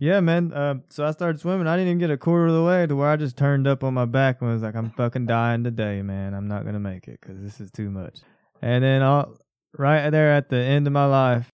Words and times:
Yeah, 0.00 0.20
man. 0.20 0.50
Uh, 0.50 0.76
so 0.88 1.04
I 1.04 1.10
started 1.10 1.40
swimming. 1.40 1.66
I 1.66 1.76
didn't 1.76 1.88
even 1.88 1.98
get 1.98 2.10
a 2.10 2.16
quarter 2.16 2.46
of 2.46 2.54
the 2.54 2.62
way 2.64 2.86
to 2.86 2.96
where 2.96 3.10
I 3.10 3.16
just 3.16 3.36
turned 3.36 3.68
up 3.68 3.84
on 3.84 3.92
my 3.92 4.06
back 4.06 4.40
and 4.40 4.50
was 4.50 4.62
like, 4.62 4.74
"I'm 4.74 4.88
fucking 4.90 5.26
dying 5.26 5.62
today, 5.62 6.00
man. 6.00 6.32
I'm 6.32 6.48
not 6.48 6.64
gonna 6.64 6.80
make 6.80 7.06
it 7.06 7.20
because 7.20 7.42
this 7.42 7.60
is 7.60 7.70
too 7.70 7.90
much." 7.90 8.20
And 8.62 8.82
then 8.82 9.02
all 9.02 9.34
right 9.76 10.08
there 10.08 10.32
at 10.32 10.48
the 10.48 10.56
end 10.56 10.86
of 10.86 10.94
my 10.94 11.04
life, 11.04 11.52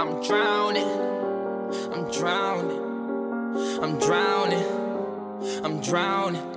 I'm 0.00 0.22
drowning. 0.22 0.88
I'm 1.92 2.10
drowning. 2.10 2.86
I'm 3.82 3.98
drowning. 3.98 4.64
I'm 5.62 5.80
drowning. 5.82 6.55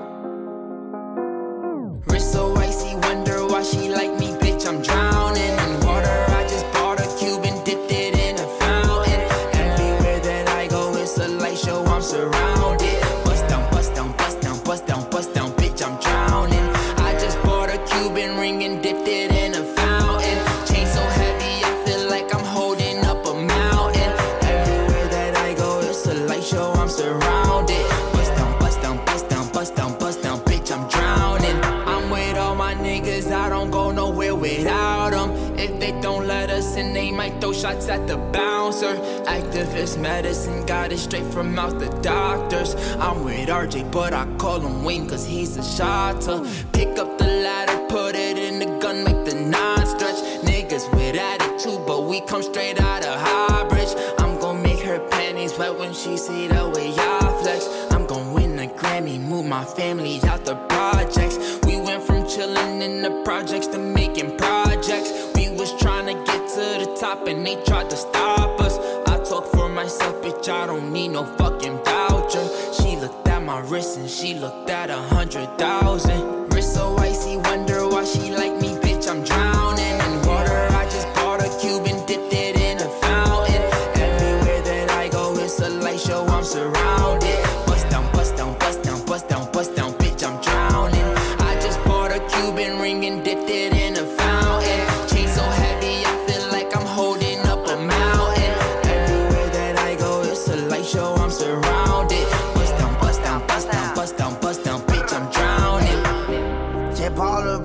Shots 37.79 37.89
at 37.89 38.07
the 38.07 38.17
bouncer. 38.31 38.95
Activist 39.25 39.99
medicine 39.99 40.65
got 40.65 40.91
it 40.91 40.97
straight 40.97 41.25
from 41.25 41.57
out 41.57 41.79
the 41.79 41.89
doctors. 42.01 42.75
I'm 42.99 43.23
with 43.23 43.49
RJ, 43.49 43.91
but 43.91 44.13
I 44.13 44.25
call 44.37 44.59
him 44.59 44.83
Wayne 44.83 45.07
cause 45.07 45.25
he's 45.25 45.57
a 45.57 45.63
shotter. 45.63 46.43
Pick 46.73 46.97
up 46.97 47.17
the 47.17 47.25
ladder, 47.25 47.87
put 47.87 48.15
it 48.15 48.37
in 48.37 48.59
the 48.59 48.79
gun, 48.79 49.03
make 49.03 49.25
the 49.25 49.35
nine 49.35 49.85
stretch. 49.85 50.19
Niggas 50.43 50.91
with 50.93 51.15
attitude, 51.15 51.85
but 51.85 52.03
we 52.03 52.21
come 52.21 52.43
straight 52.43 52.79
out 52.79 53.03
of 53.03 53.19
Highbridge. 53.19 53.93
I'm 54.19 54.39
gon' 54.39 54.61
make 54.61 54.79
her 54.79 54.99
panties 55.09 55.57
wet 55.57 55.77
when 55.77 55.93
she 55.93 56.17
see 56.17 56.47
the 56.47 56.69
way 56.75 56.93
I 56.97 57.39
flex. 57.41 57.67
I'm 57.91 58.05
gon' 58.05 58.33
win 58.33 58.59
a 58.59 58.67
Grammy, 58.67 59.19
move 59.19 59.45
my 59.45 59.65
family 59.65 60.19
out 60.23 60.45
the 60.45 60.55
projects. 60.67 61.37
We 61.65 61.77
went 61.77 62.03
from 62.03 62.23
chillin' 62.23 62.81
in 62.81 63.01
the 63.01 63.21
projects 63.23 63.67
to 63.67 63.77
making 63.77 64.37
projects. 64.37 65.11
We 65.35 65.49
was 65.49 65.71
tryna 65.73 66.25
get 66.25 66.28
to 66.55 66.83
the 66.83 66.97
top 66.99 67.27
and 67.27 67.45
they 67.45 67.55
tried 67.63 67.89
to 67.91 67.95
stop 67.95 68.59
us. 68.59 68.77
I 69.07 69.23
talk 69.23 69.45
for 69.51 69.69
myself, 69.69 70.15
bitch, 70.23 70.49
I 70.49 70.65
don't 70.65 70.91
need 70.91 71.09
no 71.09 71.23
fucking 71.37 71.77
voucher. 71.83 72.47
She 72.73 72.95
looked 72.95 73.27
at 73.27 73.43
my 73.43 73.59
wrist 73.59 73.99
and 73.99 74.09
she 74.09 74.33
looked 74.33 74.69
at 74.69 74.89
a 74.89 74.97
hundred 74.97 75.47
thousand. 75.59 76.48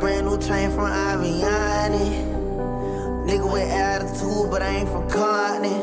Brand 0.04 0.26
new 0.26 0.37
chain 0.37 0.70
from 0.70 0.91
Avianne. 0.91 1.97
Nigga 3.26 3.50
with 3.50 3.70
attitude, 3.70 4.50
but 4.50 4.60
I 4.60 4.69
ain't 4.69 4.88
from 4.91 5.09
Courtney. 5.09 5.78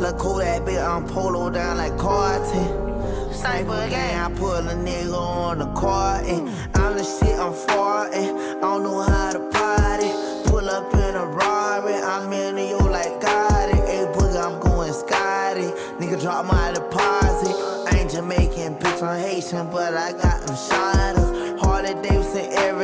Look 0.00 0.16
cool 0.16 0.36
that 0.36 0.62
bitch, 0.62 0.82
I'm 0.82 1.06
polo 1.06 1.50
down 1.50 1.76
like 1.76 1.94
Carton. 1.98 3.30
Sniper 3.30 3.86
gang, 3.90 4.18
I 4.18 4.34
pull 4.34 4.54
a 4.54 4.74
nigga 4.74 5.12
on 5.12 5.58
the 5.58 5.66
carton. 5.78 6.48
I'm 6.74 6.96
the 6.96 7.04
shit, 7.04 7.38
I'm 7.38 7.52
farting. 7.52 8.32
I 8.56 8.60
don't 8.62 8.82
know 8.82 9.02
how 9.02 9.32
to 9.32 9.40
party. 9.50 10.08
Pull 10.48 10.66
up 10.70 10.94
in 10.94 11.14
a 11.14 11.26
Rari, 11.26 11.96
I'm 11.96 12.32
in 12.32 12.54
the 12.54 12.68
yo 12.70 12.78
like 12.78 13.20
Gotti. 13.20 13.76
Hey, 13.88 14.06
boogie, 14.06 14.42
I'm 14.42 14.58
going 14.58 14.94
Scotty. 14.94 15.68
Nigga, 16.00 16.18
drop 16.18 16.46
my 16.46 16.72
deposit. 16.72 17.54
I 17.92 17.98
ain't 17.98 18.10
Jamaican, 18.10 18.76
bitch, 18.76 19.02
I'm 19.02 19.20
Haitian, 19.20 19.70
but 19.70 19.92
I 19.92 20.12
got 20.12 20.46
them 20.46 20.56
shiners. 20.56 21.60
Harley 21.60 21.92
Davidson 22.02 22.27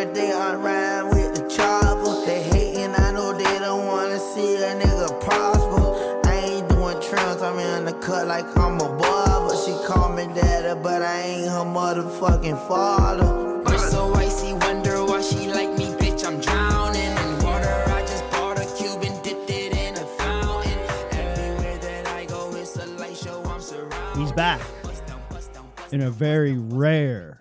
every 0.05 0.15
day, 0.15 0.33
I 0.33 0.55
ride 0.55 1.03
with 1.15 1.35
the 1.35 1.49
chopper. 1.49 2.27
They 2.27 2.43
hating, 2.43 2.95
I 2.97 3.13
know 3.13 3.33
they 3.33 3.59
don't 3.59 3.87
wanna 3.87 4.19
see 4.19 4.57
a 4.57 4.75
nigga 4.81 5.21
prosper. 5.21 6.21
I 6.29 6.35
ain't 6.35 6.69
doing 6.69 7.01
trims, 7.01 7.43
I'm 7.43 7.59
in 7.59 7.85
the 7.87 7.93
cut 7.95 8.27
like 8.27 8.47
I'm 8.57 8.81
a 8.81 8.97
barber. 8.97 9.55
She 9.65 9.73
call 9.87 10.11
me 10.13 10.27
daddy, 10.35 10.79
but 10.83 11.03
I 11.03 11.21
ain't 11.21 11.49
her 11.49 11.65
motherfucking 11.65 12.69
father. 12.69 13.63
Wrist 13.65 13.91
so 13.91 14.13
icy, 14.15 14.53
wonder 14.55 15.05
why 15.05 15.23
she 15.23 15.49
like 15.49 15.71
me, 15.79 15.87
bitch. 16.01 16.25
I'm 16.25 16.41
drowning 16.41 17.01
in 17.03 17.45
water. 17.45 17.85
I 17.89 18.01
just 18.03 18.29
bought 18.31 18.59
a 18.59 18.67
cube 18.77 19.03
and 19.05 19.23
dipped 19.23 19.51
it 19.51 19.73
in 19.73 19.95
a 19.95 20.07
fountain. 20.19 20.79
Everywhere 21.13 21.79
that 21.79 22.07
I 22.09 22.27
go, 22.27 22.55
it's 22.55 22.77
a 22.77 22.87
light 22.87 23.17
show. 23.17 23.43
I'm 23.45 23.61
surrounded. 23.61 24.21
He's 24.21 24.33
back 24.33 24.61
Bust 24.83 25.07
down, 25.07 25.21
bust 25.31 25.53
down, 25.55 25.67
bust 25.77 25.93
in 25.93 26.03
a 26.03 26.11
very 26.11 26.53
rare 26.53 27.41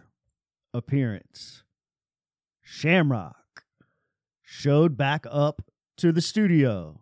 appearance. 0.74 1.53
Shamrock 2.84 3.64
showed 4.42 4.98
back 4.98 5.26
up 5.32 5.62
to 5.96 6.12
the 6.12 6.20
studio. 6.20 7.02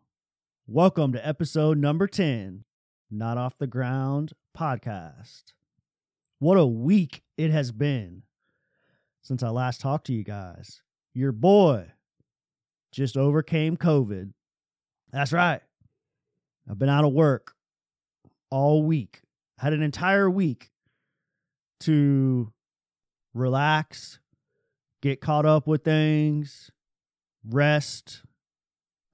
Welcome 0.68 1.12
to 1.14 1.28
episode 1.28 1.80
number 1.80 2.06
10, 2.06 2.66
Not 3.10 3.40
Off 3.40 3.58
the 3.58 3.66
Ground 3.66 4.34
podcast. 4.56 5.54
What 6.38 6.60
a 6.60 6.68
week 6.68 7.24
it 7.36 7.50
has 7.50 7.72
been 7.72 8.22
since 9.24 9.42
I 9.42 9.50
last 9.50 9.82
talked 9.82 10.06
to 10.06 10.14
you 10.14 10.24
guys. 10.24 10.84
Your 11.16 11.32
boy 11.32 11.88
just 12.92 13.18
overcame 13.18 13.76
COVID. 13.76 14.34
That's 15.12 15.34
right. 15.34 15.62
I've 16.70 16.78
been 16.78 16.90
out 16.90 17.06
of 17.06 17.14
work 17.14 17.56
all 18.52 18.84
week. 18.84 19.22
Had 19.58 19.74
an 19.74 19.82
entire 19.82 20.30
week 20.30 20.70
to 21.80 22.54
relax, 23.34 24.20
get 25.02 25.22
caught 25.22 25.46
up 25.46 25.68
with 25.68 25.84
things, 25.84 26.72
rest. 27.48 28.24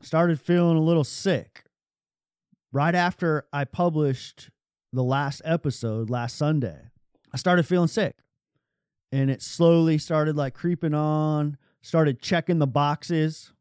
Started 0.02 0.40
feeling 0.40 0.78
a 0.78 0.82
little 0.82 1.04
sick. 1.04 1.64
Right 2.72 2.94
after 2.94 3.48
I 3.52 3.64
published 3.66 4.50
the 4.94 5.04
last 5.04 5.42
episode 5.44 6.10
last 6.10 6.38
Sunday, 6.38 6.78
I 7.34 7.38
started 7.38 7.66
feeling 7.66 7.88
sick. 7.88 8.16
And 9.12 9.32
it 9.32 9.42
slowly 9.42 9.98
started 9.98 10.36
like 10.36 10.54
creeping 10.54 10.94
on, 10.94 11.58
started 11.82 12.22
checking 12.22 12.60
the 12.60 12.68
boxes 12.68 13.54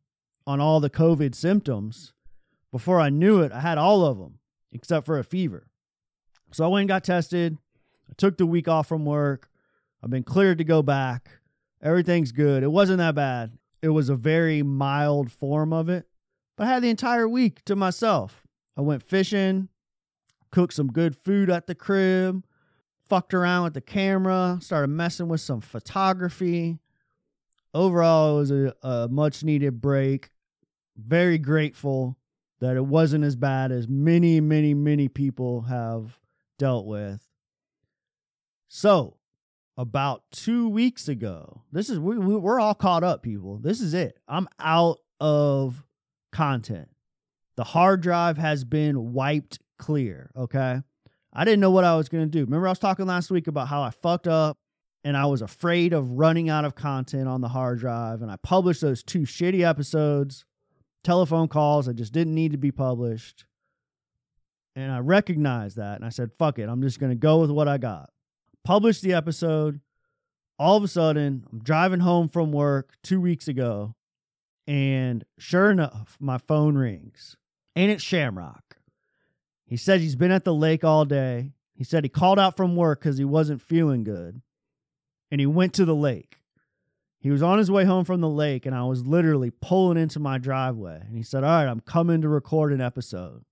on 0.46 0.60
all 0.60 0.80
the 0.80 0.90
COVID 0.90 1.34
symptoms. 1.34 2.12
Before 2.72 3.00
I 3.00 3.08
knew 3.10 3.40
it, 3.40 3.52
I 3.52 3.60
had 3.60 3.78
all 3.78 4.04
of 4.04 4.18
them 4.18 4.40
except 4.72 5.06
for 5.06 5.18
a 5.18 5.24
fever. 5.24 5.68
So 6.52 6.64
I 6.64 6.68
went 6.68 6.82
and 6.82 6.88
got 6.88 7.04
tested. 7.04 7.56
I 8.10 8.12
took 8.16 8.36
the 8.36 8.46
week 8.46 8.68
off 8.68 8.88
from 8.88 9.04
work. 9.04 9.48
I've 10.02 10.10
been 10.10 10.22
cleared 10.22 10.58
to 10.58 10.64
go 10.64 10.82
back. 10.82 11.30
Everything's 11.86 12.32
good. 12.32 12.64
It 12.64 12.72
wasn't 12.72 12.98
that 12.98 13.14
bad. 13.14 13.56
It 13.80 13.90
was 13.90 14.08
a 14.08 14.16
very 14.16 14.60
mild 14.64 15.30
form 15.30 15.72
of 15.72 15.88
it, 15.88 16.08
but 16.56 16.66
I 16.66 16.70
had 16.70 16.82
the 16.82 16.90
entire 16.90 17.28
week 17.28 17.64
to 17.66 17.76
myself. 17.76 18.42
I 18.76 18.80
went 18.80 19.04
fishing, 19.04 19.68
cooked 20.50 20.72
some 20.72 20.88
good 20.88 21.16
food 21.16 21.48
at 21.48 21.68
the 21.68 21.76
crib, 21.76 22.44
fucked 23.08 23.34
around 23.34 23.62
with 23.62 23.74
the 23.74 23.80
camera, 23.80 24.58
started 24.60 24.88
messing 24.88 25.28
with 25.28 25.40
some 25.40 25.60
photography. 25.60 26.80
Overall, 27.72 28.34
it 28.34 28.40
was 28.40 28.50
a, 28.50 28.74
a 28.82 29.08
much 29.08 29.44
needed 29.44 29.80
break. 29.80 30.30
Very 30.96 31.38
grateful 31.38 32.18
that 32.58 32.74
it 32.74 32.84
wasn't 32.84 33.22
as 33.22 33.36
bad 33.36 33.70
as 33.70 33.86
many, 33.86 34.40
many, 34.40 34.74
many 34.74 35.06
people 35.06 35.60
have 35.62 36.18
dealt 36.58 36.84
with. 36.84 37.28
So, 38.66 39.15
about 39.76 40.22
two 40.30 40.68
weeks 40.68 41.08
ago, 41.08 41.62
this 41.72 41.90
is 41.90 41.98
we, 41.98 42.18
we 42.18 42.36
we're 42.36 42.60
all 42.60 42.74
caught 42.74 43.04
up, 43.04 43.22
people. 43.22 43.58
This 43.58 43.80
is 43.80 43.94
it. 43.94 44.18
I'm 44.28 44.48
out 44.58 44.98
of 45.20 45.84
content. 46.32 46.88
The 47.56 47.64
hard 47.64 48.00
drive 48.00 48.38
has 48.38 48.64
been 48.64 49.12
wiped 49.12 49.58
clear. 49.78 50.30
Okay, 50.36 50.80
I 51.32 51.44
didn't 51.44 51.60
know 51.60 51.70
what 51.70 51.84
I 51.84 51.96
was 51.96 52.08
gonna 52.08 52.26
do. 52.26 52.44
Remember, 52.44 52.68
I 52.68 52.70
was 52.70 52.78
talking 52.78 53.06
last 53.06 53.30
week 53.30 53.46
about 53.46 53.68
how 53.68 53.82
I 53.82 53.90
fucked 53.90 54.28
up 54.28 54.56
and 55.04 55.16
I 55.16 55.26
was 55.26 55.42
afraid 55.42 55.92
of 55.92 56.12
running 56.12 56.48
out 56.48 56.64
of 56.64 56.74
content 56.74 57.28
on 57.28 57.40
the 57.40 57.48
hard 57.48 57.78
drive, 57.78 58.22
and 58.22 58.30
I 58.30 58.36
published 58.36 58.80
those 58.80 59.02
two 59.02 59.20
shitty 59.20 59.60
episodes 59.60 60.44
telephone 61.06 61.46
calls 61.46 61.86
that 61.86 61.94
just 61.94 62.12
didn't 62.12 62.34
need 62.34 62.50
to 62.50 62.58
be 62.58 62.72
published. 62.72 63.46
And 64.74 64.90
I 64.92 64.98
recognized 64.98 65.76
that 65.76 65.96
and 65.96 66.04
I 66.04 66.10
said, 66.10 66.32
fuck 66.32 66.58
it, 66.58 66.68
I'm 66.68 66.82
just 66.82 66.98
going 66.98 67.12
to 67.12 67.16
go 67.16 67.38
with 67.38 67.50
what 67.50 67.68
I 67.68 67.78
got. 67.78 68.10
Published 68.66 69.02
the 69.02 69.12
episode. 69.12 69.78
All 70.58 70.76
of 70.76 70.82
a 70.82 70.88
sudden, 70.88 71.46
I'm 71.52 71.60
driving 71.60 72.00
home 72.00 72.28
from 72.28 72.50
work 72.50 72.94
two 73.00 73.20
weeks 73.20 73.46
ago, 73.46 73.94
and 74.66 75.24
sure 75.38 75.70
enough, 75.70 76.16
my 76.18 76.38
phone 76.38 76.76
rings. 76.76 77.36
And 77.76 77.92
it's 77.92 78.02
Shamrock. 78.02 78.78
He 79.66 79.76
says 79.76 80.00
he's 80.00 80.16
been 80.16 80.32
at 80.32 80.42
the 80.42 80.52
lake 80.52 80.82
all 80.82 81.04
day. 81.04 81.52
He 81.74 81.84
said 81.84 82.02
he 82.02 82.08
called 82.08 82.40
out 82.40 82.56
from 82.56 82.74
work 82.74 82.98
because 82.98 83.18
he 83.18 83.24
wasn't 83.24 83.62
feeling 83.62 84.02
good, 84.02 84.42
and 85.30 85.40
he 85.40 85.46
went 85.46 85.72
to 85.74 85.84
the 85.84 85.94
lake. 85.94 86.38
He 87.20 87.30
was 87.30 87.44
on 87.44 87.58
his 87.58 87.70
way 87.70 87.84
home 87.84 88.04
from 88.04 88.20
the 88.20 88.28
lake, 88.28 88.66
and 88.66 88.74
I 88.74 88.82
was 88.82 89.06
literally 89.06 89.52
pulling 89.52 89.96
into 89.96 90.18
my 90.18 90.38
driveway. 90.38 91.02
And 91.06 91.16
he 91.16 91.22
said, 91.22 91.44
All 91.44 91.50
right, 91.50 91.70
I'm 91.70 91.78
coming 91.78 92.20
to 92.22 92.28
record 92.28 92.72
an 92.72 92.80
episode. 92.80 93.44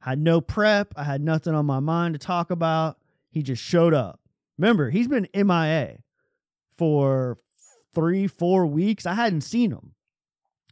I 0.00 0.10
had 0.10 0.20
no 0.20 0.40
prep, 0.40 0.94
I 0.94 1.02
had 1.02 1.22
nothing 1.22 1.56
on 1.56 1.66
my 1.66 1.80
mind 1.80 2.14
to 2.14 2.20
talk 2.20 2.52
about. 2.52 2.98
He 3.30 3.42
just 3.42 3.60
showed 3.60 3.94
up. 3.94 4.20
Remember, 4.58 4.90
he's 4.90 5.08
been 5.08 5.28
MIA 5.34 5.98
for 6.76 7.38
three, 7.94 8.26
four 8.26 8.66
weeks. 8.66 9.06
I 9.06 9.14
hadn't 9.14 9.42
seen 9.42 9.72
him 9.72 9.94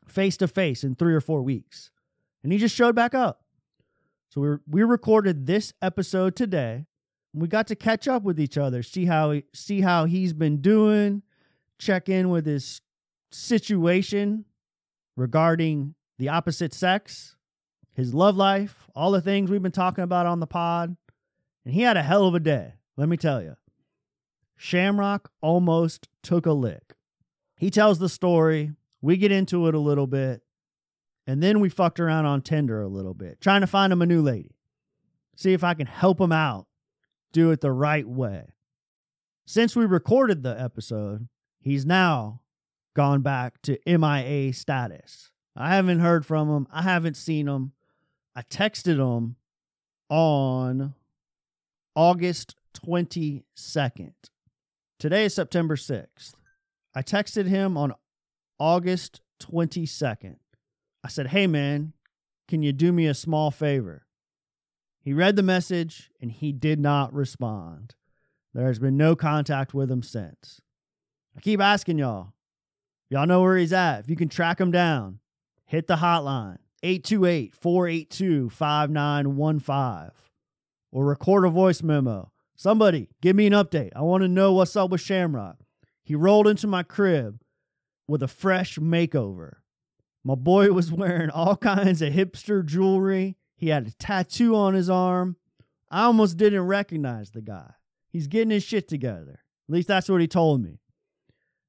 face 0.08 0.36
to 0.38 0.48
face 0.48 0.84
in 0.84 0.94
three 0.94 1.14
or 1.14 1.20
four 1.20 1.42
weeks. 1.42 1.90
And 2.42 2.52
he 2.52 2.58
just 2.58 2.74
showed 2.74 2.94
back 2.94 3.14
up. 3.14 3.44
So 4.30 4.40
we 4.40 4.56
we 4.66 4.82
recorded 4.82 5.46
this 5.46 5.72
episode 5.82 6.36
today. 6.36 6.86
We 7.34 7.48
got 7.48 7.66
to 7.68 7.76
catch 7.76 8.08
up 8.08 8.22
with 8.22 8.40
each 8.40 8.58
other, 8.58 8.82
see 8.82 9.06
how 9.06 9.40
see 9.54 9.80
how 9.80 10.06
he's 10.06 10.32
been 10.32 10.60
doing, 10.60 11.22
check 11.78 12.08
in 12.08 12.30
with 12.30 12.46
his 12.46 12.80
situation 13.30 14.44
regarding 15.16 15.94
the 16.18 16.30
opposite 16.30 16.72
sex, 16.72 17.36
his 17.94 18.14
love 18.14 18.36
life, 18.36 18.86
all 18.94 19.10
the 19.10 19.20
things 19.20 19.50
we've 19.50 19.62
been 19.62 19.72
talking 19.72 20.04
about 20.04 20.26
on 20.26 20.40
the 20.40 20.46
pod. 20.46 20.96
And 21.64 21.74
he 21.74 21.82
had 21.82 21.96
a 21.96 22.02
hell 22.02 22.26
of 22.26 22.34
a 22.34 22.40
day, 22.40 22.74
let 22.96 23.08
me 23.08 23.16
tell 23.16 23.42
you. 23.42 23.56
Shamrock 24.62 25.28
almost 25.40 26.06
took 26.22 26.46
a 26.46 26.52
lick. 26.52 26.94
He 27.58 27.68
tells 27.68 27.98
the 27.98 28.08
story. 28.08 28.70
We 29.00 29.16
get 29.16 29.32
into 29.32 29.66
it 29.66 29.74
a 29.74 29.80
little 29.80 30.06
bit. 30.06 30.42
And 31.26 31.42
then 31.42 31.58
we 31.58 31.68
fucked 31.68 31.98
around 31.98 32.26
on 32.26 32.42
Tinder 32.42 32.80
a 32.80 32.86
little 32.86 33.12
bit, 33.12 33.40
trying 33.40 33.62
to 33.62 33.66
find 33.66 33.92
him 33.92 34.02
a 34.02 34.06
new 34.06 34.22
lady. 34.22 34.54
See 35.34 35.52
if 35.52 35.64
I 35.64 35.74
can 35.74 35.88
help 35.88 36.20
him 36.20 36.30
out, 36.30 36.68
do 37.32 37.50
it 37.50 37.60
the 37.60 37.72
right 37.72 38.06
way. 38.06 38.52
Since 39.46 39.74
we 39.74 39.84
recorded 39.84 40.44
the 40.44 40.58
episode, 40.58 41.26
he's 41.58 41.84
now 41.84 42.42
gone 42.94 43.20
back 43.20 43.60
to 43.62 43.80
MIA 43.84 44.52
status. 44.52 45.32
I 45.56 45.74
haven't 45.74 45.98
heard 45.98 46.24
from 46.24 46.48
him. 46.48 46.68
I 46.70 46.82
haven't 46.82 47.16
seen 47.16 47.48
him. 47.48 47.72
I 48.36 48.42
texted 48.42 48.98
him 48.98 49.34
on 50.08 50.94
August 51.96 52.54
22nd. 52.74 54.12
Today 55.02 55.24
is 55.24 55.34
September 55.34 55.74
6th. 55.74 56.34
I 56.94 57.02
texted 57.02 57.48
him 57.48 57.76
on 57.76 57.92
August 58.60 59.20
22nd. 59.42 60.36
I 61.02 61.08
said, 61.08 61.26
Hey, 61.26 61.48
man, 61.48 61.94
can 62.46 62.62
you 62.62 62.72
do 62.72 62.92
me 62.92 63.08
a 63.08 63.12
small 63.12 63.50
favor? 63.50 64.06
He 65.00 65.12
read 65.12 65.34
the 65.34 65.42
message 65.42 66.08
and 66.20 66.30
he 66.30 66.52
did 66.52 66.78
not 66.78 67.12
respond. 67.12 67.96
There 68.54 68.68
has 68.68 68.78
been 68.78 68.96
no 68.96 69.16
contact 69.16 69.74
with 69.74 69.90
him 69.90 70.04
since. 70.04 70.60
I 71.36 71.40
keep 71.40 71.60
asking 71.60 71.98
y'all. 71.98 72.34
Y'all 73.10 73.26
know 73.26 73.42
where 73.42 73.56
he's 73.56 73.72
at. 73.72 74.04
If 74.04 74.08
you 74.08 74.14
can 74.14 74.28
track 74.28 74.60
him 74.60 74.70
down, 74.70 75.18
hit 75.64 75.88
the 75.88 75.96
hotline 75.96 76.58
828 76.84 77.56
482 77.56 78.50
5915 78.50 80.12
or 80.92 81.04
record 81.04 81.44
a 81.44 81.48
voice 81.48 81.82
memo. 81.82 82.31
Somebody 82.56 83.08
give 83.20 83.36
me 83.36 83.46
an 83.46 83.52
update. 83.52 83.90
I 83.96 84.02
want 84.02 84.22
to 84.22 84.28
know 84.28 84.52
what's 84.52 84.76
up 84.76 84.90
with 84.90 85.00
Shamrock. 85.00 85.56
He 86.02 86.14
rolled 86.14 86.48
into 86.48 86.66
my 86.66 86.82
crib 86.82 87.40
with 88.06 88.22
a 88.22 88.28
fresh 88.28 88.78
makeover. 88.78 89.56
My 90.24 90.34
boy 90.34 90.72
was 90.72 90.92
wearing 90.92 91.30
all 91.30 91.56
kinds 91.56 92.02
of 92.02 92.12
hipster 92.12 92.64
jewelry. 92.64 93.36
He 93.56 93.68
had 93.68 93.86
a 93.86 93.92
tattoo 93.92 94.54
on 94.56 94.74
his 94.74 94.90
arm. 94.90 95.36
I 95.90 96.04
almost 96.04 96.36
didn't 96.36 96.66
recognize 96.66 97.30
the 97.30 97.42
guy. 97.42 97.74
He's 98.08 98.26
getting 98.26 98.50
his 98.50 98.62
shit 98.62 98.88
together. 98.88 99.40
At 99.68 99.72
least 99.72 99.88
that's 99.88 100.08
what 100.08 100.20
he 100.20 100.26
told 100.26 100.62
me. 100.62 100.80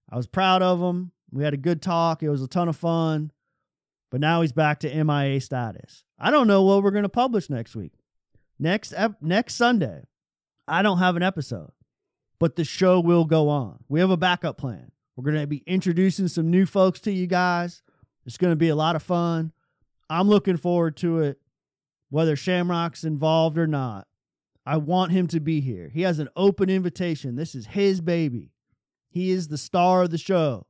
I 0.10 0.18
was 0.18 0.28
proud 0.28 0.62
of 0.62 0.80
him. 0.80 1.12
We 1.32 1.44
had 1.44 1.54
a 1.54 1.58
good 1.58 1.82
talk. 1.82 2.22
It 2.22 2.30
was 2.30 2.42
a 2.42 2.48
ton 2.48 2.70
of 2.70 2.76
fun. 2.76 3.32
But 4.12 4.22
now 4.22 4.42
he's 4.42 4.52
back 4.52 4.80
to 4.82 5.04
MIA 5.04 5.42
status. 5.42 6.04
I 6.20 6.30
don't 6.30 6.48
know 6.48 6.62
what 6.62 6.84
we're 6.84 6.92
going 6.92 7.04
to 7.04 7.10
publish 7.10 7.50
next 7.50 7.76
week. 7.76 7.94
Next 8.60 8.94
ep- 8.96 9.22
next 9.22 9.56
Sunday, 9.56 10.04
I 10.68 10.82
don't 10.82 11.00
have 11.00 11.16
an 11.16 11.24
episode, 11.24 11.72
but 12.40 12.56
the 12.56 12.64
show 12.64 13.00
will 13.00 13.26
go 13.26 13.50
on. 13.50 13.84
We 13.90 14.00
have 14.00 14.10
a 14.10 14.18
backup 14.18 14.58
plan. 14.58 14.92
We're 15.16 15.30
going 15.30 15.42
to 15.42 15.48
be 15.48 15.64
introducing 15.68 16.28
some 16.28 16.50
new 16.50 16.66
folks 16.66 17.00
to 17.02 17.12
you 17.12 17.28
guys. 17.28 17.84
It's 18.26 18.38
going 18.38 18.52
to 18.52 18.58
be 18.58 18.70
a 18.70 18.76
lot 18.76 18.96
of 18.96 19.04
fun. 19.04 19.52
I'm 20.10 20.28
looking 20.28 20.58
forward 20.58 20.98
to 20.98 21.20
it, 21.20 21.40
whether 22.10 22.36
Shamrock's 22.36 23.04
involved 23.04 23.58
or 23.58 23.68
not. 23.68 24.08
I 24.66 24.78
want 24.78 25.12
him 25.12 25.28
to 25.28 25.40
be 25.40 25.60
here. 25.60 25.90
He 25.94 26.04
has 26.04 26.20
an 26.20 26.30
open 26.36 26.70
invitation. 26.70 27.36
This 27.36 27.54
is 27.54 27.68
his 27.68 28.00
baby. 28.00 28.52
He 29.10 29.30
is 29.30 29.50
the 29.50 29.58
star 29.58 30.04
of 30.04 30.12
the 30.12 30.18
show, 30.18 30.66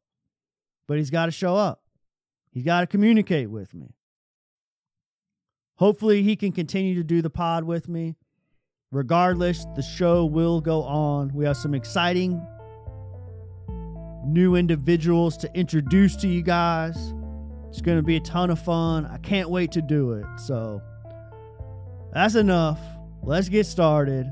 but 0.87 0.97
he's 0.97 1.11
got 1.11 1.27
to 1.27 1.31
show 1.31 1.55
up. 1.55 1.83
He's 2.51 2.63
got 2.65 2.81
to 2.81 2.87
communicate 2.87 3.49
with 3.49 3.73
me. 3.73 3.95
Hopefully, 5.75 6.23
he 6.23 6.35
can 6.35 6.51
continue 6.51 6.95
to 6.95 7.03
do 7.03 7.21
the 7.21 7.29
pod 7.29 7.63
with 7.63 7.87
me. 7.87 8.15
Regardless, 8.93 9.65
the 9.75 9.81
show 9.81 10.23
will 10.23 10.61
go 10.61 10.83
on. 10.83 11.33
We 11.33 11.45
have 11.45 11.57
some 11.57 11.73
exciting 11.73 12.39
new 14.23 14.53
individuals 14.53 15.35
to 15.37 15.51
introduce 15.57 16.15
to 16.17 16.27
you 16.27 16.43
guys. 16.43 16.95
It's 17.69 17.81
going 17.81 17.97
to 17.97 18.03
be 18.03 18.17
a 18.17 18.19
ton 18.19 18.51
of 18.51 18.59
fun. 18.59 19.07
I 19.07 19.17
can't 19.17 19.49
wait 19.49 19.71
to 19.71 19.81
do 19.81 20.11
it. 20.11 20.25
So, 20.37 20.79
that's 22.13 22.35
enough. 22.35 22.79
Let's 23.23 23.49
get 23.49 23.65
started. 23.65 24.31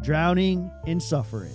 Drowning 0.00 0.70
in 0.86 1.00
suffering. 1.00 1.52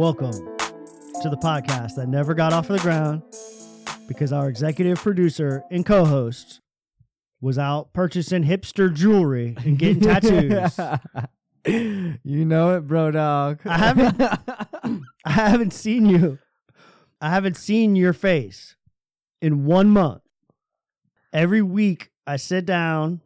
Welcome 0.00 0.32
to 0.32 1.28
the 1.28 1.36
podcast 1.36 1.96
that 1.96 2.08
never 2.08 2.32
got 2.32 2.54
off 2.54 2.70
of 2.70 2.76
the 2.78 2.82
ground 2.82 3.22
because 4.08 4.32
our 4.32 4.48
executive 4.48 4.96
producer 4.96 5.62
and 5.70 5.84
co 5.84 6.06
host 6.06 6.62
was 7.42 7.58
out 7.58 7.92
purchasing 7.92 8.42
hipster 8.42 8.90
jewelry 8.90 9.54
and 9.62 9.78
getting 9.78 10.00
tattoos. 10.00 10.80
you 12.24 12.46
know 12.46 12.76
it, 12.76 12.86
bro, 12.88 13.10
dog. 13.10 13.60
I 13.66 13.76
haven't 13.76 14.22
I 15.26 15.30
haven't 15.30 15.74
seen 15.74 16.06
you. 16.06 16.38
I 17.20 17.28
haven't 17.28 17.58
seen 17.58 17.94
your 17.94 18.14
face 18.14 18.76
in 19.42 19.66
one 19.66 19.90
month. 19.90 20.22
Every 21.30 21.60
week 21.60 22.10
I 22.26 22.36
sit 22.36 22.64
down 22.64 23.20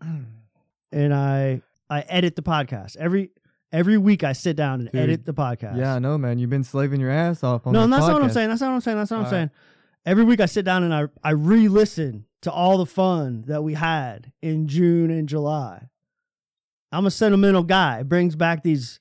and 0.90 1.14
I 1.14 1.62
I 1.88 2.00
edit 2.00 2.34
the 2.34 2.42
podcast. 2.42 2.96
Every 2.96 3.30
every 3.74 3.98
week 3.98 4.24
I 4.24 4.32
sit 4.32 4.56
down 4.56 4.80
and 4.80 4.90
Dude, 4.92 5.00
edit 5.02 5.26
the 5.26 5.34
podcast. 5.34 5.76
yeah, 5.76 5.94
I 5.94 5.98
know, 5.98 6.16
man. 6.16 6.38
You've 6.38 6.48
been 6.50 6.64
slaving 6.64 7.00
your 7.00 7.10
ass 7.10 7.42
off 7.42 7.66
on 7.66 7.72
no, 7.74 7.82
this 7.82 7.90
that's 7.90 8.06
not 8.06 8.12
what 8.14 8.22
I'm 8.22 8.28
podcast. 8.30 8.32
saying. 8.34 8.48
That's 8.48 8.60
not 8.60 8.68
what 8.68 8.74
I'm 8.74 8.80
saying. 8.80 8.96
That's 8.98 9.10
not 9.10 9.16
what 9.16 9.20
I'm 9.20 9.26
All 9.26 9.30
saying. 9.32 9.50
Every 10.06 10.24
week 10.24 10.40
I 10.40 10.46
sit 10.46 10.64
down 10.64 10.82
and 10.84 10.94
I 10.94 11.04
I 11.22 11.30
re-listen 11.32 12.26
to 12.42 12.52
all 12.52 12.78
the 12.78 12.86
fun 12.86 13.44
that 13.48 13.62
we 13.64 13.74
had 13.74 14.32
in 14.42 14.68
June 14.68 15.10
and 15.10 15.28
July. 15.28 15.88
I'm 16.92 17.06
a 17.06 17.10
sentimental 17.10 17.62
guy. 17.64 18.00
It 18.00 18.08
brings 18.08 18.36
back 18.36 18.62
these 18.62 19.00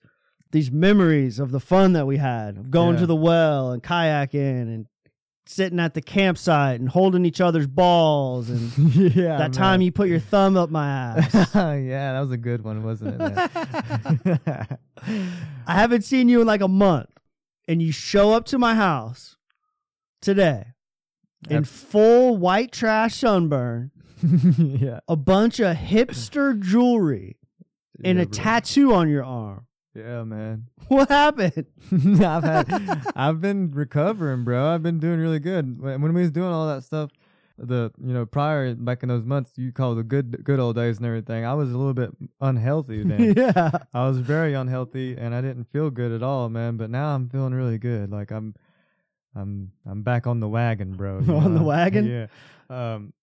these 0.51 0.71
memories 0.71 1.39
of 1.39 1.51
the 1.51 1.59
fun 1.59 1.93
that 1.93 2.05
we 2.07 2.17
had 2.17 2.57
of 2.57 2.71
going 2.71 2.95
Yeah. 2.95 3.01
to 3.01 3.05
the 3.07 3.15
well 3.15 3.71
and 3.71 3.81
kayaking 3.83 4.61
and 4.63 4.85
sitting 5.45 5.79
at 5.79 5.93
the 5.93 6.01
campsite 6.01 6.79
and 6.79 6.89
holding 6.89 7.25
each 7.25 7.41
other's 7.41 7.67
balls 7.67 8.49
and 8.49 8.77
yeah, 9.15 9.37
that 9.37 9.53
time 9.53 9.81
you 9.81 9.91
put 9.91 10.07
your 10.07 10.19
thumb 10.19 10.55
up 10.55 10.69
my 10.69 10.87
ass. 10.87 11.33
yeah, 11.55 12.13
that 12.13 12.19
was 12.19 12.31
a 12.31 12.37
good 12.37 12.63
one, 12.63 12.83
wasn't 12.83 13.21
it? 13.21 14.79
I 15.67 15.73
haven't 15.73 16.03
seen 16.03 16.29
you 16.29 16.41
in 16.41 16.47
like 16.47 16.61
a 16.61 16.67
month, 16.67 17.09
and 17.67 17.81
you 17.81 17.91
show 17.91 18.31
up 18.33 18.45
to 18.45 18.57
my 18.57 18.75
house 18.75 19.37
today 20.21 20.67
in 21.49 21.65
full 21.65 22.37
white 22.37 22.71
trash 22.71 23.17
sunburn, 23.17 23.91
yeah, 24.57 24.99
a 25.07 25.15
bunch 25.15 25.59
of 25.59 25.75
hipster 25.75 26.59
jewelry, 26.59 27.37
and 28.03 28.17
yeah, 28.17 28.23
a 28.23 28.27
bro. 28.27 28.33
tattoo 28.43 28.93
on 28.93 29.09
your 29.09 29.23
arm. 29.23 29.67
Yeah, 29.95 30.23
man. 30.23 30.67
What 30.87 31.09
happened? 31.09 31.65
I've 31.91 32.43
had, 32.43 33.03
I've 33.15 33.41
been 33.41 33.71
recovering, 33.71 34.43
bro. 34.43 34.67
I've 34.73 34.83
been 34.83 34.99
doing 34.99 35.19
really 35.19 35.39
good. 35.39 35.79
When 35.81 36.13
we 36.13 36.21
was 36.21 36.31
doing 36.31 36.51
all 36.51 36.67
that 36.67 36.83
stuff, 36.83 37.11
the 37.57 37.91
you 38.03 38.13
know 38.13 38.25
prior 38.25 38.73
back 38.73 39.03
in 39.03 39.09
those 39.09 39.23
months 39.23 39.51
you 39.57 39.71
call 39.71 39.93
the 39.93 40.01
good 40.01 40.43
good 40.43 40.59
old 40.59 40.75
days 40.75 40.97
and 40.97 41.05
everything. 41.05 41.45
I 41.45 41.53
was 41.53 41.71
a 41.71 41.77
little 41.77 41.93
bit 41.93 42.09
unhealthy 42.41 43.03
then. 43.07 43.33
yeah. 43.37 43.69
I 43.93 44.07
was 44.07 44.17
very 44.17 44.53
unhealthy 44.53 45.15
and 45.15 45.35
I 45.35 45.41
didn't 45.41 45.65
feel 45.65 45.89
good 45.91 46.11
at 46.11 46.23
all, 46.23 46.49
man. 46.49 46.77
But 46.77 46.89
now 46.89 47.13
I'm 47.15 47.29
feeling 47.29 47.53
really 47.53 47.77
good. 47.77 48.09
Like 48.11 48.31
I'm, 48.31 48.55
I'm, 49.35 49.71
I'm 49.85 50.01
back 50.01 50.25
on 50.25 50.39
the 50.39 50.49
wagon, 50.49 50.93
bro. 50.93 51.17
On 51.17 51.53
the 51.53 51.63
wagon? 51.63 52.07
Yeah. 52.07 52.27
Um, 52.69 53.13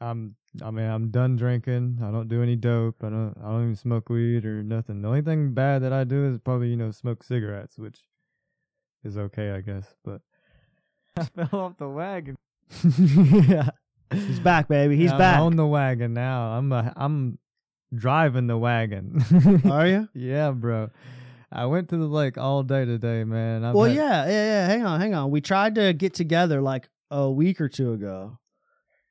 I'm. 0.00 0.36
I 0.64 0.70
mean, 0.70 0.86
I'm 0.86 1.10
done 1.10 1.36
drinking. 1.36 1.98
I 2.02 2.10
don't 2.10 2.28
do 2.28 2.42
any 2.42 2.56
dope. 2.56 3.02
I 3.04 3.08
don't. 3.10 3.34
I 3.42 3.48
don't 3.50 3.62
even 3.62 3.76
smoke 3.76 4.08
weed 4.08 4.44
or 4.44 4.62
nothing. 4.62 5.02
The 5.02 5.08
only 5.08 5.22
thing 5.22 5.52
bad 5.52 5.82
that 5.82 5.92
I 5.92 6.04
do 6.04 6.26
is 6.26 6.38
probably 6.38 6.68
you 6.68 6.76
know 6.76 6.90
smoke 6.90 7.22
cigarettes, 7.22 7.78
which 7.78 8.00
is 9.04 9.16
okay, 9.18 9.50
I 9.50 9.60
guess. 9.60 9.94
But 10.04 10.22
I 11.16 11.24
fell 11.24 11.60
off 11.60 11.76
the 11.78 11.88
wagon. 11.88 12.36
yeah. 12.98 13.70
He's 14.12 14.40
back, 14.40 14.66
baby. 14.68 14.96
He's 14.96 15.12
I'm 15.12 15.18
back. 15.18 15.40
on 15.40 15.56
the 15.56 15.66
wagon 15.66 16.14
now. 16.14 16.52
I'm. 16.52 16.72
A, 16.72 16.92
I'm 16.96 17.38
driving 17.94 18.46
the 18.46 18.56
wagon. 18.58 19.22
Are 19.70 19.86
you? 19.86 20.08
Yeah, 20.14 20.50
bro. 20.52 20.90
I 21.52 21.66
went 21.66 21.88
to 21.90 21.96
the 21.96 22.06
lake 22.06 22.38
all 22.38 22.62
day 22.62 22.84
today, 22.84 23.24
man. 23.24 23.64
I've 23.64 23.74
Well, 23.74 23.84
had- 23.86 23.96
yeah, 23.96 24.26
yeah, 24.26 24.44
yeah. 24.46 24.66
Hang 24.68 24.84
on, 24.86 25.00
hang 25.00 25.14
on. 25.14 25.30
We 25.32 25.40
tried 25.40 25.74
to 25.76 25.92
get 25.92 26.14
together 26.14 26.60
like 26.60 26.88
a 27.10 27.28
week 27.30 27.60
or 27.60 27.68
two 27.68 27.92
ago, 27.92 28.38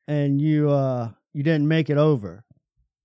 and 0.10 0.42
you 0.42 0.70
uh 0.70 1.12
you 1.34 1.44
didn't 1.44 1.68
make 1.68 1.90
it 1.90 1.98
over. 1.98 2.44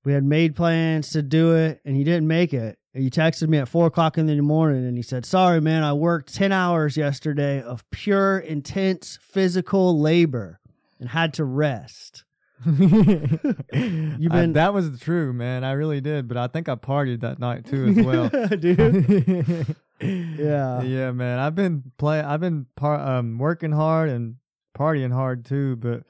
We 0.04 0.12
had 0.12 0.24
made 0.24 0.56
plans 0.56 1.10
to 1.10 1.22
do 1.22 1.54
it, 1.54 1.80
and 1.84 1.96
you 1.96 2.04
didn't 2.04 2.26
make 2.26 2.52
it. 2.52 2.78
And 2.94 3.02
you 3.04 3.10
texted 3.10 3.48
me 3.48 3.58
at 3.58 3.68
four 3.68 3.86
o'clock 3.86 4.18
in 4.18 4.26
the 4.26 4.40
morning, 4.40 4.84
and 4.86 4.96
he 4.96 5.02
said, 5.02 5.24
"Sorry, 5.26 5.60
man. 5.60 5.82
I 5.82 5.92
worked 5.92 6.34
ten 6.34 6.52
hours 6.52 6.96
yesterday 6.96 7.60
of 7.62 7.88
pure, 7.90 8.38
intense 8.38 9.18
physical 9.22 9.98
labor, 10.00 10.60
and 11.00 11.08
had 11.10 11.34
to 11.34 11.44
rest." 11.44 12.24
You've 12.64 14.32
been- 14.32 14.52
that 14.54 14.72
was 14.72 14.98
true, 15.00 15.32
man. 15.32 15.64
I 15.64 15.72
really 15.72 16.00
did, 16.00 16.28
but 16.28 16.36
I 16.36 16.46
think 16.46 16.68
I 16.68 16.74
partied 16.76 17.20
that 17.20 17.38
night 17.38 17.66
too 17.66 17.86
as 17.86 17.96
well. 18.06 18.28
dude. 18.58 19.76
Yeah. 20.00 20.82
yeah, 20.82 21.12
man. 21.12 21.38
I've 21.38 21.54
been 21.54 21.92
play. 21.98 22.20
I've 22.20 22.40
been 22.40 22.66
par- 22.76 23.00
um 23.00 23.38
working 23.38 23.70
hard 23.72 24.10
and 24.10 24.34
partying 24.76 25.12
hard 25.12 25.44
too, 25.46 25.76
but 25.76 26.02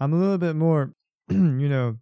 I'm 0.00 0.12
a 0.12 0.16
little 0.16 0.38
bit 0.38 0.56
more. 0.56 0.92
you 1.28 1.68
know, 1.68 1.96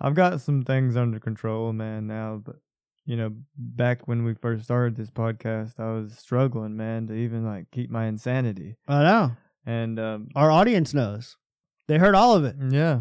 I've 0.00 0.14
got 0.14 0.40
some 0.40 0.62
things 0.62 0.96
under 0.96 1.18
control, 1.18 1.72
man. 1.72 2.06
Now, 2.06 2.40
but 2.44 2.56
you 3.04 3.16
know, 3.16 3.32
back 3.56 4.06
when 4.06 4.24
we 4.24 4.34
first 4.34 4.64
started 4.64 4.96
this 4.96 5.10
podcast, 5.10 5.80
I 5.80 5.92
was 5.92 6.12
struggling, 6.18 6.76
man, 6.76 7.06
to 7.08 7.14
even 7.14 7.44
like 7.44 7.70
keep 7.70 7.90
my 7.90 8.06
insanity. 8.06 8.76
I 8.86 9.02
know. 9.02 9.32
And 9.66 9.98
um, 9.98 10.28
Our 10.34 10.50
audience 10.50 10.94
knows. 10.94 11.36
They 11.88 11.96
heard 11.96 12.14
all 12.14 12.34
of 12.34 12.44
it. 12.44 12.54
Yeah. 12.68 13.00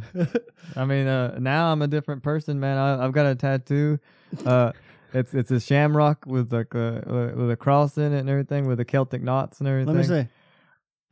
I 0.75 0.85
mean, 0.85 1.07
uh, 1.07 1.37
now 1.39 1.71
I'm 1.73 1.81
a 1.81 1.87
different 1.87 2.23
person, 2.23 2.59
man. 2.59 2.77
I, 2.77 3.03
I've 3.03 3.11
got 3.11 3.25
a 3.25 3.35
tattoo. 3.35 3.99
Uh, 4.45 4.71
it's 5.13 5.33
it's 5.33 5.51
a 5.51 5.59
shamrock 5.59 6.25
with 6.25 6.53
like 6.53 6.73
a 6.73 7.33
with 7.35 7.51
a 7.51 7.57
cross 7.57 7.97
in 7.97 8.13
it 8.13 8.19
and 8.19 8.29
everything, 8.29 8.65
with 8.65 8.77
the 8.77 8.85
Celtic 8.85 9.21
knots 9.21 9.59
and 9.59 9.67
everything. 9.67 9.93
Let 9.95 10.09
me 10.09 10.23
see. 10.23 10.27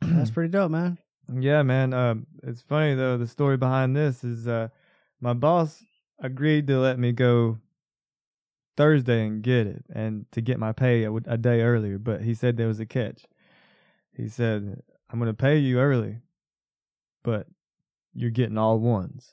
That's 0.16 0.30
pretty 0.30 0.50
dope, 0.50 0.70
man. 0.70 0.98
Yeah, 1.32 1.62
man. 1.62 1.92
Uh, 1.92 2.16
it's 2.42 2.62
funny 2.62 2.94
though. 2.94 3.16
The 3.18 3.26
story 3.26 3.56
behind 3.56 3.96
this 3.96 4.22
is 4.22 4.46
uh, 4.46 4.68
my 5.20 5.32
boss 5.32 5.84
agreed 6.20 6.66
to 6.68 6.78
let 6.78 6.98
me 6.98 7.12
go 7.12 7.58
Thursday 8.76 9.26
and 9.26 9.42
get 9.42 9.66
it, 9.66 9.84
and 9.92 10.30
to 10.32 10.40
get 10.40 10.58
my 10.58 10.72
pay 10.72 11.04
a, 11.04 11.12
a 11.12 11.36
day 11.38 11.62
earlier. 11.62 11.98
But 11.98 12.22
he 12.22 12.34
said 12.34 12.56
there 12.56 12.68
was 12.68 12.80
a 12.80 12.86
catch. 12.86 13.24
He 14.12 14.28
said, 14.28 14.82
"I'm 15.10 15.18
going 15.18 15.30
to 15.30 15.34
pay 15.34 15.58
you 15.58 15.78
early, 15.80 16.18
but 17.24 17.48
you're 18.14 18.30
getting 18.30 18.58
all 18.58 18.78
ones." 18.78 19.32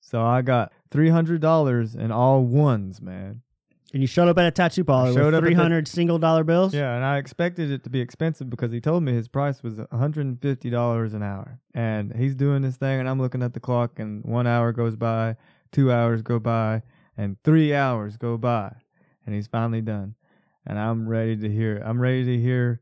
So 0.00 0.22
I 0.22 0.42
got 0.42 0.72
three 0.90 1.10
hundred 1.10 1.40
dollars 1.40 1.94
in 1.94 2.10
all 2.10 2.42
ones, 2.44 3.02
man. 3.02 3.42
And 3.94 4.02
you 4.02 4.06
showed 4.06 4.28
up 4.28 4.36
at 4.36 4.44
a 4.46 4.50
tattoo 4.50 4.84
parlor 4.84 5.12
showed 5.14 5.24
with 5.26 5.34
up 5.34 5.38
at 5.38 5.40
the- 5.40 5.46
three 5.46 5.54
hundred 5.54 5.88
single 5.88 6.18
dollar 6.18 6.44
bills. 6.44 6.74
Yeah, 6.74 6.94
and 6.94 7.04
I 7.04 7.16
expected 7.16 7.70
it 7.70 7.84
to 7.84 7.90
be 7.90 8.00
expensive 8.00 8.50
because 8.50 8.70
he 8.70 8.80
told 8.80 9.02
me 9.02 9.12
his 9.12 9.28
price 9.28 9.62
was 9.62 9.78
$150 9.78 11.14
an 11.14 11.22
hour. 11.22 11.60
And 11.74 12.14
he's 12.14 12.34
doing 12.34 12.62
this 12.62 12.76
thing, 12.76 13.00
and 13.00 13.08
I'm 13.08 13.20
looking 13.20 13.42
at 13.42 13.54
the 13.54 13.60
clock, 13.60 13.98
and 13.98 14.24
one 14.24 14.46
hour 14.46 14.72
goes 14.72 14.96
by, 14.96 15.36
two 15.72 15.90
hours 15.92 16.22
go 16.22 16.38
by, 16.38 16.82
and 17.16 17.36
three 17.44 17.74
hours 17.74 18.16
go 18.16 18.36
by, 18.36 18.74
and 19.24 19.34
he's 19.34 19.46
finally 19.46 19.80
done. 19.80 20.14
And 20.66 20.78
I'm 20.78 21.08
ready 21.08 21.36
to 21.36 21.50
hear. 21.50 21.82
I'm 21.84 22.00
ready 22.00 22.24
to 22.24 22.38
hear 22.38 22.80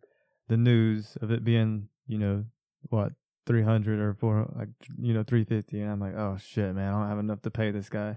the 0.49 0.57
news 0.57 1.17
of 1.23 1.31
it 1.31 1.45
being, 1.45 1.89
you 2.09 2.19
know, 2.19 2.45
what 2.89 3.13
300 3.47 4.01
or 4.01 4.13
four, 4.15 4.53
like 4.57 4.69
you 5.01 5.15
know, 5.15 5.23
350. 5.23 5.81
And 5.81 5.91
I'm 5.93 6.01
like, 6.01 6.15
oh 6.17 6.37
shit, 6.37 6.75
man, 6.75 6.93
I 6.93 6.99
don't 6.99 7.09
have 7.09 7.19
enough 7.21 7.43
to 7.43 7.51
pay 7.51 7.71
this 7.71 7.89
guy. 7.89 8.17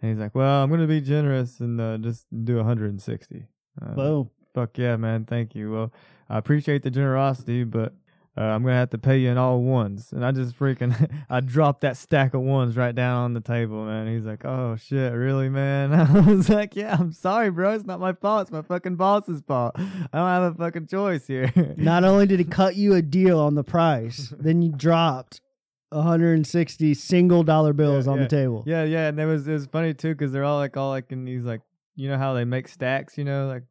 And 0.00 0.10
he's 0.10 0.20
like, 0.20 0.34
well, 0.34 0.62
I'm 0.62 0.70
gonna 0.70 0.86
be 0.86 1.00
generous 1.00 1.60
and 1.60 1.80
uh, 1.80 1.98
just 1.98 2.26
do 2.44 2.56
160. 2.56 3.46
Uh, 3.80 3.94
Boom. 3.94 4.30
Fuck 4.54 4.78
yeah, 4.78 4.96
man. 4.96 5.24
Thank 5.24 5.54
you. 5.54 5.72
Well, 5.72 5.92
I 6.28 6.38
appreciate 6.38 6.82
the 6.82 6.90
generosity, 6.90 7.64
but 7.64 7.94
uh, 8.38 8.42
I'm 8.42 8.62
gonna 8.62 8.74
have 8.74 8.90
to 8.90 8.98
pay 8.98 9.18
you 9.18 9.30
in 9.30 9.38
all 9.38 9.62
ones. 9.62 10.12
And 10.12 10.24
I 10.24 10.30
just 10.30 10.58
freaking, 10.58 11.10
I 11.30 11.40
dropped 11.40 11.80
that 11.80 11.96
stack 11.96 12.34
of 12.34 12.42
ones 12.42 12.76
right 12.76 12.94
down 12.94 13.24
on 13.24 13.34
the 13.34 13.40
table, 13.40 13.84
man. 13.86 14.06
He's 14.06 14.26
like, 14.26 14.44
"Oh 14.44 14.76
shit, 14.76 15.12
really, 15.12 15.48
man?" 15.48 15.92
I 15.94 16.20
was 16.20 16.50
like, 16.50 16.76
"Yeah, 16.76 16.96
I'm 16.98 17.12
sorry, 17.12 17.50
bro. 17.50 17.72
It's 17.72 17.86
not 17.86 18.00
my 18.00 18.12
fault. 18.12 18.42
It's 18.42 18.50
my 18.50 18.62
fucking 18.62 18.96
boss's 18.96 19.40
fault. 19.40 19.72
I 19.78 19.82
don't 20.12 20.28
have 20.28 20.54
a 20.54 20.54
fucking 20.54 20.86
choice 20.88 21.26
here." 21.26 21.50
Not 21.76 22.04
only 22.04 22.26
did 22.26 22.38
he 22.38 22.44
cut 22.60 22.76
you 22.76 22.94
a 22.94 23.02
deal 23.02 23.40
on 23.40 23.54
the 23.54 23.64
price, 23.64 24.34
then 24.38 24.60
you 24.60 24.72
dropped 24.72 25.40
160 25.90 26.94
single 26.94 27.42
dollar 27.42 27.72
bills 27.72 28.06
Yeah, 28.06 28.12
on 28.12 28.18
yeah. 28.18 28.24
the 28.24 28.28
table. 28.28 28.64
Yeah, 28.66 28.84
yeah, 28.84 29.08
and 29.08 29.18
it 29.20 29.26
was 29.26 29.46
it 29.46 29.52
was 29.52 29.66
funny 29.66 29.94
too 29.94 30.14
because 30.14 30.32
they're 30.32 30.44
all 30.44 30.58
like 30.58 30.76
all 30.76 30.90
like 30.90 31.12
in 31.12 31.24
these 31.24 31.44
like 31.44 31.60
you 31.94 32.08
know 32.08 32.18
how 32.18 32.34
they 32.34 32.44
make 32.44 32.68
stacks, 32.68 33.16
you 33.16 33.24
know, 33.24 33.46
like 33.46 33.62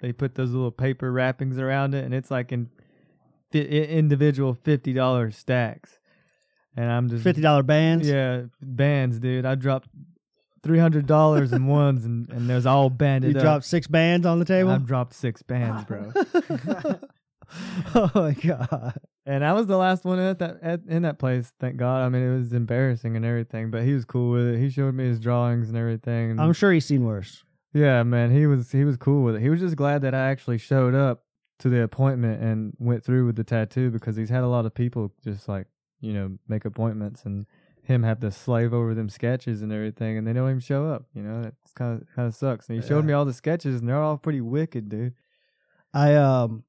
they 0.00 0.12
put 0.12 0.34
those 0.34 0.50
little 0.52 0.70
paper 0.70 1.10
wrappings 1.12 1.58
around 1.58 1.94
it, 1.94 2.04
and 2.04 2.14
it's 2.14 2.30
like 2.30 2.52
in 2.52 2.68
fi- 3.52 3.66
individual 3.66 4.54
fifty 4.54 4.92
dollar 4.92 5.30
stacks, 5.30 5.98
and 6.76 6.90
I'm 6.90 7.08
just 7.08 7.22
Fifty 7.24 7.42
dollar 7.42 7.62
bands. 7.62 8.08
yeah 8.08 8.42
bands, 8.60 9.18
dude. 9.18 9.44
I 9.44 9.54
dropped 9.56 9.88
three 10.62 10.78
hundred 10.78 11.06
dollars 11.06 11.52
in 11.52 11.66
ones, 11.80 12.04
and 12.04 12.28
and 12.30 12.48
there's 12.48 12.66
all 12.66 12.88
banded 12.88 13.32
You 13.32 13.38
up. 13.38 13.42
dropped 13.44 13.64
six 13.64 13.86
bands 13.86 14.26
on 14.26 14.38
the 14.38 14.44
table. 14.44 14.70
I 14.70 14.78
dropped 14.78 15.12
six 15.14 15.42
bands, 15.42 15.84
bro. 15.84 16.12
oh 17.94 18.10
my 18.14 18.32
god. 18.32 18.98
And 19.24 19.44
I 19.44 19.52
was 19.52 19.66
the 19.68 19.76
last 19.76 20.04
one 20.04 20.18
at 20.18 20.38
that 20.40 20.58
at, 20.62 20.80
in 20.88 21.02
that 21.02 21.18
place. 21.18 21.52
Thank 21.60 21.76
God. 21.76 22.02
I 22.04 22.08
mean, 22.08 22.22
it 22.22 22.36
was 22.36 22.52
embarrassing 22.52 23.14
and 23.16 23.24
everything, 23.24 23.70
but 23.70 23.82
he 23.84 23.92
was 23.94 24.04
cool 24.04 24.32
with 24.32 24.46
it. 24.48 24.58
He 24.58 24.68
showed 24.68 24.94
me 24.94 25.04
his 25.04 25.20
drawings 25.20 25.68
and 25.68 25.76
everything. 25.78 26.32
And 26.32 26.40
I'm 26.40 26.52
sure 26.52 26.72
he's 26.72 26.86
seen 26.86 27.04
worse. 27.04 27.44
yeah, 27.72 28.02
man, 28.02 28.32
he 28.32 28.46
was 28.46 28.72
he 28.72 28.84
was 28.84 28.96
cool 28.96 29.22
with 29.22 29.36
it. 29.36 29.42
He 29.42 29.48
was 29.48 29.60
just 29.60 29.76
glad 29.76 30.02
that 30.02 30.14
I 30.14 30.30
actually 30.30 30.58
showed 30.58 30.94
up 30.96 31.22
to 31.60 31.68
the 31.68 31.82
appointment 31.84 32.42
and 32.42 32.74
went 32.80 33.04
through 33.04 33.24
with 33.26 33.36
the 33.36 33.44
tattoo 33.44 33.90
because 33.90 34.16
he's 34.16 34.30
had 34.30 34.42
a 34.42 34.48
lot 34.48 34.66
of 34.66 34.74
people 34.74 35.12
just 35.22 35.48
like 35.48 35.68
you 36.00 36.12
know 36.12 36.36
make 36.48 36.64
appointments 36.64 37.24
and 37.24 37.46
him 37.84 38.02
have 38.02 38.18
to 38.20 38.30
slave 38.32 38.72
over 38.74 38.92
them 38.94 39.08
sketches 39.08 39.62
and 39.62 39.72
everything, 39.72 40.18
and 40.18 40.26
they 40.26 40.32
don't 40.32 40.48
even 40.48 40.58
show 40.60 40.86
up. 40.88 41.04
You 41.14 41.22
know, 41.22 41.42
it's 41.62 41.72
kind 41.74 42.00
of 42.00 42.06
kind 42.16 42.26
of 42.26 42.34
sucks. 42.34 42.68
And 42.68 42.82
he 42.82 42.88
showed 42.88 43.00
Yeah. 43.00 43.06
me 43.06 43.12
all 43.12 43.24
the 43.24 43.32
sketches, 43.32 43.78
and 43.78 43.88
they're 43.88 44.02
all 44.02 44.18
pretty 44.18 44.40
wicked, 44.40 44.88
dude. 44.88 45.14
I 45.94 46.16
um 46.16 46.64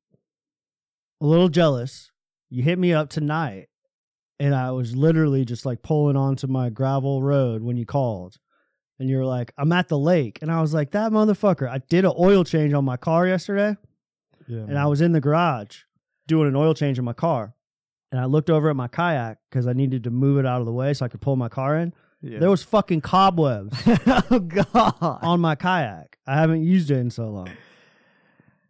a 1.19 1.25
little 1.25 1.49
jealous. 1.49 2.11
You 2.53 2.61
hit 2.61 2.77
me 2.77 2.93
up 2.93 3.09
tonight 3.09 3.67
and 4.39 4.53
I 4.53 4.69
was 4.71 4.95
literally 4.95 5.43
just 5.43 5.65
like 5.65 5.81
pulling 5.81 6.15
onto 6.15 6.45
my 6.45 6.69
gravel 6.69 7.23
road 7.23 7.63
when 7.63 7.77
you 7.77 7.85
called. 7.85 8.37
And 8.99 9.09
you're 9.09 9.25
like, 9.25 9.51
I'm 9.57 9.71
at 9.71 9.87
the 9.87 9.97
lake. 9.97 10.37
And 10.43 10.51
I 10.51 10.61
was 10.61 10.71
like, 10.71 10.91
that 10.91 11.11
motherfucker. 11.11 11.67
I 11.67 11.79
did 11.89 12.05
an 12.05 12.13
oil 12.17 12.43
change 12.43 12.71
on 12.73 12.85
my 12.85 12.95
car 12.95 13.25
yesterday 13.27 13.75
Yeah, 14.47 14.59
and 14.59 14.77
I 14.77 14.85
was 14.85 15.01
in 15.01 15.13
the 15.13 15.19
garage 15.19 15.79
doing 16.27 16.47
an 16.47 16.55
oil 16.55 16.75
change 16.75 16.99
in 16.99 17.05
my 17.05 17.13
car. 17.13 17.55
And 18.11 18.21
I 18.21 18.25
looked 18.25 18.51
over 18.51 18.69
at 18.69 18.75
my 18.75 18.87
kayak 18.87 19.39
because 19.49 19.65
I 19.65 19.73
needed 19.73 20.03
to 20.03 20.11
move 20.11 20.37
it 20.37 20.45
out 20.45 20.59
of 20.59 20.67
the 20.67 20.71
way 20.73 20.93
so 20.93 21.05
I 21.05 21.07
could 21.09 21.21
pull 21.21 21.35
my 21.35 21.49
car 21.49 21.75
in. 21.79 21.91
yeah. 22.21 22.37
There 22.37 22.51
was 22.51 22.61
fucking 22.61 23.01
cobwebs 23.01 23.75
oh 24.29 24.39
god. 24.39 24.93
on 25.01 25.39
my 25.41 25.55
kayak. 25.55 26.19
I 26.27 26.35
haven't 26.35 26.61
used 26.63 26.91
it 26.91 26.97
in 26.97 27.09
so 27.09 27.29
long. 27.29 27.49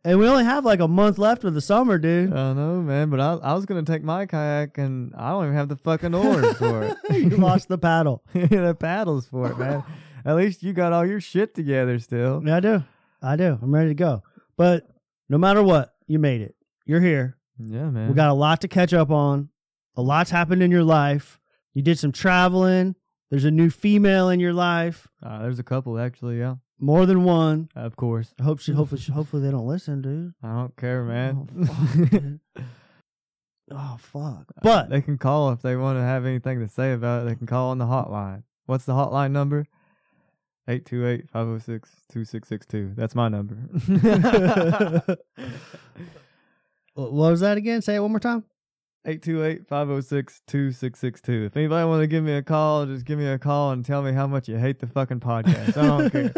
And 0.06 0.20
we 0.20 0.28
only 0.28 0.44
have 0.44 0.66
like 0.66 0.82
a 0.82 0.88
month 0.88 1.18
left 1.18 1.46
of 1.46 1.54
the 1.54 1.62
summer, 1.62 1.98
dude. 1.98 2.34
I 2.34 2.36
don't 2.36 2.58
know, 2.58 2.82
man, 2.82 3.10
but 3.10 3.22
I 3.22 3.36
I 3.36 3.54
was 3.54 3.66
gonna 3.66 3.84
take 3.84 4.04
my 4.04 4.26
kayak 4.26 4.78
and 4.78 5.14
I 5.16 5.30
don't 5.30 5.46
even 5.46 5.56
have 5.56 5.70
the 5.70 5.78
fucking 5.78 6.14
oars 6.14 6.58
for 6.58 6.84
it. 6.84 6.98
you 7.12 7.30
lost 7.38 7.70
the 7.70 7.78
paddle. 7.78 8.22
the 8.34 8.76
paddles 8.78 9.28
for 9.28 9.52
it, 9.52 9.58
man. 9.58 9.84
At 10.26 10.36
least 10.36 10.62
you 10.62 10.74
got 10.74 10.92
all 10.92 11.06
your 11.06 11.22
shit 11.22 11.56
together 11.56 12.00
still. 12.00 12.42
Yeah, 12.46 12.58
I 12.58 12.60
do. 12.60 12.84
I 13.22 13.36
do. 13.38 13.58
I'm 13.62 13.74
ready 13.74 13.90
to 13.90 13.96
go. 13.96 14.24
But 14.58 14.88
no 15.30 15.38
matter 15.38 15.64
what, 15.64 15.94
you 16.08 16.20
made 16.20 16.42
it. 16.42 16.56
You're 16.86 17.02
here. 17.02 17.38
Yeah, 17.58 17.90
man. 17.90 18.10
We 18.10 18.14
got 18.14 18.30
a 18.30 18.34
lot 18.34 18.62
to 18.62 18.68
catch 18.68 18.94
up 18.94 19.10
on. 19.10 19.50
A 19.96 20.02
lot's 20.02 20.32
happened 20.32 20.62
in 20.64 20.72
your 20.72 20.84
life. 20.84 21.40
You 21.74 21.82
did 21.82 21.98
some 21.98 22.12
traveling. 22.12 22.96
There's 23.32 23.46
a 23.46 23.52
new 23.52 23.70
female 23.70 24.30
in 24.30 24.40
your 24.40 24.54
life. 24.54 25.08
uh, 25.24 25.42
there's 25.44 25.60
a 25.60 25.64
couple 25.64 25.98
actually, 25.98 26.40
yeah. 26.40 26.56
More 26.80 27.06
than 27.06 27.24
one. 27.24 27.70
of 27.76 27.96
course. 27.96 28.34
I 28.40 28.44
hope 28.44 28.60
she, 28.60 28.72
hopefully, 28.74 29.02
she, 29.02 29.12
hopefully 29.12 29.44
they 29.44 29.52
don't 29.52 29.68
listen, 29.68 30.02
dude. 30.02 30.34
I 30.44 30.56
don't 30.56 30.76
care, 30.76 31.04
man. 31.04 31.48
Oh, 31.58 31.66
fuck, 31.66 32.10
dude. 32.10 32.40
oh 33.72 33.98
fuck! 34.00 34.46
Uh, 34.58 34.62
but 34.62 34.90
they 34.90 35.02
can 35.02 35.18
call 35.18 35.52
if 35.52 35.62
they 35.62 35.76
want 35.76 35.98
to 35.98 36.04
have 36.04 36.26
anything 36.26 36.60
to 36.60 36.68
say 36.68 36.94
about 36.94 37.22
it. 37.22 37.26
They 37.30 37.36
can 37.36 37.48
call 37.48 37.70
on 37.70 37.78
the 37.78 37.86
hotline. 37.86 38.44
What's 38.66 38.86
the 38.86 38.94
hotline 38.94 39.32
number? 39.32 39.68
828-506-2662. 40.68 42.96
That's 42.96 43.16
my 43.16 43.28
number. 43.28 43.56
what 46.94 47.12
was 47.12 47.42
that 47.42 47.58
again? 47.58 47.82
Say 47.82 47.96
it 47.96 48.00
one 48.00 48.12
more 48.12 48.22
time. 48.22 48.46
828-506-2662. 49.06 51.48
If 51.48 51.58
anybody 51.58 51.86
want 51.88 52.02
to 52.02 52.08
give 52.08 52.24
me 52.24 52.34
a 52.34 52.42
call, 52.42 52.86
just 52.86 53.04
give 53.06 53.20
me 53.20 53.28
a 53.28 53.38
call 53.38 53.72
and 53.72 53.86
tell 53.86 54.02
me 54.02 54.14
how 54.14 54.28
much 54.28 54.48
you 54.48 54.58
hate 54.58 54.80
the 54.80 54.88
fucking 54.88 55.20
podcast. 55.20 55.78
I 55.78 55.88
don't 55.88 56.10
care. 56.10 56.32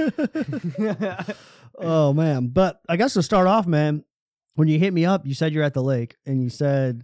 oh 1.79 2.11
man! 2.13 2.47
But 2.47 2.81
I 2.89 2.97
guess 2.97 3.13
to 3.13 3.23
start 3.23 3.47
off, 3.47 3.67
man, 3.67 4.03
when 4.55 4.67
you 4.67 4.79
hit 4.79 4.93
me 4.93 5.05
up, 5.05 5.27
you 5.27 5.35
said 5.35 5.53
you're 5.53 5.63
at 5.63 5.75
the 5.75 5.83
lake, 5.83 6.15
and 6.25 6.41
you 6.41 6.49
said 6.49 7.03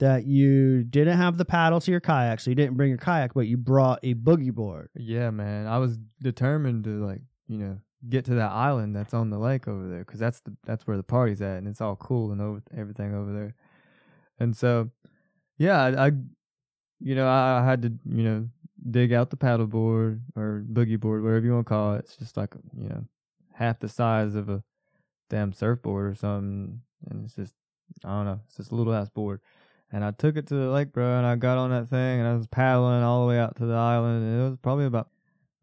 that 0.00 0.26
you 0.26 0.82
didn't 0.82 1.18
have 1.18 1.36
the 1.36 1.44
paddle 1.44 1.80
to 1.80 1.90
your 1.90 2.00
kayak, 2.00 2.40
so 2.40 2.50
you 2.50 2.56
didn't 2.56 2.76
bring 2.76 2.88
your 2.88 2.98
kayak, 2.98 3.34
but 3.34 3.46
you 3.46 3.56
brought 3.56 4.00
a 4.02 4.14
boogie 4.14 4.52
board. 4.52 4.88
Yeah, 4.96 5.30
man. 5.30 5.66
I 5.66 5.78
was 5.78 5.98
determined 6.20 6.84
to 6.84 7.06
like, 7.06 7.20
you 7.46 7.58
know, 7.58 7.78
get 8.08 8.24
to 8.24 8.34
that 8.34 8.50
island 8.50 8.96
that's 8.96 9.14
on 9.14 9.30
the 9.30 9.38
lake 9.38 9.68
over 9.68 9.88
there 9.88 10.00
because 10.00 10.18
that's 10.18 10.40
the 10.40 10.56
that's 10.64 10.86
where 10.86 10.96
the 10.96 11.02
party's 11.02 11.42
at 11.42 11.58
and 11.58 11.68
it's 11.68 11.82
all 11.82 11.96
cool 11.96 12.32
and 12.32 12.40
over 12.40 12.62
everything 12.76 13.14
over 13.14 13.32
there. 13.32 13.54
And 14.40 14.56
so, 14.56 14.90
yeah, 15.58 15.80
I, 15.80 16.06
I 16.06 16.12
you 17.00 17.14
know, 17.14 17.28
I, 17.28 17.64
had 17.64 17.82
to, 17.82 17.92
you 18.04 18.22
know, 18.22 18.48
dig 18.90 19.12
out 19.12 19.30
the 19.30 19.36
paddle 19.36 19.66
board 19.66 20.22
or 20.36 20.64
boogie 20.70 20.98
board, 20.98 21.22
whatever 21.22 21.44
you 21.44 21.52
want 21.52 21.66
to 21.66 21.68
call 21.68 21.94
it. 21.94 22.00
It's 22.00 22.16
just 22.16 22.36
like, 22.36 22.54
you 22.76 22.88
know, 22.88 23.04
half 23.54 23.78
the 23.78 23.88
size 23.88 24.34
of 24.34 24.48
a 24.48 24.62
damn 25.28 25.52
surfboard 25.52 26.10
or 26.10 26.14
something, 26.14 26.80
and 27.08 27.24
it's 27.24 27.34
just, 27.34 27.54
I 28.04 28.08
don't 28.08 28.24
know, 28.24 28.40
it's 28.46 28.56
just 28.56 28.72
a 28.72 28.74
little 28.74 28.94
ass 28.94 29.08
board. 29.08 29.40
And 29.92 30.04
I 30.04 30.12
took 30.12 30.36
it 30.36 30.46
to 30.48 30.54
the 30.54 30.70
lake, 30.70 30.92
bro, 30.92 31.18
and 31.18 31.26
I 31.26 31.36
got 31.36 31.58
on 31.58 31.70
that 31.70 31.88
thing 31.88 32.20
and 32.20 32.28
I 32.28 32.34
was 32.34 32.46
paddling 32.46 33.02
all 33.02 33.22
the 33.22 33.28
way 33.28 33.38
out 33.38 33.56
to 33.56 33.66
the 33.66 33.74
island, 33.74 34.22
and 34.22 34.40
it 34.40 34.50
was 34.50 34.58
probably 34.62 34.86
about 34.86 35.08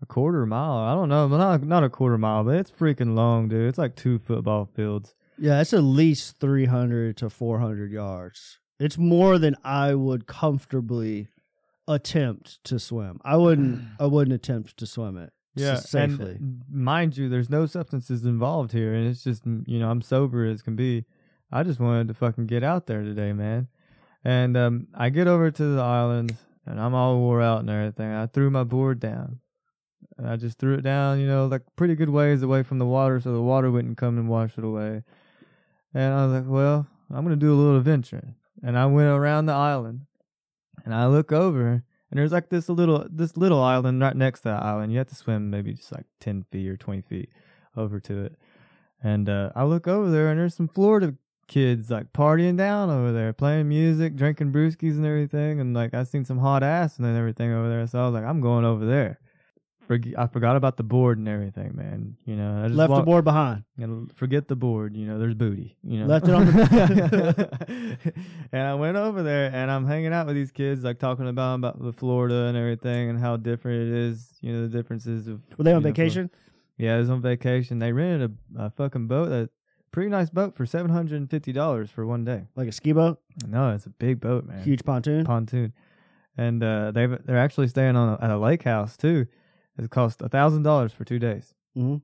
a 0.02 0.06
quarter 0.06 0.46
mile. 0.46 0.78
I 0.78 0.94
don't 0.94 1.10
know, 1.10 1.28
but 1.28 1.38
not 1.38 1.64
not 1.64 1.84
a 1.84 1.90
quarter 1.90 2.18
mile, 2.18 2.44
but 2.44 2.56
it's 2.56 2.72
freaking 2.72 3.16
long, 3.16 3.48
dude. 3.48 3.68
It's 3.68 3.78
like 3.78 3.96
two 3.96 4.20
football 4.20 4.66
fields. 4.66 5.16
Yeah, 5.40 5.62
it's 5.62 5.74
at 5.74 5.84
least 5.84 6.40
300 6.40 7.16
to 7.18 7.30
400 7.30 7.92
yards. 7.92 8.60
It's 8.80 8.98
more 8.98 9.40
than 9.40 9.56
I 9.64 9.96
would 9.96 10.28
comfortably 10.28 11.28
attempt 11.88 12.64
to 12.66 12.80
swim. 12.80 13.20
I 13.24 13.38
wouldn't. 13.38 13.84
I 14.00 14.06
wouldn't 14.06 14.34
attempt 14.34 14.78
to 14.78 14.86
swim 14.86 15.18
it. 15.18 15.32
Yeah, 15.56 15.76
safely. 15.78 16.34
And 16.34 16.62
mind 16.72 17.18
you, 17.18 17.30
there's 17.30 17.50
no 17.50 17.66
substances 17.66 18.26
involved 18.26 18.72
here, 18.72 18.94
and 18.94 19.08
it's 19.08 19.24
just 19.24 19.44
you 19.46 19.80
know 19.80 19.90
I'm 19.90 20.02
sober 20.02 20.46
as 20.46 20.62
can 20.62 20.76
be. 20.76 21.06
I 21.52 21.64
just 21.64 21.80
wanted 21.80 22.10
to 22.10 22.14
fucking 22.14 22.48
get 22.48 22.64
out 22.64 22.88
there 22.88 23.04
today, 23.04 23.34
man. 23.34 23.68
And 24.24 24.58
um, 24.58 24.88
I 24.94 25.10
get 25.10 25.28
over 25.28 25.50
to 25.50 25.76
the 25.76 25.82
island, 25.82 26.36
and 26.66 26.80
I'm 26.80 26.94
all 26.94 27.18
wore 27.18 27.42
out 27.42 27.62
and 27.62 27.70
everything. 27.70 28.12
I 28.12 28.26
threw 28.28 28.50
my 28.50 28.64
board 28.64 29.00
down, 29.00 29.40
and 30.18 30.28
I 30.28 30.36
just 30.36 30.60
threw 30.60 30.76
it 30.76 30.82
down, 30.82 31.20
you 31.20 31.28
know, 31.28 31.48
like 31.48 31.62
pretty 31.76 31.96
good 31.96 32.10
ways 32.10 32.44
away 32.44 32.64
from 32.64 32.78
the 32.78 32.86
water, 32.86 33.20
so 33.20 33.32
the 33.32 33.42
water 33.42 33.72
wouldn't 33.72 33.98
come 33.98 34.18
and 34.18 34.28
wash 34.28 34.58
it 34.58 34.64
away. 34.64 35.04
And 35.94 36.14
I 36.14 36.26
was 36.26 36.34
like, 36.34 36.52
well, 36.52 36.86
I'm 37.10 37.24
gonna 37.24 37.38
do 37.38 37.54
a 37.54 37.56
little 37.56 37.78
adventure, 37.78 38.36
and 38.64 38.78
I 38.78 38.86
went 38.86 39.08
around 39.08 39.46
the 39.46 39.54
island, 39.54 40.02
and 40.86 40.94
I 40.94 41.08
look 41.08 41.32
over, 41.32 41.84
and 42.10 42.20
there's 42.20 42.32
like 42.32 42.50
this 42.50 42.70
little 42.70 43.06
this 43.10 43.38
little 43.38 43.62
island 43.62 44.02
right 44.02 44.16
next 44.16 44.42
to 44.42 44.50
the 44.50 44.56
island. 44.56 44.92
You 44.92 45.00
have 45.00 45.08
to 45.08 45.16
swim 45.16 45.50
maybe 45.50 45.74
just 45.74 45.92
like 45.92 46.06
ten 46.20 46.44
feet 46.52 46.68
or 46.68 46.78
twenty 46.78 47.02
feet 47.02 47.30
over 47.76 48.00
to 48.02 48.26
it. 48.26 48.36
And 49.04 49.30
uh, 49.30 49.52
I 49.56 49.64
look 49.64 49.88
over 49.88 50.10
there, 50.10 50.30
and 50.30 50.40
there's 50.40 50.56
some 50.56 50.68
Florida 50.68 51.16
kids 51.48 51.90
like 51.90 52.12
partying 52.14 52.58
down 52.58 52.90
over 52.90 53.12
there, 53.12 53.32
playing 53.32 53.70
music, 53.70 54.16
drinking 54.16 54.52
brewskis 54.52 54.98
and 54.98 55.06
everything. 55.06 55.60
And 55.60 55.74
like 55.74 55.94
I 55.94 56.04
seen 56.04 56.26
some 56.26 56.40
hot 56.40 56.64
ass 56.64 56.98
and 56.98 57.06
everything 57.06 57.52
over 57.52 57.70
there, 57.70 57.86
so 57.88 58.00
I 58.00 58.06
was 58.06 58.14
like, 58.14 58.26
I'm 58.26 58.42
going 58.42 58.66
over 58.66 58.86
there. 58.86 59.20
Forg 59.88 60.14
I 60.18 60.28
forgot 60.28 60.56
about 60.58 60.76
the 60.78 60.84
board 60.84 61.18
and 61.18 61.28
everything, 61.28 61.76
man. 61.76 62.18
You 62.26 62.36
know, 62.36 62.64
I 62.64 62.68
just 62.68 62.78
Left 62.78 62.94
the 62.94 63.02
board 63.04 63.24
behind. 63.24 63.64
and 63.80 64.12
forget 64.18 64.48
the 64.48 64.56
board. 64.56 64.96
You 64.96 65.06
know, 65.08 65.18
there's 65.18 65.34
booty. 65.34 65.78
You 65.84 66.00
know, 66.02 66.06
Left 66.08 66.28
it 66.28 66.34
on 66.34 66.46
the. 66.46 67.98
and 68.52 68.62
I 68.68 68.74
went 68.76 68.98
over 68.98 69.24
there, 69.24 69.50
and 69.54 69.72
I'm 69.72 69.86
hanging 69.86 70.14
out 70.14 70.28
with 70.28 70.36
these 70.36 70.52
kids, 70.52 70.84
like 70.84 71.00
talking 71.00 71.28
about 71.28 71.56
about 71.56 71.82
the 71.82 71.94
Florida 71.94 72.46
and 72.48 72.58
everything, 72.58 73.10
and 73.10 73.20
how 73.20 73.38
different 73.38 73.88
it 73.90 73.94
is. 73.94 74.34
You 74.42 74.54
know, 74.54 74.62
the 74.68 74.78
differences 74.78 75.28
of. 75.28 75.42
Were 75.58 75.64
they 75.64 75.72
on 75.72 75.82
you 75.82 75.90
know, 75.90 75.94
Flo- 75.94 76.04
vacation? 76.04 76.30
yeah, 76.78 76.96
I 76.96 77.00
was 77.00 77.10
on 77.10 77.22
vacation. 77.22 77.80
They 77.80 77.92
rented 77.92 78.38
a, 78.58 78.66
a 78.66 78.70
fucking 78.72 79.08
boat, 79.08 79.32
a 79.32 79.50
pretty 79.92 80.10
nice 80.10 80.30
boat 80.30 80.56
for 80.56 80.66
seven 80.66 80.92
hundred 80.92 81.18
and 81.22 81.30
fifty 81.30 81.52
dollars 81.54 81.90
for 81.90 82.06
one 82.06 82.26
day. 82.26 82.48
Like 82.56 82.68
a 82.68 82.72
ski 82.72 82.92
boat, 82.92 83.20
No, 83.48 83.72
it's 83.72 83.86
a 83.86 83.90
big 83.90 84.20
boat, 84.20 84.46
man 84.46 84.64
huge 84.64 84.84
pontoon. 84.84 85.24
pontoon, 85.26 85.74
and 86.38 86.64
uh, 86.64 86.92
they 86.92 87.06
they're 87.08 87.38
actually 87.38 87.68
staying 87.70 87.96
on 87.96 88.18
a, 88.20 88.24
at 88.24 88.30
a 88.32 88.38
lake 88.38 88.64
house 88.64 88.98
too. 88.98 89.28
It 89.78 89.90
cost 89.90 90.22
a 90.22 90.30
thousand 90.30 90.64
dollars 90.64 90.92
for 90.92 91.04
two 91.06 91.20
days 91.20 91.54
Mhm. 91.78 92.02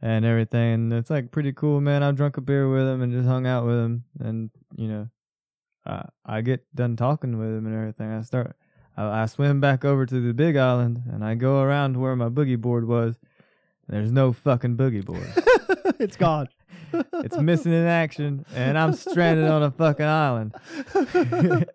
and 0.00 0.24
everything. 0.24 0.74
And 0.74 0.92
it's 0.92 1.10
like 1.10 1.30
pretty 1.32 1.52
cool, 1.52 1.80
man. 1.80 2.02
I 2.02 2.12
drank 2.12 2.36
a 2.36 2.40
beer 2.40 2.70
with 2.70 2.86
him 2.86 3.02
and 3.02 3.12
just 3.12 3.26
hung 3.28 3.46
out 3.46 3.66
with 3.66 3.78
him, 3.78 4.04
and 4.20 4.50
you 4.76 4.88
know, 4.88 5.08
uh, 5.84 6.02
I 6.24 6.40
get 6.42 6.64
done 6.74 6.96
talking 6.96 7.38
with 7.38 7.48
him 7.48 7.66
and 7.66 7.74
everything. 7.74 8.10
I 8.10 8.22
start, 8.22 8.56
I, 8.96 9.22
I 9.22 9.26
swim 9.26 9.60
back 9.60 9.84
over 9.84 10.06
to 10.06 10.20
the 10.20 10.32
big 10.34 10.56
island, 10.56 11.02
and 11.12 11.24
I 11.24 11.34
go 11.34 11.60
around 11.60 11.94
to 11.94 11.98
where 12.00 12.14
my 12.16 12.28
boogie 12.28 12.60
board 12.60 12.86
was. 12.86 13.16
And 13.88 13.96
there's 13.96 14.10
no 14.12 14.32
fucking 14.32 14.76
boogie 14.76 15.04
board. 15.04 15.28
it's 16.00 16.16
gone. 16.16 16.48
it's 17.14 17.38
missing 17.38 17.72
in 17.72 17.84
action, 17.86 18.44
and 18.54 18.76
I'm 18.76 18.92
stranded 18.94 19.46
on 19.48 19.62
a 19.62 19.70
fucking 19.70 20.06
island. 20.06 20.54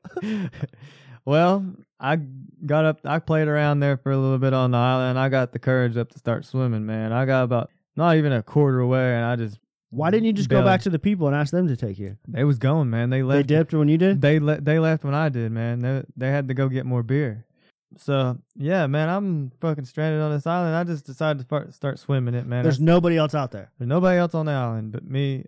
well, 1.26 1.65
I 2.01 2.17
got 2.65 2.85
up, 2.85 2.99
I 3.05 3.19
played 3.19 3.47
around 3.47 3.79
there 3.79 3.95
for 3.97 4.11
a 4.11 4.17
little 4.17 4.39
bit 4.39 4.53
on 4.53 4.71
the 4.71 4.77
island. 4.77 5.19
I 5.19 5.29
got 5.29 5.51
the 5.51 5.59
courage 5.59 5.95
up 5.97 6.09
to 6.11 6.19
start 6.19 6.45
swimming, 6.45 6.85
man. 6.85 7.13
I 7.13 7.25
got 7.25 7.43
about 7.43 7.69
not 7.95 8.15
even 8.17 8.31
a 8.33 8.41
quarter 8.41 8.79
away, 8.79 9.15
and 9.15 9.23
I 9.23 9.35
just 9.35 9.59
Why 9.91 10.09
didn't 10.09 10.25
you 10.25 10.33
just 10.33 10.49
go 10.49 10.57
Bailed. 10.57 10.65
back 10.65 10.81
to 10.81 10.89
the 10.89 10.97
people 10.99 11.27
and 11.27 11.35
ask 11.35 11.51
them 11.51 11.67
to 11.67 11.77
take 11.77 11.99
you? 11.99 12.17
they 12.27 12.43
was 12.43 12.57
going, 12.57 12.89
man. 12.89 13.09
They 13.11 13.21
left. 13.21 13.47
They 13.47 13.55
dipped 13.55 13.73
when 13.73 13.87
you 13.87 13.97
did. 13.99 14.19
They 14.21 14.39
le- 14.39 14.59
they 14.61 14.79
left 14.79 15.03
when 15.03 15.13
I 15.13 15.29
did, 15.29 15.51
man. 15.51 15.79
They 15.79 16.03
they 16.17 16.29
had 16.31 16.47
to 16.47 16.53
go 16.55 16.67
get 16.69 16.85
more 16.85 17.03
beer. 17.03 17.45
So 17.97 18.37
yeah, 18.55 18.87
man, 18.87 19.09
I'm 19.09 19.51
fucking 19.59 19.85
stranded 19.85 20.21
on 20.21 20.31
this 20.31 20.47
island. 20.47 20.75
I 20.75 20.83
just 20.85 21.05
decided 21.05 21.39
to 21.39 21.45
start 21.45 21.73
start 21.73 21.99
swimming 21.99 22.33
it, 22.33 22.45
man. 22.47 22.63
There's 22.63 22.79
nobody 22.79 23.17
else 23.17 23.35
out 23.35 23.51
there. 23.51 23.69
there's 23.77 23.89
nobody 23.89 24.17
else 24.17 24.33
on 24.33 24.45
the 24.45 24.53
island 24.53 24.91
but 24.93 25.03
me 25.03 25.45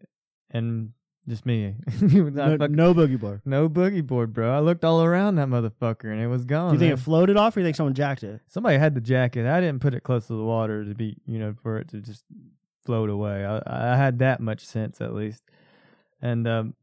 and 0.51 0.91
just 1.27 1.45
me. 1.45 1.75
No, 2.01 2.55
no 2.57 2.93
boogie 2.93 3.19
board. 3.19 3.41
No 3.45 3.69
boogie 3.69 4.05
board, 4.05 4.33
bro. 4.33 4.51
I 4.51 4.59
looked 4.59 4.83
all 4.83 5.03
around 5.03 5.36
that 5.36 5.47
motherfucker 5.47 6.12
and 6.12 6.21
it 6.21 6.27
was 6.27 6.45
gone. 6.45 6.69
Do 6.69 6.73
you 6.75 6.79
think 6.79 6.89
man. 6.89 6.99
it 6.99 7.01
floated 7.01 7.38
off, 7.38 7.55
or 7.55 7.62
you 7.62 7.65
think 7.65 7.75
someone 7.75 7.93
jacked 7.93 8.23
it? 8.23 8.41
Somebody 8.47 8.77
had 8.77 8.95
the 8.95 9.01
jacket. 9.01 9.45
I 9.45 9.62
didn't 9.62 9.81
put 9.81 9.93
it 9.93 10.01
close 10.01 10.27
to 10.27 10.33
the 10.33 10.43
water 10.43 10.83
to 10.83 10.93
be, 10.93 11.17
you 11.25 11.39
know, 11.39 11.55
for 11.62 11.77
it 11.77 11.89
to 11.89 12.01
just 12.01 12.23
float 12.86 13.09
away. 13.09 13.45
I, 13.45 13.62
I 13.65 13.95
had 13.95 14.19
that 14.19 14.39
much 14.39 14.65
sense 14.65 14.99
at 14.99 15.13
least. 15.13 15.43
And 16.21 16.47
um, 16.47 16.75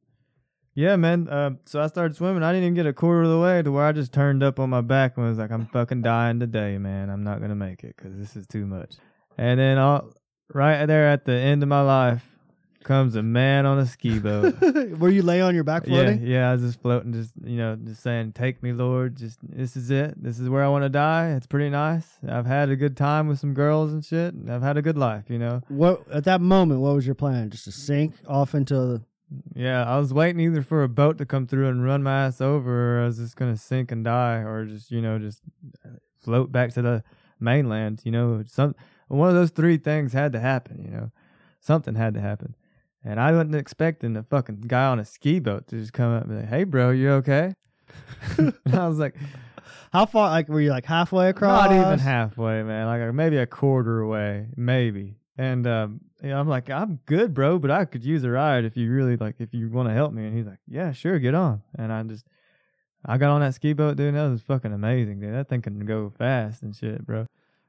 yeah, 0.75 0.97
man. 0.97 1.29
Uh, 1.29 1.51
so 1.67 1.81
I 1.81 1.89
started 1.89 2.17
swimming. 2.17 2.43
I 2.43 2.53
didn't 2.53 2.65
even 2.65 2.75
get 2.75 2.87
a 2.87 2.93
quarter 2.93 3.23
of 3.23 3.31
the 3.31 3.39
way 3.39 3.63
to 3.63 3.71
where 3.71 3.85
I 3.85 3.93
just 3.93 4.13
turned 4.13 4.43
up 4.43 4.59
on 4.59 4.71
my 4.71 4.81
back 4.81 5.17
and 5.17 5.27
was 5.27 5.39
like, 5.39 5.51
"I'm 5.51 5.67
fucking 5.67 6.03
dying 6.03 6.41
today, 6.41 6.79
man. 6.79 7.11
I'm 7.11 7.25
not 7.25 7.41
gonna 7.41 7.57
make 7.57 7.85
it 7.85 7.95
because 7.97 8.17
this 8.17 8.37
is 8.37 8.47
too 8.47 8.67
much." 8.67 8.95
And 9.37 9.59
then 9.59 9.79
all, 9.79 10.13
right 10.53 10.87
there 10.87 11.09
at 11.09 11.25
the 11.25 11.33
end 11.33 11.63
of 11.63 11.69
my 11.69 11.83
life 11.83 12.30
comes 12.85 13.15
a 13.17 13.23
man 13.23 13.67
on 13.67 13.79
a 13.79 13.87
ski 13.87 14.19
boat. 14.19 14.55
Were 14.99 15.11
you 15.11 15.23
lay 15.23 15.41
on 15.41 15.55
your 15.55 15.65
back 15.65 15.83
Yeah, 15.87 15.95
floating? 16.05 16.23
yeah, 16.23 16.49
I 16.51 16.53
was 16.55 16.63
just 16.63 16.81
floating, 16.81 17.13
just 17.13 17.33
you 17.45 17.57
know, 17.59 17.77
just 17.77 18.03
saying, 18.03 18.33
"Take 18.33 18.63
me, 18.63 18.73
Lord. 18.73 19.17
Just 19.17 19.39
this 19.43 19.77
is 19.77 19.91
it. 19.91 20.15
This 20.23 20.39
is 20.39 20.49
where 20.49 20.65
I 20.65 20.69
want 20.69 20.85
to 20.85 20.89
die. 20.89 21.31
It's 21.33 21.47
pretty 21.47 21.71
nice. 21.71 22.07
I've 22.27 22.47
had 22.47 22.71
a 22.71 22.77
good 22.77 22.97
time 22.97 23.29
with 23.29 23.39
some 23.39 23.55
girls 23.55 23.93
and 23.93 24.05
shit. 24.05 24.35
and 24.35 24.51
I've 24.51 24.63
had 24.63 24.77
a 24.77 24.83
good 24.83 24.97
life, 24.99 25.25
you 25.29 25.39
know. 25.39 25.63
What 25.69 26.11
at 26.11 26.25
that 26.25 26.41
moment? 26.41 26.81
What 26.81 26.95
was 26.95 27.07
your 27.07 27.15
plan? 27.15 27.51
Just 27.51 27.65
to 27.65 27.73
sink 27.73 28.15
off 28.27 28.55
into 28.55 28.75
the 28.75 29.03
Yeah, 29.55 29.85
I 29.85 29.99
was 29.99 30.13
waiting 30.15 30.41
either 30.41 30.63
for 30.63 30.83
a 30.83 30.89
boat 30.89 31.19
to 31.19 31.27
come 31.27 31.47
through 31.47 31.69
and 31.69 31.85
run 31.85 32.03
my 32.03 32.25
ass 32.27 32.41
over, 32.41 32.99
or 32.99 33.03
I 33.03 33.07
was 33.07 33.19
just 33.19 33.37
gonna 33.37 33.57
sink 33.57 33.93
and 33.93 34.05
die, 34.05 34.39
or 34.39 34.65
just 34.65 34.91
you 34.91 35.01
know, 35.03 35.19
just 35.19 35.43
uh, 35.85 35.91
float 36.23 36.51
back 36.51 36.73
to 36.75 36.83
the 36.83 37.05
mainland. 37.39 38.01
You 38.05 38.13
know, 38.13 38.43
some 38.47 38.75
one 39.09 39.29
of 39.29 39.35
those 39.35 39.51
three 39.51 39.77
things 39.77 40.13
had 40.13 40.33
to 40.33 40.41
happen. 40.41 40.83
You 40.85 40.91
know, 40.91 41.11
something 41.61 41.95
had 41.95 42.15
to 42.15 42.21
happen. 42.21 42.55
And 43.05 43.19
I 43.19 43.33
wasn't 43.33 43.55
expecting 43.55 44.13
the 44.13 44.23
fucking 44.23 44.63
guy 44.67 44.87
on 44.87 44.99
a 45.01 45.05
ski 45.05 45.39
boat 45.39 45.67
to 45.69 45.77
just 45.77 45.93
come 45.93 46.13
up 46.13 46.25
and 46.25 46.31
be 46.31 46.37
like, 46.37 46.49
"Hey, 46.49 46.65
bro, 46.65 46.91
you 46.91 47.11
okay?" 47.13 47.55
and 48.39 48.55
I 48.73 48.87
was 48.87 48.99
like, 48.99 49.15
How 49.93 50.07
far? 50.07 50.31
Like, 50.31 50.49
were 50.49 50.61
you 50.61 50.71
like 50.71 50.87
halfway 50.87 51.29
across? 51.29 51.71
Not 51.71 51.87
even 51.87 51.99
halfway, 51.99 52.63
man. 52.63 52.87
Like 52.87 53.03
uh, 53.03 53.13
maybe 53.13 53.39
a 53.39 53.47
quarter 53.47 54.01
away, 54.01 54.49
maybe. 54.57 55.17
And 55.39 55.67
um, 55.67 56.01
yeah, 56.23 56.39
I'm 56.39 56.49
like, 56.49 56.69
I'm 56.71 57.01
good, 57.07 57.33
bro, 57.33 57.59
but 57.59 57.71
I 57.71 57.87
could 57.87 58.05
use 58.05 58.25
a 58.25 58.31
ride 58.31 58.65
if 58.65 58.77
you 58.77 58.91
really 58.93 59.17
like, 59.17 59.37
if 59.39 59.55
you 59.55 59.71
want 59.71 59.89
to 59.89 59.95
help 59.95 60.13
me. 60.13 60.27
And 60.27 60.37
he's 60.37 60.47
like, 60.47 60.61
Yeah, 60.69 60.93
sure, 60.93 61.19
get 61.19 61.35
on. 61.35 61.63
And 61.79 61.93
I 61.93 62.03
just, 62.03 62.27
I 63.05 63.17
got 63.17 63.31
on 63.31 63.41
that 63.41 63.55
ski 63.55 63.73
boat, 63.73 63.97
dude. 63.97 64.09
And 64.09 64.17
that 64.17 64.29
was 64.29 64.43
fucking 64.43 64.73
amazing, 64.73 65.21
dude. 65.21 65.35
That 65.35 65.49
thing 65.49 65.63
can 65.63 65.85
go 65.87 66.13
fast 66.19 66.63
and 66.63 66.77
shit, 66.77 67.07
bro. 67.07 67.27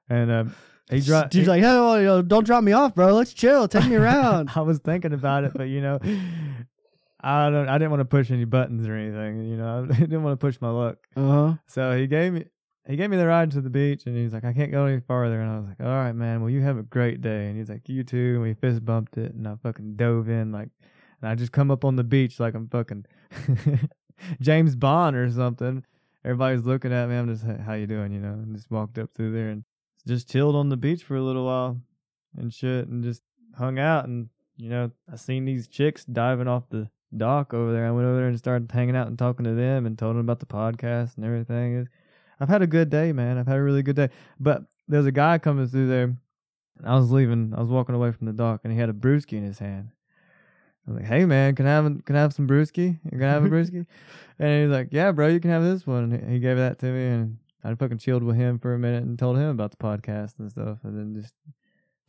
And 0.09 0.31
um, 0.31 0.55
he 0.89 0.99
dropped. 0.99 1.31
Dude's 1.31 1.47
like, 1.47 1.61
hey, 1.61 2.21
don't 2.27 2.45
drop 2.45 2.63
me 2.63 2.73
off, 2.73 2.95
bro. 2.95 3.13
Let's 3.13 3.33
chill. 3.33 3.67
Take 3.67 3.87
me 3.87 3.95
around. 3.95 4.51
I 4.55 4.61
was 4.61 4.79
thinking 4.79 5.13
about 5.13 5.45
it, 5.45 5.53
but 5.55 5.63
you 5.63 5.81
know, 5.81 5.99
I 7.21 7.49
don't. 7.49 7.69
I 7.69 7.77
didn't 7.77 7.91
want 7.91 8.01
to 8.01 8.05
push 8.05 8.31
any 8.31 8.45
buttons 8.45 8.87
or 8.87 8.95
anything. 8.95 9.49
You 9.49 9.57
know, 9.57 9.87
I 9.91 9.99
didn't 9.99 10.23
want 10.23 10.39
to 10.39 10.45
push 10.45 10.59
my 10.59 10.69
luck. 10.69 10.97
Uh 11.15 11.27
huh. 11.27 11.53
So 11.67 11.97
he 11.97 12.07
gave 12.07 12.33
me 12.33 12.45
he 12.87 12.95
gave 12.95 13.09
me 13.09 13.17
the 13.17 13.27
ride 13.27 13.51
to 13.51 13.61
the 13.61 13.69
beach, 13.69 14.05
and 14.05 14.17
he's 14.17 14.33
like, 14.33 14.43
I 14.43 14.53
can't 14.53 14.71
go 14.71 14.85
any 14.85 14.99
farther. 15.01 15.39
And 15.39 15.49
I 15.51 15.57
was 15.57 15.67
like, 15.67 15.79
All 15.79 15.87
right, 15.87 16.13
man. 16.13 16.41
Well, 16.41 16.49
you 16.49 16.61
have 16.61 16.77
a 16.77 16.83
great 16.83 17.21
day. 17.21 17.47
And 17.47 17.57
he's 17.57 17.69
like, 17.69 17.87
You 17.87 18.03
too. 18.03 18.33
And 18.35 18.41
we 18.41 18.53
fist 18.53 18.83
bumped 18.83 19.17
it, 19.17 19.33
and 19.33 19.47
I 19.47 19.55
fucking 19.61 19.95
dove 19.95 20.29
in 20.29 20.51
like, 20.51 20.69
and 21.21 21.29
I 21.29 21.35
just 21.35 21.51
come 21.51 21.71
up 21.71 21.85
on 21.85 21.95
the 21.95 22.03
beach 22.03 22.39
like 22.39 22.55
I'm 22.55 22.67
fucking 22.67 23.05
James 24.41 24.75
Bond 24.75 25.15
or 25.15 25.29
something. 25.31 25.85
Everybody's 26.25 26.65
looking 26.65 26.91
at 26.91 27.07
me. 27.09 27.15
I'm 27.15 27.27
just, 27.27 27.43
"Hey, 27.45 27.57
how 27.65 27.73
you 27.73 27.87
doing? 27.87 28.11
You 28.11 28.19
know, 28.19 28.33
and 28.33 28.55
just 28.55 28.69
walked 28.69 28.97
up 28.97 29.09
through 29.15 29.31
there 29.31 29.49
and 29.49 29.63
just 30.07 30.29
chilled 30.29 30.55
on 30.55 30.69
the 30.69 30.77
beach 30.77 31.03
for 31.03 31.15
a 31.15 31.21
little 31.23 31.45
while 31.45 31.79
and 32.37 32.53
shit, 32.53 32.87
and 32.87 33.03
just 33.03 33.21
hung 33.57 33.79
out. 33.79 34.05
And 34.05 34.29
you 34.57 34.69
know, 34.69 34.91
I 35.11 35.15
seen 35.15 35.45
these 35.45 35.67
chicks 35.67 36.05
diving 36.05 36.47
off 36.47 36.69
the 36.69 36.89
dock 37.15 37.53
over 37.53 37.71
there. 37.73 37.85
I 37.87 37.91
went 37.91 38.07
over 38.07 38.17
there 38.17 38.27
and 38.27 38.37
started 38.37 38.71
hanging 38.71 38.95
out 38.95 39.07
and 39.07 39.17
talking 39.17 39.43
to 39.45 39.53
them 39.53 39.85
and 39.85 39.97
told 39.97 40.15
them 40.15 40.21
about 40.21 40.39
the 40.39 40.45
podcast 40.45 41.17
and 41.17 41.25
everything. 41.25 41.87
I've 42.39 42.49
had 42.49 42.61
a 42.61 42.67
good 42.67 42.89
day, 42.89 43.11
man. 43.11 43.37
I've 43.37 43.47
had 43.47 43.57
a 43.57 43.63
really 43.63 43.83
good 43.83 43.95
day. 43.95 44.09
But 44.39 44.63
there's 44.87 45.05
a 45.05 45.11
guy 45.11 45.37
coming 45.37 45.67
through 45.67 45.87
there. 45.87 46.03
And 46.03 46.87
I 46.87 46.95
was 46.95 47.11
leaving. 47.11 47.53
I 47.55 47.59
was 47.61 47.69
walking 47.69 47.95
away 47.95 48.11
from 48.11 48.27
the 48.27 48.33
dock, 48.33 48.61
and 48.63 48.73
he 48.73 48.79
had 48.79 48.89
a 48.89 48.93
brewski 48.93 49.33
in 49.33 49.43
his 49.43 49.59
hand. 49.59 49.89
I 50.87 50.91
was 50.91 50.99
like, 51.01 51.07
"Hey, 51.09 51.25
man, 51.25 51.53
can 51.53 51.67
I 51.67 51.69
have 51.69 51.85
a- 51.85 52.01
can 52.01 52.15
I 52.15 52.19
have 52.21 52.33
some 52.33 52.47
brewski? 52.47 52.99
You 53.03 53.11
Can 53.11 53.23
I 53.23 53.31
have 53.31 53.45
a 53.45 53.49
brewski?" 53.55 53.85
and 54.39 54.63
he's 54.63 54.71
like, 54.75 54.87
"Yeah, 54.91 55.11
bro, 55.11 55.27
you 55.27 55.39
can 55.39 55.51
have 55.51 55.61
this 55.63 55.85
one." 55.85 56.11
And 56.11 56.31
he 56.31 56.39
gave 56.39 56.57
that 56.57 56.79
to 56.79 56.87
me, 56.87 57.05
and 57.07 57.37
I 57.63 57.73
fucking 57.75 57.99
chilled 57.99 58.23
with 58.23 58.35
him 58.35 58.59
for 58.59 58.73
a 58.73 58.79
minute 58.79 59.03
and 59.03 59.17
told 59.19 59.37
him 59.37 59.49
about 59.49 59.71
the 59.71 59.77
podcast 59.77 60.39
and 60.39 60.49
stuff, 60.51 60.79
and 60.83 60.97
then 60.97 61.21
just 61.21 61.33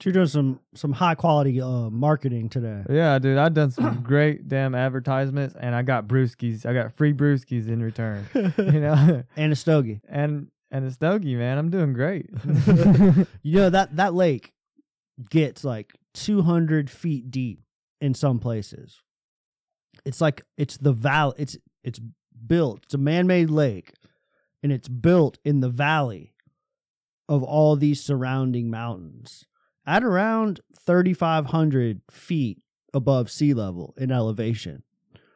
You're 0.04 0.12
doing 0.12 0.26
some 0.26 0.60
some 0.74 0.92
high 0.92 1.14
quality 1.14 1.60
uh, 1.60 1.90
marketing 1.90 2.48
today. 2.48 2.82
yeah, 2.90 3.18
dude, 3.18 3.38
I've 3.38 3.54
done 3.54 3.70
some 3.70 4.02
great 4.04 4.48
damn 4.48 4.74
advertisements, 4.74 5.54
and 5.58 5.74
I 5.74 5.82
got 5.82 6.08
brewskis. 6.08 6.64
I 6.66 6.72
got 6.72 6.96
free 6.96 7.12
brewskis 7.12 7.68
in 7.68 7.82
return. 7.82 8.26
You 8.34 8.80
know, 8.80 9.22
and 9.36 9.52
a 9.52 9.56
stogie. 9.56 10.00
and 10.08 10.48
and 10.70 10.86
a 10.86 10.90
stogie, 10.90 11.36
man. 11.36 11.58
I'm 11.58 11.70
doing 11.70 11.92
great. 11.92 12.30
You 13.42 13.56
know 13.58 13.70
that 13.70 13.96
that 13.96 14.14
lake 14.14 14.52
gets 15.30 15.62
like 15.64 15.92
200 16.14 16.88
feet 16.90 17.30
deep 17.30 17.60
in 18.00 18.14
some 18.14 18.38
places. 18.38 19.00
It's 20.04 20.20
like 20.20 20.42
it's 20.56 20.78
the 20.78 20.92
valley. 20.92 21.34
It's 21.38 21.56
it's 21.84 22.00
built. 22.46 22.80
It's 22.84 22.94
a 22.94 22.98
man-made 22.98 23.50
lake, 23.50 23.92
and 24.62 24.70
it's 24.72 24.88
built 24.88 25.38
in 25.44 25.60
the 25.60 25.68
valley 25.68 26.34
of 27.28 27.42
all 27.42 27.76
these 27.76 28.02
surrounding 28.02 28.70
mountains 28.70 29.44
at 29.86 30.04
around 30.04 30.60
3,500 30.78 32.00
feet 32.10 32.58
above 32.94 33.30
sea 33.30 33.54
level 33.54 33.94
in 33.96 34.10
elevation. 34.12 34.82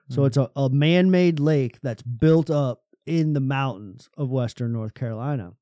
So 0.09 0.23
Mhm. 0.23 0.27
it's 0.27 0.37
a, 0.37 0.51
a 0.55 0.69
man-made 0.71 1.41
lake 1.41 1.81
that's 1.83 2.03
built 2.03 2.51
up 2.51 2.83
in 3.07 3.33
the 3.33 3.41
mountains 3.41 4.09
of 4.17 4.31
western 4.31 4.73
North 4.73 4.95
Carolina. 4.95 5.55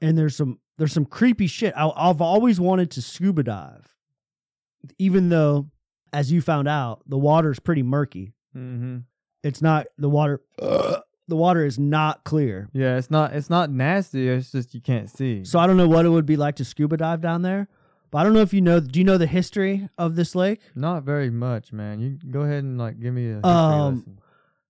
And 0.00 0.16
there's 0.16 0.34
some 0.36 0.58
there's 0.78 0.92
some 0.92 1.04
creepy 1.04 1.46
shit. 1.46 1.74
I, 1.76 1.90
I've 1.94 2.22
always 2.22 2.58
wanted 2.58 2.90
to 2.92 3.02
scuba 3.02 3.42
dive, 3.42 3.94
even 4.98 5.28
though, 5.28 5.68
as 6.12 6.32
you 6.32 6.40
found 6.40 6.68
out, 6.68 7.02
the 7.06 7.18
water's 7.18 7.58
pretty 7.60 7.82
murky. 7.82 8.32
hmm 8.54 8.98
It's 9.42 9.60
not 9.60 9.86
the 9.98 10.08
water. 10.08 10.40
the 11.30 11.36
water 11.36 11.64
is 11.64 11.78
not 11.78 12.24
clear. 12.24 12.68
Yeah, 12.74 12.98
it's 12.98 13.10
not 13.10 13.32
it's 13.32 13.48
not 13.48 13.70
nasty. 13.70 14.28
It's 14.28 14.52
just 14.52 14.74
you 14.74 14.80
can't 14.82 15.08
see. 15.08 15.44
So 15.44 15.58
I 15.58 15.66
don't 15.66 15.76
know 15.78 15.88
what 15.88 16.04
it 16.04 16.10
would 16.10 16.26
be 16.26 16.36
like 16.36 16.56
to 16.56 16.64
scuba 16.64 16.98
dive 16.98 17.20
down 17.22 17.40
there. 17.42 17.68
But 18.10 18.18
I 18.18 18.24
don't 18.24 18.32
know 18.34 18.40
if 18.40 18.52
you 18.52 18.60
know. 18.60 18.80
Do 18.80 18.98
you 18.98 19.04
know 19.04 19.16
the 19.18 19.26
history 19.26 19.88
of 19.96 20.16
this 20.16 20.34
lake? 20.34 20.60
not 20.74 21.04
very 21.04 21.30
much, 21.30 21.72
man. 21.72 22.00
You 22.00 22.18
go 22.30 22.40
ahead 22.40 22.64
and 22.64 22.76
like 22.76 23.00
give 23.00 23.14
me 23.14 23.30
a 23.30 23.46
Um, 23.46 23.94
lesson. 23.96 24.18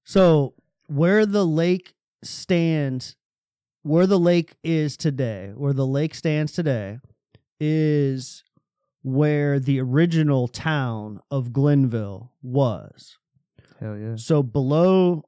So 0.04 0.54
where 0.86 1.24
the 1.26 1.46
lake 1.46 1.94
stands, 2.22 3.16
where 3.82 4.06
the 4.06 4.18
lake 4.18 4.56
is 4.62 4.96
today, 4.96 5.52
where 5.56 5.72
the 5.72 5.86
lake 5.86 6.14
stands 6.14 6.52
today, 6.52 6.98
is 7.58 8.44
where 9.02 9.58
the 9.58 9.80
original 9.80 10.46
town 10.48 11.20
of 11.30 11.52
Glenville 11.52 12.32
was. 12.42 13.16
Hell 13.80 13.96
yeah. 13.96 14.16
So 14.16 14.42
below 14.42 15.24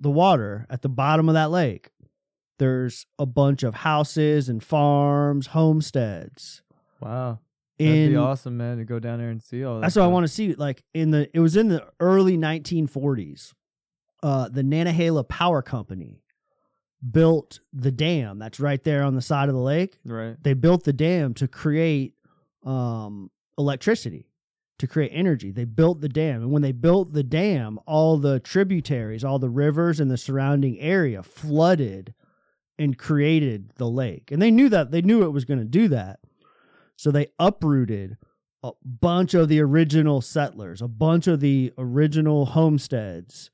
the 0.00 0.10
water 0.10 0.66
at 0.70 0.82
the 0.82 0.88
bottom 0.88 1.28
of 1.28 1.34
that 1.34 1.50
lake, 1.50 1.90
there's 2.58 3.06
a 3.18 3.26
bunch 3.26 3.62
of 3.62 3.74
houses 3.74 4.48
and 4.48 4.62
farms, 4.62 5.48
homesteads. 5.48 6.62
Wow. 7.00 7.38
That'd 7.78 7.94
In 7.94 8.10
be 8.10 8.16
awesome, 8.16 8.56
man, 8.56 8.78
to 8.78 8.84
go 8.84 8.98
down 8.98 9.18
there 9.18 9.30
and 9.30 9.42
see 9.42 9.64
all 9.64 9.76
that. 9.76 9.82
That's 9.82 9.96
what 9.96 10.04
I 10.04 10.08
want 10.08 10.24
to 10.24 10.32
see. 10.32 10.54
Like 10.54 10.82
in 10.94 11.12
the, 11.12 11.30
it 11.32 11.40
was 11.40 11.56
in 11.56 11.68
the 11.68 11.86
early 12.00 12.36
1940s. 12.36 13.54
Uh, 14.20 14.48
the 14.48 14.62
Nantahala 14.62 15.28
Power 15.28 15.62
Company 15.62 16.24
built 17.08 17.60
the 17.72 17.92
dam 17.92 18.40
that's 18.40 18.58
right 18.58 18.82
there 18.82 19.04
on 19.04 19.14
the 19.14 19.22
side 19.22 19.48
of 19.48 19.54
the 19.54 19.60
lake. 19.60 19.98
Right. 20.04 20.36
They 20.42 20.54
built 20.54 20.82
the 20.82 20.92
dam 20.92 21.34
to 21.34 21.46
create 21.46 22.14
um, 22.64 23.30
electricity, 23.56 24.27
to 24.78 24.86
create 24.86 25.10
energy. 25.12 25.50
They 25.50 25.64
built 25.64 26.00
the 26.00 26.08
dam, 26.08 26.42
and 26.42 26.52
when 26.52 26.62
they 26.62 26.72
built 26.72 27.12
the 27.12 27.22
dam, 27.22 27.78
all 27.86 28.16
the 28.16 28.40
tributaries, 28.40 29.24
all 29.24 29.38
the 29.38 29.50
rivers 29.50 30.00
in 30.00 30.08
the 30.08 30.16
surrounding 30.16 30.78
area 30.78 31.22
flooded 31.22 32.14
and 32.78 32.96
created 32.96 33.72
the 33.76 33.88
lake. 33.88 34.30
And 34.30 34.40
they 34.40 34.50
knew 34.50 34.68
that. 34.68 34.90
They 34.90 35.02
knew 35.02 35.24
it 35.24 35.32
was 35.32 35.44
going 35.44 35.58
to 35.58 35.64
do 35.64 35.88
that. 35.88 36.20
So 36.96 37.10
they 37.10 37.28
uprooted 37.38 38.16
a 38.62 38.72
bunch 38.84 39.34
of 39.34 39.48
the 39.48 39.60
original 39.60 40.20
settlers, 40.20 40.82
a 40.82 40.88
bunch 40.88 41.26
of 41.26 41.40
the 41.40 41.72
original 41.78 42.46
homesteads. 42.46 43.50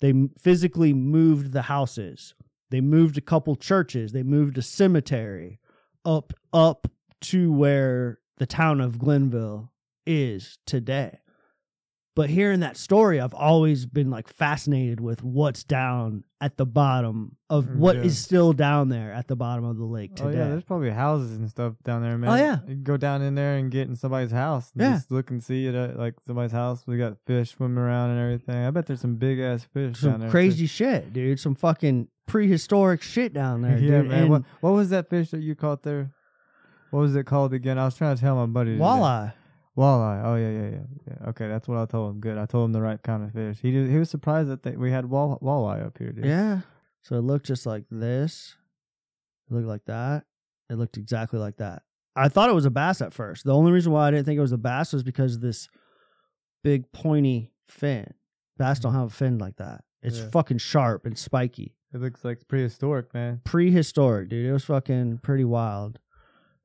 They 0.00 0.12
physically 0.40 0.92
moved 0.92 1.52
the 1.52 1.62
houses. 1.62 2.34
They 2.70 2.80
moved 2.80 3.18
a 3.18 3.22
couple 3.22 3.56
churches. 3.56 4.12
They 4.12 4.22
moved 4.22 4.58
a 4.58 4.62
cemetery 4.62 5.58
up 6.04 6.32
up 6.52 6.88
to 7.20 7.52
where 7.52 8.20
the 8.36 8.46
town 8.46 8.80
of 8.80 8.98
Glenville 8.98 9.72
is 10.08 10.58
today. 10.66 11.18
But 12.16 12.30
hearing 12.30 12.60
that 12.60 12.76
story, 12.76 13.20
I've 13.20 13.32
always 13.34 13.86
been 13.86 14.10
like 14.10 14.26
fascinated 14.26 14.98
with 14.98 15.22
what's 15.22 15.62
down 15.62 16.24
at 16.40 16.56
the 16.56 16.66
bottom 16.66 17.36
of 17.48 17.66
mm, 17.66 17.76
what 17.76 17.94
is 17.94 18.04
Yeah. 18.20 18.24
still 18.24 18.52
down 18.52 18.88
there 18.88 19.12
at 19.12 19.28
the 19.28 19.36
bottom 19.36 19.64
of 19.64 19.76
the 19.76 19.84
lake 19.84 20.12
Oh 20.20 20.28
yeah, 20.28 20.48
there's 20.48 20.64
probably 20.64 20.90
houses 20.90 21.36
and 21.38 21.48
stuff 21.48 21.74
down 21.84 22.02
there, 22.02 22.18
man. 22.18 22.30
Oh, 22.30 22.34
yeah. 22.34 22.58
you 22.66 22.74
can 22.74 22.82
go 22.82 22.96
down 22.96 23.22
in 23.22 23.36
there 23.36 23.56
and 23.56 23.70
get 23.70 23.86
in 23.86 23.94
somebody's 23.94 24.32
house. 24.32 24.72
And 24.72 24.82
Yeah. 24.82 24.92
just 24.94 25.12
look 25.12 25.30
and 25.30 25.40
see 25.44 25.68
it 25.68 25.76
at 25.76 25.96
like 25.96 26.14
somebody's 26.26 26.50
house. 26.50 26.84
We 26.88 26.98
got 26.98 27.18
fish 27.24 27.50
swimming 27.50 27.78
around 27.78 28.10
and 28.10 28.20
everything. 28.20 28.64
I 28.64 28.70
bet 28.72 28.86
there's 28.86 29.00
some 29.00 29.14
big 29.14 29.38
ass 29.38 29.62
fish 29.72 30.00
down 30.00 30.12
some 30.14 30.20
there. 30.22 30.30
crazy 30.30 30.66
shit, 30.66 31.12
dude. 31.12 31.38
Some 31.38 31.54
fucking 31.54 32.08
prehistoric 32.26 33.00
shit 33.00 33.32
down 33.32 33.62
there, 33.62 33.78
yeah, 33.78 33.98
dude. 34.00 34.08
man. 34.08 34.20
And 34.22 34.30
What 34.30 34.42
what 34.60 34.72
was 34.72 34.90
that 34.90 35.08
fish 35.08 35.30
that 35.30 35.40
you 35.42 35.54
caught 35.54 35.84
there? 35.84 36.10
What 36.90 36.98
was 37.00 37.14
it 37.14 37.26
called 37.26 37.52
again? 37.54 37.78
I 37.78 37.84
was 37.84 37.94
trying 37.96 38.16
to 38.16 38.20
tell 38.20 38.34
my 38.34 38.46
buddy. 38.46 38.72
today. 38.72 38.82
walleye. 38.82 39.34
Walleye. 39.78 40.24
Oh 40.24 40.34
yeah, 40.34 40.50
yeah, 40.50 40.70
yeah, 40.70 40.86
yeah. 41.06 41.28
Okay, 41.28 41.46
that's 41.46 41.68
what 41.68 41.78
I 41.78 41.86
told 41.86 42.10
him. 42.10 42.20
Good. 42.20 42.36
I 42.36 42.46
told 42.46 42.66
him 42.66 42.72
the 42.72 42.82
right 42.82 43.00
kind 43.00 43.22
of 43.22 43.32
fish. 43.32 43.58
He 43.62 43.70
did, 43.70 43.88
he 43.88 43.96
was 43.96 44.10
surprised 44.10 44.50
that 44.50 44.64
they, 44.64 44.72
we 44.72 44.90
had 44.90 45.06
wall, 45.06 45.38
walleye 45.40 45.86
up 45.86 45.96
here, 45.98 46.10
dude. 46.10 46.24
Yeah. 46.24 46.60
So 47.02 47.16
it 47.16 47.20
looked 47.22 47.46
just 47.46 47.64
like 47.64 47.84
this. 47.90 48.56
It 49.48 49.54
looked 49.54 49.68
like 49.68 49.84
that. 49.86 50.24
It 50.68 50.74
looked 50.74 50.96
exactly 50.96 51.38
like 51.38 51.58
that. 51.58 51.82
I 52.16 52.28
thought 52.28 52.50
it 52.50 52.54
was 52.54 52.64
a 52.64 52.70
bass 52.70 53.00
at 53.00 53.14
first. 53.14 53.44
The 53.44 53.54
only 53.54 53.70
reason 53.70 53.92
why 53.92 54.08
I 54.08 54.10
didn't 54.10 54.26
think 54.26 54.36
it 54.36 54.42
was 54.42 54.52
a 54.52 54.58
bass 54.58 54.92
was 54.92 55.04
because 55.04 55.36
of 55.36 55.40
this 55.40 55.68
big 56.64 56.90
pointy 56.90 57.52
fin. 57.68 58.12
Bass 58.56 58.80
don't 58.80 58.90
mm-hmm. 58.90 59.00
have 59.02 59.08
a 59.08 59.14
fin 59.14 59.38
like 59.38 59.56
that. 59.56 59.84
It's 60.02 60.18
Yeah. 60.18 60.30
fucking 60.30 60.58
sharp 60.58 61.06
and 61.06 61.16
spiky. 61.16 61.76
It 61.94 62.00
looks 62.00 62.24
like 62.24 62.46
prehistoric, 62.48 63.14
man. 63.14 63.40
Prehistoric, 63.44 64.28
dude. 64.28 64.44
It 64.44 64.52
was 64.52 64.64
fucking 64.64 65.18
pretty 65.18 65.44
wild. 65.44 66.00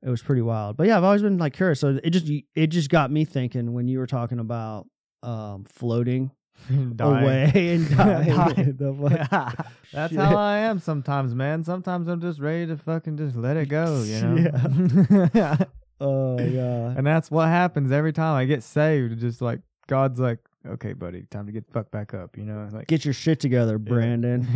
It 0.04 0.10
was 0.10 0.22
pretty 0.22 0.42
wild. 0.42 0.76
But 0.76 0.86
yeah, 0.86 0.98
I've 0.98 1.04
always 1.04 1.22
been 1.22 1.38
like 1.38 1.54
curious. 1.54 1.80
So 1.80 1.98
it 2.04 2.10
just 2.10 2.30
it 2.54 2.66
just 2.68 2.90
got 2.90 3.10
me 3.10 3.24
thinking 3.24 3.72
when 3.72 3.88
you 3.88 3.98
were 3.98 4.06
talking 4.06 4.38
about 4.38 4.86
um 5.22 5.64
floating 5.64 6.30
away 7.00 7.50
and 7.54 7.88
dying. 7.96 8.76
Fuck- 9.00 9.66
That's 9.92 10.12
Shit. 10.12 10.20
how 10.20 10.36
I 10.36 10.58
am 10.58 10.78
sometimes, 10.78 11.34
man. 11.34 11.64
Sometimes 11.64 12.08
I'm 12.08 12.20
just 12.20 12.38
ready 12.40 12.66
to 12.66 12.76
fucking 12.76 13.16
just 13.16 13.34
let 13.36 13.56
it 13.56 13.68
go, 13.68 14.02
you 14.02 14.20
know? 14.20 15.28
Yeah. 15.34 15.56
Oh 16.00 16.38
yeah. 16.40 16.92
and 16.96 17.06
that's 17.06 17.30
what 17.30 17.46
happens 17.48 17.90
every 17.92 18.12
time 18.12 18.34
I 18.36 18.44
get 18.44 18.62
saved. 18.62 19.18
Just 19.20 19.40
like 19.40 19.60
God's 19.86 20.18
like, 20.20 20.40
okay, 20.66 20.92
buddy, 20.92 21.22
time 21.30 21.46
to 21.46 21.52
get 21.52 21.64
fucked 21.72 21.92
back 21.92 22.12
up, 22.14 22.36
you 22.36 22.44
know? 22.44 22.68
Like, 22.72 22.88
Get 22.88 23.04
your 23.04 23.14
shit 23.14 23.40
together, 23.40 23.78
Brandon. 23.78 24.46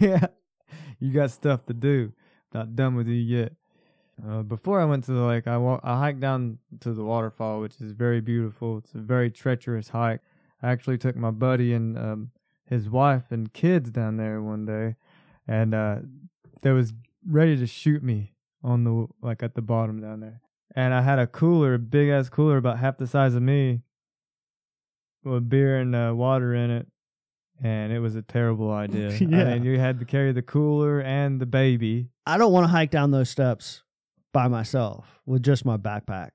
yeah. 0.00 0.26
You 0.98 1.12
got 1.12 1.30
stuff 1.30 1.64
to 1.66 1.74
do. 1.74 2.12
Not 2.54 2.74
done 2.74 2.94
with 2.96 3.06
you 3.08 3.14
yet. 3.14 3.52
Uh, 4.24 4.42
before 4.42 4.80
I 4.80 4.84
went 4.86 5.04
to 5.04 5.12
the 5.12 5.22
lake, 5.22 5.46
I 5.46 5.56
wa- 5.58 5.80
I 5.82 5.98
hiked 5.98 6.20
down 6.20 6.58
to 6.80 6.92
the 6.94 7.04
waterfall, 7.04 7.60
which 7.60 7.80
is 7.80 7.92
very 7.92 8.20
beautiful. 8.20 8.78
It's 8.78 8.94
a 8.94 8.98
very 8.98 9.30
treacherous 9.30 9.90
hike. 9.90 10.20
I 10.62 10.70
actually 10.70 10.98
took 10.98 11.16
my 11.16 11.30
buddy 11.30 11.74
and 11.74 11.98
um, 11.98 12.30
his 12.64 12.88
wife 12.88 13.24
and 13.30 13.52
kids 13.52 13.90
down 13.90 14.16
there 14.16 14.40
one 14.40 14.64
day, 14.64 14.96
and 15.46 15.74
uh, 15.74 15.96
they 16.62 16.70
was 16.72 16.94
ready 17.28 17.56
to 17.58 17.66
shoot 17.66 18.02
me 18.02 18.32
on 18.64 18.84
the 18.84 19.06
like 19.20 19.42
at 19.42 19.54
the 19.54 19.62
bottom 19.62 20.00
down 20.00 20.20
there. 20.20 20.40
And 20.74 20.94
I 20.94 21.02
had 21.02 21.18
a 21.18 21.26
cooler, 21.26 21.74
a 21.74 21.78
big 21.78 22.08
ass 22.08 22.28
cooler 22.30 22.56
about 22.56 22.78
half 22.78 22.96
the 22.96 23.06
size 23.06 23.34
of 23.34 23.42
me, 23.42 23.82
with 25.24 25.48
beer 25.48 25.78
and 25.78 25.94
uh, 25.94 26.12
water 26.14 26.54
in 26.54 26.70
it. 26.70 26.86
And 27.62 27.92
it 27.92 28.00
was 28.00 28.16
a 28.16 28.22
terrible 28.22 28.70
idea. 28.84 29.10
Yeah. 29.10 29.42
I 29.42 29.54
mean, 29.54 29.64
you 29.64 29.78
had 29.78 29.98
to 30.00 30.04
carry 30.06 30.32
the 30.32 30.42
cooler 30.42 31.00
and 31.00 31.38
the 31.40 31.46
baby. 31.46 32.08
I 32.26 32.38
don't 32.38 32.52
want 32.52 32.64
to 32.64 32.68
hike 32.68 32.90
down 32.90 33.10
those 33.10 33.30
steps 33.30 33.82
by 34.36 34.48
myself 34.48 35.18
with 35.24 35.42
just 35.42 35.64
my 35.64 35.78
backpack, 35.78 36.28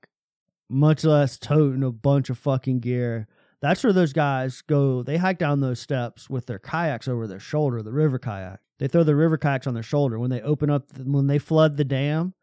much 0.68 1.04
less 1.04 1.38
toting 1.38 1.84
a 1.84 1.92
bunch 1.92 2.30
of 2.30 2.36
fucking 2.36 2.80
gear. 2.80 3.28
That's 3.60 3.84
where 3.84 3.92
those 3.92 4.12
guys 4.12 4.60
go. 4.60 5.04
They 5.04 5.18
hike 5.18 5.38
down 5.38 5.60
those 5.60 5.78
steps 5.78 6.28
with 6.28 6.46
their 6.46 6.58
kayaks 6.58 7.06
over 7.06 7.28
their 7.28 7.38
shoulder, 7.38 7.80
the 7.80 7.92
river 7.92 8.18
kayak. 8.18 8.58
They 8.80 8.88
throw 8.88 9.04
the 9.04 9.14
river 9.14 9.38
kayaks 9.38 9.68
on 9.68 9.74
their 9.74 9.84
shoulder 9.84 10.18
when 10.18 10.30
they 10.30 10.40
open 10.40 10.68
up, 10.68 10.86
when 10.98 11.28
they 11.28 11.38
flood 11.38 11.76
the 11.76 11.84
dam 11.84 12.34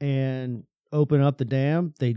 and 0.00 0.64
open 0.90 1.20
up 1.20 1.38
the 1.38 1.44
dam. 1.44 1.94
They 2.00 2.16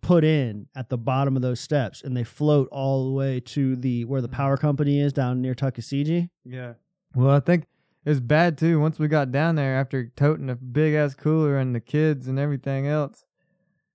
put 0.00 0.24
in 0.24 0.66
at 0.74 0.88
the 0.88 0.96
bottom 0.96 1.36
of 1.36 1.42
those 1.42 1.60
steps 1.60 2.00
and 2.00 2.16
they 2.16 2.24
float 2.24 2.70
all 2.72 3.04
the 3.04 3.12
way 3.12 3.40
to 3.40 3.76
the 3.76 4.06
where 4.06 4.22
the 4.22 4.30
power 4.30 4.56
company 4.56 4.98
is 4.98 5.12
down 5.12 5.42
near 5.42 5.54
Tuckasegee. 5.54 6.30
Yeah. 6.42 6.72
Well, 7.14 7.36
I 7.36 7.40
think 7.40 7.66
it 8.04 8.10
was 8.10 8.20
bad 8.20 8.58
too. 8.58 8.80
Once 8.80 8.98
we 8.98 9.08
got 9.08 9.32
down 9.32 9.54
there, 9.54 9.76
after 9.76 10.12
toting 10.16 10.50
a 10.50 10.56
big 10.56 10.94
ass 10.94 11.14
cooler 11.14 11.56
and 11.56 11.74
the 11.74 11.80
kids 11.80 12.28
and 12.28 12.38
everything 12.38 12.86
else, 12.86 13.24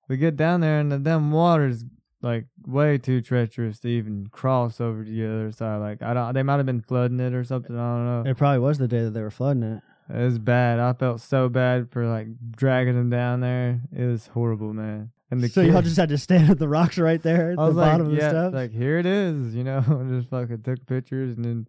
we 0.07 0.17
get 0.17 0.35
down 0.35 0.61
there 0.61 0.79
and 0.79 0.91
the 0.91 0.97
damn 0.97 1.31
water's 1.31 1.85
like 2.21 2.45
way 2.65 2.97
too 2.97 3.21
treacherous 3.21 3.79
to 3.79 3.87
even 3.87 4.27
cross 4.27 4.81
over 4.81 5.05
to 5.05 5.11
the 5.11 5.25
other 5.25 5.51
side. 5.51 5.77
Like 5.77 6.01
I 6.01 6.13
don't, 6.13 6.33
they 6.33 6.43
might 6.43 6.57
have 6.57 6.65
been 6.65 6.81
flooding 6.81 7.19
it 7.19 7.33
or 7.33 7.43
something. 7.43 7.77
I 7.77 7.95
don't 7.95 8.05
know. 8.25 8.29
It 8.29 8.37
probably 8.37 8.59
was 8.59 8.77
the 8.77 8.87
day 8.87 9.03
that 9.03 9.11
they 9.11 9.21
were 9.21 9.31
flooding 9.31 9.63
it. 9.63 9.83
It 10.11 10.23
was 10.23 10.39
bad. 10.39 10.79
I 10.79 10.93
felt 10.93 11.21
so 11.21 11.49
bad 11.49 11.91
for 11.91 12.07
like 12.07 12.27
dragging 12.51 12.95
them 12.95 13.11
down 13.11 13.41
there. 13.41 13.81
It 13.95 14.05
was 14.05 14.27
horrible, 14.27 14.73
man. 14.73 15.11
And 15.29 15.41
the 15.41 15.47
so 15.47 15.61
kid, 15.61 15.71
y'all 15.71 15.83
just 15.83 15.97
had 15.97 16.09
to 16.09 16.17
stand 16.17 16.49
at 16.49 16.57
the 16.57 16.67
rocks 16.67 16.97
right 16.97 17.21
there 17.21 17.51
at 17.51 17.57
the 17.57 17.65
like, 17.65 17.91
bottom 17.91 18.07
of 18.07 18.13
the 18.13 18.17
steps. 18.17 18.53
like 18.55 18.71
here 18.71 18.97
it 18.97 19.05
is, 19.05 19.53
you 19.53 19.63
know. 19.63 19.81
just 20.09 20.29
fucking 20.29 20.63
took 20.63 20.83
pictures 20.87 21.35
and 21.35 21.45
then 21.45 21.67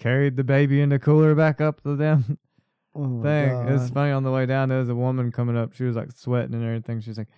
carried 0.00 0.36
the 0.36 0.42
baby 0.42 0.80
in 0.80 0.88
the 0.88 0.98
cooler 0.98 1.34
back 1.34 1.60
up 1.60 1.82
the 1.82 1.94
damn 1.94 2.38
oh 2.94 3.22
thing. 3.22 3.68
It 3.68 3.72
was 3.72 3.90
funny 3.90 4.10
on 4.10 4.24
the 4.24 4.32
way 4.32 4.46
down. 4.46 4.70
There 4.70 4.78
was 4.78 4.88
a 4.88 4.94
woman 4.94 5.30
coming 5.30 5.56
up. 5.56 5.74
She 5.74 5.84
was 5.84 5.94
like 5.94 6.10
sweating 6.12 6.54
and 6.54 6.64
everything. 6.64 7.00
She's 7.00 7.18
like, 7.18 7.28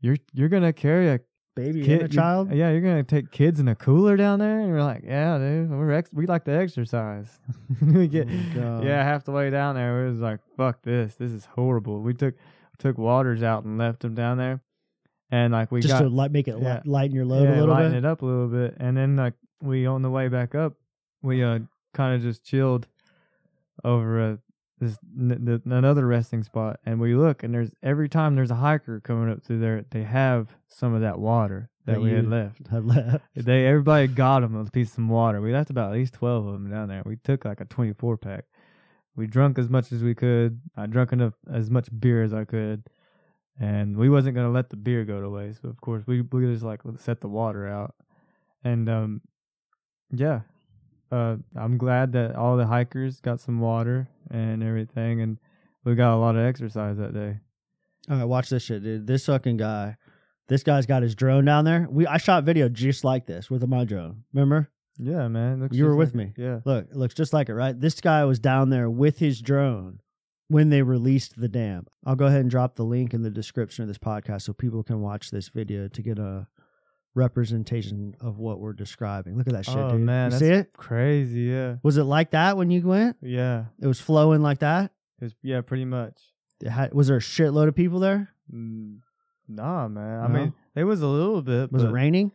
"You're 0.00 0.16
you're 0.32 0.48
gonna 0.48 0.72
carry 0.72 1.10
a 1.10 1.20
baby 1.54 1.84
kid, 1.84 2.02
and 2.02 2.10
a 2.10 2.14
child. 2.14 2.52
yeah, 2.52 2.70
you're 2.70 2.80
gonna 2.80 3.04
take 3.04 3.30
kids 3.30 3.60
in 3.60 3.68
a 3.68 3.74
cooler 3.74 4.16
down 4.16 4.38
there." 4.40 4.60
And 4.60 4.72
we're 4.72 4.82
like, 4.82 5.04
"Yeah, 5.04 5.38
dude, 5.38 5.70
we're 5.70 5.92
ex- 5.92 6.10
we 6.12 6.26
like 6.26 6.44
to 6.46 6.52
exercise." 6.52 7.38
we 7.82 8.08
get 8.08 8.26
Oh 8.56 8.82
yeah, 8.82 9.04
half 9.04 9.24
the 9.24 9.32
way 9.32 9.50
down 9.50 9.74
there, 9.76 10.02
we 10.02 10.10
was 10.10 10.20
like, 10.20 10.40
"Fuck 10.56 10.82
this, 10.82 11.14
this 11.16 11.30
is 11.30 11.44
horrible." 11.44 12.00
We 12.00 12.14
took 12.14 12.34
took 12.78 12.96
waters 12.96 13.42
out 13.42 13.64
and 13.64 13.76
left 13.76 14.00
them 14.00 14.14
down 14.14 14.38
there, 14.38 14.62
and 15.30 15.52
like 15.52 15.70
we 15.70 15.80
just 15.80 15.92
got 15.92 16.00
to 16.00 16.08
light, 16.08 16.32
make 16.32 16.48
it 16.48 16.56
yeah. 16.58 16.80
lighten 16.86 17.14
your 17.14 17.26
load 17.26 17.44
yeah, 17.44 17.56
a 17.56 17.60
little 17.60 17.74
lighten 17.74 17.92
bit. 17.92 17.98
it 17.98 18.04
up 18.06 18.22
a 18.22 18.26
little 18.26 18.48
bit, 18.48 18.76
and 18.80 18.96
then 18.96 19.16
like 19.16 19.34
we 19.60 19.84
on 19.84 20.02
the 20.02 20.10
way 20.10 20.28
back 20.28 20.54
up, 20.54 20.74
we 21.22 21.42
uh 21.42 21.58
kind 21.94 22.14
of 22.14 22.22
just 22.22 22.44
chilled 22.44 22.86
over 23.84 24.20
uh, 24.20 24.36
this 24.80 24.98
n- 25.18 25.44
the, 25.44 25.62
another 25.74 26.06
resting 26.06 26.42
spot, 26.42 26.80
and 26.84 27.00
we 27.00 27.14
look, 27.14 27.42
and 27.42 27.52
there's 27.52 27.70
every 27.82 28.08
time 28.08 28.34
there's 28.34 28.50
a 28.50 28.56
hiker 28.56 29.00
coming 29.00 29.30
up 29.30 29.42
through 29.42 29.60
there, 29.60 29.84
they 29.90 30.02
have 30.02 30.56
some 30.68 30.94
of 30.94 31.00
that 31.00 31.18
water 31.18 31.70
that, 31.86 31.94
That 31.94 32.00
we 32.00 32.12
had 32.12 32.26
left. 32.28 32.66
Have 32.68 32.84
left. 32.84 33.24
They 33.34 33.66
everybody 33.66 34.06
got 34.08 34.40
them 34.40 34.54
a 34.56 34.64
piece 34.70 34.88
of 34.88 34.94
some 34.94 35.08
water. 35.08 35.40
We 35.40 35.52
left 35.52 35.70
about 35.70 35.92
at 35.92 35.98
least 35.98 36.14
twelve 36.14 36.46
of 36.46 36.52
them 36.52 36.70
down 36.70 36.88
there. 36.88 37.02
We 37.04 37.16
took 37.16 37.44
like 37.44 37.60
a 37.60 37.64
twenty 37.64 37.92
four 37.92 38.16
pack. 38.16 38.44
We 39.16 39.26
drunk 39.26 39.58
as 39.58 39.68
much 39.68 39.90
as 39.90 40.02
we 40.02 40.14
could. 40.14 40.60
I 40.76 40.86
drunk 40.86 41.12
enough 41.12 41.34
as 41.52 41.70
much 41.70 41.88
beer 41.98 42.22
as 42.22 42.32
I 42.32 42.44
could, 42.44 42.84
and 43.58 43.96
we 43.96 44.08
wasn't 44.08 44.36
gonna 44.36 44.50
let 44.50 44.70
the 44.70 44.76
beer 44.76 45.04
go 45.04 45.20
to 45.20 45.28
waste. 45.30 45.62
But 45.62 45.70
of 45.70 45.80
course, 45.80 46.04
we 46.06 46.20
we 46.20 46.52
just 46.52 46.62
like 46.62 46.82
set 46.98 47.20
the 47.20 47.28
water 47.28 47.66
out, 47.66 47.94
and 48.62 48.88
um, 48.88 49.22
yeah, 50.12 50.42
uh, 51.10 51.36
I'm 51.56 51.78
glad 51.78 52.12
that 52.12 52.36
all 52.36 52.56
the 52.56 52.66
hikers 52.66 53.20
got 53.20 53.40
some 53.40 53.60
water 53.60 54.08
and 54.30 54.62
everything, 54.62 55.20
and 55.20 55.38
we 55.84 55.94
got 55.94 56.14
a 56.14 56.18
lot 56.18 56.36
of 56.36 56.44
exercise 56.44 56.96
that 56.98 57.14
day. 57.14 57.38
All 58.10 58.16
right, 58.16 58.24
watch 58.24 58.48
this 58.50 58.62
shit, 58.62 58.82
dude. 58.82 59.06
This 59.06 59.26
fucking 59.26 59.56
guy. 59.56 59.96
This 60.48 60.62
guy's 60.62 60.86
got 60.86 61.02
his 61.02 61.14
drone 61.14 61.44
down 61.44 61.64
there. 61.64 61.86
We 61.90 62.06
I 62.06 62.16
shot 62.16 62.44
video 62.44 62.68
just 62.68 63.04
like 63.04 63.26
this 63.26 63.50
with 63.50 63.66
my 63.68 63.84
drone. 63.84 64.24
Remember? 64.32 64.70
Yeah, 64.98 65.28
man. 65.28 65.60
looks 65.60 65.76
You 65.76 65.84
were 65.84 65.94
with 65.94 66.14
like 66.14 66.14
me. 66.16 66.32
it. 66.36 66.42
Yeah. 66.42 66.60
Look, 66.64 66.86
it 66.90 66.96
looks 66.96 67.14
just 67.14 67.32
like 67.32 67.48
it, 67.48 67.54
right? 67.54 67.78
This 67.78 68.00
guy 68.00 68.24
was 68.24 68.38
down 68.38 68.70
there 68.70 68.88
with 68.90 69.18
his 69.18 69.40
drone 69.40 70.00
when 70.48 70.70
they 70.70 70.82
released 70.82 71.38
the 71.38 71.48
dam. 71.48 71.86
I'll 72.06 72.16
go 72.16 72.26
ahead 72.26 72.40
and 72.40 72.50
drop 72.50 72.76
the 72.76 72.84
link 72.84 73.12
in 73.12 73.22
the 73.22 73.30
description 73.30 73.82
of 73.82 73.88
this 73.88 73.98
podcast 73.98 74.42
so 74.42 74.54
people 74.54 74.82
can 74.82 75.00
watch 75.00 75.30
this 75.30 75.50
video 75.50 75.86
to 75.88 76.02
get 76.02 76.18
a 76.18 76.48
representation 77.18 78.14
of 78.20 78.38
what 78.38 78.60
we're 78.60 78.72
describing. 78.72 79.36
Look 79.36 79.46
at 79.48 79.52
that 79.52 79.66
shit, 79.66 79.76
oh 79.76 79.90
dude. 79.92 80.00
man, 80.00 80.26
you 80.26 80.30
that's 80.30 80.40
see 80.40 80.50
it? 80.50 80.72
crazy. 80.72 81.40
Yeah. 81.42 81.76
Was 81.82 81.98
it 81.98 82.04
like 82.04 82.30
that 82.30 82.56
when 82.56 82.70
you 82.70 82.80
went? 82.86 83.16
Yeah. 83.20 83.64
It 83.80 83.86
was 83.86 84.00
flowing 84.00 84.40
like 84.42 84.60
that. 84.60 84.92
It 85.20 85.24
was, 85.24 85.34
yeah, 85.42 85.60
pretty 85.60 85.84
much. 85.84 86.18
It 86.62 86.70
had, 86.70 86.94
was 86.94 87.08
there 87.08 87.16
a 87.16 87.20
shitload 87.20 87.68
of 87.68 87.74
people 87.74 88.00
there? 88.00 88.30
Mm, 88.52 88.98
nah, 89.48 89.88
man. 89.88 90.20
I 90.20 90.26
No? 90.28 90.34
mean, 90.34 90.54
it 90.74 90.84
was 90.84 91.02
a 91.02 91.06
little 91.06 91.42
bit. 91.42 91.70
Was 91.72 91.82
it 91.84 91.90
raining? 91.90 92.32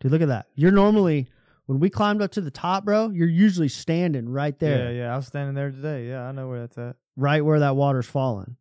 Dude, 0.00 0.10
look 0.12 0.22
at 0.22 0.28
that. 0.28 0.46
You're 0.54 0.72
normally 0.72 1.28
when 1.66 1.78
we 1.78 1.88
climbed 1.90 2.20
up 2.22 2.32
to 2.32 2.40
the 2.40 2.50
top, 2.50 2.84
bro. 2.84 3.10
You're 3.10 3.28
usually 3.28 3.68
standing 3.68 4.28
right 4.28 4.58
there, 4.58 4.92
Yeah, 4.92 5.02
yeah. 5.04 5.12
I 5.14 5.16
was 5.16 5.26
standing 5.26 5.54
there 5.54 5.70
today. 5.70 6.08
Yeah, 6.08 6.22
I 6.22 6.32
know 6.32 6.48
where 6.48 6.60
that's 6.60 6.78
at. 6.78 6.96
right 7.16 7.44
where 7.44 7.60
that 7.60 7.76
water's 7.76 8.06
falling. 8.06 8.56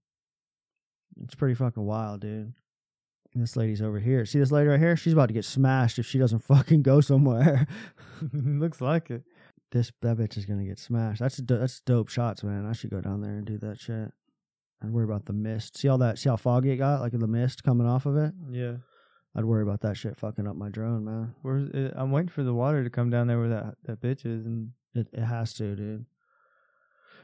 It's 1.24 1.36
pretty 1.36 1.56
fucking 1.56 1.84
wild, 1.84 2.22
dude. 2.22 2.54
And 3.34 3.44
this 3.44 3.56
lady's 3.56 3.82
over 3.82 4.00
here. 4.00 4.26
See 4.26 4.40
this 4.40 4.52
lady 4.52 4.70
right 4.70 4.80
here? 4.80 4.96
She's 4.98 5.14
about 5.14 5.28
to 5.28 5.34
get 5.34 5.46
smashed 5.46 6.00
if 6.00 6.06
she 6.06 6.18
doesn't 6.18 6.40
fucking 6.44 6.82
go 6.82 7.00
somewhere. 7.02 7.68
Looks 8.34 8.82
like 8.82 9.12
it. 9.12 9.24
this 9.72 9.92
that 10.02 10.18
bitch 10.18 10.38
is 10.38 10.46
gonna 10.46 10.66
get 10.66 10.80
smashed. 10.80 11.20
That's 11.20 11.38
do- 11.38 11.58
that's 11.60 11.80
dope 11.82 12.10
shots, 12.10 12.44
man. 12.44 12.66
I 12.66 12.74
should 12.74 12.90
go 12.90 13.02
down 13.02 13.22
there 13.22 13.34
and 13.38 13.46
do 13.46 13.58
that 13.60 13.80
shit. 13.80 14.12
I'd 14.84 14.92
worry 14.92 15.04
about 15.06 15.26
the 15.26 15.34
mist. 15.34 15.78
See 15.78 15.88
all 15.90 15.98
that? 16.00 16.18
See 16.18 16.30
how 16.30 16.38
foggy 16.38 16.72
it 16.72 16.78
got? 16.78 17.02
Like 17.02 17.12
the 17.12 17.28
mist 17.28 17.64
coming 17.64 17.86
off 17.88 18.06
of 18.06 18.16
it. 18.18 18.34
Yeah. 18.50 18.76
I'd 19.36 19.46
worry 19.46 19.62
about 19.62 19.82
that 19.82 19.96
shit 19.96 20.18
fucking 20.18 20.48
up 20.48 20.56
my 20.56 20.70
drone, 20.70 21.06
man. 21.06 21.36
Where's 21.44 21.70
it? 21.70 21.94
I'm 21.96 22.12
waiting 22.12 22.30
for 22.30 22.42
the 22.44 22.54
water 22.54 22.84
to 22.84 22.90
come 22.90 23.10
down 23.12 23.28
there 23.28 23.38
where 23.40 23.50
that 23.50 23.76
that 23.86 24.02
bitch 24.02 24.26
is, 24.26 24.46
and 24.46 24.72
It 24.96 25.08
it 25.14 25.24
has 25.24 25.54
to, 25.56 25.76
dude. 25.76 26.06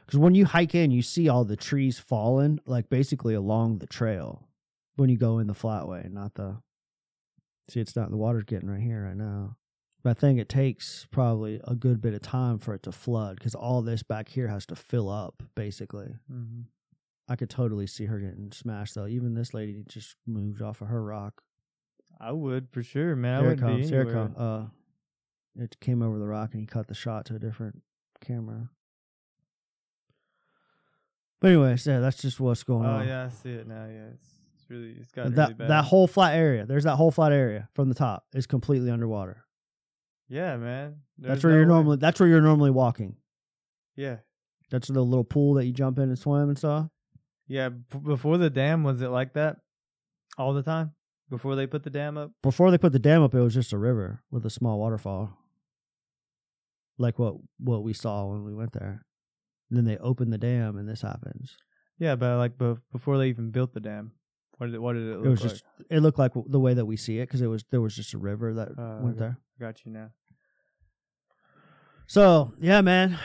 Because 0.04 0.20
when 0.20 0.36
you 0.36 0.44
hike 0.44 0.76
in, 0.76 0.92
you 0.92 1.02
see 1.02 1.28
all 1.28 1.44
the 1.44 1.56
trees 1.56 1.98
falling, 1.98 2.60
like 2.64 2.88
basically 2.88 3.34
along 3.34 3.78
the 3.78 3.88
trail. 3.88 4.45
When 4.96 5.08
you 5.10 5.16
go 5.16 5.38
in 5.38 5.46
the 5.46 5.54
flat 5.54 5.86
way, 5.86 6.06
not 6.10 6.34
the. 6.34 6.58
See, 7.68 7.80
it's 7.80 7.96
not 7.96 8.10
the 8.10 8.16
water's 8.16 8.44
getting 8.44 8.70
right 8.70 8.80
here 8.80 9.04
right 9.04 9.16
now. 9.16 9.56
But 10.02 10.10
I 10.10 10.14
think 10.20 10.38
it 10.38 10.48
takes 10.48 11.06
probably 11.10 11.60
a 11.64 11.74
good 11.74 12.00
bit 12.00 12.14
of 12.14 12.22
time 12.22 12.58
for 12.58 12.74
it 12.74 12.82
to 12.84 12.92
flood 12.92 13.36
because 13.36 13.54
all 13.56 13.82
this 13.82 14.02
back 14.04 14.28
here 14.28 14.46
has 14.46 14.64
to 14.66 14.76
fill 14.76 15.10
up, 15.10 15.42
basically. 15.56 16.14
I 17.28 17.34
could 17.34 17.50
totally 17.50 17.88
see 17.88 18.04
her 18.06 18.20
getting 18.20 18.52
smashed 18.52 18.94
though. 18.94 19.08
Even 19.08 19.34
this 19.34 19.52
lady 19.52 19.82
just 19.88 20.14
moved 20.26 20.62
off 20.62 20.80
of 20.80 20.88
her 20.88 21.02
rock. 21.02 21.42
I 22.20 22.30
would 22.30 22.68
for 22.70 22.84
sure, 22.84 23.16
man. 23.16 23.34
I 23.34 23.38
it 23.38 23.42
wouldn't 23.42 23.60
be 23.60 23.66
comes. 23.66 23.88
Here 23.88 24.02
it 24.02 24.12
comes. 24.12 24.36
Uh, 24.36 24.66
it 25.58 25.76
came 25.80 26.02
over 26.02 26.18
the 26.18 26.26
rock 26.26 26.50
and 26.52 26.60
he 26.60 26.66
cut 26.66 26.86
the 26.86 26.94
shot 26.94 27.24
to 27.26 27.34
a 27.34 27.38
different 27.40 27.82
camera. 28.20 28.70
But 31.40 31.48
anyways, 31.48 31.86
yeah, 31.86 31.98
that's 31.98 32.22
just 32.22 32.38
what's 32.38 32.62
going 32.62 32.86
Oh 32.86 32.90
on. 32.90 33.02
Oh 33.02 33.04
yeah, 33.06 33.24
I 33.24 33.28
see 33.28 33.50
it 33.50 33.66
now. 33.66 33.86
Yeah, 33.86 34.10
it's 34.14 34.28
really 34.68 34.96
it's 35.00 35.10
got 35.12 35.34
that 35.34 35.42
really 35.42 35.54
bad. 35.54 35.68
that 35.70 35.84
whole 35.84 36.06
flat 36.06 36.34
area. 36.34 36.66
There's 36.66 36.84
that 36.84 36.96
whole 36.96 37.10
flat 37.10 37.32
area 37.32 37.68
from 37.74 37.88
the 37.88 37.94
top 37.94 38.24
is 38.34 38.46
completely 38.46 38.90
underwater. 38.90 39.44
yeah, 40.28 40.56
man. 40.56 40.96
that's 41.18 41.42
where 41.44 41.52
no 41.52 41.58
you're 41.58 41.66
way- 41.66 41.72
normally. 41.74 41.96
That's 41.98 42.18
where 42.20 42.28
you're 42.28 42.40
normally 42.42 42.70
walking. 42.70 43.16
Yeah, 43.96 44.16
That's 44.70 44.88
the 44.88 45.00
little 45.00 45.24
pool 45.24 45.54
that 45.54 45.64
you 45.64 45.72
jump 45.72 45.98
in 45.98 46.10
and 46.10 46.18
swim 46.18 46.48
and 46.50 46.58
stuff. 46.58 46.88
yeah. 47.46 47.70
B- 47.70 47.98
before 48.04 48.36
the 48.36 48.50
dam, 48.50 48.82
was 48.84 49.00
it 49.00 49.08
like 49.08 49.32
that 49.34 49.56
all 50.36 50.52
the 50.52 50.62
time? 50.62 50.92
Before 51.30 51.56
they 51.56 51.66
put 51.66 51.82
the 51.82 51.90
dam 51.90 52.18
up? 52.18 52.32
Before 52.42 52.70
they 52.70 52.76
put 52.78 52.92
the 52.92 52.98
dam 52.98 53.22
up, 53.22 53.34
it 53.34 53.40
was 53.40 53.54
just 53.54 53.72
a 53.72 53.78
river 53.78 54.22
with 54.30 54.44
a 54.44 54.50
small 54.50 54.78
waterfall, 54.78 55.36
like 56.98 57.18
what 57.18 57.34
what 57.58 57.82
we 57.82 57.92
saw 57.92 58.26
when 58.26 58.44
we 58.44 58.54
went 58.54 58.72
there. 58.72 59.04
And 59.70 59.76
then 59.76 59.84
they 59.84 59.96
open 59.98 60.30
the 60.30 60.38
dam, 60.38 60.76
and 60.76 60.88
this 60.88 61.02
happens. 61.02 61.56
Yeah, 61.98 62.14
but 62.14 62.36
like 62.38 62.56
bef- 62.58 62.80
before 62.92 63.18
they 63.18 63.28
even 63.28 63.50
built 63.50 63.72
the 63.74 63.80
dam, 63.80 64.12
what 64.58 64.66
did 64.66 64.74
it, 64.76 64.82
what 64.82 64.92
did 64.94 65.02
it 65.02 65.16
look 65.16 65.26
It 65.26 65.28
was 65.28 65.42
like? 65.42 65.50
just 65.52 65.64
it 65.90 66.00
looked 66.00 66.18
like 66.18 66.32
the 66.48 66.60
way 66.60 66.74
that 66.74 66.86
we 66.86 66.96
see 66.96 67.18
it 67.18 67.26
because 67.26 67.42
it 67.42 67.46
was 67.46 67.64
there 67.70 67.80
was 67.80 67.94
just 67.96 68.14
a 68.14 68.18
river 68.18 68.54
that 68.54 68.68
Uh, 68.78 69.02
went 69.02 69.18
there. 69.18 69.38
Got 69.60 69.84
you 69.84 69.92
now. 69.92 70.10
So 72.06 72.52
yeah, 72.60 72.80
man, 72.80 73.18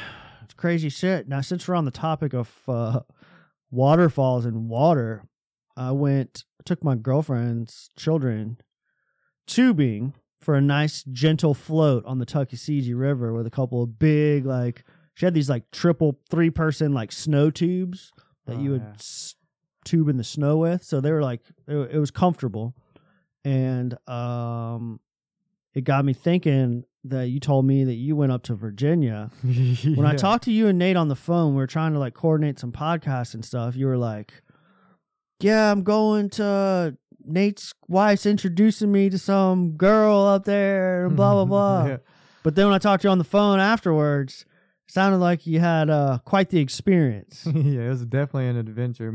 it's 0.43 0.53
crazy 0.53 0.89
shit. 0.89 1.27
Now 1.27 1.41
since 1.41 1.67
we're 1.67 1.75
on 1.75 1.85
the 1.85 1.91
topic 1.91 2.33
of 2.33 2.51
uh, 2.67 3.01
waterfalls 3.69 4.45
and 4.45 4.67
water, 4.69 5.25
I 5.77 5.91
went 5.91 6.43
took 6.65 6.83
my 6.83 6.95
girlfriend's 6.95 7.89
children 7.97 8.57
tubing 9.47 10.13
for 10.39 10.55
a 10.55 10.61
nice 10.61 11.03
gentle 11.03 11.53
float 11.53 12.03
on 12.05 12.19
the 12.19 12.25
Tuckasegee 12.25 12.97
River 12.97 13.33
with 13.33 13.45
a 13.45 13.51
couple 13.51 13.83
of 13.83 13.99
big 13.99 14.45
like 14.45 14.83
she 15.13 15.25
had 15.25 15.33
these 15.33 15.49
like 15.49 15.69
triple 15.71 16.19
three 16.29 16.49
person 16.49 16.93
like 16.93 17.11
snow 17.11 17.51
tubes 17.51 18.11
that 18.47 18.55
Oh, 18.57 18.59
you 18.59 18.71
would 18.71 18.81
yeah. 18.81 18.93
s- 18.95 19.35
tube 19.85 20.09
in 20.09 20.17
the 20.17 20.23
snow 20.23 20.57
with, 20.57 20.83
so 20.83 21.01
they 21.01 21.11
were 21.11 21.21
like 21.23 21.41
it, 21.67 21.75
it 21.75 21.99
was 21.99 22.11
comfortable, 22.11 22.73
and 23.43 23.97
um, 24.07 24.99
it 25.73 25.83
got 25.83 26.05
me 26.05 26.13
thinking 26.13 26.83
that 27.03 27.29
you 27.29 27.39
told 27.39 27.65
me 27.65 27.83
that 27.83 27.95
you 27.95 28.15
went 28.15 28.31
up 28.31 28.43
to 28.43 28.53
Virginia. 28.55 29.31
When 29.43 30.05
I 30.05 30.15
talked 30.15 30.43
to 30.43 30.51
you 30.51 30.67
and 30.67 30.77
Nate 30.77 30.95
on 30.97 31.07
the 31.07 31.15
phone, 31.15 31.53
we 31.53 31.57
were 31.57 31.67
trying 31.67 31.93
to 31.93 31.99
like 31.99 32.13
coordinate 32.13 32.59
some 32.59 32.71
podcasts 32.71 33.33
and 33.33 33.43
stuff. 33.43 33.75
You 33.75 33.87
were 33.87 33.97
like, 33.97 34.41
"Yeah, 35.39 35.71
I'm 35.71 35.83
going 35.83 36.29
to." 36.31 36.97
Nate's 37.23 37.71
wife's 37.87 38.25
introducing 38.25 38.91
me 38.91 39.07
to 39.11 39.17
some 39.19 39.73
girl 39.73 40.25
up 40.25 40.43
there, 40.45 41.05
and 41.05 41.15
blah 41.15 41.33
blah 41.33 41.45
blah. 41.83 41.85
yeah. 41.87 41.97
But 42.43 42.55
then 42.55 42.65
when 42.65 42.73
I 42.73 42.79
talked 42.79 43.03
to 43.03 43.07
you 43.07 43.11
on 43.11 43.19
the 43.19 43.23
phone 43.23 43.59
afterwards, 43.59 44.45
it 44.87 44.93
sounded 44.93 45.17
like 45.19 45.45
you 45.45 45.59
had 45.59 45.89
uh, 45.91 46.17
quite 46.25 46.49
the 46.49 46.59
experience. 46.59 47.45
yeah, 47.45 47.81
it 47.85 47.89
was 47.89 48.05
definitely 48.05 48.47
an 48.47 48.57
adventure. 48.57 49.11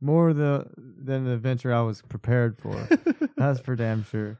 More 0.00 0.32
the 0.32 0.66
than 0.76 1.24
the 1.24 1.32
adventure 1.32 1.72
I 1.72 1.80
was 1.80 2.02
prepared 2.02 2.58
for. 2.58 2.88
That's 3.36 3.60
for 3.60 3.76
damn 3.76 4.04
sure. 4.04 4.38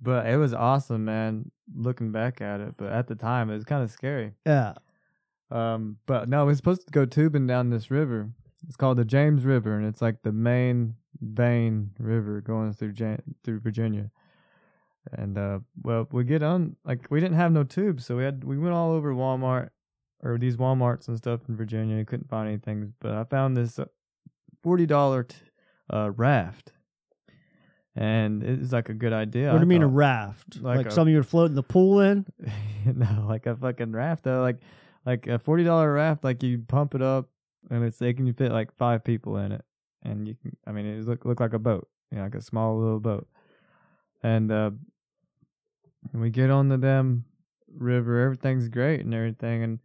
But 0.00 0.26
it 0.26 0.36
was 0.36 0.52
awesome, 0.54 1.04
man. 1.04 1.50
Looking 1.74 2.12
back 2.12 2.40
at 2.40 2.60
it, 2.60 2.74
but 2.76 2.92
at 2.92 3.06
the 3.08 3.14
time 3.14 3.50
it 3.50 3.54
was 3.54 3.64
kind 3.64 3.82
of 3.82 3.90
scary. 3.90 4.32
yeah. 4.46 4.74
Um, 5.50 5.96
but 6.06 6.28
no, 6.28 6.44
we're 6.44 6.54
supposed 6.54 6.84
to 6.86 6.92
go 6.92 7.06
tubing 7.06 7.46
down 7.46 7.70
this 7.70 7.90
river. 7.90 8.30
It's 8.66 8.76
called 8.76 8.98
the 8.98 9.04
James 9.04 9.44
River, 9.44 9.76
and 9.78 9.86
it's 9.86 10.02
like 10.02 10.22
the 10.22 10.32
main 10.32 10.94
vein 11.20 11.92
river 11.98 12.40
going 12.42 12.72
through 12.74 12.92
Jan- 12.92 13.22
through 13.44 13.60
Virginia. 13.60 14.10
And 15.12 15.38
uh, 15.38 15.60
well, 15.82 16.06
we 16.12 16.24
get 16.24 16.42
on 16.42 16.76
like 16.84 17.06
we 17.10 17.20
didn't 17.20 17.36
have 17.36 17.52
no 17.52 17.64
tubes, 17.64 18.04
so 18.04 18.16
we 18.16 18.24
had 18.24 18.44
we 18.44 18.58
went 18.58 18.74
all 18.74 18.92
over 18.92 19.14
Walmart 19.14 19.70
or 20.22 20.36
these 20.36 20.56
WalMarts 20.56 21.08
and 21.08 21.16
stuff 21.16 21.40
in 21.48 21.56
Virginia. 21.56 21.96
And 21.96 22.06
Couldn't 22.06 22.28
find 22.28 22.48
anything, 22.48 22.92
but 23.00 23.12
I 23.12 23.24
found 23.24 23.56
this 23.56 23.78
uh, 23.78 23.86
forty 24.62 24.86
dollar 24.86 25.24
t- 25.24 25.36
uh, 25.92 26.10
raft, 26.16 26.72
and 27.94 28.42
it's 28.42 28.72
like 28.72 28.88
a 28.88 28.94
good 28.94 29.12
idea. 29.12 29.52
what 29.52 29.58
do 29.58 29.62
you 29.64 29.66
mean 29.68 29.82
a 29.82 29.88
raft? 29.88 30.60
Like 30.60 30.78
Like, 30.78 30.86
a- 30.86 30.90
something 30.92 31.12
you 31.12 31.18
would 31.18 31.26
float 31.26 31.50
in 31.50 31.54
the 31.56 31.62
pool 31.62 32.00
in? 32.00 32.26
no, 32.86 33.26
like 33.28 33.46
a 33.46 33.56
fucking 33.56 33.92
raft 33.92 34.24
though. 34.24 34.40
Like 34.40 34.60
like 35.06 35.26
a 35.26 35.38
forty 35.38 35.64
dollar 35.64 35.92
raft, 35.92 36.24
like 36.24 36.42
you 36.42 36.58
pump 36.66 36.94
it 36.94 37.02
up 37.02 37.28
and 37.70 37.84
it's 37.84 37.98
they 37.98 38.12
can 38.12 38.32
fit 38.34 38.52
like 38.52 38.72
five 38.76 39.04
people 39.04 39.36
in 39.38 39.52
it. 39.52 39.64
And 40.02 40.28
you 40.28 40.34
can 40.40 40.56
I 40.66 40.72
mean 40.72 40.86
it 40.86 41.04
look 41.06 41.24
look 41.24 41.40
like 41.40 41.54
a 41.54 41.58
boat. 41.58 41.88
You 42.10 42.18
know, 42.18 42.24
like 42.24 42.34
a 42.34 42.40
small 42.42 42.78
little 42.78 43.00
boat. 43.00 43.26
And 44.22 44.50
uh 44.52 44.70
and 46.12 46.22
we 46.22 46.30
get 46.30 46.50
on 46.50 46.68
the 46.68 46.78
damn 46.78 47.24
river, 47.76 48.20
everything's 48.20 48.68
great 48.68 49.00
and 49.00 49.12
everything 49.12 49.62
and 49.62 49.78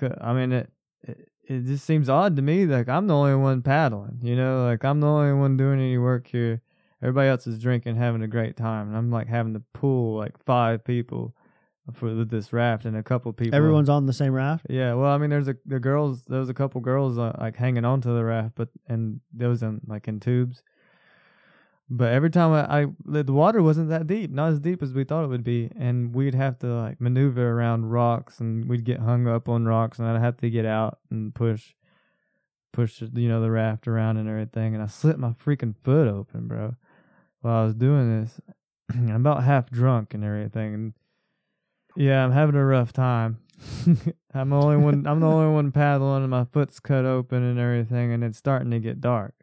c- 0.00 0.08
I 0.20 0.32
mean 0.32 0.52
it 0.52 0.70
it, 1.02 1.28
it 1.48 1.64
just 1.64 1.84
seems 1.84 2.08
odd 2.08 2.36
to 2.36 2.42
me 2.42 2.66
like 2.66 2.88
I'm 2.88 3.06
the 3.06 3.14
only 3.14 3.34
one 3.34 3.62
paddling, 3.62 4.18
you 4.22 4.36
know, 4.36 4.66
like 4.66 4.84
I'm 4.84 5.00
the 5.00 5.06
only 5.06 5.32
one 5.32 5.56
doing 5.56 5.80
any 5.80 5.98
work 5.98 6.26
here. 6.26 6.60
Everybody 7.02 7.28
else 7.28 7.46
is 7.46 7.58
drinking, 7.58 7.96
having 7.96 8.22
a 8.22 8.28
great 8.28 8.56
time, 8.56 8.88
and 8.88 8.96
I'm 8.96 9.10
like 9.10 9.28
having 9.28 9.54
to 9.54 9.62
pull 9.72 10.16
like 10.16 10.36
five 10.44 10.84
people 10.84 11.34
for 11.94 12.12
this 12.24 12.52
raft 12.52 12.84
and 12.84 12.96
a 12.96 13.02
couple 13.02 13.32
people. 13.32 13.56
Everyone's 13.56 13.88
on 13.88 14.04
the 14.04 14.12
same 14.12 14.32
raft? 14.32 14.66
Yeah, 14.68 14.94
well, 14.94 15.10
I 15.10 15.18
mean, 15.18 15.30
there's 15.30 15.48
a 15.48 15.56
the 15.64 15.80
girls. 15.80 16.24
There 16.24 16.40
was 16.40 16.50
a 16.50 16.54
couple 16.54 16.80
girls 16.80 17.16
uh, 17.16 17.34
like 17.40 17.56
hanging 17.56 17.84
onto 17.84 18.14
the 18.14 18.24
raft, 18.24 18.54
but 18.56 18.68
and 18.88 19.20
those 19.32 19.62
in 19.62 19.80
like 19.86 20.06
in 20.06 20.20
tubes. 20.20 20.62
But 21.90 22.12
every 22.12 22.30
time 22.30 22.52
I, 22.52 22.82
I 22.82 22.86
the 23.06 23.32
water 23.32 23.62
wasn't 23.62 23.88
that 23.88 24.06
deep, 24.06 24.30
not 24.30 24.52
as 24.52 24.60
deep 24.60 24.82
as 24.82 24.92
we 24.92 25.04
thought 25.04 25.24
it 25.24 25.28
would 25.28 25.44
be, 25.44 25.70
and 25.74 26.14
we'd 26.14 26.34
have 26.34 26.58
to 26.58 26.66
like 26.66 27.00
maneuver 27.00 27.50
around 27.50 27.86
rocks, 27.90 28.40
and 28.40 28.68
we'd 28.68 28.84
get 28.84 29.00
hung 29.00 29.26
up 29.26 29.48
on 29.48 29.64
rocks, 29.64 29.98
and 29.98 30.06
I'd 30.06 30.20
have 30.20 30.36
to 30.38 30.50
get 30.50 30.66
out 30.66 30.98
and 31.10 31.34
push, 31.34 31.74
push 32.72 33.00
you 33.00 33.28
know 33.28 33.40
the 33.40 33.50
raft 33.50 33.88
around 33.88 34.18
and 34.18 34.28
everything, 34.28 34.74
and 34.74 34.82
I 34.82 34.86
slit 34.86 35.18
my 35.18 35.30
freaking 35.30 35.74
foot 35.82 36.08
open, 36.08 36.46
bro, 36.46 36.76
while 37.40 37.62
I 37.62 37.64
was 37.64 37.74
doing 37.74 38.20
this. 38.20 38.38
I'm 38.94 39.16
about 39.16 39.44
half 39.44 39.70
drunk 39.70 40.12
and 40.12 40.22
everything, 40.22 40.74
and 40.74 40.92
yeah, 41.96 42.22
I'm 42.22 42.32
having 42.32 42.54
a 42.54 42.64
rough 42.66 42.92
time. 42.92 43.38
I'm 44.34 44.50
the 44.50 44.56
only 44.56 44.76
one. 44.76 45.06
I'm 45.06 45.20
the 45.20 45.26
only 45.26 45.54
one 45.54 45.72
paddling, 45.72 46.22
and 46.22 46.30
my 46.30 46.44
foot's 46.44 46.80
cut 46.80 47.06
open 47.06 47.42
and 47.42 47.58
everything, 47.58 48.12
and 48.12 48.22
it's 48.22 48.36
starting 48.36 48.70
to 48.72 48.78
get 48.78 49.00
dark. 49.00 49.37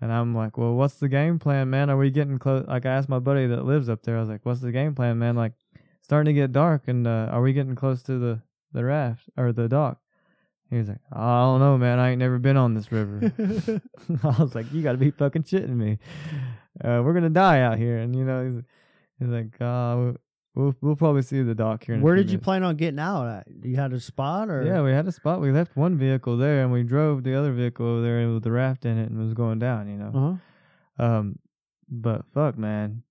And 0.00 0.12
I'm 0.12 0.34
like, 0.34 0.58
well, 0.58 0.74
what's 0.74 0.96
the 0.96 1.08
game 1.08 1.38
plan, 1.38 1.70
man? 1.70 1.88
Are 1.88 1.96
we 1.96 2.10
getting 2.10 2.38
close? 2.38 2.66
Like, 2.66 2.84
I 2.84 2.90
asked 2.90 3.08
my 3.08 3.18
buddy 3.18 3.46
that 3.46 3.64
lives 3.64 3.88
up 3.88 4.02
there. 4.02 4.16
I 4.16 4.20
was 4.20 4.28
like, 4.28 4.44
what's 4.44 4.60
the 4.60 4.72
game 4.72 4.94
plan, 4.94 5.18
man? 5.18 5.36
Like, 5.36 5.52
starting 6.02 6.34
to 6.34 6.38
get 6.38 6.52
dark, 6.52 6.82
and 6.86 7.06
uh, 7.06 7.28
are 7.30 7.42
we 7.42 7.52
getting 7.52 7.74
close 7.74 8.02
to 8.04 8.18
the 8.18 8.40
the 8.72 8.84
raft 8.84 9.22
or 9.36 9.52
the 9.52 9.68
dock? 9.68 9.98
He 10.70 10.76
was 10.76 10.88
like, 10.88 11.00
I 11.12 11.40
don't 11.42 11.60
know, 11.60 11.78
man. 11.78 11.98
I 11.98 12.10
ain't 12.10 12.18
never 12.18 12.38
been 12.38 12.56
on 12.56 12.74
this 12.74 12.92
river. 12.92 13.32
I 14.22 14.42
was 14.42 14.54
like, 14.54 14.70
you 14.72 14.82
got 14.82 14.92
to 14.92 14.98
be 14.98 15.10
fucking 15.10 15.44
shitting 15.44 15.76
me. 15.76 15.98
Uh, 16.82 17.00
we're 17.04 17.14
gonna 17.14 17.30
die 17.30 17.60
out 17.60 17.78
here, 17.78 17.98
and 17.98 18.14
you 18.14 18.24
know, 18.24 18.44
he's, 18.44 18.62
he's 19.18 19.28
like, 19.28 19.60
uh, 19.60 20.12
we'll 20.56 20.74
we'll 20.80 20.96
probably 20.96 21.22
see 21.22 21.42
the 21.42 21.54
dock 21.54 21.84
here. 21.84 21.94
In 21.94 22.00
a 22.00 22.04
Where 22.04 22.16
did 22.16 22.26
you 22.26 22.38
minutes." 22.38 22.44
plan 22.44 22.62
on 22.64 22.76
getting 22.76 22.98
out 22.98 23.28
at? 23.28 23.46
You 23.62 23.76
had 23.76 23.92
a 23.92 24.00
spot 24.00 24.50
or 24.50 24.64
Yeah, 24.64 24.82
we 24.82 24.90
had 24.90 25.06
a 25.06 25.12
spot. 25.12 25.40
We 25.40 25.52
left 25.52 25.76
one 25.76 25.96
vehicle 25.96 26.36
there, 26.36 26.62
and 26.62 26.72
we 26.72 26.82
drove 26.82 27.22
the 27.22 27.34
other 27.38 27.52
vehicle 27.52 27.86
over 27.86 28.02
there 28.02 28.28
with 28.32 28.42
the 28.42 28.50
raft 28.50 28.84
in 28.84 28.98
it, 28.98 29.10
and 29.10 29.20
it 29.20 29.24
was 29.24 29.34
going 29.34 29.58
down. 29.58 29.88
You 29.88 29.96
know. 29.96 30.10
uh-huh. 30.14 31.04
Um, 31.04 31.38
but 31.88 32.24
fuck, 32.32 32.58
man, 32.58 33.02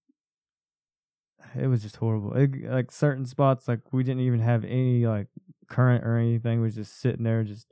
it 1.57 1.67
was 1.67 1.83
just 1.83 1.97
horrible. 1.97 2.33
It, 2.33 2.63
like 2.63 2.91
certain 2.91 3.25
spots, 3.25 3.67
like 3.67 3.81
we 3.93 4.03
didn't 4.03 4.23
even 4.23 4.39
have 4.39 4.65
any 4.65 5.05
like 5.05 5.27
current 5.69 6.03
or 6.03 6.17
anything. 6.17 6.59
We 6.59 6.65
was 6.65 6.75
just 6.75 6.99
sitting 6.99 7.23
there, 7.23 7.43
just 7.43 7.67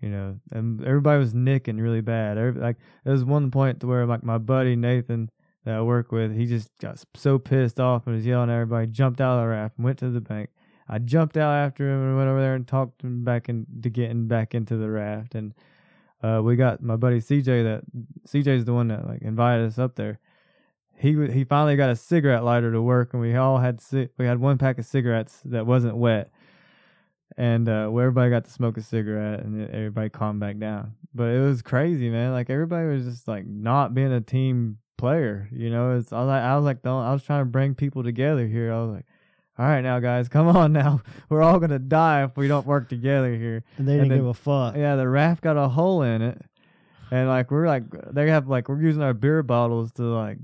you 0.00 0.08
know, 0.08 0.40
and 0.50 0.84
everybody 0.84 1.20
was 1.20 1.32
nicking 1.32 1.78
really 1.78 2.00
bad. 2.00 2.36
Every, 2.36 2.60
like 2.60 2.76
there 3.04 3.12
was 3.12 3.24
one 3.24 3.50
point 3.50 3.80
to 3.80 3.86
where 3.86 4.04
like 4.06 4.24
my 4.24 4.38
buddy 4.38 4.74
Nathan 4.74 5.30
that 5.64 5.74
I 5.74 5.82
work 5.82 6.12
with, 6.12 6.34
he 6.34 6.46
just 6.46 6.70
got 6.80 7.02
so 7.14 7.38
pissed 7.38 7.78
off 7.78 8.06
and 8.06 8.16
was 8.16 8.26
yelling 8.26 8.50
at 8.50 8.54
everybody. 8.54 8.86
Jumped 8.88 9.20
out 9.20 9.38
of 9.38 9.44
the 9.44 9.48
raft 9.48 9.78
and 9.78 9.84
went 9.84 9.98
to 9.98 10.10
the 10.10 10.20
bank. 10.20 10.50
I 10.88 10.98
jumped 10.98 11.36
out 11.36 11.52
after 11.52 11.88
him 11.88 12.02
and 12.02 12.16
went 12.16 12.28
over 12.28 12.40
there 12.40 12.54
and 12.54 12.66
talked 12.66 13.02
him 13.02 13.24
back 13.24 13.48
into 13.48 13.88
getting 13.88 14.26
back 14.26 14.54
into 14.54 14.76
the 14.76 14.90
raft. 14.90 15.34
And 15.34 15.54
uh, 16.22 16.40
we 16.42 16.56
got 16.56 16.82
my 16.82 16.96
buddy 16.96 17.20
CJ. 17.20 17.64
That 17.64 17.82
CJ's 18.28 18.64
the 18.64 18.74
one 18.74 18.88
that 18.88 19.06
like 19.06 19.22
invited 19.22 19.66
us 19.66 19.78
up 19.78 19.94
there. 19.94 20.18
He 20.96 21.14
he 21.32 21.44
finally 21.44 21.76
got 21.76 21.90
a 21.90 21.96
cigarette 21.96 22.44
lighter 22.44 22.72
to 22.72 22.82
work, 22.82 23.12
and 23.12 23.22
we 23.22 23.34
all 23.34 23.58
had 23.58 23.80
we 24.18 24.26
had 24.26 24.38
one 24.38 24.58
pack 24.58 24.78
of 24.78 24.84
cigarettes 24.84 25.40
that 25.46 25.66
wasn't 25.66 25.96
wet, 25.96 26.30
and 27.36 27.68
uh, 27.68 27.88
everybody 27.88 28.30
got 28.30 28.44
to 28.44 28.50
smoke 28.50 28.76
a 28.76 28.82
cigarette, 28.82 29.40
and 29.40 29.68
everybody 29.70 30.10
calmed 30.10 30.40
back 30.40 30.58
down. 30.58 30.94
But 31.14 31.30
it 31.30 31.40
was 31.40 31.62
crazy, 31.62 32.08
man. 32.08 32.32
Like 32.32 32.50
everybody 32.50 32.86
was 32.86 33.04
just 33.04 33.26
like 33.26 33.46
not 33.46 33.94
being 33.94 34.12
a 34.12 34.20
team 34.20 34.78
player. 34.96 35.48
You 35.52 35.70
know, 35.70 35.96
it's 35.96 36.12
I 36.12 36.18
was 36.20 36.28
like 36.28 36.42
I 36.42 36.56
was 36.56 36.64
like 36.64 36.82
don't, 36.82 37.02
I 37.04 37.12
was 37.12 37.22
trying 37.24 37.40
to 37.42 37.46
bring 37.50 37.74
people 37.74 38.02
together 38.02 38.46
here. 38.46 38.72
I 38.72 38.80
was 38.82 38.94
like. 38.96 39.04
All 39.58 39.66
right, 39.66 39.82
now 39.82 40.00
guys, 40.00 40.30
come 40.30 40.48
on 40.48 40.72
now. 40.82 41.02
We're 41.28 41.42
all 41.42 41.60
gonna 41.60 41.78
die 41.78 42.24
if 42.24 42.38
we 42.38 42.48
don't 42.48 42.66
work 42.66 42.88
together 42.88 43.34
here. 43.36 43.62
And 43.76 43.86
they 43.86 43.92
didn't 43.92 44.04
And 44.04 44.10
then- 44.12 44.18
give 44.20 44.26
a 44.26 44.34
fuck. 44.34 44.76
Yeah, 44.76 44.96
the 44.96 45.06
raft 45.06 45.42
got 45.42 45.58
a 45.58 45.68
hole 45.68 46.00
in 46.02 46.22
it, 46.22 46.40
and 47.10 47.28
like 47.28 47.50
we're 47.50 47.66
like 47.66 47.84
they 48.12 48.30
have 48.30 48.48
like 48.48 48.70
we're 48.70 48.80
using 48.80 49.02
our 49.02 49.12
beer 49.12 49.42
bottles 49.42 49.92
to 49.92 50.04
like 50.04 50.38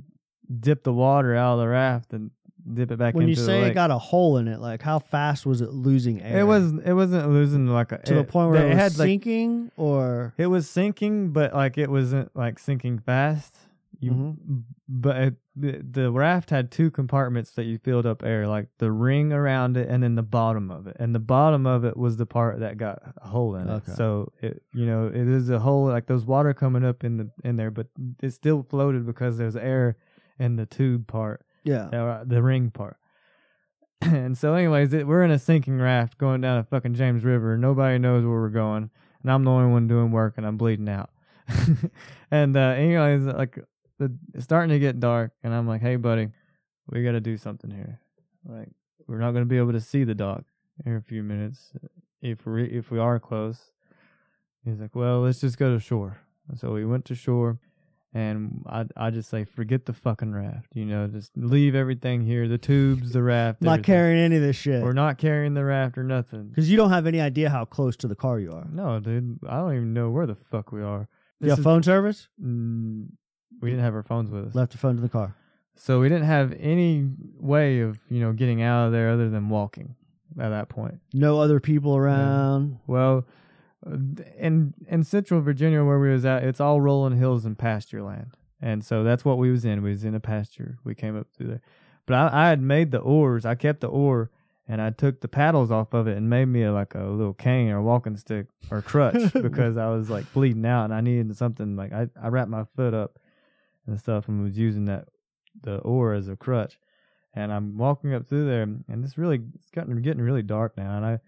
dip 0.61 0.85
the 0.85 0.93
water 0.93 1.35
out 1.35 1.55
of 1.55 1.61
the 1.61 1.69
raft 1.69 2.13
and 2.13 2.31
dip 2.75 2.91
it 2.91 2.99
back 2.99 3.15
in. 3.15 3.19
When 3.19 3.29
you 3.29 3.35
the 3.35 3.45
say 3.45 3.63
it 3.63 3.75
got 3.75 3.91
a 3.91 3.97
hole 3.99 4.37
in 4.37 4.47
it, 4.47 4.61
like 4.61 4.83
how 4.83 4.99
fast 4.99 5.47
was 5.47 5.63
it 5.63 5.73
losing 5.73 6.21
air? 6.21 6.41
it 6.41 6.45
was 6.45 6.75
it 6.85 6.93
wasn't 6.93 7.31
losing 7.31 7.67
like 7.67 7.93
a 7.93 7.99
to 8.03 8.15
the 8.15 8.25
point 8.25 8.51
where 8.51 8.61
they 8.61 8.67
it 8.67 8.75
was 8.75 8.79
had 8.79 8.99
like 8.99 9.07
sinking 9.09 9.73
or 9.79 10.35
it 10.37 10.49
was 10.49 10.69
sinking, 10.69 11.31
but 11.31 11.55
like 11.55 11.79
it 11.79 11.91
wasn't 11.91 12.31
like 12.37 12.59
sinking 12.59 12.99
fast. 12.99 13.57
You, 14.01 14.13
Mhm. 14.13 14.63
but 14.89 15.17
it, 15.17 15.35
the, 15.57 15.79
the 15.91 16.13
raft 16.13 16.51
had 16.51 16.71
two 16.71 16.89
compartments 16.91 17.51
that 17.53 17.65
you 17.65 17.79
filled 17.79 18.07
up 18.07 18.23
air, 18.23 18.47
like 18.47 18.69
the 18.79 18.93
ring 18.93 19.33
around 19.33 19.77
it 19.77 19.89
and 19.89 20.05
then 20.05 20.15
the 20.15 20.23
bottom 20.23 20.71
of 20.71 20.87
it. 20.87 20.97
And 21.01 21.13
the 21.15 21.19
bottom 21.19 21.67
of 21.67 21.85
it 21.85 21.97
was 21.97 22.17
the 22.17 22.25
part 22.27 22.61
that 22.61 22.77
got 22.79 23.03
a 23.21 23.27
hole 23.29 23.57
in 23.57 23.69
Okay. 23.69 23.91
it. 23.93 23.97
So 23.97 24.33
it, 24.41 24.63
you 24.73 24.87
know, 24.87 25.09
it 25.09 25.17
is 25.29 25.51
a 25.51 25.59
hole 25.59 25.87
like 25.87 26.07
there's 26.07 26.25
water 26.25 26.55
coming 26.55 26.85
up 26.85 27.03
in 27.03 27.17
the 27.17 27.31
in 27.43 27.57
there, 27.57 27.73
but 27.73 27.89
it 28.23 28.31
still 28.31 28.63
floated 28.63 29.05
because 29.05 29.37
there's 29.37 29.57
air 29.57 29.97
in 30.39 30.55
the 30.55 30.67
tube 30.67 31.09
part, 31.09 31.45
yeah. 31.65 31.87
uh, 31.89 32.23
the 32.25 32.41
ring 32.41 32.71
part. 32.71 32.99
and 34.01 34.39
so, 34.39 34.55
anyways, 34.55 34.93
it, 34.93 35.09
we're 35.09 35.25
in 35.25 35.33
a 35.33 35.39
sinking 35.41 35.79
raft 35.81 36.19
going 36.19 36.41
down 36.41 36.59
a 36.59 36.63
fucking 36.65 36.95
James 36.95 37.25
River. 37.25 37.59
Nobody 37.59 37.99
knows 37.99 38.23
where 38.25 38.41
we're 38.41 38.49
going, 38.49 38.91
and 39.23 39.33
I'm 39.33 39.43
the 39.43 39.51
only 39.51 39.73
one 39.73 39.89
doing 39.89 40.13
work, 40.13 40.35
and 40.37 40.47
I'm 40.47 40.57
bleeding 40.57 40.89
out. 40.89 41.11
and 42.31 42.57
uh, 42.57 42.61
anyways, 42.61 43.23
like 43.25 43.59
the, 43.99 44.17
it's 44.35 44.45
starting 44.45 44.71
to 44.71 44.79
get 44.79 45.01
dark, 45.01 45.33
and 45.43 45.53
I'm 45.55 45.67
like, 45.67 45.81
"Hey, 45.81 45.97
buddy, 45.97 46.29
we 46.89 47.03
got 47.05 47.13
to 47.13 47.21
do 47.21 47.37
something 47.37 47.71
here. 47.71 48.01
Like, 48.47 48.69
we're 49.07 49.19
not 49.19 49.33
going 49.33 49.43
to 49.45 49.49
be 49.49 49.59
able 49.59 49.73
to 49.73 49.81
see 49.81 50.05
the 50.05 50.15
dock 50.15 50.45
in 50.87 50.95
a 50.97 51.01
few 51.01 51.23
minutes 51.23 51.73
if 52.23 52.47
we 52.47 52.65
if 52.65 52.91
we 52.91 52.99
are 52.99 53.19
close." 53.19 53.73
He's 54.65 54.81
like, 54.81 54.95
"Well, 54.95 55.21
let's 55.21 55.41
just 55.41 55.59
go 55.59 55.75
to 55.75 55.81
shore." 55.81 56.19
So 56.57 56.73
we 56.73 56.85
went 56.85 57.05
to 57.07 57.15
shore, 57.15 57.59
and 58.15 58.63
I 58.67 58.87
I 58.97 59.11
just 59.11 59.29
say, 59.31 59.45
"Forget 59.45 59.87
the 59.87 59.93
fucking 59.93 60.33
raft. 60.33 60.69
You 60.75 60.85
know, 60.85 61.07
just 61.09 61.33
leave 61.37 61.75
everything 61.75 62.23
here. 62.23 62.47
The 62.49 62.59
tubes, 62.59 63.13
the 63.13 63.23
raft. 63.23 63.61
Not 63.63 63.71
everything. 63.73 63.85
carrying 63.85 64.19
any 64.21 64.37
of 64.37 64.43
this 64.43 64.57
shit. 64.57 64.83
We're 64.83 64.93
not 64.93 65.19
carrying 65.19 65.55
the 65.55 65.65
raft 65.65 65.99
or 65.99 66.05
nothing." 66.05 66.49
Because 66.49 66.71
you 66.71 66.77
don't 66.77 66.91
have 66.91 67.07
any 67.07 67.21
idea 67.21 67.51
how 67.51 67.65
close 67.65 67.97
to 67.99 68.09
the 68.09 68.17
car 68.17 68.39
you 68.39 68.53
are. 68.53 68.67
No, 68.73 69.01
dude, 69.01 69.39
I 69.49 69.57
don't 69.59 69.75
even 69.75 69.93
know 69.93 70.11
where 70.11 70.27
the 70.27 70.37
fuck 70.37 70.71
we 70.73 70.83
are. 70.83 71.09
You 71.41 71.51
have 71.51 71.59
is- 71.59 71.65
phone 71.65 71.83
service? 71.83 72.29
Mm, 72.43 73.09
we 73.61 73.71
didn't 73.71 73.85
have 73.85 73.95
our 73.95 74.03
phones 74.03 74.31
with 74.31 74.47
us, 74.49 74.55
Left 74.55 74.73
the 74.73 74.79
phone 74.79 74.97
in 74.97 75.03
the 75.03 75.09
car. 75.09 75.35
so 75.77 76.01
we 76.01 76.09
didn't 76.09 76.25
have 76.27 76.55
any 76.59 77.09
way 77.39 77.81
of 77.81 77.99
you 78.09 78.21
know 78.21 78.33
getting 78.33 78.63
out 78.63 78.87
of 78.87 78.93
there 78.93 79.11
other 79.11 79.29
than 79.31 79.49
walking 79.49 79.95
at 80.39 80.51
that 80.51 80.69
point. 80.69 81.01
No 81.13 81.41
other 81.41 81.59
people 81.61 81.97
around. 81.97 82.79
Well, 82.87 83.27
uh, 83.87 83.97
in 84.39 84.75
in 84.89 85.05
Central 85.05 85.41
Virginia 85.41 85.85
where 85.85 85.99
we 85.99 86.11
was 86.11 86.25
at, 86.25 86.45
it's 86.45 86.61
all 86.61 86.81
rolling 86.81 87.17
hills 87.19 87.45
and 87.45 87.57
pasture 87.59 88.03
land, 88.03 88.37
and 88.61 88.85
so 88.85 89.03
that's 89.05 89.25
what 89.25 89.39
we 89.39 89.51
was 89.51 89.65
in. 89.65 89.83
We 89.83 89.91
was 89.91 90.05
in 90.05 90.15
a 90.15 90.21
pasture. 90.21 90.79
We 90.85 90.95
came 90.95 91.17
up 91.19 91.27
through 91.37 91.49
there, 91.49 91.61
but 92.07 92.15
I, 92.15 92.47
I 92.47 92.49
had 92.51 92.61
made 92.61 92.91
the 92.91 92.99
oars. 93.01 93.45
I 93.45 93.55
kept 93.55 93.81
the 93.81 93.89
oar, 93.89 94.31
and 94.67 94.81
I 94.83 94.91
took 94.91 95.21
the 95.21 95.29
paddles 95.29 95.71
off 95.71 95.93
of 95.95 96.07
it 96.09 96.17
and 96.17 96.29
made 96.29 96.47
me 96.47 96.69
like 96.69 96.95
a 96.95 97.05
little 97.05 97.35
cane 97.35 97.71
or 97.71 97.81
walking 97.83 98.17
stick 98.17 98.47
or 98.71 98.83
crutch 98.83 99.33
because 99.43 99.77
I 99.77 99.89
was 99.89 100.11
like 100.11 100.31
bleeding 100.33 100.67
out 100.67 100.85
and 100.87 100.95
I 100.95 101.01
needed 101.01 101.37
something 101.37 101.75
like 101.77 101.93
I 101.93 102.09
I 102.21 102.29
wrapped 102.29 102.51
my 102.51 102.65
foot 102.77 102.95
up 102.95 103.19
and 103.89 103.99
stuff 103.99 104.29
and 104.29 104.43
was 104.43 104.57
using 104.57 104.85
that 104.85 105.09
the 105.63 105.79
oar 105.79 106.15
as 106.15 106.29
a 106.29 106.37
crutch. 106.37 106.79
And 107.35 107.53
I'm 107.53 107.77
walking 107.77 108.15
up 108.15 108.27
through 108.27 108.47
there, 108.47 108.63
and 108.63 109.05
it's 109.05 109.19
really 109.19 109.41
it's 109.55 109.71
gotten 109.71 110.01
getting 110.03 110.23
really 110.23 110.43
dark 110.43 110.77
now, 110.77 110.97
and 110.97 111.05
I 111.05 111.19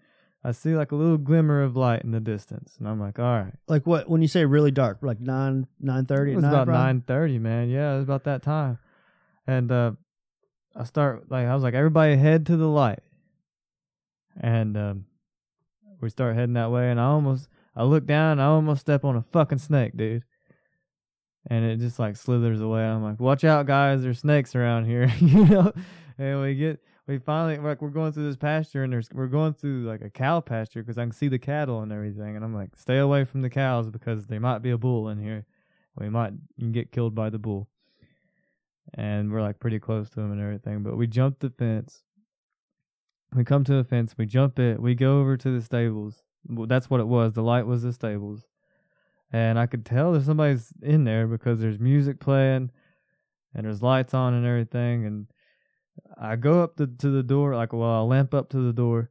I 0.43 0.51
see 0.51 0.75
like 0.75 0.91
a 0.91 0.95
little 0.95 1.17
glimmer 1.17 1.61
of 1.61 1.75
light 1.75 2.03
in 2.03 2.11
the 2.11 2.19
distance, 2.19 2.75
and 2.79 2.87
I'm 2.87 2.99
like, 2.99 3.19
all 3.19 3.25
right. 3.25 3.53
Like 3.67 3.85
what? 3.85 4.09
When 4.09 4.21
you 4.21 4.27
say 4.27 4.43
really 4.45 4.71
dark, 4.71 4.99
like 5.01 5.19
nine 5.19 5.67
nine 5.79 6.05
thirty. 6.05 6.31
It 6.31 6.35
was 6.35 6.45
about 6.45 6.67
nine 6.67 7.01
thirty, 7.01 7.37
man. 7.37 7.69
Yeah, 7.69 7.93
it 7.93 7.97
was 7.97 8.03
about 8.05 8.23
that 8.23 8.41
time, 8.41 8.79
and 9.45 9.71
uh, 9.71 9.91
I 10.75 10.83
start 10.85 11.29
like 11.29 11.45
I 11.45 11.53
was 11.53 11.63
like, 11.63 11.75
everybody 11.75 12.17
head 12.17 12.47
to 12.47 12.57
the 12.57 12.67
light, 12.67 12.99
and 14.39 14.75
um, 14.75 15.05
we 16.01 16.09
start 16.09 16.35
heading 16.35 16.53
that 16.53 16.71
way, 16.71 16.89
and 16.89 16.99
I 16.99 17.05
almost 17.05 17.47
I 17.75 17.83
look 17.83 18.05
down, 18.07 18.33
and 18.33 18.41
I 18.41 18.45
almost 18.45 18.81
step 18.81 19.05
on 19.05 19.15
a 19.15 19.23
fucking 19.31 19.59
snake, 19.59 19.95
dude, 19.95 20.23
and 21.47 21.65
it 21.65 21.79
just 21.79 21.99
like 21.99 22.15
slithers 22.15 22.61
away. 22.61 22.83
I'm 22.83 23.03
like, 23.03 23.19
watch 23.19 23.43
out, 23.43 23.65
guys, 23.65 24.01
there's 24.01 24.19
snakes 24.19 24.55
around 24.55 24.85
here, 24.85 25.11
you 25.19 25.45
know, 25.45 25.73
and 26.17 26.41
we 26.41 26.55
get. 26.55 26.79
We 27.07 27.17
finally 27.17 27.57
like 27.57 27.81
we're 27.81 27.89
going 27.89 28.13
through 28.13 28.27
this 28.27 28.37
pasture 28.37 28.83
and 28.83 28.93
there's 28.93 29.09
we're 29.11 29.27
going 29.27 29.53
through 29.53 29.85
like 29.85 30.01
a 30.01 30.09
cow 30.09 30.39
pasture 30.39 30.81
because 30.81 30.97
I 30.97 31.01
can 31.01 31.11
see 31.11 31.27
the 31.27 31.39
cattle 31.39 31.81
and 31.81 31.91
everything 31.91 32.37
and 32.37 32.45
I'm 32.45 32.53
like 32.53 32.77
stay 32.77 32.99
away 32.99 33.25
from 33.25 33.41
the 33.41 33.49
cows 33.49 33.89
because 33.89 34.27
there 34.27 34.39
might 34.39 34.59
be 34.59 34.69
a 34.69 34.77
bull 34.77 35.09
in 35.09 35.19
here 35.19 35.45
we 35.97 36.09
might 36.09 36.33
get 36.71 36.91
killed 36.91 37.15
by 37.15 37.29
the 37.29 37.39
bull. 37.39 37.67
And 38.93 39.31
we're 39.31 39.41
like 39.41 39.59
pretty 39.59 39.79
close 39.79 40.09
to 40.11 40.21
him 40.21 40.31
and 40.31 40.41
everything. 40.41 40.83
But 40.83 40.97
we 40.97 41.07
jump 41.07 41.39
the 41.39 41.49
fence. 41.49 42.03
We 43.33 43.45
come 43.45 43.63
to 43.63 43.73
the 43.73 43.85
fence, 43.85 44.13
we 44.17 44.25
jump 44.25 44.59
it, 44.59 44.81
we 44.81 44.93
go 44.93 45.21
over 45.21 45.37
to 45.37 45.51
the 45.57 45.61
stables. 45.63 46.21
That's 46.45 46.89
what 46.89 46.99
it 46.99 47.07
was. 47.07 47.31
The 47.31 47.41
light 47.41 47.65
was 47.65 47.83
the 47.83 47.93
stables. 47.93 48.45
And 49.33 49.57
I 49.57 49.65
could 49.65 49.85
tell 49.85 50.11
there's 50.11 50.25
somebody's 50.25 50.73
in 50.81 51.05
there 51.05 51.25
because 51.25 51.59
there's 51.59 51.79
music 51.79 52.19
playing 52.19 52.69
and 53.53 53.65
there's 53.65 53.81
lights 53.81 54.13
on 54.13 54.33
and 54.33 54.45
everything. 54.45 55.05
And 55.05 55.27
I 56.19 56.35
go 56.35 56.63
up 56.63 56.75
to, 56.77 56.87
to 56.87 57.09
the 57.09 57.23
door, 57.23 57.55
like, 57.55 57.73
well, 57.73 57.89
I 57.89 57.99
lamp 58.01 58.33
up 58.33 58.49
to 58.49 58.57
the 58.59 58.73
door, 58.73 59.09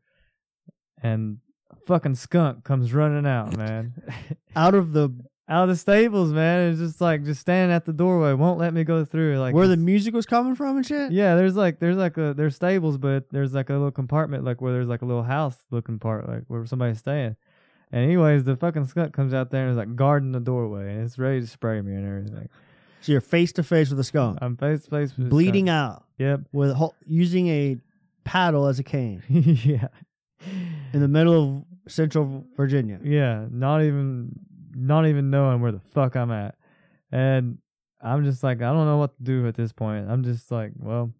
and 1.02 1.38
a 1.70 1.76
fucking 1.86 2.16
skunk 2.16 2.64
comes 2.64 2.92
running 2.92 3.26
out, 3.26 3.56
man. 3.56 3.94
Out 4.56 4.74
of 4.74 4.92
the 4.92 5.10
out 5.48 5.64
of 5.64 5.68
the 5.68 5.76
stables, 5.76 6.32
man. 6.32 6.70
It's 6.70 6.78
just 6.78 7.00
like 7.00 7.24
just 7.24 7.40
standing 7.40 7.74
at 7.74 7.84
the 7.84 7.92
doorway, 7.92 8.32
won't 8.34 8.60
let 8.60 8.72
me 8.72 8.84
go 8.84 9.04
through. 9.04 9.38
Like 9.40 9.52
where 9.52 9.66
the 9.66 9.76
music 9.76 10.14
was 10.14 10.24
coming 10.24 10.54
from 10.54 10.76
and 10.76 10.86
shit. 10.86 11.10
yeah, 11.10 11.34
there's 11.34 11.56
like 11.56 11.80
there's 11.80 11.96
like 11.96 12.16
a 12.18 12.34
there's 12.34 12.54
stables, 12.54 12.98
but 12.98 13.28
there's 13.30 13.52
like 13.52 13.68
a 13.68 13.72
little 13.72 13.90
compartment, 13.90 14.44
like 14.44 14.60
where 14.60 14.72
there's 14.72 14.88
like 14.88 15.02
a 15.02 15.06
little 15.06 15.24
house 15.24 15.56
looking 15.72 15.98
part, 15.98 16.28
like 16.28 16.44
where 16.46 16.64
somebody's 16.66 16.98
staying. 16.98 17.34
And 17.92 18.04
anyways, 18.04 18.44
the 18.44 18.56
fucking 18.56 18.86
skunk 18.86 19.12
comes 19.12 19.34
out 19.34 19.50
there 19.50 19.62
and 19.62 19.70
is 19.72 19.76
like 19.76 19.96
guarding 19.96 20.32
the 20.32 20.40
doorway, 20.40 20.92
and 20.94 21.02
it's 21.04 21.18
ready 21.18 21.40
to 21.40 21.46
spray 21.46 21.80
me 21.80 21.94
and 21.94 22.06
everything. 22.06 22.48
So 23.00 23.12
you're 23.12 23.20
face 23.20 23.52
to 23.54 23.62
face 23.62 23.90
with 23.90 23.98
a 23.98 24.04
skunk, 24.04 24.38
I'm 24.42 24.56
face 24.56 24.84
to 24.84 24.90
face 24.90 25.16
with 25.16 25.30
bleeding 25.30 25.66
skunk. 25.66 25.74
out 25.92 26.04
Yep. 26.18 26.40
with 26.52 26.72
hol- 26.74 26.94
using 27.06 27.48
a 27.48 27.78
paddle 28.24 28.66
as 28.66 28.78
a 28.78 28.82
cane 28.84 29.22
yeah. 29.28 29.88
in 30.92 31.00
the 31.00 31.08
middle 31.08 31.64
of 31.86 31.90
Central 31.92 32.44
Virginia. 32.56 33.00
Yeah, 33.02 33.46
not 33.50 33.82
even 33.82 34.38
not 34.74 35.06
even 35.06 35.30
knowing 35.30 35.60
where 35.60 35.72
the 35.72 35.80
fuck 35.92 36.14
I'm 36.14 36.30
at. 36.30 36.54
And 37.10 37.58
I'm 38.02 38.22
just 38.24 38.44
like 38.44 38.58
I 38.62 38.72
don't 38.72 38.86
know 38.86 38.98
what 38.98 39.16
to 39.16 39.22
do 39.24 39.48
at 39.48 39.54
this 39.56 39.72
point. 39.72 40.08
I'm 40.08 40.22
just 40.22 40.50
like, 40.52 40.72
well, 40.76 41.10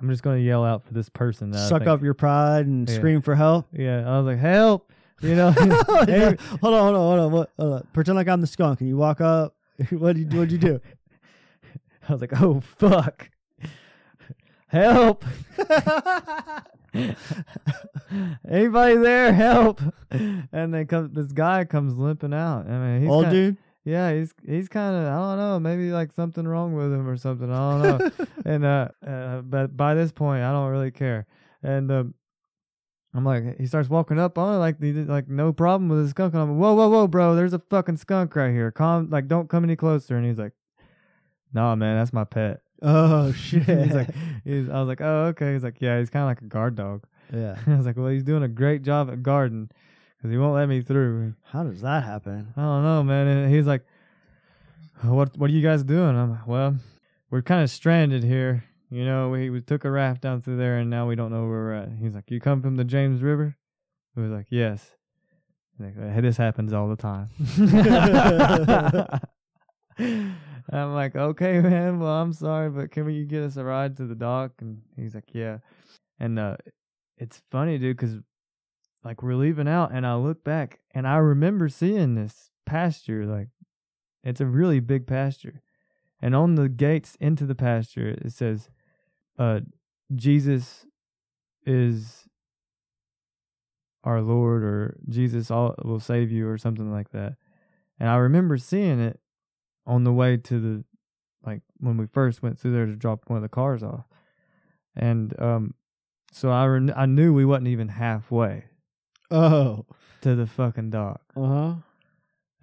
I'm 0.00 0.08
just 0.08 0.22
gonna 0.22 0.38
yell 0.38 0.64
out 0.64 0.84
for 0.84 0.94
this 0.94 1.08
person. 1.08 1.52
Suck 1.52 1.86
up 1.86 2.02
your 2.02 2.14
pride 2.14 2.66
and 2.66 2.88
Yeah. 2.88 2.94
scream 2.96 3.22
for 3.22 3.34
help. 3.34 3.66
Yeah, 3.72 4.08
I 4.10 4.16
was 4.18 4.26
like, 4.26 4.38
help! 4.38 4.90
You 5.20 5.34
know, 5.34 5.54
Yeah. 6.08 6.34
Hold 6.60 6.74
on, 6.74 6.94
hold 6.94 6.94
on, 6.94 6.94
hold 6.94 7.18
on. 7.20 7.32
What, 7.32 7.50
hold 7.58 7.72
on. 7.74 7.86
Pretend 7.92 8.16
like 8.16 8.28
I'm 8.28 8.40
the 8.40 8.46
skunk, 8.46 8.80
and 8.80 8.88
you 8.88 8.96
walk 8.96 9.20
up. 9.20 9.54
what 9.90 10.16
did 10.16 10.32
you 10.32 10.38
What'd 10.38 10.52
you 10.52 10.58
do? 10.58 10.80
I 12.08 12.12
was 12.12 12.20
like, 12.20 12.40
oh 12.42 12.60
fuck, 12.60 13.30
help! 14.68 15.24
Anybody 18.48 18.96
there? 18.96 19.32
Help! 19.32 19.80
And 20.10 20.74
then 20.74 20.86
comes 20.86 21.14
this 21.14 21.32
guy 21.32 21.64
comes 21.64 21.94
limping 21.94 22.34
out. 22.34 22.66
I 22.66 22.78
mean, 22.78 23.02
he's 23.02 23.10
Old 23.10 23.26
kinda- 23.26 23.36
dude. 23.50 23.56
Yeah, 23.84 24.12
he's 24.12 24.34
he's 24.46 24.68
kind 24.68 24.94
of 24.94 25.06
I 25.06 25.16
don't 25.16 25.38
know, 25.38 25.58
maybe 25.60 25.90
like 25.90 26.12
something 26.12 26.46
wrong 26.46 26.74
with 26.74 26.92
him 26.92 27.08
or 27.08 27.16
something. 27.16 27.50
I 27.50 27.56
don't 27.82 27.98
know. 27.98 28.26
and 28.44 28.64
uh, 28.64 28.88
uh, 29.06 29.40
but 29.40 29.74
by 29.76 29.94
this 29.94 30.12
point, 30.12 30.42
I 30.42 30.52
don't 30.52 30.70
really 30.70 30.90
care. 30.90 31.26
And 31.62 31.90
um, 31.90 32.14
I'm 33.12 33.24
like, 33.24 33.58
he 33.58 33.66
starts 33.66 33.88
walking 33.88 34.18
up 34.20 34.38
on 34.38 34.54
it 34.54 34.58
like 34.58 34.80
he 34.80 34.92
did, 34.92 35.08
like 35.08 35.28
no 35.28 35.52
problem 35.52 35.88
with 35.88 36.04
the 36.04 36.08
skunk. 36.10 36.34
And 36.34 36.42
I'm 36.42 36.50
like, 36.50 36.60
whoa, 36.60 36.74
whoa, 36.74 36.88
whoa, 36.88 37.06
bro, 37.08 37.34
there's 37.34 37.52
a 37.52 37.58
fucking 37.58 37.96
skunk 37.96 38.36
right 38.36 38.52
here. 38.52 38.70
Calm, 38.70 39.10
like 39.10 39.26
don't 39.26 39.48
come 39.48 39.64
any 39.64 39.76
closer. 39.76 40.16
And 40.16 40.24
he's 40.24 40.38
like, 40.38 40.52
nah, 41.52 41.74
man, 41.74 41.96
that's 41.96 42.12
my 42.12 42.24
pet. 42.24 42.60
Oh 42.82 43.32
shit. 43.32 43.62
he's 43.66 43.94
like, 43.94 44.10
he's, 44.44 44.68
I 44.68 44.78
was 44.78 44.88
like, 44.88 45.00
oh, 45.00 45.26
okay. 45.26 45.54
He's 45.54 45.64
like, 45.64 45.80
yeah, 45.80 45.98
he's 45.98 46.10
kind 46.10 46.22
of 46.22 46.28
like 46.28 46.40
a 46.42 46.44
guard 46.44 46.76
dog. 46.76 47.04
yeah. 47.34 47.56
I 47.66 47.76
was 47.76 47.86
like, 47.86 47.96
well, 47.96 48.08
he's 48.08 48.22
doing 48.22 48.44
a 48.44 48.48
great 48.48 48.82
job 48.82 49.10
at 49.10 49.22
guarding 49.22 49.70
because 50.20 50.30
he 50.30 50.38
won't 50.38 50.54
let 50.54 50.68
me 50.68 50.80
through. 50.80 51.34
How 51.44 51.64
does 51.64 51.80
that 51.80 52.04
happen? 52.04 52.52
I 52.56 52.60
don't 52.60 52.84
know, 52.84 53.02
man. 53.02 53.26
And 53.26 53.54
he's 53.54 53.66
like, 53.66 53.86
"What? 55.02 55.36
What 55.38 55.48
are 55.48 55.52
you 55.52 55.62
guys 55.62 55.82
doing?" 55.82 56.14
I'm 56.14 56.32
like, 56.32 56.46
"Well, 56.46 56.76
we're 57.30 57.40
kind 57.40 57.62
of 57.62 57.70
stranded 57.70 58.22
here. 58.22 58.64
You 58.90 59.04
know, 59.04 59.28
we 59.30 59.50
we 59.50 59.60
took 59.60 59.84
a 59.84 59.90
raft 59.90 60.20
down 60.20 60.42
through 60.42 60.56
there, 60.56 60.78
and 60.78 60.90
now 60.90 61.06
we 61.06 61.14
don't 61.14 61.30
know 61.30 61.42
where 61.42 61.50
we're 61.50 61.74
at." 61.74 61.90
He's 62.00 62.14
like, 62.14 62.30
"You 62.30 62.40
come 62.40 62.60
from 62.60 62.76
the 62.76 62.84
James 62.84 63.22
River?" 63.22 63.56
I 64.16 64.20
was 64.20 64.30
like, 64.30 64.46
"Yes." 64.50 64.90
Like, 65.78 65.96
"Hey, 65.96 66.20
this 66.20 66.36
happens 66.36 66.72
all 66.72 66.88
the 66.88 66.96
time." 66.96 67.30
I'm 70.72 70.94
like, 70.94 71.16
"Okay, 71.16 71.60
man. 71.60 72.00
Well, 72.00 72.12
I'm 72.12 72.32
sorry, 72.32 72.70
but 72.70 72.90
can 72.90 73.04
we 73.04 73.24
get 73.24 73.42
us 73.42 73.56
a 73.56 73.64
ride 73.64 73.96
to 73.98 74.06
the 74.06 74.14
dock?" 74.14 74.52
And 74.60 74.82
he's 74.96 75.14
like, 75.14 75.32
"Yeah." 75.32 75.58
And 76.18 76.38
uh, 76.38 76.56
it's 77.16 77.42
funny, 77.50 77.78
dude, 77.78 77.96
because 77.96 78.16
like 79.04 79.22
we're 79.22 79.34
leaving 79.34 79.68
out 79.68 79.92
and 79.92 80.06
I 80.06 80.16
look 80.16 80.44
back 80.44 80.80
and 80.92 81.06
I 81.06 81.16
remember 81.16 81.68
seeing 81.68 82.14
this 82.14 82.50
pasture 82.66 83.24
like 83.24 83.48
it's 84.22 84.40
a 84.40 84.46
really 84.46 84.80
big 84.80 85.06
pasture. 85.06 85.62
And 86.22 86.34
on 86.34 86.56
the 86.56 86.68
gates 86.68 87.16
into 87.20 87.46
the 87.46 87.54
pasture 87.54 88.08
it 88.08 88.32
says 88.32 88.68
uh 89.40 89.60
Jesus 90.14 90.86
is 91.66 92.28
our 94.04 94.20
Lord 94.22 94.62
or 94.62 94.96
Jesus 95.08 95.50
all, 95.50 95.74
will 95.84 96.00
save 96.00 96.30
you 96.30 96.48
or 96.48 96.58
something 96.58 96.90
like 96.92 97.10
that. 97.10 97.34
And 97.98 98.08
I 98.08 98.16
remember 98.16 98.56
seeing 98.56 98.98
it 99.00 99.20
on 99.86 100.04
the 100.04 100.12
way 100.12 100.36
to 100.36 100.60
the 100.60 100.84
like 101.44 101.62
when 101.78 101.96
we 101.96 102.06
first 102.06 102.42
went 102.42 102.58
through 102.58 102.72
there 102.72 102.86
to 102.86 102.94
drop 102.96 103.20
one 103.28 103.36
of 103.38 103.42
the 103.42 103.48
cars 103.48 103.82
off. 103.82 104.04
And 104.94 105.34
um 105.40 105.74
so 106.32 106.50
I 106.50 106.64
re- 106.66 106.92
I 106.94 107.06
knew 107.06 107.32
we 107.34 107.44
wasn't 107.44 107.68
even 107.68 107.88
halfway 107.88 108.64
Oh. 109.30 109.86
to 110.22 110.34
the 110.34 110.46
fucking 110.46 110.90
dock. 110.90 111.22
Uh 111.36 111.46
huh. 111.46 111.74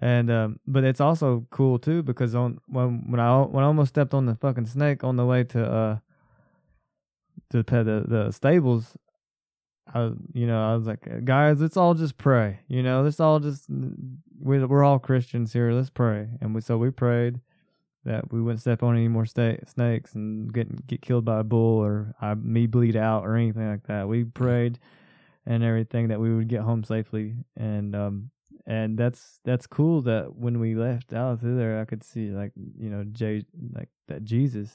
And 0.00 0.30
um, 0.30 0.60
but 0.66 0.84
it's 0.84 1.00
also 1.00 1.46
cool 1.50 1.78
too 1.78 2.02
because 2.04 2.34
on 2.34 2.58
when 2.68 3.10
when 3.10 3.18
I 3.20 3.40
when 3.42 3.64
I 3.64 3.66
almost 3.66 3.88
stepped 3.90 4.14
on 4.14 4.26
the 4.26 4.36
fucking 4.36 4.66
snake 4.66 5.02
on 5.02 5.16
the 5.16 5.24
way 5.26 5.42
to 5.44 5.64
uh 5.64 5.98
to 7.50 7.62
the 7.62 7.84
the, 7.84 8.04
the 8.06 8.30
stables, 8.32 8.96
I 9.94 10.12
you 10.32 10.46
know 10.46 10.62
I 10.62 10.74
was 10.74 10.86
like 10.86 11.24
guys 11.24 11.60
let's 11.60 11.76
all 11.76 11.94
just 11.94 12.18
pray 12.18 12.60
you 12.68 12.82
know 12.82 13.02
let's 13.02 13.20
all 13.20 13.40
just 13.40 13.64
we 14.40 14.64
we're 14.64 14.84
all 14.84 14.98
Christians 14.98 15.52
here 15.52 15.72
let's 15.72 15.90
pray. 15.90 16.28
And 16.40 16.54
we 16.54 16.60
so 16.60 16.78
we 16.78 16.90
prayed 16.90 17.40
that 18.04 18.32
we 18.32 18.40
wouldn't 18.40 18.60
step 18.60 18.82
on 18.82 18.96
any 18.96 19.08
more 19.08 19.26
sta- 19.26 19.64
snakes 19.66 20.14
and 20.14 20.52
get 20.52 20.86
get 20.86 21.02
killed 21.02 21.24
by 21.24 21.40
a 21.40 21.44
bull 21.44 21.82
or 21.82 22.14
I, 22.20 22.34
me 22.34 22.66
bleed 22.66 22.96
out 22.96 23.24
or 23.24 23.36
anything 23.36 23.68
like 23.68 23.86
that. 23.86 24.08
We 24.08 24.24
prayed 24.24 24.78
and 25.46 25.62
everything 25.62 26.08
that 26.08 26.20
we 26.20 26.34
would 26.34 26.48
get 26.48 26.60
home 26.60 26.84
safely. 26.84 27.36
And 27.56 27.94
um 27.96 28.30
and 28.66 28.98
that's 28.98 29.40
that's 29.44 29.66
cool 29.66 30.02
that 30.02 30.34
when 30.34 30.60
we 30.60 30.74
left 30.74 31.12
out 31.12 31.40
through 31.40 31.56
there 31.56 31.80
I 31.80 31.84
could 31.84 32.04
see 32.04 32.30
like 32.30 32.52
you 32.78 32.90
know 32.90 33.04
Jay 33.04 33.44
like 33.72 33.88
that 34.08 34.24
Jesus 34.24 34.70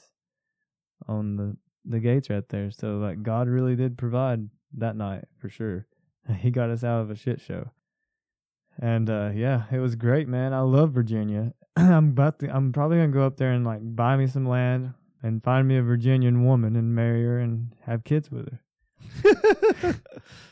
on 1.06 1.36
the 1.36 1.56
the 1.84 2.00
gates 2.00 2.30
right 2.30 2.48
there. 2.48 2.70
So 2.70 2.98
like 2.98 3.22
God 3.22 3.48
really 3.48 3.76
did 3.76 3.98
provide 3.98 4.48
that 4.76 4.96
night 4.96 5.24
for 5.38 5.48
sure. 5.48 5.86
He 6.38 6.50
got 6.50 6.70
us 6.70 6.82
out 6.82 7.02
of 7.02 7.10
a 7.10 7.16
shit 7.16 7.40
show. 7.40 7.70
And 8.80 9.10
uh, 9.10 9.30
yeah, 9.34 9.64
it 9.70 9.78
was 9.78 9.94
great, 9.94 10.26
man. 10.26 10.54
I 10.54 10.60
love 10.60 10.92
Virginia. 10.92 11.52
I'm 11.76 12.08
about 12.08 12.38
to, 12.38 12.48
I'm 12.48 12.72
probably 12.72 12.96
gonna 12.96 13.08
go 13.08 13.26
up 13.26 13.36
there 13.36 13.52
and 13.52 13.64
like 13.64 13.80
buy 13.82 14.16
me 14.16 14.26
some 14.26 14.48
land 14.48 14.94
and 15.22 15.42
find 15.44 15.68
me 15.68 15.76
a 15.76 15.82
Virginian 15.82 16.44
woman 16.44 16.76
and 16.76 16.94
marry 16.94 17.22
her 17.24 17.38
and 17.38 17.74
have 17.82 18.04
kids 18.04 18.30
with 18.30 18.48
her. 18.48 20.00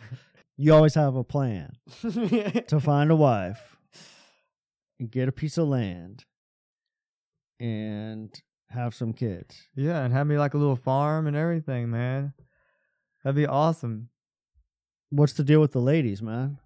you 0.57 0.75
always 0.75 0.95
have 0.95 1.17
a 1.17 1.25
plan 1.25 1.73
to 2.67 2.81
find 2.81 3.11
a 3.11 3.17
wife 3.17 3.77
and 5.01 5.11
get 5.11 5.29
a 5.29 5.33
piece 5.33 5.57
of 5.57 5.69
land 5.69 6.25
and 7.59 8.43
have 8.73 8.95
some 8.95 9.13
kids. 9.13 9.63
yeah, 9.77 10.03
and 10.03 10.13
have 10.13 10.27
me 10.27 10.39
like 10.39 10.55
a 10.55 10.59
little 10.59 10.77
farm 10.77 11.27
and 11.27 11.37
everything, 11.37 11.91
man. 11.91 12.33
That'd 13.23 13.37
be 13.37 13.47
awesome. 13.47 14.09
What's 15.11 15.35
the 15.35 15.45
deal 15.45 15.61
with 15.61 15.73
the 15.73 15.81
ladies, 15.81 16.23
man? 16.23 16.59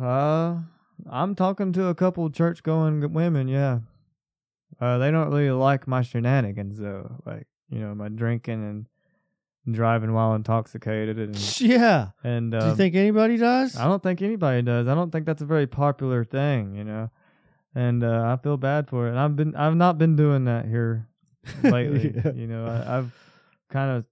Uh, 0.00 0.58
I'm 1.10 1.34
talking 1.34 1.72
to 1.74 1.86
a 1.86 1.94
couple 1.94 2.28
church 2.30 2.62
going 2.62 3.12
women, 3.12 3.48
yeah. 3.48 3.80
Uh, 4.80 4.98
they 4.98 5.10
don't 5.10 5.28
really 5.30 5.50
like 5.50 5.86
my 5.86 6.02
shenanigans 6.02 6.78
though, 6.78 7.22
like 7.24 7.46
you 7.70 7.78
know 7.78 7.94
my 7.94 8.08
drinking 8.08 8.62
and 9.66 9.74
driving 9.74 10.12
while 10.12 10.34
intoxicated 10.34 11.18
and 11.18 11.60
Yeah. 11.60 12.08
and 12.22 12.52
Do 12.52 12.58
um, 12.58 12.70
you 12.70 12.76
think 12.76 12.94
anybody 12.94 13.36
does? 13.36 13.76
I 13.76 13.86
don't 13.86 14.02
think 14.02 14.20
anybody 14.22 14.62
does. 14.62 14.86
I 14.86 14.94
don't 14.94 15.10
think 15.10 15.24
that's 15.24 15.42
a 15.42 15.46
very 15.46 15.66
popular 15.66 16.24
thing, 16.24 16.74
you 16.74 16.84
know. 16.84 17.10
And 17.76 18.02
uh, 18.02 18.22
I 18.24 18.42
feel 18.42 18.56
bad 18.56 18.88
for 18.88 19.06
it. 19.06 19.10
And 19.10 19.18
I've 19.18 19.36
been 19.36 19.54
I've 19.54 19.76
not 19.76 19.98
been 19.98 20.16
doing 20.16 20.46
that 20.46 20.64
here 20.64 21.08
lately. 21.62 22.14
Yeah. 22.16 22.32
You 22.32 22.46
know, 22.46 22.64
I, 22.64 22.98
I've 22.98 23.12
kind 23.70 23.98
of 23.98 24.04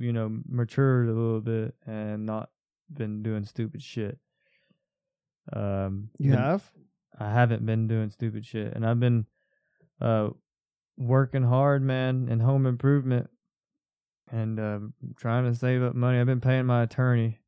you 0.00 0.14
know 0.14 0.40
matured 0.48 1.08
a 1.10 1.12
little 1.12 1.42
bit 1.42 1.74
and 1.86 2.24
not 2.24 2.48
been 2.90 3.22
doing 3.22 3.44
stupid 3.44 3.82
shit. 3.82 4.18
Um, 5.52 6.08
You 6.18 6.32
have? 6.32 6.64
I 7.20 7.30
haven't 7.30 7.66
been 7.66 7.86
doing 7.86 8.08
stupid 8.08 8.46
shit, 8.46 8.72
and 8.74 8.86
I've 8.86 8.98
been 9.00 9.26
uh 10.00 10.30
working 10.96 11.42
hard, 11.42 11.82
man, 11.82 12.28
in 12.30 12.40
home 12.40 12.64
improvement, 12.64 13.28
and 14.32 14.58
uh, 14.58 14.78
trying 15.16 15.44
to 15.44 15.54
save 15.54 15.82
up 15.82 15.94
money. 15.94 16.18
I've 16.18 16.26
been 16.26 16.40
paying 16.40 16.64
my 16.64 16.82
attorney 16.82 17.40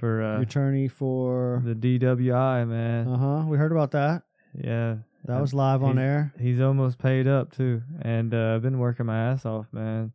for 0.00 0.22
uh, 0.22 0.40
Attorney 0.40 0.88
for. 0.88 1.62
the 1.64 1.74
DWI, 1.74 2.66
man. 2.68 3.08
Uh 3.08 3.16
huh. 3.16 3.44
We 3.48 3.56
heard 3.56 3.72
about 3.72 3.92
that. 3.92 4.22
Yeah, 4.56 4.96
That 5.24 5.40
was 5.40 5.52
live 5.54 5.82
on 5.82 5.98
air. 5.98 6.32
He's 6.38 6.60
almost 6.60 6.98
paid 6.98 7.26
up 7.26 7.50
too, 7.56 7.82
and 8.02 8.32
uh, 8.32 8.54
I've 8.54 8.62
been 8.62 8.78
working 8.78 9.06
my 9.06 9.18
ass 9.32 9.44
off, 9.44 9.66
man. 9.72 10.12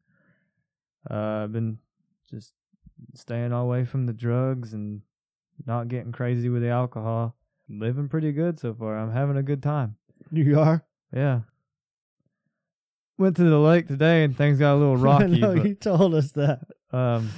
Uh, 1.10 1.44
I've 1.44 1.52
been 1.52 1.78
just 2.30 2.54
staying 3.16 3.52
away 3.52 3.84
from 3.86 4.06
the 4.06 4.14
drugs 4.14 4.74
and 4.74 5.02
not 5.66 5.88
getting 5.90 6.12
crazy 6.12 6.48
with 6.50 6.62
the 6.62 6.70
alcohol. 6.70 7.36
Living 7.70 8.08
pretty 8.10 8.32
good 8.32 8.60
so 8.60 8.74
far. 8.74 8.98
I'm 8.98 9.12
having 9.12 9.38
a 9.38 9.44
good 9.44 9.62
time. 9.62 9.96
You 10.32 10.60
are? 10.60 10.84
Yeah. 11.14 11.42
Went 13.18 13.36
to 13.38 13.44
the 13.44 13.58
lake 13.60 13.88
today 13.88 14.24
and 14.24 14.36
things 14.38 14.58
got 14.60 14.76
a 14.76 14.78
little 14.78 14.96
rocky. 15.10 15.40
no, 15.40 15.54
you 15.54 15.76
told 15.76 16.16
us 16.16 16.32
that. 16.34 16.62
um, 16.92 17.30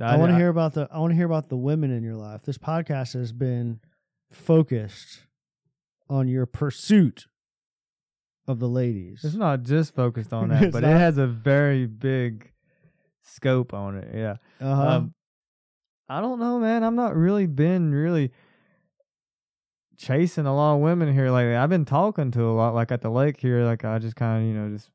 I, 0.00 0.16
want 0.16 0.32
to 0.32 0.36
hear 0.36 0.48
about 0.48 0.74
the. 0.74 0.88
I 0.90 0.98
want 0.98 1.12
to 1.12 1.16
hear 1.16 1.26
about 1.26 1.48
the 1.48 1.56
women 1.56 1.90
in 1.90 2.02
your 2.02 2.16
life. 2.16 2.42
This 2.42 2.58
podcast 2.58 3.14
has 3.14 3.32
been 3.32 3.80
focused 4.30 5.20
on 6.08 6.28
your 6.28 6.46
pursuit 6.46 7.26
of 8.48 8.58
the 8.58 8.68
ladies. 8.68 9.20
It's 9.24 9.34
not 9.34 9.62
just 9.62 9.94
focused 9.94 10.32
on 10.32 10.48
that, 10.50 10.72
but 10.72 10.82
not? 10.82 10.90
it 10.90 10.98
has 10.98 11.18
a 11.18 11.26
very 11.26 11.86
big 11.86 12.52
scope 13.22 13.74
on 13.74 13.96
it. 13.96 14.08
Yeah. 14.14 14.36
Uh-huh. 14.60 14.88
Um, 14.88 15.14
I 16.08 16.20
don't 16.20 16.38
know, 16.38 16.58
man. 16.58 16.84
I'm 16.84 16.94
not 16.94 17.16
really 17.16 17.46
been 17.46 17.92
really 17.92 18.32
chasing 19.96 20.46
a 20.46 20.54
lot 20.54 20.76
of 20.76 20.80
women 20.80 21.12
here 21.12 21.30
lately. 21.30 21.56
I've 21.56 21.70
been 21.70 21.84
talking 21.84 22.30
to 22.32 22.42
a 22.44 22.52
lot, 22.52 22.74
like 22.74 22.92
at 22.92 23.00
the 23.00 23.10
lake 23.10 23.40
here. 23.40 23.64
Like 23.64 23.84
I 23.84 23.98
just 23.98 24.16
kind 24.16 24.42
of, 24.42 24.48
you 24.48 24.54
know, 24.54 24.76
just 24.76 24.90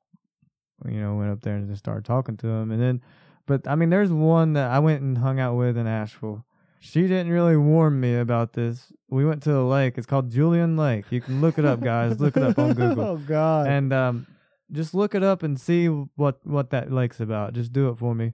you 0.85 0.99
know 0.99 1.15
went 1.15 1.31
up 1.31 1.41
there 1.41 1.55
and 1.55 1.67
just 1.67 1.79
started 1.79 2.05
talking 2.05 2.37
to 2.37 2.47
them, 2.47 2.71
and 2.71 2.81
then, 2.81 3.01
but 3.45 3.67
I 3.67 3.75
mean, 3.75 3.89
there's 3.89 4.11
one 4.11 4.53
that 4.53 4.71
I 4.71 4.79
went 4.79 5.01
and 5.01 5.17
hung 5.17 5.39
out 5.39 5.55
with 5.55 5.77
in 5.77 5.87
Asheville. 5.87 6.45
She 6.79 7.03
didn't 7.03 7.31
really 7.31 7.57
warn 7.57 7.99
me 7.99 8.15
about 8.15 8.53
this. 8.53 8.91
We 9.09 9.23
went 9.23 9.43
to 9.43 9.51
the 9.51 9.63
lake. 9.63 9.97
It's 9.97 10.07
called 10.07 10.31
Julian 10.31 10.77
Lake. 10.77 11.05
You 11.11 11.21
can 11.21 11.39
look 11.39 11.59
it 11.59 11.65
up, 11.65 11.79
guys. 11.79 12.19
look 12.19 12.35
it 12.35 12.43
up 12.43 12.57
on 12.57 12.73
Google 12.75 13.03
oh 13.03 13.17
God. 13.17 13.67
and 13.67 13.93
um, 13.93 14.27
just 14.71 14.93
look 14.93 15.13
it 15.13 15.23
up 15.23 15.43
and 15.43 15.59
see 15.59 15.87
what 15.87 16.39
what 16.43 16.71
that 16.71 16.91
lake's 16.91 17.19
about. 17.19 17.53
Just 17.53 17.71
do 17.71 17.89
it 17.89 17.97
for 17.97 18.15
me, 18.15 18.33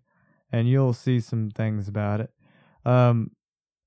and 0.51 0.70
you'll 0.70 0.93
see 0.93 1.20
some 1.20 1.51
things 1.51 1.88
about 1.88 2.22
it. 2.22 2.32
Um, 2.86 3.32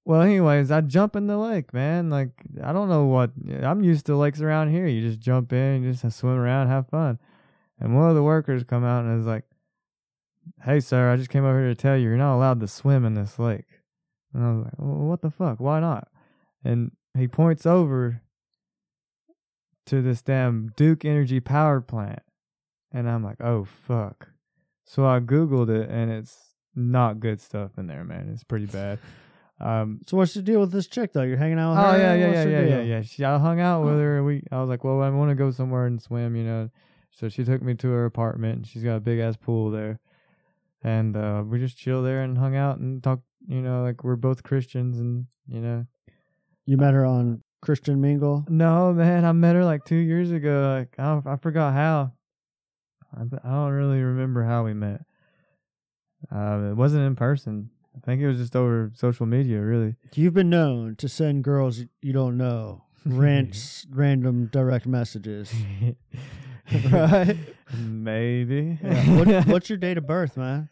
well, 0.05 0.23
anyways, 0.23 0.71
I 0.71 0.81
jump 0.81 1.16
in 1.16 1.27
the 1.27 1.39
lake, 1.39 1.73
man. 1.73 2.11
Like 2.11 2.33
I 2.62 2.73
don't 2.73 2.89
know 2.89 3.07
what 3.07 3.31
I'm 3.62 3.83
used 3.83 4.07
to 4.07 4.16
lakes 4.16 4.41
around 4.41 4.71
here. 4.71 4.87
You 4.87 5.01
just 5.01 5.21
jump 5.21 5.53
in, 5.53 5.83
you 5.83 5.93
just 5.93 6.18
swim 6.18 6.35
around, 6.35 6.68
have 6.68 6.89
fun. 6.89 7.18
And 7.79 7.97
one 7.97 8.11
of 8.11 8.14
the 8.14 8.23
workers 8.23 8.62
come 8.64 8.85
out 8.85 9.05
and 9.05 9.18
is 9.18 9.27
like, 9.27 9.45
"Hey, 10.64 10.80
sir, 10.80 11.11
I 11.12 11.16
just 11.16 11.30
came 11.30 11.44
over 11.44 11.59
here 11.59 11.68
to 11.68 11.74
tell 11.74 11.96
you 11.96 12.09
you're 12.09 12.16
not 12.16 12.36
allowed 12.36 12.61
to 12.61 12.68
swim 12.68 13.05
in 13.05 13.14
this 13.14 13.38
lake." 13.38 13.66
And 14.34 14.44
I 14.44 14.53
was 14.53 14.64
like, 14.64 14.74
well, 14.78 15.07
"What 15.09 15.20
the 15.22 15.30
fuck? 15.30 15.61
Why 15.61 15.80
not?" 15.80 16.09
And 16.64 16.92
he 17.16 17.26
points 17.28 17.66
over 17.66 18.22
to 19.86 20.03
this 20.03 20.22
damn 20.22 20.72
Duke 20.76 21.05
Energy 21.05 21.40
power 21.40 21.80
plant. 21.80 22.20
And 22.92 23.09
I'm 23.09 23.24
like, 23.24 23.40
oh 23.40 23.64
fuck. 23.64 24.28
So 24.84 25.07
I 25.07 25.20
Googled 25.20 25.68
it 25.70 25.88
and 25.90 26.11
it's 26.11 26.36
not 26.74 27.20
good 27.20 27.40
stuff 27.40 27.72
in 27.78 27.86
there, 27.86 28.05
man. 28.05 28.28
It's 28.32 28.44
pretty 28.44 28.66
bad. 28.66 28.98
Um 29.62 30.01
so 30.07 30.16
what's 30.16 30.32
the 30.32 30.40
deal 30.40 30.59
with 30.61 30.72
this 30.72 30.86
chick 30.86 31.12
though? 31.12 31.20
You're 31.20 31.36
hanging 31.36 31.59
out 31.59 31.72
with 31.72 31.80
Oh 31.84 31.90
her. 31.92 31.98
yeah, 31.98 32.14
yeah, 32.14 32.32
yeah, 32.32 32.44
yeah, 32.44 32.61
yeah, 32.76 32.80
yeah. 32.80 33.03
She, 33.03 33.22
I 33.22 33.36
hung 33.38 33.61
out 33.61 33.84
with 33.84 33.98
her 33.98 34.24
we 34.24 34.42
I 34.51 34.59
was 34.59 34.70
like, 34.70 34.84
Well, 34.84 35.03
I 35.03 35.11
wanna 35.11 35.34
go 35.34 35.51
somewhere 35.51 35.84
and 35.84 36.01
swim, 36.01 36.34
you 36.34 36.44
know. 36.44 36.70
So 37.11 37.28
she 37.28 37.44
took 37.44 37.61
me 37.61 37.74
to 37.74 37.88
her 37.90 38.07
apartment 38.07 38.57
and 38.57 38.66
she's 38.66 38.82
got 38.82 38.96
a 38.96 39.01
big 39.01 39.18
ass 39.18 39.36
pool 39.36 39.70
there. 39.70 40.01
And 40.83 41.16
uh 41.16 41.43
we 41.47 41.59
just 41.59 41.76
chill 41.76 42.03
there 42.03 42.22
and 42.22 42.39
hung 42.39 42.57
out 42.57 42.78
and 42.78 43.03
talked 43.03 43.22
you 43.47 43.62
know, 43.62 43.83
like 43.83 44.05
we're 44.05 44.16
both 44.16 44.43
Christians 44.43 44.99
and 44.99 45.26
you 45.49 45.61
know 45.61 45.87
You 46.66 46.76
met 46.76 46.95
her 46.95 47.05
on 47.05 47.43
Christian 47.62 48.01
Mingle. 48.01 48.45
No, 48.49 48.93
man, 48.93 49.24
I 49.24 49.33
met 49.33 49.55
her 49.55 49.64
like 49.64 49.85
two 49.85 49.97
years 49.97 50.31
ago. 50.31 50.76
Like 50.78 50.99
I, 50.99 51.33
I 51.33 51.37
forgot 51.37 51.74
how. 51.74 52.12
I, 53.16 53.22
I 53.22 53.51
don't 53.51 53.72
really 53.72 54.01
remember 54.01 54.45
how 54.45 54.64
we 54.64 54.72
met. 54.72 55.03
Uh, 56.33 56.70
it 56.70 56.76
wasn't 56.76 57.07
in 57.07 57.16
person. 57.16 57.70
I 57.97 58.01
think 58.07 58.22
it 58.22 58.28
was 58.28 58.39
just 58.39 58.55
over 58.55 58.93
social 58.95 59.26
media, 59.26 59.61
really. 59.61 59.97
You've 60.14 60.35
been 60.35 60.51
known 60.51 60.95
to 60.97 61.09
send 61.09 61.43
girls 61.43 61.83
you 62.01 62.12
don't 62.12 62.37
know 62.37 62.85
rants, 63.05 63.86
random 63.90 64.46
direct 64.46 64.86
messages. 64.86 65.53
Right. 66.92 67.36
Maybe. 67.76 68.78
Yeah. 68.80 69.18
What, 69.18 69.46
what's 69.48 69.68
your 69.68 69.78
date 69.78 69.98
of 69.98 70.07
birth, 70.07 70.36
man? 70.36 70.68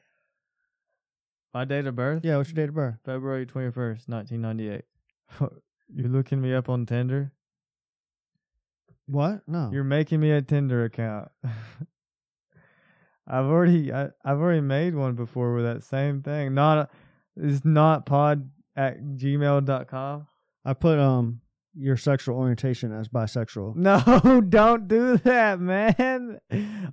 my 1.52 1.64
date 1.64 1.86
of 1.88 1.96
birth? 1.96 2.24
Yeah, 2.24 2.36
what's 2.36 2.50
your 2.50 2.54
date 2.54 2.68
of 2.68 2.76
birth? 2.76 2.98
February 3.04 3.46
twenty 3.46 3.72
first, 3.72 4.08
nineteen 4.08 4.40
ninety 4.40 4.68
eight. 4.68 4.84
You're 5.40 6.08
looking 6.08 6.40
me 6.40 6.54
up 6.54 6.68
on 6.68 6.86
Tinder. 6.86 7.32
What? 9.06 9.40
No. 9.48 9.70
You're 9.72 9.82
making 9.82 10.20
me 10.20 10.30
a 10.30 10.40
Tinder 10.40 10.84
account. 10.84 11.30
I've 13.26 13.46
already 13.46 13.92
I, 13.92 14.10
I've 14.24 14.38
already 14.38 14.60
made 14.60 14.94
one 14.94 15.14
before 15.14 15.54
with 15.54 15.64
that 15.64 15.82
same 15.82 16.22
thing. 16.22 16.54
Not 16.54 16.90
it's 17.36 17.64
not 17.64 18.06
pod 18.06 18.50
at 18.76 19.02
gmail 19.02 19.64
dot 19.64 19.88
com. 19.88 20.28
I 20.64 20.74
put 20.74 20.98
um 20.98 21.40
your 21.78 21.96
sexual 21.96 22.36
orientation 22.36 22.92
as 22.92 23.08
bisexual. 23.08 23.76
No, 23.76 24.40
don't 24.48 24.88
do 24.88 25.16
that, 25.18 25.60
man. 25.60 26.40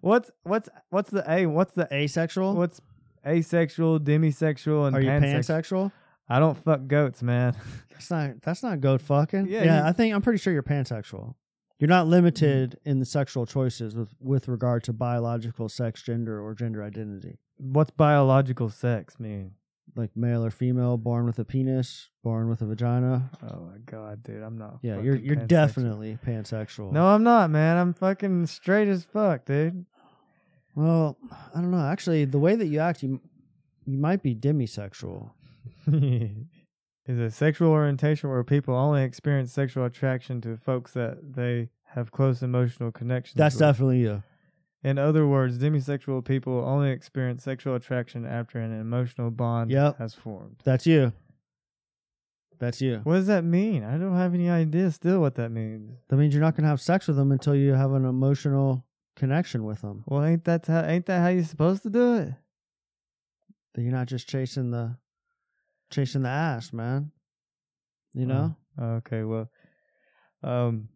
What's 0.02 0.32
what's 0.44 0.70
what's 0.90 1.10
the 1.10 1.30
a 1.30 1.46
what's 1.48 1.74
the 1.74 1.88
Asexual? 1.92 2.56
what's 2.56 2.80
asexual, 3.26 4.00
demisexual, 4.00 4.88
and 4.88 4.96
Are 4.96 5.02
you 5.02 5.10
pansexual? 5.10 5.36
pansexual? 5.36 5.92
I 6.30 6.40
don't 6.40 6.58
fuck 6.64 6.88
goats, 6.88 7.22
man. 7.22 7.56
That's 7.92 8.12
not 8.12 8.42
that's 8.42 8.62
not 8.62 8.82
goat 8.82 9.02
fucking. 9.02 9.48
Yeah, 9.48 9.64
Yeah, 9.64 9.82
you- 9.82 9.90
I 9.90 9.92
think 9.94 10.14
I'm 10.14 10.22
pretty 10.22 10.40
sure 10.40 10.52
you're 10.52 10.64
pansexual. 10.64 11.36
You're 11.80 11.88
not 11.88 12.04
mm-hmm. 12.04 12.12
limited 12.12 12.80
in 12.86 13.00
the 13.00 13.06
sexual 13.06 13.46
choices 13.46 13.96
with 13.96 14.14
with 14.20 14.48
regard 14.48 14.84
to 14.84 14.94
biological 14.94 15.70
sex, 15.70 16.02
gender, 16.02 16.42
or 16.42 16.54
gender 16.54 16.84
identity. 16.84 17.40
What's 17.58 17.92
biological 17.92 18.70
sex 18.70 19.20
mean? 19.20 19.54
Like 19.96 20.16
male 20.16 20.44
or 20.44 20.52
female, 20.52 20.98
born 20.98 21.26
with 21.26 21.40
a 21.40 21.46
penis, 21.46 22.10
born 22.22 22.50
with 22.50 22.62
a 22.62 22.66
vagina. 22.66 23.30
Oh 23.42 23.62
my 23.72 23.78
god, 23.86 24.24
dude, 24.24 24.44
I'm 24.44 24.58
not. 24.58 24.80
Yeah, 24.82 25.00
you're 25.00 25.16
you're 25.16 25.38
pansexual. 25.38 25.48
definitely 25.48 26.20
pansexual. 26.26 26.92
No, 26.92 27.08
I'm 27.08 27.24
not, 27.24 27.50
man. 27.50 27.78
I'm 27.78 27.94
fucking 27.94 28.48
straight 28.48 28.90
as 28.90 29.06
fuck, 29.06 29.46
dude. 29.46 29.86
Well, 30.76 31.18
I 31.32 31.62
don't 31.62 31.72
know. 31.72 31.86
Actually, 31.86 32.26
the 32.26 32.40
way 32.40 32.56
that 32.56 32.68
you 32.68 32.80
act, 32.80 33.04
you 33.04 33.22
you 33.86 33.98
might 33.98 34.22
be 34.22 34.36
demisexual. 34.36 35.32
is 37.08 37.20
a 37.20 37.30
sexual 37.32 37.70
orientation 37.70 38.30
where 38.30 38.44
people 38.44 38.76
only 38.76 39.04
experience 39.04 39.54
sexual 39.54 39.86
attraction 39.86 40.42
to 40.42 40.58
folks 40.58 40.92
that 40.94 41.36
they 41.36 41.70
have 41.94 42.12
close 42.12 42.42
emotional 42.42 42.92
connections 42.92 43.36
That's 43.38 43.56
with. 43.56 43.60
definitely 43.62 44.00
you. 44.00 44.24
In 44.86 45.00
other 45.00 45.26
words, 45.26 45.58
demisexual 45.58 46.24
people 46.24 46.64
only 46.64 46.92
experience 46.92 47.44
sexual 47.44 47.74
attraction 47.74 48.24
after 48.24 48.60
an 48.60 48.72
emotional 48.80 49.32
bond 49.32 49.72
Yep. 49.72 49.98
has 49.98 50.14
formed. 50.14 50.62
That's 50.64 50.86
you. 50.86 51.12
That's 52.60 52.80
you. 52.82 53.00
What 53.04 53.16
does 53.16 53.26
that 53.26 53.44
mean? 53.44 53.84
I 53.84 53.98
don't 53.98 54.16
have 54.16 54.36
any 54.36 54.48
idea 54.48 54.92
still 54.92 55.22
what 55.22 55.34
that 55.36 55.50
means. 55.50 55.98
That 56.08 56.18
means 56.18 56.36
you're 56.36 56.44
not 56.44 56.56
gonna 56.56 56.68
have 56.68 56.80
sex 56.80 57.08
with 57.08 57.18
them 57.18 57.32
until 57.32 57.56
you 57.56 57.74
have 57.74 57.94
an 57.94 58.06
emotional 58.06 58.86
connection 59.16 59.64
with 59.64 59.82
them. 59.82 60.04
Well, 60.06 60.24
ain't 60.24 60.44
that 60.44 60.68
how, 60.68 60.86
ain't 60.86 61.08
that 61.08 61.20
how 61.20 61.30
you 61.30 61.42
supposed 61.42 61.82
to 61.82 61.90
do 61.90 62.18
it? 62.18 62.34
That 63.74 63.82
you're 63.82 63.92
not 63.92 64.08
just 64.08 64.30
chasing 64.30 64.70
the 64.70 64.98
chasing 65.90 66.22
the 66.22 66.30
ass, 66.30 66.72
man. 66.72 67.12
You 68.14 68.28
know? 68.28 68.56
Oh, 68.78 68.94
okay, 68.98 69.24
well, 69.24 69.50
um, 70.44 70.90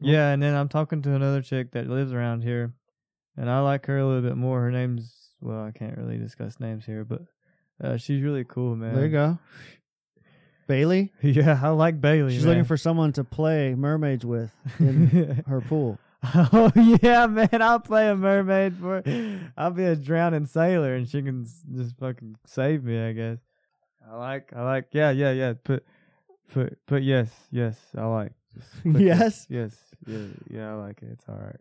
yeah, 0.00 0.30
and 0.30 0.42
then 0.42 0.56
I'm 0.56 0.68
talking 0.68 1.00
to 1.02 1.14
another 1.14 1.42
chick 1.42 1.70
that 1.72 1.86
lives 1.88 2.12
around 2.12 2.42
here, 2.42 2.74
and 3.38 3.48
I 3.48 3.60
like 3.60 3.86
her 3.86 3.98
a 3.98 4.06
little 4.06 4.22
bit 4.22 4.36
more. 4.36 4.60
Her 4.60 4.70
name's 4.70 5.14
well, 5.40 5.64
I 5.64 5.70
can't 5.70 5.96
really 5.96 6.18
discuss 6.18 6.58
names 6.58 6.84
here, 6.84 7.04
but 7.04 7.22
uh, 7.82 7.96
she's 7.96 8.22
really 8.22 8.44
cool, 8.44 8.74
man. 8.74 8.94
There 8.94 9.06
you 9.06 9.12
go. 9.12 9.38
Bailey. 10.66 11.12
Yeah, 11.22 11.58
I 11.62 11.70
like 11.70 12.00
Bailey. 12.00 12.34
She's 12.34 12.44
man. 12.44 12.50
looking 12.50 12.64
for 12.64 12.76
someone 12.76 13.12
to 13.14 13.24
play 13.24 13.74
mermaids 13.74 14.26
with 14.26 14.50
in 14.78 15.42
her 15.48 15.60
pool. 15.60 15.98
oh 16.24 16.72
yeah, 17.00 17.26
man! 17.26 17.62
I'll 17.62 17.78
play 17.78 18.08
a 18.08 18.16
mermaid 18.16 18.74
for. 18.76 19.02
I'll 19.56 19.70
be 19.70 19.84
a 19.84 19.94
drowning 19.94 20.46
sailor, 20.46 20.96
and 20.96 21.08
she 21.08 21.22
can 21.22 21.46
just 21.76 21.96
fucking 21.98 22.36
save 22.44 22.82
me. 22.82 22.98
I 23.00 23.12
guess. 23.12 23.38
I 24.10 24.16
like. 24.16 24.52
I 24.54 24.64
like. 24.64 24.88
Yeah, 24.90 25.12
yeah, 25.12 25.30
yeah. 25.30 25.52
Put, 25.62 25.86
put, 26.52 26.76
put. 26.86 27.02
Yes, 27.04 27.30
yes. 27.52 27.78
I 27.96 28.04
like. 28.06 28.32
Yes? 28.84 29.46
Yes. 29.48 29.76
Yeah. 30.06 30.26
Yeah. 30.50 30.72
I 30.72 30.74
like 30.74 31.00
it. 31.02 31.10
It's 31.12 31.24
all 31.28 31.36
right. 31.36 31.60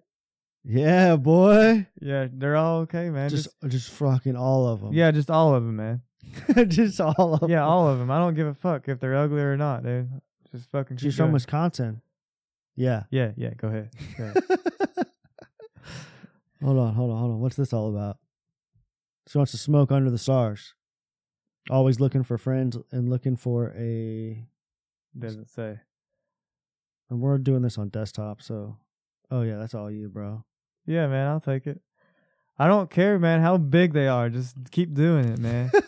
Yeah, 0.63 1.15
boy. 1.15 1.87
Yeah, 2.01 2.27
they're 2.31 2.55
all 2.57 2.79
okay, 2.81 3.09
man. 3.09 3.29
Just 3.29 3.45
Just, 3.63 3.71
just 3.71 3.89
fucking 3.91 4.35
all 4.35 4.67
of 4.67 4.81
them. 4.81 4.93
yeah, 4.93 5.11
just 5.11 5.29
all 5.31 5.55
of 5.55 5.63
them, 5.63 5.75
man. 5.77 6.01
just 6.67 6.99
all 6.99 7.33
of 7.35 7.39
them. 7.41 7.49
Yeah, 7.49 7.63
all 7.65 7.87
of 7.87 7.99
them. 7.99 8.11
I 8.11 8.17
don't 8.19 8.33
give 8.33 8.47
a 8.47 8.53
fuck 8.53 8.89
if 8.89 8.99
they're 8.99 9.15
ugly 9.15 9.41
or 9.41 9.55
not, 9.55 9.83
dude. 9.83 10.09
Just 10.51 10.69
fucking. 10.71 10.97
She's 10.97 11.15
from. 11.15 11.31
Wisconsin. 11.31 12.01
Yeah. 12.75 13.03
Yeah, 13.09 13.31
yeah. 13.37 13.53
Go 13.55 13.69
ahead. 13.69 13.89
Go 14.17 14.23
ahead. 14.25 14.43
hold 16.61 16.77
on, 16.77 16.93
hold 16.93 17.11
on, 17.11 17.17
hold 17.19 17.31
on. 17.31 17.39
What's 17.39 17.55
this 17.55 17.73
all 17.73 17.89
about? 17.89 18.17
She 19.27 19.37
wants 19.37 19.51
to 19.51 19.57
smoke 19.57 19.91
under 19.91 20.09
the 20.09 20.17
stars. 20.17 20.73
Always 21.69 21.99
looking 21.99 22.23
for 22.23 22.37
friends 22.37 22.77
and 22.91 23.09
looking 23.09 23.35
for 23.35 23.73
a. 23.77 24.45
Doesn't 25.17 25.49
say. 25.49 25.79
And 27.09 27.19
we're 27.21 27.37
doing 27.37 27.61
this 27.61 27.77
on 27.77 27.89
desktop, 27.89 28.41
so. 28.41 28.77
Oh 29.31 29.41
yeah, 29.41 29.57
that's 29.57 29.73
all 29.73 29.89
you, 29.91 30.09
bro. 30.09 30.43
Yeah, 30.85 31.07
man, 31.07 31.27
I'll 31.27 31.39
take 31.41 31.67
it. 31.67 31.81
I 32.59 32.67
don't 32.67 32.89
care, 32.89 33.19
man, 33.19 33.41
how 33.41 33.57
big 33.57 33.93
they 33.93 34.07
are. 34.07 34.29
Just 34.29 34.55
keep 34.71 34.93
doing 34.93 35.25
it, 35.25 35.37
man. 35.39 35.69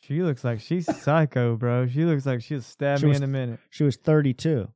she 0.00 0.22
looks 0.22 0.44
like 0.44 0.60
she's 0.60 0.86
psycho, 1.02 1.56
bro. 1.56 1.86
She 1.86 2.04
looks 2.04 2.26
like 2.26 2.42
she'll 2.42 2.62
stab 2.62 2.98
She 2.98 3.04
me 3.06 3.10
was- 3.10 3.18
in 3.18 3.24
a 3.24 3.28
minute. 3.28 3.60
she 3.70 3.84
was 3.84 3.96
32. 3.96 4.68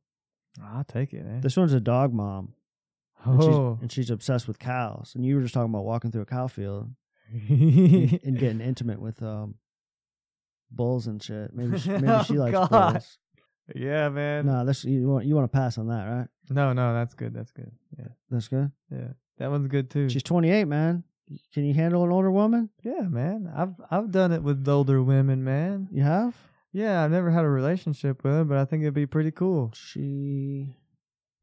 I'll 0.62 0.85
take 0.85 1.12
it, 1.12 1.24
man. 1.24 1.41
This 1.41 1.57
one's 1.57 1.72
a 1.72 1.81
dog 1.81 2.12
mom, 2.12 2.55
and, 3.24 3.41
she's, 3.41 3.49
oh, 3.55 3.78
and 3.81 3.91
she's 3.93 4.11
obsessed 4.11 4.49
with 4.49 4.59
cows. 4.59 5.12
And 5.14 5.24
you 5.24 5.37
were 5.37 5.43
just 5.43 5.55
talking 5.55 5.70
about 5.72 5.85
walking 5.85 6.11
through 6.11 6.22
a 6.22 6.26
cow 6.26 6.49
field 6.49 6.91
and, 7.33 8.20
and 8.24 8.39
getting 8.39 8.61
intimate 8.61 9.01
with 9.01 9.22
um 9.22 9.55
bulls 10.70 11.07
and 11.07 11.22
shit. 11.22 11.55
Maybe 11.55 11.78
she, 11.78 11.89
maybe 11.99 12.24
she 12.24 12.37
Oh, 12.37 12.41
likes 12.43 12.53
God. 12.68 12.93
bulls. 12.95 13.18
Yeah, 13.75 14.09
man. 14.09 14.47
No, 14.47 14.64
this 14.64 14.85
you 14.85 15.09
want 15.09 15.25
you 15.27 15.35
want 15.35 15.51
to 15.51 15.57
pass 15.57 15.79
on 15.79 15.89
that, 15.89 16.05
right? 16.05 16.29
no, 16.51 16.73
no, 16.73 16.93
that's 16.95 17.14
good. 17.14 17.33
That's 17.35 17.53
good. 17.53 17.71
Yeah, 17.99 18.09
That's 18.31 18.49
good. 18.49 18.71
yeah, 18.91 19.09
that 19.39 19.51
one's 19.51 19.68
good 19.68 19.89
too. 19.91 20.09
She's 20.09 20.23
28, 20.23 20.64
man. 20.66 21.05
Can 21.55 21.64
you 21.64 21.75
handle 21.75 22.03
an 22.03 22.11
older 22.11 22.31
woman? 22.31 22.71
yeah, 22.83 23.03
man. 23.03 23.53
I've 23.55 23.75
I've 23.91 24.11
done 24.11 24.33
it 24.33 24.43
with 24.43 24.66
older 24.68 25.03
women, 25.03 25.45
man. 25.45 25.89
You 25.93 26.03
have? 26.03 26.35
Yeah, 26.73 27.05
I've 27.05 27.11
never 27.11 27.31
had 27.31 27.45
a 27.45 27.49
relationship 27.49 28.23
with 28.25 28.33
them, 28.33 28.49
but 28.49 28.57
I 28.59 28.64
think 28.64 28.83
it'd 28.83 28.95
be 28.95 29.07
pretty 29.07 29.31
cool. 29.31 29.73
She 29.75 30.75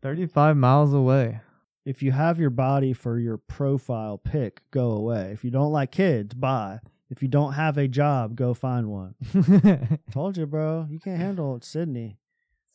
Thirty-five 0.01 0.55
miles 0.57 0.93
away. 0.93 1.39
if 1.85 2.03
you 2.03 2.11
have 2.11 2.39
your 2.39 2.49
body 2.49 2.93
for 2.93 3.17
your 3.19 3.37
profile 3.37 4.17
pic, 4.17 4.61
go 4.71 4.91
away. 4.91 5.31
If 5.33 5.43
you 5.43 5.51
don't 5.51 5.71
like 5.71 5.91
kids, 5.91 6.33
bye. 6.33 6.79
If 7.09 7.21
you 7.21 7.27
don't 7.27 7.53
have 7.53 7.77
a 7.77 7.87
job, 7.87 8.35
go 8.35 8.53
find 8.53 8.87
one. 8.87 9.15
Told 10.11 10.37
you, 10.37 10.45
bro. 10.45 10.87
You 10.89 10.99
can't 10.99 11.19
handle 11.19 11.55
it, 11.55 11.63
Sydney. 11.63 12.17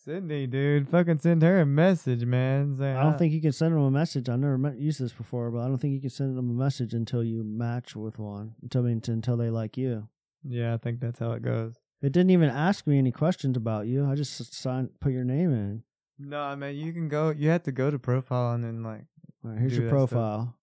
Sydney, 0.04 0.48
dude, 0.48 0.88
fucking 0.88 1.18
send 1.18 1.42
her 1.42 1.60
a 1.60 1.66
message, 1.66 2.24
man. 2.24 2.76
I 2.80 3.02
don't 3.02 3.14
uh, 3.14 3.18
think 3.18 3.32
you 3.32 3.40
can 3.40 3.52
send 3.52 3.72
them 3.72 3.82
a 3.82 3.90
message. 3.90 4.28
I've 4.28 4.40
never 4.40 4.58
met, 4.58 4.76
used 4.76 5.00
this 5.00 5.12
before, 5.12 5.50
but 5.50 5.60
I 5.60 5.68
don't 5.68 5.78
think 5.78 5.94
you 5.94 6.00
can 6.00 6.10
send 6.10 6.36
them 6.36 6.50
a 6.50 6.54
message 6.54 6.92
until 6.92 7.22
you 7.22 7.44
match 7.44 7.94
with 7.94 8.18
one. 8.18 8.54
Until 8.62 8.82
I 8.82 8.84
mean, 8.86 9.02
until 9.06 9.36
they 9.36 9.48
like 9.50 9.76
you. 9.76 10.08
Yeah, 10.42 10.74
I 10.74 10.78
think 10.78 10.98
that's 10.98 11.20
how 11.20 11.32
it 11.32 11.42
goes. 11.42 11.74
It 12.00 12.10
didn't 12.10 12.30
even 12.30 12.48
ask 12.48 12.84
me 12.86 12.98
any 12.98 13.12
questions 13.12 13.56
about 13.56 13.86
you. 13.86 14.04
I 14.04 14.16
just 14.16 14.52
signed, 14.52 14.90
put 14.98 15.12
your 15.12 15.22
name 15.22 15.52
in. 15.52 15.84
No, 16.18 16.40
I 16.40 16.56
mean 16.56 16.74
you 16.74 16.92
can 16.92 17.08
go. 17.08 17.30
You 17.30 17.50
have 17.50 17.62
to 17.64 17.72
go 17.72 17.90
to 17.90 17.98
profile 17.98 18.54
and 18.54 18.64
then 18.64 18.82
like 18.82 19.04
right, 19.42 19.58
here's 19.58 19.76
your 19.76 19.88
profile. 19.88 20.56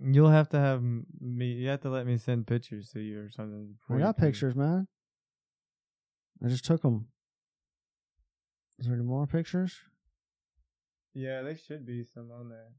You'll 0.00 0.30
have 0.30 0.48
to 0.50 0.58
have 0.58 0.82
me. 0.82 1.46
You 1.52 1.68
have 1.68 1.80
to 1.82 1.90
let 1.90 2.06
me 2.06 2.16
send 2.18 2.46
pictures 2.46 2.90
to 2.90 3.00
you 3.00 3.20
or 3.20 3.30
something. 3.30 3.74
I 3.88 3.94
you 3.94 4.00
got 4.00 4.16
pictures, 4.16 4.54
man. 4.54 4.88
I 6.44 6.48
just 6.48 6.64
took 6.64 6.82
them. 6.82 7.08
Is 8.78 8.86
there 8.86 8.94
any 8.94 9.04
more 9.04 9.26
pictures? 9.26 9.74
Yeah, 11.14 11.42
there 11.42 11.56
should 11.56 11.86
be 11.86 12.04
some 12.04 12.30
on 12.30 12.50
there. 12.50 12.72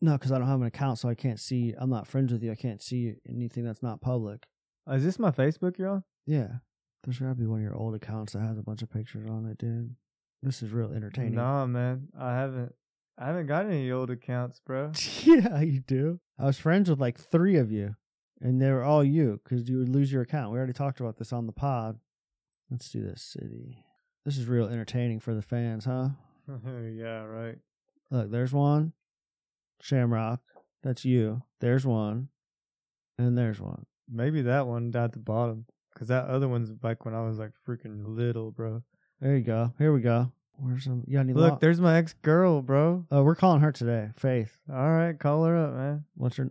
No, 0.00 0.12
because 0.14 0.32
I 0.32 0.38
don't 0.38 0.48
have 0.48 0.60
an 0.60 0.66
account, 0.66 0.98
so 0.98 1.08
I 1.08 1.14
can't 1.14 1.38
see. 1.38 1.74
I'm 1.78 1.90
not 1.90 2.08
friends 2.08 2.32
with 2.32 2.42
you. 2.42 2.50
I 2.50 2.56
can't 2.56 2.82
see 2.82 3.14
anything 3.28 3.64
that's 3.64 3.84
not 3.84 4.00
public. 4.00 4.46
Uh, 4.90 4.94
is 4.94 5.04
this 5.04 5.18
my 5.18 5.30
Facebook 5.30 5.78
you're 5.78 5.88
on? 5.88 6.02
Yeah, 6.26 6.48
there's 7.04 7.20
gotta 7.20 7.36
be 7.36 7.46
one 7.46 7.60
of 7.60 7.64
your 7.64 7.76
old 7.76 7.94
accounts 7.94 8.32
that 8.32 8.40
has 8.40 8.58
a 8.58 8.62
bunch 8.62 8.82
of 8.82 8.90
pictures 8.90 9.28
on 9.30 9.46
it, 9.46 9.58
dude. 9.58 9.94
This 10.42 10.60
is 10.60 10.72
real 10.72 10.92
entertaining. 10.92 11.36
Nah, 11.36 11.66
man, 11.66 12.08
I 12.18 12.34
haven't. 12.34 12.74
I 13.18 13.26
haven't 13.26 13.46
got 13.46 13.66
any 13.66 13.90
old 13.90 14.10
accounts, 14.10 14.60
bro. 14.64 14.92
yeah, 15.22 15.60
you 15.60 15.80
do. 15.80 16.20
I 16.38 16.46
was 16.46 16.58
friends 16.58 16.90
with 16.90 17.00
like 17.00 17.18
three 17.18 17.56
of 17.56 17.70
you, 17.70 17.94
and 18.40 18.60
they 18.60 18.70
were 18.70 18.82
all 18.82 19.04
you 19.04 19.40
because 19.44 19.68
you 19.68 19.78
would 19.78 19.88
lose 19.88 20.12
your 20.12 20.22
account. 20.22 20.52
We 20.52 20.58
already 20.58 20.72
talked 20.72 21.00
about 21.00 21.18
this 21.18 21.32
on 21.32 21.46
the 21.46 21.52
pod. 21.52 21.98
Let's 22.70 22.90
do 22.90 23.02
this 23.02 23.22
city. 23.22 23.84
This 24.24 24.38
is 24.38 24.46
real 24.46 24.68
entertaining 24.68 25.20
for 25.20 25.34
the 25.34 25.42
fans, 25.42 25.84
huh? 25.84 26.08
yeah, 26.48 27.24
right. 27.24 27.58
Look, 28.10 28.30
there's 28.30 28.52
one. 28.52 28.92
Shamrock. 29.80 30.40
That's 30.82 31.04
you. 31.04 31.42
There's 31.60 31.84
one. 31.84 32.28
And 33.18 33.36
there's 33.36 33.60
one. 33.60 33.86
Maybe 34.08 34.42
that 34.42 34.66
one 34.66 34.90
down 34.90 35.04
at 35.04 35.12
the 35.12 35.18
bottom, 35.18 35.66
cause 35.96 36.08
that 36.08 36.26
other 36.26 36.48
one's 36.48 36.72
like 36.82 37.04
when 37.04 37.14
I 37.14 37.22
was 37.22 37.38
like 37.38 37.52
freaking 37.66 38.02
little, 38.04 38.50
bro. 38.50 38.82
There 39.20 39.36
you 39.36 39.44
go. 39.44 39.72
Here 39.78 39.92
we 39.92 40.00
go. 40.00 40.32
Where's 40.64 40.84
some? 40.84 41.02
You 41.06 41.14
got 41.14 41.20
any 41.20 41.32
Look, 41.32 41.50
lo- 41.52 41.58
there's 41.60 41.80
my 41.80 41.96
ex 41.98 42.14
girl, 42.22 42.62
bro. 42.62 43.04
Oh, 43.10 43.22
we're 43.24 43.34
calling 43.34 43.60
her 43.62 43.72
today. 43.72 44.10
Faith. 44.16 44.56
All 44.72 44.90
right, 44.90 45.18
call 45.18 45.44
her 45.44 45.56
up, 45.56 45.74
man. 45.74 46.04
What's 46.14 46.36
her? 46.36 46.50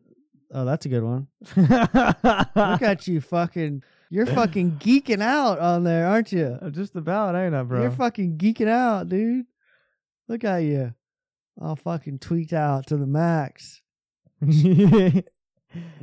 Oh, 0.54 0.66
that's 0.66 0.86
a 0.86 0.90
good 0.90 1.04
one. 1.04 1.28
Look 1.56 2.82
at 2.82 3.08
you, 3.08 3.22
fucking. 3.22 3.84
You're 4.10 4.26
fucking 4.26 4.72
geeking 4.80 5.22
out 5.22 5.60
on 5.60 5.86
there, 5.86 6.06
aren't 6.08 6.34
you? 6.34 6.58
Uh, 6.62 6.70
just 6.70 6.94
about, 6.98 7.34
ain't 7.38 7.56
I, 7.56 7.64
bro? 7.64 7.82
You're 7.84 7.92
fucking 7.92 8.38
geeking 8.38 8.68
out, 8.68 9.08
dude. 9.08 9.46
Look 10.28 10.44
at 10.44 10.58
you. 10.58 10.94
All 11.62 11.78
fucking 11.78 12.20
tweaked 12.20 12.52
out 12.52 12.88
to 12.88 12.98
the 12.98 13.08
max. 13.08 13.82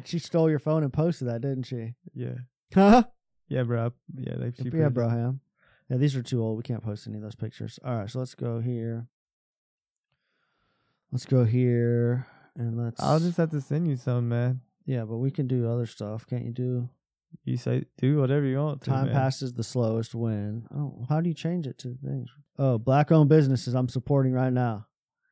She 0.04 0.18
stole 0.18 0.48
your 0.48 0.58
phone 0.58 0.82
and 0.82 0.90
posted 0.90 1.28
that, 1.28 1.42
didn't 1.42 1.64
she? 1.64 1.92
yeah, 2.14 2.36
Huh? 2.72 3.02
yeah, 3.50 3.64
bro. 3.64 3.92
Yeah, 4.14 4.36
they. 4.38 4.52
She 4.52 4.64
yeah, 4.64 4.88
posted- 4.88 4.94
Broham. 4.94 5.40
Yeah, 5.88 5.96
these 5.96 6.16
are 6.16 6.22
too 6.22 6.42
old. 6.42 6.56
We 6.56 6.62
can't 6.62 6.82
post 6.82 7.06
any 7.06 7.16
of 7.16 7.22
those 7.22 7.34
pictures. 7.34 7.78
All 7.84 7.96
right, 7.96 8.10
so 8.10 8.18
let's 8.18 8.34
go 8.34 8.60
here. 8.60 9.06
Let's 11.10 11.24
go 11.24 11.44
here 11.44 12.26
and 12.56 12.76
let's. 12.76 13.00
I'll 13.02 13.20
just 13.20 13.38
have 13.38 13.50
to 13.50 13.60
send 13.60 13.88
you 13.88 13.96
some, 13.96 14.28
man. 14.28 14.60
Yeah, 14.84 15.04
but 15.04 15.16
we 15.16 15.30
can 15.30 15.46
do 15.46 15.70
other 15.70 15.86
stuff. 15.86 16.26
Can't 16.26 16.44
you 16.44 16.52
do? 16.52 16.88
You 17.44 17.56
say 17.56 17.84
do 17.98 18.18
whatever 18.18 18.44
you 18.44 18.58
want 18.58 18.82
to. 18.82 18.90
Time 18.90 19.06
man. 19.06 19.14
passes 19.14 19.52
the 19.52 19.64
slowest 19.64 20.14
win. 20.14 20.66
Oh, 20.74 21.06
how 21.08 21.20
do 21.20 21.28
you 21.28 21.34
change 21.34 21.66
it 21.66 21.78
to 21.78 21.96
things? 22.02 22.28
Oh, 22.58 22.78
black 22.78 23.12
owned 23.12 23.28
businesses 23.28 23.74
I'm 23.74 23.88
supporting 23.88 24.32
right 24.32 24.52
now. 24.52 24.86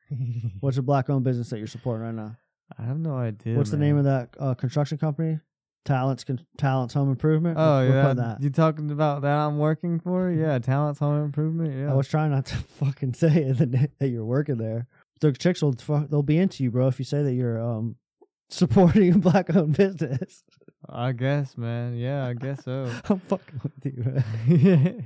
What's 0.59 0.77
a 0.77 0.81
black 0.81 1.09
owned 1.09 1.23
business 1.23 1.49
that 1.49 1.57
you're 1.57 1.67
supporting 1.67 2.05
right 2.05 2.15
now? 2.15 2.37
I 2.77 2.83
have 2.83 2.99
no 2.99 3.15
idea. 3.15 3.55
What's 3.55 3.71
the 3.71 3.77
name 3.77 3.97
of 3.97 4.05
that 4.05 4.35
uh, 4.39 4.53
construction 4.53 4.97
company? 4.97 5.39
Talents 5.87 6.23
Con- 6.23 6.45
Talents 6.57 6.93
Home 6.93 7.09
Improvement. 7.09 7.57
Oh 7.59 7.79
We're 7.79 7.95
yeah, 7.95 8.13
that. 8.13 8.41
you 8.41 8.49
talking 8.51 8.91
about 8.91 9.23
that 9.23 9.35
I'm 9.37 9.57
working 9.57 9.99
for? 9.99 10.29
Yeah, 10.29 10.59
Talents 10.59 10.99
Home 10.99 11.23
Improvement. 11.23 11.73
Yeah, 11.75 11.91
I 11.91 11.95
was 11.95 12.07
trying 12.07 12.29
not 12.31 12.45
to 12.47 12.55
fucking 12.79 13.13
say 13.15 13.29
it 13.43 13.57
that 13.57 13.91
that 13.97 14.07
you're 14.09 14.25
working 14.25 14.57
there. 14.57 14.85
The 15.21 15.31
chicks 15.31 15.63
will 15.63 15.71
they'll 15.71 16.21
be 16.21 16.37
into 16.37 16.63
you, 16.63 16.69
bro, 16.69 16.87
if 16.87 16.99
you 16.99 17.05
say 17.05 17.23
that 17.23 17.33
you're 17.33 17.59
um 17.59 17.95
supporting 18.49 19.13
a 19.15 19.17
black 19.17 19.55
owned 19.55 19.75
business. 19.77 20.43
I 20.89 21.11
guess, 21.11 21.57
man. 21.57 21.95
Yeah, 21.97 22.25
I 22.27 22.33
guess 22.33 22.63
so. 22.63 22.89
I'm 23.09 23.19
fucking 23.19 23.59
with 23.63 23.73
you, 23.83 24.03
man. 24.03 24.23
hey, 24.45 25.03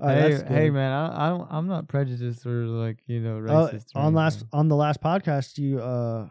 right, 0.00 0.30
that's 0.30 0.42
hey, 0.48 0.70
man. 0.70 0.92
I, 0.92 1.26
I 1.26 1.28
don't. 1.30 1.48
I'm 1.50 1.66
not 1.66 1.88
prejudiced 1.88 2.44
or 2.44 2.66
like 2.66 2.98
you 3.06 3.20
know 3.20 3.36
Oh, 3.38 3.68
racist. 3.68 3.86
or 3.94 4.02
on 4.02 4.14
last 4.14 4.44
on 4.52 4.68
the 4.68 4.76
last 4.76 5.00
podcast, 5.00 5.58
you 5.58 5.80
uh 5.80 6.26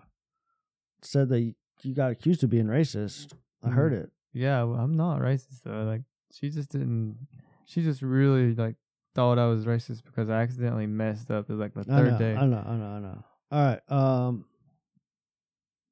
said 1.01 1.29
that 1.29 1.53
you 1.81 1.93
got 1.95 2.11
accused 2.11 2.43
of 2.43 2.49
being 2.49 2.67
racist. 2.67 3.33
I 3.63 3.69
heard 3.69 3.93
it. 3.93 4.09
Yeah, 4.33 4.63
well, 4.63 4.79
I'm 4.79 4.95
not 4.95 5.19
racist 5.19 5.63
though. 5.63 5.83
Like 5.83 6.01
she 6.31 6.49
just 6.49 6.71
didn't. 6.71 7.27
She 7.65 7.81
just 7.81 8.01
really 8.01 8.53
like 8.55 8.75
thought 9.15 9.39
I 9.39 9.47
was 9.47 9.65
racist 9.65 10.03
because 10.03 10.29
I 10.29 10.41
accidentally 10.41 10.87
messed 10.87 11.31
up. 11.31 11.49
It 11.49 11.53
was 11.53 11.59
like 11.59 11.73
the 11.73 11.81
I 11.81 11.97
third 11.97 12.11
know, 12.13 12.17
day. 12.17 12.35
I 12.35 12.45
know, 12.45 12.63
I 12.65 12.75
know, 12.75 12.85
I 12.85 12.99
know. 12.99 13.23
All 13.51 13.65
right. 13.65 13.91
Um, 13.91 14.45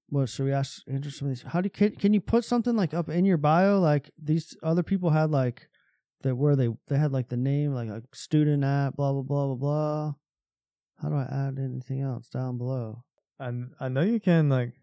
what 0.10 0.28
should 0.28 0.46
we 0.46 0.52
ask? 0.52 0.82
Enter 0.90 1.12
some 1.12 1.28
of 1.28 1.36
these. 1.36 1.44
How 1.44 1.62
do 1.62 1.68
you, 1.68 1.72
can 1.72 1.96
can 1.96 2.14
you 2.14 2.22
put 2.22 2.44
something 2.44 2.76
like 2.76 2.94
up 2.94 3.10
in 3.10 3.26
your 3.26 3.38
bio? 3.38 3.80
Like 3.80 4.12
these 4.22 4.58
other 4.64 4.84
people 4.84 5.12
had 5.12 5.32
like 5.32 5.70
that 6.24 6.36
where 6.36 6.56
they 6.56 6.70
they 6.88 6.98
had 6.98 7.12
like 7.12 7.30
the 7.30 7.38
name 7.38 7.74
like 7.74 7.90
a 7.90 8.02
student 8.14 8.64
at 8.64 8.96
blah 8.96 9.14
blah 9.14 9.22
blah 9.22 9.46
blah 9.48 9.56
blah. 9.56 10.14
How 11.02 11.10
do 11.10 11.16
I 11.16 11.24
add 11.24 11.58
anything 11.58 12.02
else 12.02 12.28
down 12.28 12.58
below? 12.58 13.04
I 13.40 13.52
I 13.80 13.88
know 13.88 14.02
you 14.02 14.20
can 14.20 14.50
like 14.50 14.74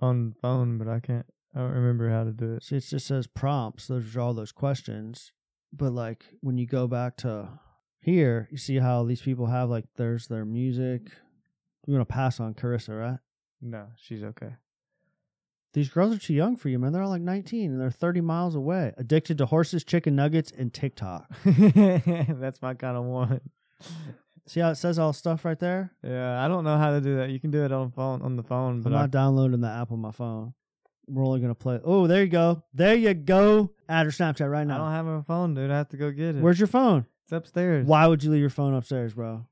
on 0.00 0.34
phone, 0.40 0.78
but 0.78 0.88
I 0.88 1.00
can't. 1.00 1.26
I 1.56 1.60
don't 1.60 1.72
remember 1.72 2.10
how 2.10 2.24
to 2.24 2.32
do 2.32 2.52
it. 2.52 2.64
See, 2.64 2.76
it 2.76 2.80
just 2.86 3.06
says 3.06 3.26
prompts. 3.26 3.86
Those 3.86 4.14
are 4.14 4.20
all 4.20 4.34
those 4.34 4.52
questions. 4.52 5.32
But 5.72 5.92
like 5.92 6.26
when 6.42 6.58
you 6.58 6.66
go 6.66 6.86
back 6.86 7.16
to 7.18 7.48
here, 8.00 8.46
you 8.50 8.58
see 8.58 8.78
how 8.78 9.04
these 9.04 9.22
people 9.22 9.46
have 9.46 9.70
like 9.70 9.86
there's 9.96 10.26
their 10.26 10.44
music. 10.44 11.10
You're 11.86 11.94
gonna 11.94 12.04
pass 12.04 12.40
on 12.40 12.52
Carissa, 12.52 12.98
right? 12.98 13.18
No, 13.62 13.86
she's 13.96 14.22
okay. 14.22 14.56
These 15.72 15.88
girls 15.88 16.14
are 16.14 16.18
too 16.18 16.34
young 16.34 16.56
for 16.56 16.68
you, 16.68 16.78
man. 16.78 16.92
They're 16.92 17.02
all 17.02 17.10
like 17.10 17.22
19 17.22 17.70
and 17.70 17.80
they're 17.80 17.90
30 17.90 18.20
miles 18.20 18.54
away. 18.54 18.92
Addicted 18.96 19.38
to 19.38 19.46
horses, 19.46 19.84
chicken 19.84 20.14
nuggets, 20.14 20.52
and 20.56 20.72
TikTok. 20.72 21.26
That's 21.44 22.62
my 22.62 22.74
kind 22.74 22.96
of 22.96 23.04
one. 23.04 23.40
See 24.46 24.60
how 24.60 24.70
it 24.70 24.76
says 24.76 24.98
all 24.98 25.12
stuff 25.12 25.44
right 25.44 25.58
there? 25.58 25.92
Yeah, 26.02 26.42
I 26.42 26.48
don't 26.48 26.64
know 26.64 26.78
how 26.78 26.92
to 26.92 27.00
do 27.00 27.16
that. 27.16 27.30
You 27.30 27.40
can 27.40 27.50
do 27.50 27.64
it 27.64 27.72
on 27.72 27.90
phone 27.90 28.22
on 28.22 28.36
the 28.36 28.42
phone, 28.42 28.82
but 28.82 28.92
I'm 28.92 29.04
I, 29.04 29.06
downloading 29.06 29.60
the 29.60 29.68
app 29.68 29.90
on 29.90 30.00
my 30.00 30.12
phone. 30.12 30.54
We're 31.08 31.24
only 31.24 31.40
gonna 31.40 31.54
play. 31.54 31.80
Oh, 31.84 32.06
there 32.06 32.22
you 32.22 32.28
go. 32.28 32.62
There 32.74 32.94
you 32.94 33.14
go. 33.14 33.70
Add 33.88 34.06
her 34.06 34.12
Snapchat 34.12 34.50
right 34.50 34.66
now. 34.66 34.74
I 34.74 34.78
now. 34.78 34.84
don't 34.84 34.92
have 34.92 35.06
a 35.06 35.22
phone, 35.22 35.54
dude. 35.54 35.70
I 35.70 35.76
have 35.78 35.88
to 35.90 35.96
go 35.96 36.10
get 36.10 36.36
it. 36.36 36.42
Where's 36.42 36.58
your 36.58 36.66
phone? 36.66 37.06
it's 37.24 37.32
upstairs? 37.32 37.86
Why 37.86 38.06
would 38.06 38.22
you 38.22 38.30
leave 38.30 38.40
your 38.40 38.50
phone 38.50 38.74
upstairs, 38.74 39.14
bro? 39.14 39.46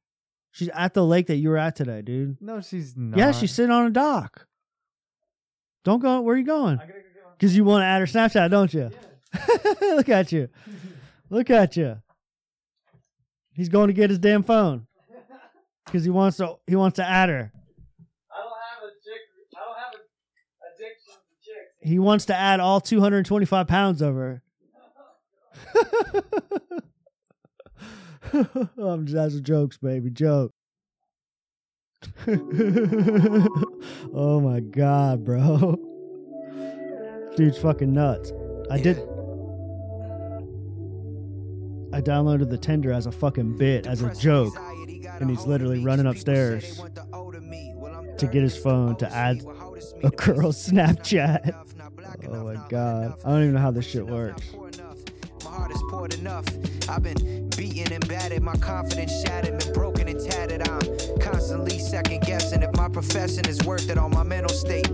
She's 0.52 0.68
at 0.68 0.94
the 0.94 1.04
lake 1.04 1.26
that 1.26 1.36
you 1.36 1.48
were 1.48 1.58
at 1.58 1.74
today, 1.74 2.02
dude. 2.02 2.36
No, 2.40 2.60
she's 2.60 2.96
not. 2.96 3.18
Yeah, 3.18 3.32
she's 3.32 3.52
sitting 3.52 3.72
on 3.72 3.86
a 3.86 3.90
dock. 3.90 4.46
Don't 5.84 6.00
go. 6.00 6.20
Where 6.20 6.36
are 6.36 6.38
you 6.38 6.44
going? 6.46 6.78
I 6.78 6.86
go. 6.86 6.92
Because 7.36 7.56
you 7.56 7.64
want 7.64 7.82
to 7.82 7.86
add 7.86 7.98
her 8.00 8.06
Snapchat, 8.06 8.50
don't 8.50 8.72
you? 8.72 8.90
Look 9.96 10.08
at 10.08 10.30
you. 10.30 10.48
Look 11.28 11.50
at 11.50 11.76
you. 11.76 12.00
He's 13.52 13.68
going 13.68 13.88
to 13.88 13.92
get 13.92 14.10
his 14.10 14.18
damn 14.20 14.42
phone 14.44 14.86
because 15.86 16.04
he 16.04 16.10
wants 16.10 16.36
to. 16.38 16.56
He 16.66 16.76
wants 16.76 16.96
to 16.96 17.04
add 17.04 17.28
her. 17.28 17.52
I 18.30 18.40
don't 18.40 18.52
have 18.52 18.82
a 18.84 18.92
chick. 19.02 19.22
I 19.56 19.60
don't 19.60 19.76
have 19.76 19.94
a 19.94 20.74
addiction 20.74 21.14
to 21.14 21.34
chicks. 21.42 21.73
He 21.84 21.98
wants 21.98 22.24
to 22.26 22.34
add 22.34 22.60
all 22.60 22.80
225 22.80 23.66
pounds 23.66 24.00
of 24.00 24.14
her. 24.14 24.42
I'm 28.78 29.04
just 29.04 29.14
that's 29.14 29.38
jokes, 29.40 29.76
baby. 29.76 30.08
Joke. 30.10 30.52
oh 34.14 34.40
my 34.40 34.60
god, 34.60 35.24
bro. 35.24 35.78
Dude's 37.36 37.58
fucking 37.58 37.92
nuts. 37.92 38.32
I 38.70 38.78
did. 38.80 38.96
I 41.92 42.00
downloaded 42.00 42.48
the 42.50 42.58
Tinder 42.58 42.92
as 42.92 43.04
a 43.06 43.12
fucking 43.12 43.58
bit, 43.58 43.86
as 43.86 44.00
a 44.02 44.12
joke, 44.14 44.54
and 45.20 45.28
he's 45.28 45.46
literally 45.46 45.84
running 45.84 46.06
upstairs 46.06 46.80
to 48.18 48.26
get 48.26 48.42
his 48.42 48.56
phone 48.56 48.96
to 48.96 49.12
add 49.12 49.44
a 50.02 50.10
girl's 50.10 50.66
Snapchat. 50.68 51.73
Oh 52.28 52.44
my 52.44 52.56
god. 52.68 53.14
I 53.24 53.30
don't 53.30 53.42
even 53.42 53.54
know 53.54 53.60
how 53.60 53.70
this 53.70 53.86
shit 53.86 54.06
works. 54.06 54.42
My 55.44 55.50
heart 55.50 55.72
is 55.72 55.82
poured 55.90 56.14
enough. 56.14 56.44
I've 56.88 57.02
been 57.02 57.50
beaten 57.56 57.92
and 57.92 58.06
battered, 58.08 58.42
my 58.42 58.56
confidence 58.56 59.12
shattered, 59.22 59.58
been 59.58 59.72
broken 59.72 60.08
and 60.08 60.20
tattered. 60.20 60.66
I'm 60.68 61.18
constantly 61.20 61.78
second 61.78 62.22
guessing 62.22 62.62
if 62.62 62.74
my 62.76 62.88
profession 62.88 63.46
is 63.48 63.62
worth 63.64 63.90
it 63.90 63.98
on 63.98 64.12
my 64.12 64.22
mental 64.22 64.54
state. 64.54 64.88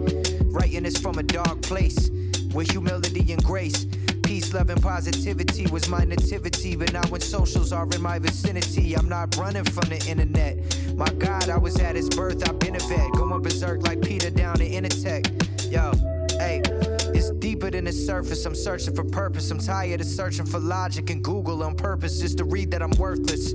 Writing 0.47 0.83
this 0.83 0.97
from 0.99 1.19
a 1.19 1.23
dark 1.23 1.63
place 1.63 2.11
with 2.53 2.71
humility 2.71 3.33
and 3.33 3.43
grace. 3.45 3.87
Peace, 4.25 4.53
love, 4.53 4.71
and 4.71 4.83
positivity 4.83 5.67
was 5.69 5.89
my 5.89 6.05
nativity. 6.05 6.77
But 6.77 6.93
now 6.93 7.07
when 7.09 7.21
socials 7.21 7.73
are 7.73 7.89
in 7.93 8.03
my 8.03 8.19
vicinity, 8.19 8.95
I'm 8.95 9.09
not 9.09 9.37
running 9.37 9.65
from 9.65 9.89
the 9.89 10.05
internet. 10.09 10.57
My 10.97 11.09
God, 11.19 11.49
I 11.49 11.59
was 11.59 11.79
at 11.81 11.97
his 11.97 12.09
birth, 12.09 12.49
I've 12.49 12.59
been 12.59 12.77
a 12.77 12.81
vet. 12.81 13.13
Going 13.13 13.43
berserk 13.43 13.87
like 13.87 14.01
Peter 14.03 14.31
down 14.31 14.61
in 14.61 14.85
Intertech. 14.85 15.27
Yo, 15.71 15.93
hey. 16.39 16.90
Deeper 17.39 17.71
than 17.71 17.85
the 17.85 17.93
surface. 17.93 18.45
I'm 18.45 18.55
searching 18.55 18.95
for 18.95 19.05
purpose. 19.05 19.51
I'm 19.51 19.59
tired 19.59 20.01
of 20.01 20.07
searching 20.07 20.47
for 20.47 20.59
logic 20.59 21.11
and 21.11 21.23
Google 21.23 21.63
on 21.63 21.75
purpose 21.75 22.21
just 22.21 22.39
to 22.39 22.45
read 22.45 22.71
that 22.73 22.83
I'm 22.83 22.91
worthless. 22.93 23.55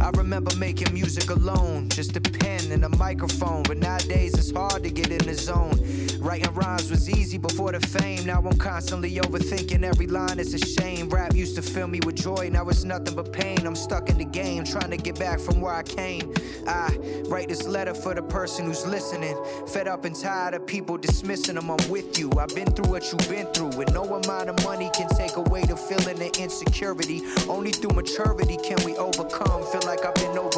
I 0.00 0.10
remember 0.10 0.54
making 0.56 0.92
music 0.92 1.30
alone, 1.30 1.88
just 1.88 2.16
a 2.16 2.20
pen 2.54 2.72
and 2.72 2.84
a 2.84 2.96
microphone. 2.96 3.62
But 3.62 3.78
nowadays 3.78 4.34
it's 4.34 4.50
hard 4.50 4.82
to 4.82 4.90
get 4.90 5.10
in 5.10 5.18
the 5.18 5.34
zone. 5.34 5.78
Writing 6.20 6.52
rhymes 6.54 6.90
was 6.90 7.08
easy 7.10 7.38
before 7.38 7.72
the 7.72 7.80
fame. 7.80 8.24
Now 8.24 8.38
I'm 8.38 8.56
constantly 8.58 9.10
overthinking 9.16 9.82
every 9.82 10.06
line. 10.06 10.38
It's 10.38 10.54
a 10.54 10.58
shame. 10.58 11.08
Rap 11.08 11.34
used 11.34 11.56
to 11.56 11.62
fill 11.62 11.88
me 11.88 12.00
with 12.04 12.16
joy. 12.16 12.48
Now 12.50 12.68
it's 12.68 12.84
nothing 12.84 13.14
but 13.14 13.32
pain. 13.32 13.66
I'm 13.66 13.76
stuck 13.76 14.08
in 14.08 14.18
the 14.18 14.24
game, 14.24 14.64
trying 14.64 14.90
to 14.90 14.96
get 14.96 15.18
back 15.18 15.38
from 15.38 15.60
where 15.60 15.74
I 15.74 15.82
came. 15.82 16.32
I 16.66 16.96
write 17.26 17.48
this 17.48 17.64
letter 17.66 17.94
for 17.94 18.14
the 18.14 18.22
person 18.22 18.66
who's 18.66 18.86
listening. 18.86 19.36
Fed 19.66 19.86
up 19.86 20.04
and 20.04 20.16
tired 20.16 20.54
of 20.54 20.66
people 20.66 20.96
dismissing 20.96 21.56
them. 21.56 21.70
I'm 21.70 21.88
with 21.88 22.18
you. 22.18 22.30
I've 22.38 22.54
been 22.54 22.70
through 22.70 22.90
what 22.90 23.04
you've 23.10 23.28
been 23.28 23.46
through. 23.52 23.80
And 23.82 23.92
no 23.92 24.04
amount 24.04 24.48
of 24.48 24.64
money 24.64 24.90
can 24.94 25.08
take 25.08 25.36
away 25.36 25.62
the 25.64 25.76
feeling 25.76 26.20
of 26.22 26.36
insecurity. 26.38 27.22
Only 27.48 27.72
through 27.72 27.94
maturity 27.94 28.56
can 28.56 28.78
we 28.84 28.96
overcome. 28.96 29.62
Feel 29.66 29.82
like 29.86 30.04
I've 30.04 30.14
been 30.14 30.38
overrun. 30.38 30.53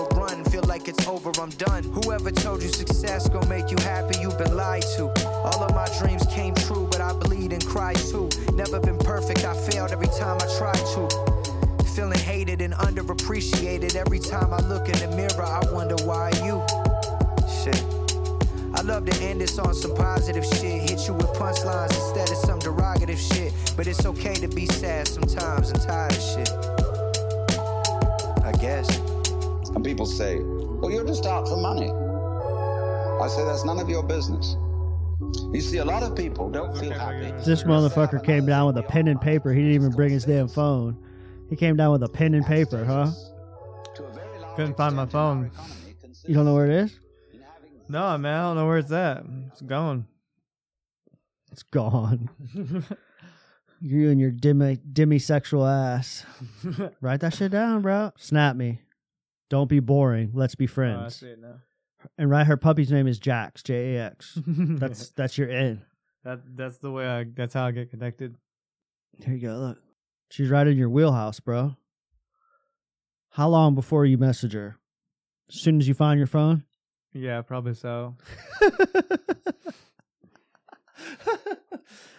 Feel 0.56 0.64
like 0.68 0.88
it's 0.88 1.06
over, 1.06 1.30
I'm 1.38 1.50
done. 1.50 1.82
Whoever 1.82 2.30
told 2.30 2.62
you 2.62 2.70
success 2.70 3.28
gon' 3.28 3.46
make 3.46 3.70
you 3.70 3.76
happy, 3.80 4.18
you've 4.20 4.38
been 4.38 4.56
lied 4.56 4.84
to. 4.96 5.12
All 5.44 5.62
of 5.62 5.74
my 5.74 5.86
dreams 5.98 6.24
came 6.30 6.54
true, 6.54 6.88
but 6.90 6.98
I 6.98 7.12
bleed 7.12 7.52
and 7.52 7.62
cry 7.66 7.92
too. 7.92 8.30
Never 8.54 8.80
been 8.80 8.96
perfect, 8.96 9.44
I 9.44 9.52
failed 9.52 9.90
every 9.92 10.06
time 10.06 10.38
I 10.40 10.46
tried 10.56 10.82
to. 10.94 11.84
Feeling 11.94 12.18
hated 12.20 12.62
and 12.62 12.72
underappreciated. 12.72 13.96
Every 13.96 14.18
time 14.18 14.54
I 14.54 14.66
look 14.66 14.88
in 14.88 14.98
the 14.98 15.14
mirror, 15.14 15.44
I 15.44 15.60
wonder 15.74 15.96
why 16.06 16.30
you. 16.42 16.64
Shit. 17.60 17.84
I 18.74 18.80
love 18.80 19.04
to 19.10 19.22
end 19.22 19.42
this 19.42 19.58
on 19.58 19.74
some 19.74 19.94
positive 19.94 20.46
shit. 20.46 20.88
Hit 20.88 21.06
you 21.06 21.12
with 21.12 21.34
punchlines 21.34 21.94
instead 21.94 22.30
of 22.30 22.36
some 22.38 22.60
derogative 22.60 23.18
shit. 23.18 23.52
But 23.76 23.88
it's 23.88 24.06
okay 24.06 24.32
to 24.36 24.48
be 24.48 24.64
sad 24.64 25.06
sometimes 25.06 25.68
and 25.68 25.82
tired 25.82 26.12
of 26.12 26.22
shit. 26.22 26.50
I 28.42 28.52
guess. 28.58 29.05
And 29.76 29.84
people 29.84 30.06
say, 30.06 30.40
well, 30.40 30.90
you're 30.90 31.06
just 31.06 31.26
out 31.26 31.46
for 31.46 31.58
money. 31.58 31.90
I 33.22 33.28
say, 33.28 33.44
that's 33.44 33.62
none 33.66 33.78
of 33.78 33.90
your 33.90 34.02
business. 34.02 34.56
You 35.52 35.60
see, 35.60 35.76
a 35.76 35.84
lot 35.84 36.02
of 36.02 36.16
people 36.16 36.48
don't 36.48 36.74
feel 36.78 36.92
happy. 36.92 37.30
This 37.44 37.62
motherfucker 37.64 38.24
came 38.24 38.46
down 38.46 38.68
with 38.68 38.78
a 38.78 38.82
pen 38.82 39.06
and 39.06 39.20
paper. 39.20 39.52
He 39.52 39.60
didn't 39.60 39.74
even 39.74 39.90
bring 39.90 40.12
his 40.12 40.24
damn 40.24 40.48
phone. 40.48 40.96
He 41.50 41.56
came 41.56 41.76
down 41.76 41.92
with 41.92 42.02
a 42.04 42.08
pen 42.08 42.32
and 42.32 42.46
paper, 42.46 42.86
huh? 42.86 43.10
Couldn't 44.56 44.78
find 44.78 44.96
my 44.96 45.04
phone. 45.04 45.50
You 46.26 46.34
don't 46.34 46.46
know 46.46 46.54
where 46.54 46.70
it 46.70 46.84
is? 46.84 46.98
No, 47.90 48.16
man, 48.16 48.34
I 48.34 48.42
don't 48.44 48.56
know 48.56 48.66
where 48.66 48.78
it's 48.78 48.90
at. 48.90 49.24
It's 49.52 49.60
gone. 49.60 50.06
It's 51.52 51.64
gone. 51.64 52.30
you 53.82 54.08
and 54.08 54.18
your 54.18 54.30
demi 54.30 54.78
demisexual 54.90 55.70
ass. 55.70 56.24
Write 57.02 57.20
that 57.20 57.34
shit 57.34 57.52
down, 57.52 57.82
bro. 57.82 58.12
Snap 58.16 58.56
me. 58.56 58.80
Don't 59.48 59.68
be 59.68 59.80
boring. 59.80 60.30
Let's 60.34 60.54
be 60.54 60.64
Oh, 60.64 60.70
I 60.70 60.74
friends. 60.74 61.16
see 61.16 61.26
it 61.28 61.40
now. 61.40 61.60
and 62.18 62.28
right, 62.30 62.46
her 62.46 62.56
puppy's 62.56 62.90
name 62.90 63.06
is 63.06 63.18
Jax. 63.18 63.62
J 63.62 63.96
A 63.96 64.06
X. 64.06 64.38
That's 64.46 65.10
that's 65.10 65.38
your 65.38 65.48
in. 65.48 65.82
that. 66.24 66.40
That's 66.56 66.78
the 66.78 66.90
way 66.90 67.06
I. 67.06 67.24
That's 67.24 67.54
how 67.54 67.66
I 67.66 67.70
get 67.70 67.90
connected. 67.90 68.36
Here 69.24 69.34
you 69.34 69.40
go. 69.48 69.54
Look, 69.56 69.78
she's 70.30 70.50
right 70.50 70.66
in 70.66 70.76
your 70.76 70.90
wheelhouse, 70.90 71.40
bro. 71.40 71.76
How 73.30 73.48
long 73.48 73.74
before 73.74 74.04
you 74.04 74.18
message 74.18 74.52
her? 74.54 74.76
As 75.48 75.56
soon 75.60 75.78
as 75.78 75.86
you 75.86 75.94
find 75.94 76.18
your 76.18 76.26
phone. 76.26 76.64
Yeah, 77.12 77.40
probably 77.42 77.74
so. 77.74 78.16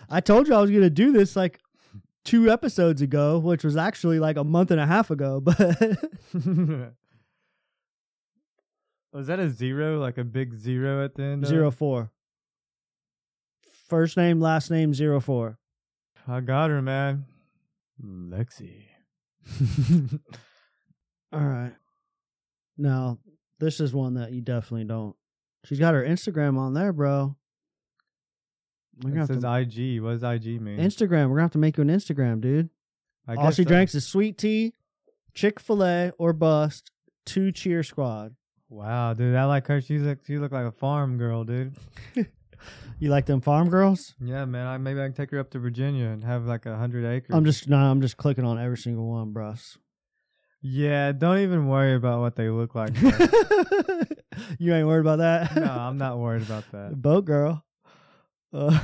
I 0.10 0.22
told 0.22 0.48
you 0.48 0.54
I 0.56 0.62
was 0.62 0.72
gonna 0.72 0.90
do 0.90 1.12
this 1.12 1.36
like 1.36 1.60
two 2.24 2.50
episodes 2.50 3.02
ago, 3.02 3.40
which 3.40 3.64
was 3.64 3.76
actually 3.76 4.20
like 4.20 4.38
a 4.38 4.44
month 4.44 4.72
and 4.72 4.80
a 4.80 4.86
half 4.86 5.12
ago. 5.12 5.42
But 5.42 5.58
Was 9.18 9.26
that 9.28 9.40
a 9.40 9.50
zero? 9.50 10.00
Like 10.00 10.20
a 10.20 10.24
big 10.24 10.54
zero 10.56 11.04
at 11.04 11.16
the 11.16 11.24
end? 11.24 11.42
of 11.44 11.50
zero 11.50 11.72
four. 11.72 12.12
First 13.90 14.16
name, 14.16 14.40
last 14.40 14.70
name, 14.70 14.94
zero 14.94 15.20
four. 15.20 15.58
I 16.28 16.40
got 16.42 16.70
her, 16.70 16.84
man. 16.84 17.26
Lexi. 18.00 18.84
All 21.34 21.40
right. 21.40 21.74
Now, 22.78 23.18
this 23.60 23.80
is 23.80 23.92
one 23.92 24.14
that 24.14 24.34
you 24.34 24.42
definitely 24.42 24.84
don't. 24.86 25.16
She's 25.66 25.80
got 25.80 25.96
her 25.96 26.04
Instagram 26.06 26.60
on 26.60 26.76
there, 26.76 26.94
bro. 26.94 27.36
We're 29.02 29.16
It 29.16 29.18
have 29.18 29.28
says 29.30 29.42
to, 29.42 29.52
IG. 29.52 30.00
What 30.00 30.20
does 30.20 30.22
IG 30.22 30.62
mean? 30.62 30.78
Instagram. 30.78 31.30
We're 31.30 31.38
gonna 31.38 31.42
have 31.42 31.52
to 31.54 31.58
make 31.58 31.78
you 31.78 31.82
an 31.82 31.90
Instagram, 31.90 32.40
dude. 32.40 32.70
I 33.28 33.34
All 33.34 33.46
guess 33.46 33.56
she 33.56 33.64
so. 33.64 33.70
drinks 33.70 33.96
is 33.96 34.06
sweet 34.06 34.38
tea, 34.38 34.74
Chick 35.34 35.60
Fil 35.60 35.84
A 35.84 36.12
or 36.20 36.34
bust, 36.34 36.92
two 37.26 37.52
cheer 37.52 37.82
squad. 37.82 38.36
Wow, 38.70 39.14
dude, 39.14 39.36
I 39.36 39.46
like 39.46 39.68
her. 39.68 39.82
She's 39.82 40.02
like 40.02 40.20
she 40.26 40.38
look 40.38 40.52
like 40.52 40.66
a 40.66 40.72
farm 40.72 41.18
girl, 41.18 41.44
dude. 41.44 41.76
You 43.00 43.10
like 43.10 43.28
them 43.28 43.42
farm 43.42 43.70
girls? 43.70 44.16
Yeah, 44.20 44.46
man. 44.46 44.66
I 44.66 44.78
maybe 44.80 45.00
I 45.00 45.06
can 45.06 45.14
take 45.14 45.30
her 45.30 45.40
up 45.40 45.52
to 45.52 45.60
Virginia 45.60 46.08
and 46.08 46.24
have 46.24 46.46
like 46.46 46.66
a 46.66 46.76
hundred 46.76 47.06
acres. 47.06 47.36
I'm 47.36 47.46
just 47.46 47.70
no, 47.70 47.78
I'm 47.78 48.02
just 48.02 48.18
clicking 48.18 48.44
on 48.44 48.60
every 48.60 48.78
single 48.78 49.08
one, 49.08 49.34
bros. 49.34 49.78
Yeah, 50.62 51.12
don't 51.12 51.38
even 51.40 51.68
worry 51.68 51.94
about 51.94 52.22
what 52.22 52.36
they 52.36 52.50
look 52.50 52.74
like. 52.74 53.00
you 54.60 54.74
ain't 54.74 54.88
worried 54.88 55.02
about 55.02 55.20
that? 55.20 55.56
no, 55.56 55.72
I'm 55.72 56.00
not 56.00 56.18
worried 56.18 56.42
about 56.42 56.64
that. 56.72 57.00
Boat 57.02 57.26
girl. 57.26 57.64
Uh, 58.52 58.80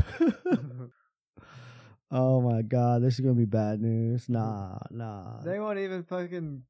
oh 2.12 2.42
my 2.42 2.62
god, 2.62 3.02
this 3.02 3.16
is 3.16 3.22
gonna 3.22 3.34
be 3.34 3.46
bad 3.46 3.82
news. 3.82 4.30
Nah, 4.30 4.78
nah. 4.92 5.42
they 5.42 5.60
won't 5.60 5.80
even 5.80 6.04
fucking. 6.04 6.62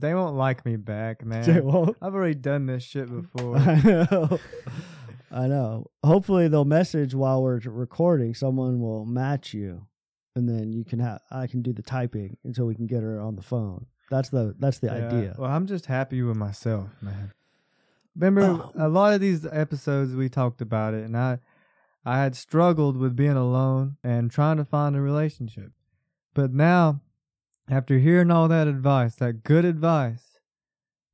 They 0.00 0.14
won't 0.14 0.36
like 0.36 0.64
me 0.64 0.76
back, 0.76 1.24
man. 1.30 1.42
They 1.42 1.60
won't. 1.60 1.96
I've 2.00 2.14
already 2.14 2.34
done 2.34 2.66
this 2.66 2.82
shit 2.82 3.08
before. 3.32 3.56
I 3.56 3.74
know. 3.82 4.38
I 5.32 5.46
know. 5.46 5.90
Hopefully 6.02 6.48
they'll 6.48 6.64
message 6.64 7.14
while 7.14 7.42
we're 7.42 7.60
recording. 7.60 8.34
Someone 8.34 8.80
will 8.80 9.04
match 9.04 9.54
you, 9.54 9.86
and 10.34 10.48
then 10.48 10.72
you 10.72 10.84
can 10.84 10.98
have. 10.98 11.20
I 11.30 11.46
can 11.46 11.62
do 11.62 11.72
the 11.72 11.82
typing 11.82 12.36
until 12.44 12.66
we 12.66 12.74
can 12.74 12.86
get 12.86 13.02
her 13.02 13.20
on 13.20 13.36
the 13.36 13.42
phone. 13.42 13.86
That's 14.10 14.28
the 14.30 14.54
that's 14.58 14.78
the 14.80 14.88
Yeah, 14.88 15.06
idea. 15.06 15.34
Well, 15.38 15.50
I'm 15.50 15.66
just 15.66 15.86
happy 15.86 16.20
with 16.22 16.36
myself, 16.36 16.88
man. 17.00 17.32
Remember, 18.16 18.42
Oh. 18.42 18.72
a 18.76 18.88
lot 18.88 19.12
of 19.14 19.20
these 19.20 19.46
episodes 19.46 20.14
we 20.16 20.28
talked 20.28 20.60
about 20.60 20.94
it, 20.94 21.04
and 21.04 21.16
I, 21.16 21.38
I 22.04 22.18
had 22.18 22.34
struggled 22.34 22.96
with 22.96 23.14
being 23.14 23.36
alone 23.36 23.98
and 24.02 24.32
trying 24.32 24.56
to 24.56 24.64
find 24.64 24.96
a 24.96 25.00
relationship, 25.00 25.70
but 26.34 26.52
now, 26.52 27.02
after 27.70 27.98
hearing 27.98 28.30
all 28.30 28.48
that 28.48 28.66
advice, 28.66 29.14
that 29.16 29.44
good 29.44 29.64
advice, 29.64 30.38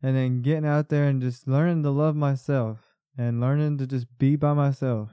and 0.03 0.17
then 0.17 0.41
getting 0.41 0.67
out 0.67 0.89
there 0.89 1.05
and 1.05 1.21
just 1.21 1.47
learning 1.47 1.83
to 1.83 1.91
love 1.91 2.17
myself 2.17 2.79
and 3.19 3.41
learning 3.41 3.79
to 3.79 3.87
just 3.87 4.07
be 4.19 4.37
by 4.37 4.55
myself, 4.55 5.11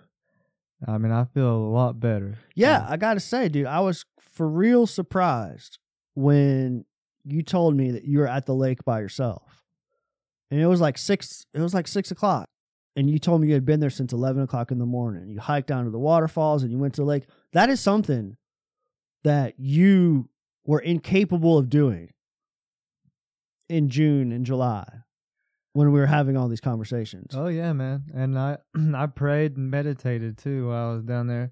I 0.88 0.98
mean, 0.98 1.12
I 1.12 1.26
feel 1.26 1.50
a 1.50 1.70
lot 1.70 2.00
better. 2.00 2.38
Yeah, 2.56 2.86
I 2.88 2.98
gotta 2.98 3.20
say, 3.20 3.50
dude, 3.50 3.68
I 3.68 3.82
was 3.82 4.06
for 4.20 4.48
real 4.48 4.88
surprised 4.88 5.80
when 6.16 6.86
you 7.26 7.44
told 7.44 7.76
me 7.76 7.92
that 7.92 8.06
you 8.06 8.20
were 8.20 8.28
at 8.28 8.46
the 8.46 8.56
lake 8.56 8.84
by 8.86 9.00
yourself, 9.00 9.64
and 10.50 10.62
it 10.62 10.68
was 10.68 10.82
like 10.82 10.98
six. 10.98 11.46
It 11.54 11.62
was 11.62 11.74
like 11.74 11.88
six 11.88 12.12
o'clock, 12.12 12.50
and 12.96 13.10
you 13.10 13.20
told 13.20 13.42
me 13.42 13.48
you 13.48 13.54
had 13.54 13.66
been 13.66 13.80
there 13.80 13.90
since 13.90 14.14
eleven 14.14 14.44
o'clock 14.44 14.72
in 14.72 14.80
the 14.80 14.86
morning. 14.86 15.30
You 15.30 15.40
hiked 15.40 15.68
down 15.68 15.86
to 15.86 15.92
the 15.92 16.00
waterfalls 16.00 16.64
and 16.64 16.72
you 16.72 16.78
went 16.78 16.94
to 16.96 17.02
the 17.02 17.08
lake. 17.08 17.24
That 17.54 17.70
is 17.70 17.80
something 17.80 18.36
that 19.24 19.54
you 19.58 20.30
were 20.66 20.80
incapable 20.80 21.58
of 21.58 21.70
doing 21.70 22.12
in 23.70 23.90
June 23.90 24.32
and 24.32 24.46
July 24.46 24.86
when 25.74 25.92
we 25.92 26.00
were 26.00 26.06
having 26.06 26.38
all 26.38 26.48
these 26.48 26.62
conversations. 26.62 27.34
Oh 27.36 27.48
yeah, 27.48 27.74
man. 27.74 28.04
And 28.14 28.38
I 28.38 28.58
I 28.96 29.08
prayed 29.08 29.58
and 29.58 29.70
meditated 29.70 30.38
too 30.38 30.68
while 30.68 30.92
I 30.92 30.94
was 30.94 31.04
down 31.04 31.28
there. 31.28 31.52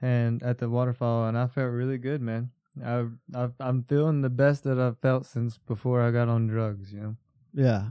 And 0.00 0.42
at 0.42 0.58
the 0.58 0.68
waterfall 0.68 1.26
and 1.26 1.36
I 1.36 1.46
felt 1.48 1.72
really 1.72 1.98
good, 1.98 2.20
man. 2.20 2.50
I 2.84 3.06
I 3.34 3.48
I'm 3.60 3.84
feeling 3.84 4.22
the 4.22 4.30
best 4.30 4.64
that 4.64 4.78
I've 4.78 4.98
felt 4.98 5.26
since 5.26 5.58
before 5.58 6.02
I 6.02 6.10
got 6.10 6.28
on 6.28 6.46
drugs, 6.46 6.92
you 6.92 7.00
know. 7.00 7.16
Yeah. 7.54 7.90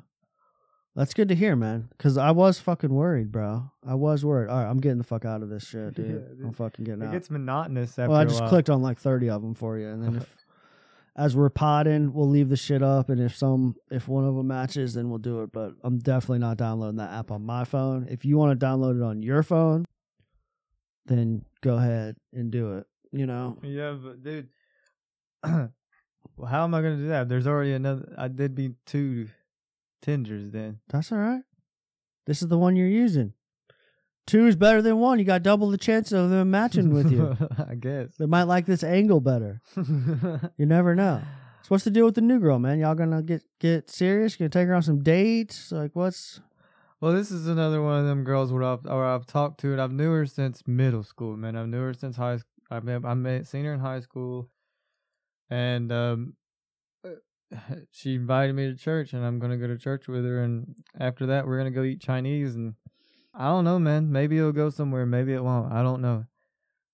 That's 0.97 1.13
good 1.13 1.29
to 1.29 1.35
hear, 1.35 1.55
man. 1.55 1.89
Cause 1.99 2.17
I 2.17 2.31
was 2.31 2.57
fucking 2.59 2.89
worried, 2.91 3.31
bro. 3.31 3.69
I 3.85 3.93
was 3.93 4.25
worried. 4.25 4.49
All 4.49 4.57
right, 4.63 4.67
I'm 4.67 4.79
getting 4.79 4.97
the 4.97 5.03
fuck 5.03 5.25
out 5.25 5.43
of 5.43 5.49
this 5.49 5.63
shit, 5.63 5.93
dude. 5.93 6.25
Yeah. 6.39 6.47
I'm 6.47 6.53
fucking 6.53 6.85
getting 6.85 7.03
It 7.03 7.05
out. 7.05 7.11
gets 7.11 7.29
monotonous 7.29 7.99
after 7.99 8.09
well, 8.09 8.19
I 8.19 8.25
just 8.25 8.43
clicked 8.47 8.71
on 8.71 8.81
like 8.81 8.97
30 8.97 9.29
of 9.29 9.43
them 9.43 9.53
for 9.53 9.77
you, 9.77 9.89
and 9.89 10.03
then 10.03 10.15
if 10.15 10.35
as 11.15 11.35
we're 11.35 11.49
potting, 11.49 12.13
we'll 12.13 12.27
leave 12.27 12.49
the 12.49 12.55
shit 12.57 12.81
up, 12.81 13.09
and 13.09 13.21
if 13.21 13.35
some, 13.35 13.75
if 13.91 14.07
one 14.07 14.23
of 14.25 14.35
them 14.35 14.47
matches, 14.47 14.95
then 14.95 15.09
we'll 15.09 15.19
do 15.19 15.43
it. 15.43 15.51
But 15.51 15.73
I'm 15.83 15.99
definitely 15.99 16.39
not 16.39 16.57
downloading 16.57 16.97
that 16.97 17.11
app 17.11 17.29
on 17.29 17.43
my 17.45 17.63
phone. 17.63 18.07
If 18.09 18.25
you 18.25 18.37
want 18.37 18.59
to 18.59 18.65
download 18.65 18.99
it 18.99 19.03
on 19.03 19.21
your 19.21 19.43
phone, 19.43 19.85
then 21.05 21.45
go 21.61 21.75
ahead 21.77 22.15
and 22.33 22.51
do 22.51 22.77
it. 22.77 22.87
You 23.11 23.27
know, 23.27 23.57
Yeah, 23.61 23.91
but 24.03 24.23
dude 24.23 24.49
well, 25.43 25.69
how 26.47 26.63
am 26.63 26.73
I 26.73 26.81
gonna 26.81 26.97
do 26.97 27.07
that? 27.09 27.29
There's 27.29 27.45
already 27.45 27.73
another 27.73 28.13
I 28.17 28.27
did 28.29 28.55
be 28.55 28.71
two 28.87 29.27
Tinders 30.01 30.51
then. 30.51 30.79
that's 30.89 31.11
all 31.11 31.17
right. 31.17 31.41
This 32.25 32.41
is 32.41 32.47
the 32.49 32.57
one 32.57 32.75
you're 32.75 32.87
using. 32.87 33.33
Two 34.25 34.45
is 34.45 34.57
better 34.57 34.81
than 34.81 34.97
one. 34.97 35.19
You 35.19 35.25
got 35.25 35.41
double 35.43 35.69
the 35.71 35.77
chance 35.77 36.11
of 36.11 36.29
them 36.29 36.51
matching 36.51 36.93
with 36.93 37.09
you. 37.11 37.35
I 37.69 37.75
guess. 37.75 38.09
They 38.19 38.25
might 38.25 38.43
like 38.43 38.65
this 38.65 38.83
angle 38.83 39.21
better. 39.21 39.61
You 40.57 40.65
never 40.65 40.95
know. 40.95 41.21
So 41.61 41.67
what's 41.69 41.83
the 41.85 41.91
deal 41.91 42.05
with 42.05 42.15
the 42.15 42.21
new 42.21 42.39
girl, 42.39 42.59
man? 42.59 42.79
Y'all 42.79 42.95
gonna 42.95 43.21
get 43.21 43.43
get 43.59 43.89
serious? 43.89 44.35
Gonna 44.35 44.49
take 44.49 44.67
her 44.67 44.75
on 44.75 44.81
some 44.81 45.01
dates? 45.03 45.71
Like 45.71 45.91
what's 45.93 46.39
Well, 46.99 47.13
this 47.13 47.31
is 47.31 47.47
another 47.47 47.81
one 47.81 47.99
of 47.99 48.05
them 48.05 48.23
girls 48.23 48.51
where 48.51 48.63
I've 48.63 48.85
or 48.85 49.05
I've 49.05 49.25
talked 49.25 49.59
to, 49.61 49.71
and 49.71 49.81
I've 49.81 49.91
knew 49.91 50.11
her 50.11 50.25
since 50.25 50.63
middle 50.67 51.03
school, 51.03 51.37
man. 51.37 51.55
I've 51.55 51.67
knew 51.67 51.81
her 51.81 51.93
since 51.93 52.15
high. 52.17 52.37
school. 52.37 52.51
I've 52.69 52.85
been, 52.85 53.05
I 53.05 53.13
met 53.13 53.47
seen 53.47 53.63
her 53.65 53.73
in 53.73 53.79
high 53.79 54.01
school, 54.01 54.49
and 55.49 55.91
um, 55.91 56.33
she 57.91 58.15
invited 58.15 58.55
me 58.55 58.67
to 58.67 58.75
church, 58.75 59.13
and 59.13 59.25
I'm 59.25 59.39
gonna 59.39 59.57
go 59.57 59.67
to 59.67 59.77
church 59.77 60.07
with 60.07 60.25
her. 60.25 60.43
And 60.43 60.75
after 60.99 61.25
that, 61.27 61.47
we're 61.47 61.57
gonna 61.57 61.71
go 61.71 61.83
eat 61.83 62.01
Chinese, 62.01 62.55
and 62.55 62.75
I 63.33 63.47
don't 63.47 63.63
know, 63.63 63.79
man. 63.79 64.11
Maybe 64.11 64.37
it'll 64.37 64.51
go 64.51 64.69
somewhere, 64.69 65.05
maybe 65.05 65.33
it 65.33 65.43
won't. 65.43 65.71
I 65.71 65.83
don't 65.83 66.01
know. 66.01 66.25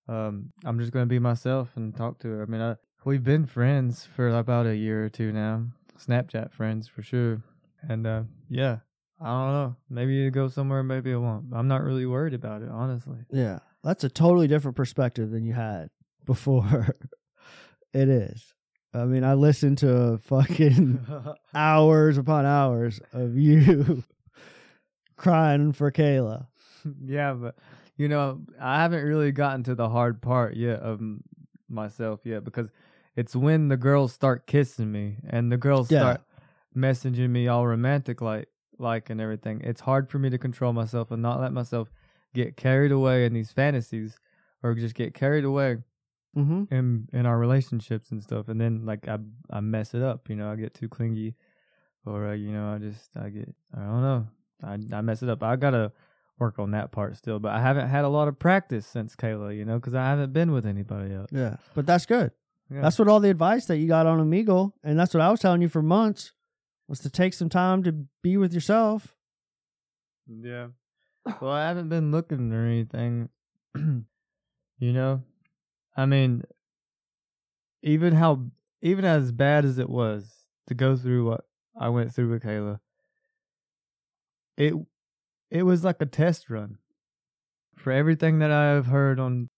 Um, 0.08 0.52
I'm 0.64 0.78
just 0.78 0.92
gonna 0.92 1.06
be 1.06 1.18
myself 1.18 1.70
and 1.76 1.96
talk 1.96 2.18
to 2.20 2.28
her. 2.28 2.42
I 2.42 2.46
mean, 2.46 2.60
I, 2.60 2.76
we've 3.04 3.24
been 3.24 3.46
friends 3.46 4.06
for 4.14 4.28
about 4.28 4.66
a 4.66 4.76
year 4.76 5.04
or 5.04 5.08
two 5.08 5.32
now, 5.32 5.66
Snapchat 5.98 6.52
friends 6.52 6.88
for 6.88 7.02
sure, 7.02 7.42
and 7.88 8.06
uh, 8.06 8.22
yeah. 8.48 8.78
I 9.20 9.26
don't 9.26 9.52
know. 9.52 9.76
Maybe 9.88 10.26
it'll 10.26 10.34
go 10.34 10.48
somewhere, 10.48 10.82
maybe 10.82 11.10
it 11.12 11.16
won't. 11.16 11.46
I'm 11.54 11.68
not 11.68 11.82
really 11.82 12.04
worried 12.04 12.34
about 12.34 12.62
it, 12.62 12.68
honestly. 12.68 13.18
yeah? 13.30 13.60
That's 13.82 14.04
a 14.04 14.08
totally 14.08 14.48
different 14.48 14.76
perspective 14.76 15.30
than 15.30 15.44
you 15.44 15.52
had 15.52 15.88
before. 16.26 16.96
it 17.94 18.08
is. 18.08 18.52
I 18.94 19.04
mean, 19.04 19.24
I 19.24 19.34
listened 19.34 19.78
to 19.78 20.18
fucking 20.22 21.04
hours 21.54 22.16
upon 22.16 22.46
hours 22.46 23.00
of 23.12 23.36
you 23.36 24.02
crying 25.16 25.72
for 25.72 25.90
Kayla. 25.90 26.46
yeah, 27.04 27.32
but 27.32 27.56
you 27.96 28.08
know, 28.08 28.40
I 28.60 28.82
haven't 28.82 29.04
really 29.04 29.32
gotten 29.32 29.62
to 29.64 29.74
the 29.74 29.88
hard 29.88 30.20
part 30.20 30.54
yet 30.56 30.80
of 30.80 31.00
myself 31.68 32.20
yet 32.24 32.44
because 32.44 32.68
it's 33.16 33.34
when 33.36 33.68
the 33.68 33.76
girls 33.76 34.12
start 34.12 34.46
kissing 34.46 34.90
me 34.90 35.16
and 35.28 35.50
the 35.50 35.56
girls 35.56 35.90
Yeah. 35.90 35.98
start 36.00 36.20
messaging 36.76 37.30
me 37.30 37.46
all 37.48 37.66
romantic 37.66 38.20
like 38.20 38.48
like 38.78 39.08
and 39.10 39.20
everything. 39.20 39.60
It's 39.62 39.80
hard 39.80 40.10
for 40.10 40.18
me 40.18 40.30
to 40.30 40.38
control 40.38 40.72
myself 40.72 41.12
and 41.12 41.22
not 41.22 41.40
let 41.40 41.52
myself 41.52 41.88
get 42.34 42.56
carried 42.56 42.90
away 42.90 43.24
in 43.24 43.32
these 43.32 43.52
fantasies 43.52 44.18
or 44.62 44.74
just 44.74 44.96
get 44.96 45.14
carried 45.14 45.44
away 45.44 45.76
Mm-hmm. 46.36 46.74
in 46.74 47.08
in 47.12 47.26
our 47.26 47.38
relationships 47.38 48.10
and 48.10 48.22
stuff 48.22 48.48
and 48.48 48.60
then 48.60 48.84
like 48.84 49.06
I 49.06 49.18
I 49.50 49.60
mess 49.60 49.94
it 49.94 50.02
up, 50.02 50.28
you 50.28 50.36
know, 50.36 50.50
I 50.50 50.56
get 50.56 50.74
too 50.74 50.88
clingy 50.88 51.36
or 52.04 52.28
uh, 52.28 52.32
you 52.32 52.52
know, 52.52 52.72
I 52.74 52.78
just 52.78 53.16
I 53.16 53.30
get 53.30 53.54
I 53.76 53.80
don't 53.80 54.02
know. 54.02 54.26
I 54.62 54.78
I 54.96 55.00
mess 55.00 55.22
it 55.22 55.28
up. 55.28 55.42
I 55.42 55.56
got 55.56 55.70
to 55.70 55.92
work 56.38 56.58
on 56.58 56.72
that 56.72 56.90
part 56.90 57.16
still, 57.16 57.38
but 57.38 57.52
I 57.52 57.60
haven't 57.60 57.88
had 57.88 58.04
a 58.04 58.08
lot 58.08 58.26
of 58.26 58.38
practice 58.38 58.86
since 58.86 59.14
Kayla, 59.14 59.56
you 59.56 59.64
know, 59.64 59.78
cuz 59.78 59.94
I 59.94 60.04
haven't 60.06 60.32
been 60.32 60.52
with 60.52 60.66
anybody 60.66 61.14
else. 61.14 61.30
Yeah, 61.32 61.56
but 61.74 61.86
that's 61.86 62.06
good. 62.06 62.32
Yeah. 62.70 62.80
That's 62.80 62.98
what 62.98 63.08
all 63.08 63.20
the 63.20 63.30
advice 63.30 63.66
that 63.66 63.76
you 63.76 63.86
got 63.86 64.06
on 64.06 64.20
Amigo, 64.20 64.74
and 64.82 64.98
that's 64.98 65.14
what 65.14 65.20
I 65.20 65.30
was 65.30 65.40
telling 65.40 65.62
you 65.62 65.68
for 65.68 65.82
months, 65.82 66.32
was 66.88 66.98
to 67.00 67.10
take 67.10 67.34
some 67.34 67.48
time 67.48 67.82
to 67.84 67.92
be 68.22 68.36
with 68.36 68.52
yourself. 68.52 69.14
Yeah. 70.26 70.68
Well, 71.40 71.52
I 71.52 71.68
haven't 71.68 71.88
been 71.88 72.10
looking 72.10 72.52
or 72.52 72.66
anything. 72.66 73.28
you 73.74 74.92
know, 74.92 75.22
I 75.96 76.06
mean, 76.06 76.42
even 77.82 78.14
how 78.14 78.46
even 78.82 79.04
as 79.04 79.32
bad 79.32 79.64
as 79.64 79.78
it 79.78 79.88
was 79.88 80.46
to 80.66 80.74
go 80.74 80.96
through 80.96 81.28
what 81.28 81.44
I 81.78 81.88
went 81.88 82.14
through 82.14 82.30
with 82.30 82.42
Kayla, 82.42 82.80
it 84.56 84.74
it 85.50 85.62
was 85.62 85.84
like 85.84 86.00
a 86.00 86.06
test 86.06 86.50
run 86.50 86.78
for 87.76 87.92
everything 87.92 88.38
that 88.40 88.50
I've 88.50 88.86
heard 88.86 89.20
on 89.20 89.48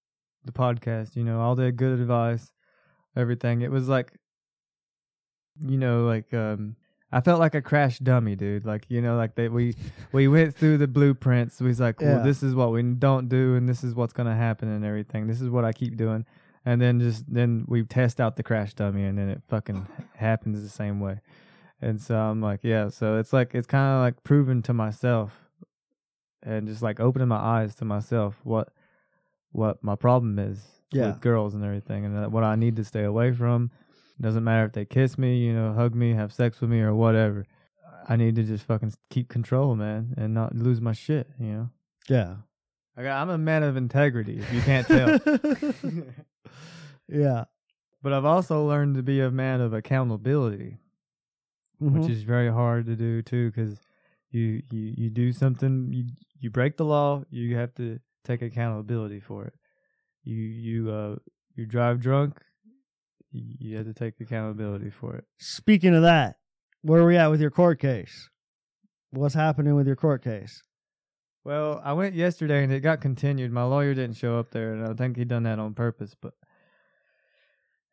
the 0.44 0.52
podcast. 0.52 1.16
You 1.16 1.24
know, 1.24 1.40
all 1.40 1.54
the 1.54 1.72
good 1.72 1.98
advice, 1.98 2.52
everything. 3.16 3.62
It 3.62 3.70
was 3.70 3.88
like, 3.88 4.12
you 5.60 5.78
know, 5.78 6.04
like 6.04 6.32
um, 6.34 6.76
I 7.12 7.20
felt 7.20 7.38
like 7.38 7.54
a 7.54 7.62
crash 7.62 7.98
dummy, 8.00 8.34
dude. 8.36 8.66
Like 8.66 8.84
you 8.88 9.00
know, 9.00 9.16
like 9.16 9.34
they 9.36 9.48
we 9.48 9.74
we 10.12 10.26
went 10.28 10.54
through 10.54 10.78
the 10.78 10.88
blueprints. 10.88 11.60
We 11.60 11.68
was 11.68 11.80
like, 11.80 12.00
well, 12.00 12.18
Yeah. 12.18 12.22
this 12.22 12.42
is 12.42 12.54
what 12.54 12.72
we 12.72 12.82
don't 12.82 13.28
do, 13.28 13.54
and 13.54 13.68
this 13.68 13.84
is 13.84 13.94
what's 13.94 14.12
gonna 14.12 14.34
happen, 14.36 14.68
and 14.68 14.84
everything. 14.84 15.26
This 15.26 15.40
is 15.40 15.48
what 15.48 15.64
I 15.64 15.72
keep 15.72 15.96
doing, 15.96 16.24
and 16.64 16.80
then 16.80 16.98
just 17.00 17.24
then 17.32 17.64
we 17.68 17.84
test 17.84 18.20
out 18.20 18.36
the 18.36 18.42
crash 18.42 18.74
dummy, 18.74 19.04
and 19.04 19.16
then 19.16 19.28
it 19.28 19.42
fucking 19.48 19.86
happens 20.16 20.62
the 20.62 20.68
same 20.68 20.98
way. 21.00 21.20
And 21.80 22.00
so 22.00 22.16
I'm 22.16 22.40
like, 22.40 22.60
yeah. 22.62 22.88
So 22.88 23.18
it's 23.18 23.32
like 23.32 23.54
it's 23.54 23.66
kind 23.68 23.94
of 23.96 24.00
like 24.00 24.24
proving 24.24 24.62
to 24.62 24.72
myself, 24.74 25.32
and 26.42 26.66
just 26.66 26.82
like 26.82 26.98
opening 27.00 27.28
my 27.28 27.36
eyes 27.36 27.74
to 27.76 27.84
myself 27.84 28.40
what 28.42 28.70
what 29.52 29.82
my 29.82 29.94
problem 29.94 30.38
is, 30.38 30.60
Yeah. 30.92 31.06
with 31.08 31.20
girls 31.20 31.54
and 31.54 31.64
everything, 31.64 32.04
and 32.04 32.32
what 32.32 32.42
I 32.44 32.56
need 32.56 32.76
to 32.76 32.84
stay 32.84 33.04
away 33.04 33.32
from. 33.32 33.70
Doesn't 34.20 34.44
matter 34.44 34.64
if 34.66 34.72
they 34.72 34.84
kiss 34.84 35.18
me, 35.18 35.38
you 35.38 35.52
know, 35.52 35.72
hug 35.74 35.94
me, 35.94 36.14
have 36.14 36.32
sex 36.32 36.60
with 36.60 36.70
me, 36.70 36.80
or 36.80 36.94
whatever. 36.94 37.44
I 38.08 38.16
need 38.16 38.36
to 38.36 38.44
just 38.44 38.64
fucking 38.64 38.94
keep 39.10 39.28
control, 39.28 39.74
man, 39.76 40.14
and 40.16 40.32
not 40.32 40.54
lose 40.54 40.80
my 40.80 40.92
shit. 40.92 41.28
You 41.38 41.46
know, 41.52 41.70
Yeah. 42.08 42.36
I 42.96 43.02
got, 43.02 43.20
I'm 43.20 43.28
a 43.30 43.36
man 43.36 43.62
of 43.62 43.76
integrity. 43.76 44.38
If 44.38 44.52
you 44.54 44.62
can't 44.62 44.86
tell, 44.86 45.18
yeah. 47.08 47.44
but 48.02 48.12
I've 48.12 48.24
also 48.24 48.64
learned 48.66 48.94
to 48.96 49.02
be 49.02 49.20
a 49.20 49.30
man 49.30 49.60
of 49.60 49.72
accountability. 49.74 50.78
which 51.78 52.04
Mhm. 52.04 52.10
is 52.10 52.22
very 52.22 52.50
hard 52.50 52.86
to 52.86 52.96
do 52.96 53.20
too 53.20 53.50
because 53.50 53.78
you, 54.30 54.62
you 54.70 54.94
you 54.96 55.10
do 55.10 55.30
something 55.30 55.92
you 55.92 56.06
you 56.40 56.48
break 56.50 56.78
the 56.78 56.86
law 56.86 57.22
you 57.28 57.54
have 57.56 57.74
to 57.74 58.00
take 58.24 58.40
accountability 58.40 59.20
for 59.20 59.44
it 59.44 59.52
you 60.24 60.36
you 60.36 60.90
uh 60.90 61.16
you 61.54 61.66
drive 61.66 62.00
drunk 62.00 62.40
you 63.58 63.76
have 63.76 63.86
to 63.86 63.94
take 63.94 64.20
accountability 64.20 64.90
for 64.90 65.16
it 65.16 65.24
Speaking 65.38 65.94
of 65.94 66.02
that, 66.02 66.36
where 66.82 67.00
are 67.02 67.06
we 67.06 67.16
at 67.16 67.28
with 67.30 67.40
your 67.40 67.50
court 67.50 67.80
case? 67.80 68.30
What's 69.10 69.34
happening 69.34 69.74
with 69.74 69.86
your 69.86 69.96
court 69.96 70.22
case? 70.22 70.62
well 71.44 71.80
i 71.84 71.92
went 71.92 72.14
yesterday 72.16 72.64
and 72.64 72.72
it 72.72 72.80
got 72.80 73.00
continued 73.00 73.52
my 73.52 73.62
lawyer 73.62 73.94
didn't 73.94 74.16
show 74.16 74.36
up 74.36 74.50
there 74.50 74.72
and 74.74 74.84
i 74.84 74.92
think 74.94 75.16
he 75.16 75.24
done 75.24 75.44
that 75.44 75.60
on 75.60 75.72
purpose 75.74 76.16
but 76.20 76.34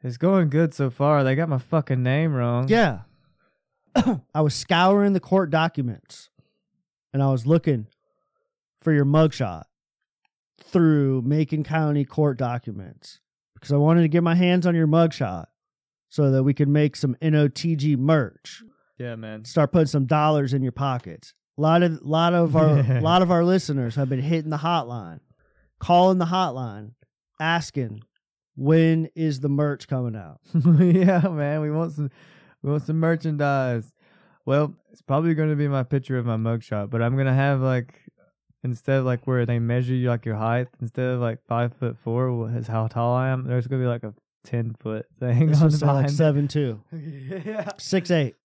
it's 0.03 0.17
going 0.17 0.49
good 0.49 0.73
so 0.73 0.89
far 0.89 1.23
they 1.23 1.35
got 1.35 1.47
my 1.47 1.59
fucking 1.59 2.01
name 2.01 2.33
wrong 2.33 2.67
Yeah. 2.67 3.01
I 4.33 4.41
was 4.41 4.55
scouring 4.55 5.13
the 5.13 5.19
court 5.19 5.51
documents 5.51 6.29
and 7.13 7.21
I 7.21 7.29
was 7.29 7.45
looking 7.45 7.85
for 8.81 8.91
your 8.91 9.05
mugshot 9.05 9.63
through 10.59 11.21
Macon 11.21 11.63
County 11.63 12.05
court 12.05 12.39
documents 12.39 13.19
because 13.63 13.71
I 13.71 13.77
wanted 13.77 14.01
to 14.01 14.09
get 14.09 14.23
my 14.23 14.35
hands 14.35 14.67
on 14.67 14.75
your 14.75 14.87
mugshot 14.87 15.45
so 16.09 16.31
that 16.31 16.43
we 16.43 16.53
could 16.53 16.67
make 16.67 16.97
some 16.97 17.15
NOTG 17.21 17.97
merch. 17.97 18.61
yeah 18.99 19.15
man 19.15 19.45
Start 19.45 19.71
putting 19.71 19.87
some 19.87 20.05
dollars 20.05 20.53
in 20.53 20.61
your 20.61 20.73
pockets. 20.73 21.33
A 21.57 21.61
lot 21.61 21.81
of 21.81 22.01
lot 22.01 22.33
of 22.33 22.57
our 22.57 22.83
lot 23.01 23.21
of 23.21 23.31
our 23.31 23.45
listeners 23.45 23.95
have 23.95 24.09
been 24.09 24.21
hitting 24.21 24.49
the 24.49 24.57
hotline, 24.57 25.21
calling 25.79 26.17
the 26.17 26.25
hotline, 26.25 26.91
asking 27.39 28.01
when 28.57 29.07
is 29.15 29.39
the 29.39 29.49
merch 29.49 29.87
coming 29.87 30.17
out. 30.17 30.41
yeah, 30.53 31.21
man, 31.29 31.61
we 31.61 31.71
want 31.71 31.93
some 31.93 32.11
we 32.63 32.69
want 32.69 32.83
some 32.83 32.99
merchandise. 32.99 33.93
Well, 34.45 34.75
it's 34.91 35.01
probably 35.01 35.35
going 35.35 35.51
to 35.51 35.55
be 35.55 35.69
my 35.69 35.83
picture 35.83 36.17
of 36.17 36.25
my 36.25 36.35
mugshot, 36.35 36.89
but 36.89 37.01
I'm 37.01 37.15
gonna 37.15 37.33
have 37.33 37.61
like 37.61 37.93
instead 38.63 38.99
of 38.99 39.05
like 39.05 39.27
where 39.27 39.45
they 39.45 39.59
measure 39.59 39.93
you 39.93 40.09
like 40.09 40.25
your 40.25 40.35
height, 40.35 40.67
instead 40.81 41.05
of 41.05 41.19
like 41.19 41.39
five 41.47 41.73
foot 41.73 41.97
four, 42.03 42.49
is 42.55 42.67
how 42.67 42.87
tall 42.87 43.13
I 43.13 43.29
am. 43.29 43.45
There's 43.45 43.67
gonna 43.67 43.81
be 43.81 43.87
like 43.87 44.03
a 44.03 44.13
ten 44.43 44.75
foot 44.79 45.05
thing 45.19 45.47
This 45.47 45.59
on 45.59 45.65
was 45.65 45.81
like 45.81 46.09
seven 46.09 46.47
two. 46.47 46.81
yeah, 46.91 47.69
six 47.77 48.11
eight, 48.11 48.35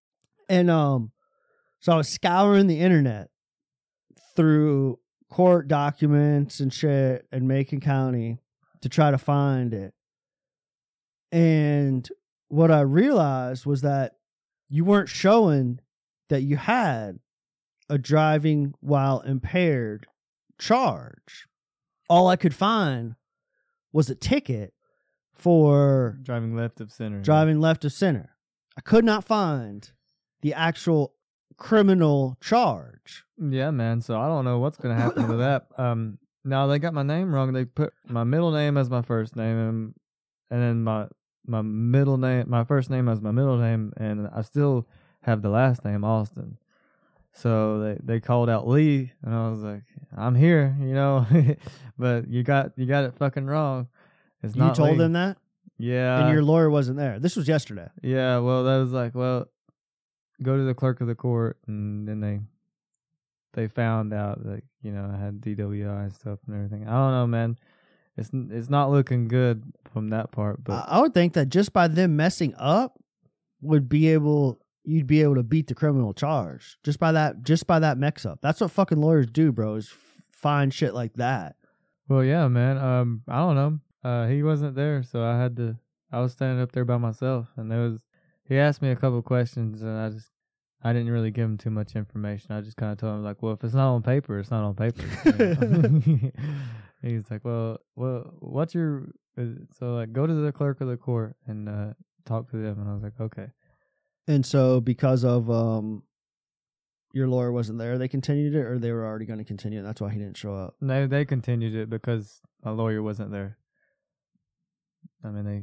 and 0.48 0.70
um, 0.70 1.12
so 1.80 1.92
I 1.92 1.96
was 1.96 2.08
scouring 2.08 2.66
the 2.66 2.80
internet 2.80 3.28
through 4.36 4.98
court 5.30 5.68
documents 5.68 6.60
and 6.60 6.72
shit 6.72 7.26
in 7.32 7.46
Macon 7.46 7.80
County 7.80 8.38
to 8.82 8.88
try 8.88 9.10
to 9.10 9.18
find 9.18 9.72
it, 9.74 9.94
and 11.32 12.08
what 12.48 12.70
I 12.70 12.80
realized 12.80 13.66
was 13.66 13.82
that 13.82 14.14
you 14.68 14.84
weren't 14.84 15.08
showing 15.08 15.80
that 16.28 16.42
you 16.42 16.56
had 16.56 17.18
a 17.88 17.98
driving 17.98 18.74
while 18.80 19.20
impaired 19.20 20.06
charge. 20.58 21.46
All 22.08 22.28
I 22.28 22.36
could 22.36 22.54
find 22.54 23.14
was 23.92 24.10
a 24.10 24.14
ticket 24.14 24.74
for 25.34 26.18
driving 26.22 26.54
left 26.54 26.80
of 26.80 26.90
center. 26.90 27.20
driving 27.20 27.60
left 27.60 27.84
of 27.84 27.92
center. 27.92 28.34
I 28.76 28.80
could 28.80 29.04
not 29.04 29.24
find 29.24 29.90
the 30.40 30.54
actual 30.54 31.14
criminal 31.56 32.36
charge. 32.40 33.24
Yeah, 33.38 33.70
man. 33.70 34.00
So 34.00 34.18
I 34.20 34.26
don't 34.26 34.44
know 34.44 34.58
what's 34.58 34.78
gonna 34.78 34.94
happen 34.94 35.28
with 35.28 35.38
that. 35.38 35.66
Um, 35.78 36.18
now 36.44 36.66
they 36.66 36.78
got 36.78 36.94
my 36.94 37.02
name 37.02 37.32
wrong. 37.34 37.52
They 37.52 37.64
put 37.64 37.92
my 38.06 38.24
middle 38.24 38.50
name 38.50 38.76
as 38.76 38.88
my 38.88 39.02
first 39.02 39.36
name, 39.36 39.56
and, 39.56 39.94
and 40.50 40.62
then 40.62 40.82
my 40.82 41.06
my 41.46 41.62
middle 41.62 42.16
name, 42.16 42.48
my 42.48 42.64
first 42.64 42.90
name 42.90 43.08
as 43.08 43.20
my 43.20 43.30
middle 43.30 43.58
name, 43.58 43.92
and 43.96 44.28
I 44.34 44.42
still 44.42 44.86
have 45.22 45.42
the 45.42 45.50
last 45.50 45.84
name 45.84 46.04
Austin. 46.04 46.58
So 47.38 47.78
they 47.80 47.98
they 48.02 48.20
called 48.20 48.50
out 48.50 48.66
Lee, 48.66 49.12
and 49.22 49.32
I 49.32 49.48
was 49.48 49.60
like, 49.60 49.82
I'm 50.16 50.34
here, 50.34 50.76
you 50.80 50.92
know, 50.92 51.24
but 51.98 52.28
you 52.28 52.42
got 52.42 52.72
you 52.76 52.84
got 52.86 53.04
it 53.04 53.14
fucking 53.14 53.46
wrong. 53.46 53.86
It's 54.42 54.56
you 54.56 54.62
not 54.62 54.74
told 54.74 54.92
Lee. 54.92 54.98
them 54.98 55.12
that, 55.12 55.38
yeah, 55.78 56.20
and 56.20 56.32
your 56.32 56.42
lawyer 56.42 56.68
wasn't 56.68 56.98
there. 56.98 57.20
This 57.20 57.36
was 57.36 57.46
yesterday. 57.46 57.88
yeah, 58.02 58.38
well, 58.38 58.64
that 58.64 58.78
was 58.78 58.90
like, 58.90 59.14
well, 59.14 59.46
go 60.42 60.56
to 60.56 60.64
the 60.64 60.74
clerk 60.74 61.00
of 61.00 61.06
the 61.06 61.14
court, 61.14 61.58
and 61.68 62.08
then 62.08 62.18
they 62.18 62.40
they 63.52 63.68
found 63.68 64.12
out 64.12 64.42
that 64.44 64.62
you 64.82 64.90
know 64.90 65.08
I 65.14 65.16
had 65.24 65.40
DWI 65.40 66.02
and 66.04 66.12
stuff 66.12 66.40
and 66.48 66.56
everything. 66.56 66.88
I 66.88 66.92
don't 66.92 67.12
know, 67.12 67.26
man. 67.28 67.56
It's 68.16 68.30
it's 68.32 68.68
not 68.68 68.90
looking 68.90 69.28
good 69.28 69.62
from 69.92 70.08
that 70.08 70.32
part, 70.32 70.64
but 70.64 70.72
I 70.88 70.96
I 70.96 71.00
would 71.00 71.14
think 71.14 71.34
that 71.34 71.50
just 71.50 71.72
by 71.72 71.86
them 71.86 72.16
messing 72.16 72.52
up, 72.58 72.98
would 73.60 73.88
be 73.88 74.08
able 74.08 74.58
you'd 74.84 75.06
be 75.06 75.22
able 75.22 75.34
to 75.34 75.42
beat 75.42 75.66
the 75.66 75.74
criminal 75.74 76.12
charge 76.14 76.78
just 76.84 76.98
by 76.98 77.12
that 77.12 77.42
just 77.42 77.66
by 77.66 77.78
that 77.78 77.98
mix 77.98 78.24
up. 78.24 78.38
That's 78.42 78.60
what 78.60 78.70
fucking 78.70 79.00
lawyers 79.00 79.26
do, 79.26 79.52
bro. 79.52 79.74
Is 79.76 79.92
find 80.32 80.72
shit 80.72 80.94
like 80.94 81.14
that. 81.14 81.56
well, 82.08 82.24
yeah, 82.24 82.48
man. 82.48 82.78
Um, 82.78 83.22
I 83.28 83.38
don't 83.38 83.56
know. 83.56 83.78
Uh, 84.08 84.26
he 84.28 84.42
wasn't 84.42 84.74
there, 84.76 85.02
so 85.02 85.22
I 85.24 85.38
had 85.38 85.56
to. 85.56 85.76
I 86.10 86.20
was 86.20 86.32
standing 86.32 86.62
up 86.62 86.72
there 86.72 86.84
by 86.84 86.96
myself, 86.96 87.48
and 87.56 87.70
there 87.70 87.80
was. 87.80 88.04
He 88.44 88.56
asked 88.56 88.80
me 88.80 88.90
a 88.90 88.96
couple 88.96 89.20
questions, 89.22 89.82
and 89.82 89.98
I 89.98 90.08
just. 90.10 90.30
I 90.80 90.92
didn't 90.92 91.10
really 91.10 91.32
give 91.32 91.44
him 91.44 91.58
too 91.58 91.70
much 91.70 91.96
information. 91.96 92.52
I 92.52 92.60
just 92.60 92.76
kind 92.76 92.92
of 92.92 92.98
told 92.98 93.16
him 93.16 93.24
like, 93.24 93.42
well, 93.42 93.52
if 93.52 93.64
it's 93.64 93.74
not 93.74 93.92
on 93.92 94.00
paper, 94.02 94.38
it's 94.38 94.52
not 94.52 94.62
on 94.62 94.76
paper. 94.76 95.02
you 95.24 95.56
know? 96.22 96.30
He's 97.02 97.28
like, 97.32 97.44
well, 97.44 97.78
well, 97.96 98.32
what's 98.38 98.74
your? 98.76 99.08
uh, 99.36 99.44
So 99.76 99.94
like, 99.94 100.12
go 100.12 100.24
to 100.24 100.32
the 100.32 100.52
clerk 100.52 100.80
of 100.80 100.86
the 100.86 100.96
court 100.96 101.34
and 101.48 101.68
uh, 101.68 101.94
talk 102.26 102.48
to 102.52 102.56
them. 102.58 102.80
And 102.80 102.88
I 102.88 102.94
was 102.94 103.02
like, 103.02 103.18
okay. 103.20 103.48
And 104.28 104.44
so 104.46 104.80
because 104.80 105.24
of 105.24 105.50
um 105.50 106.04
your 107.12 107.26
lawyer 107.26 107.50
wasn't 107.50 107.78
there, 107.78 107.98
they 107.98 108.06
continued 108.06 108.54
it, 108.54 108.64
or 108.64 108.78
they 108.78 108.92
were 108.92 109.04
already 109.04 109.24
going 109.24 109.38
to 109.38 109.44
continue. 109.44 109.78
And 109.78 109.88
that's 109.88 110.00
why 110.00 110.10
he 110.10 110.18
didn't 110.18 110.36
show 110.36 110.54
up. 110.54 110.76
No, 110.80 111.06
they 111.06 111.24
continued 111.24 111.74
it 111.74 111.90
because 111.90 112.40
a 112.62 112.70
lawyer 112.70 113.02
wasn't 113.02 113.32
there. 113.32 113.56
I 115.24 115.28
mean, 115.30 115.44
they 115.44 115.62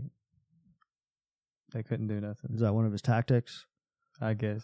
they 1.71 1.83
couldn't 1.83 2.07
do 2.07 2.19
nothing. 2.19 2.51
Is 2.53 2.61
that 2.61 2.73
one 2.73 2.85
of 2.85 2.91
his 2.91 3.01
tactics? 3.01 3.65
I 4.19 4.33
guess. 4.33 4.63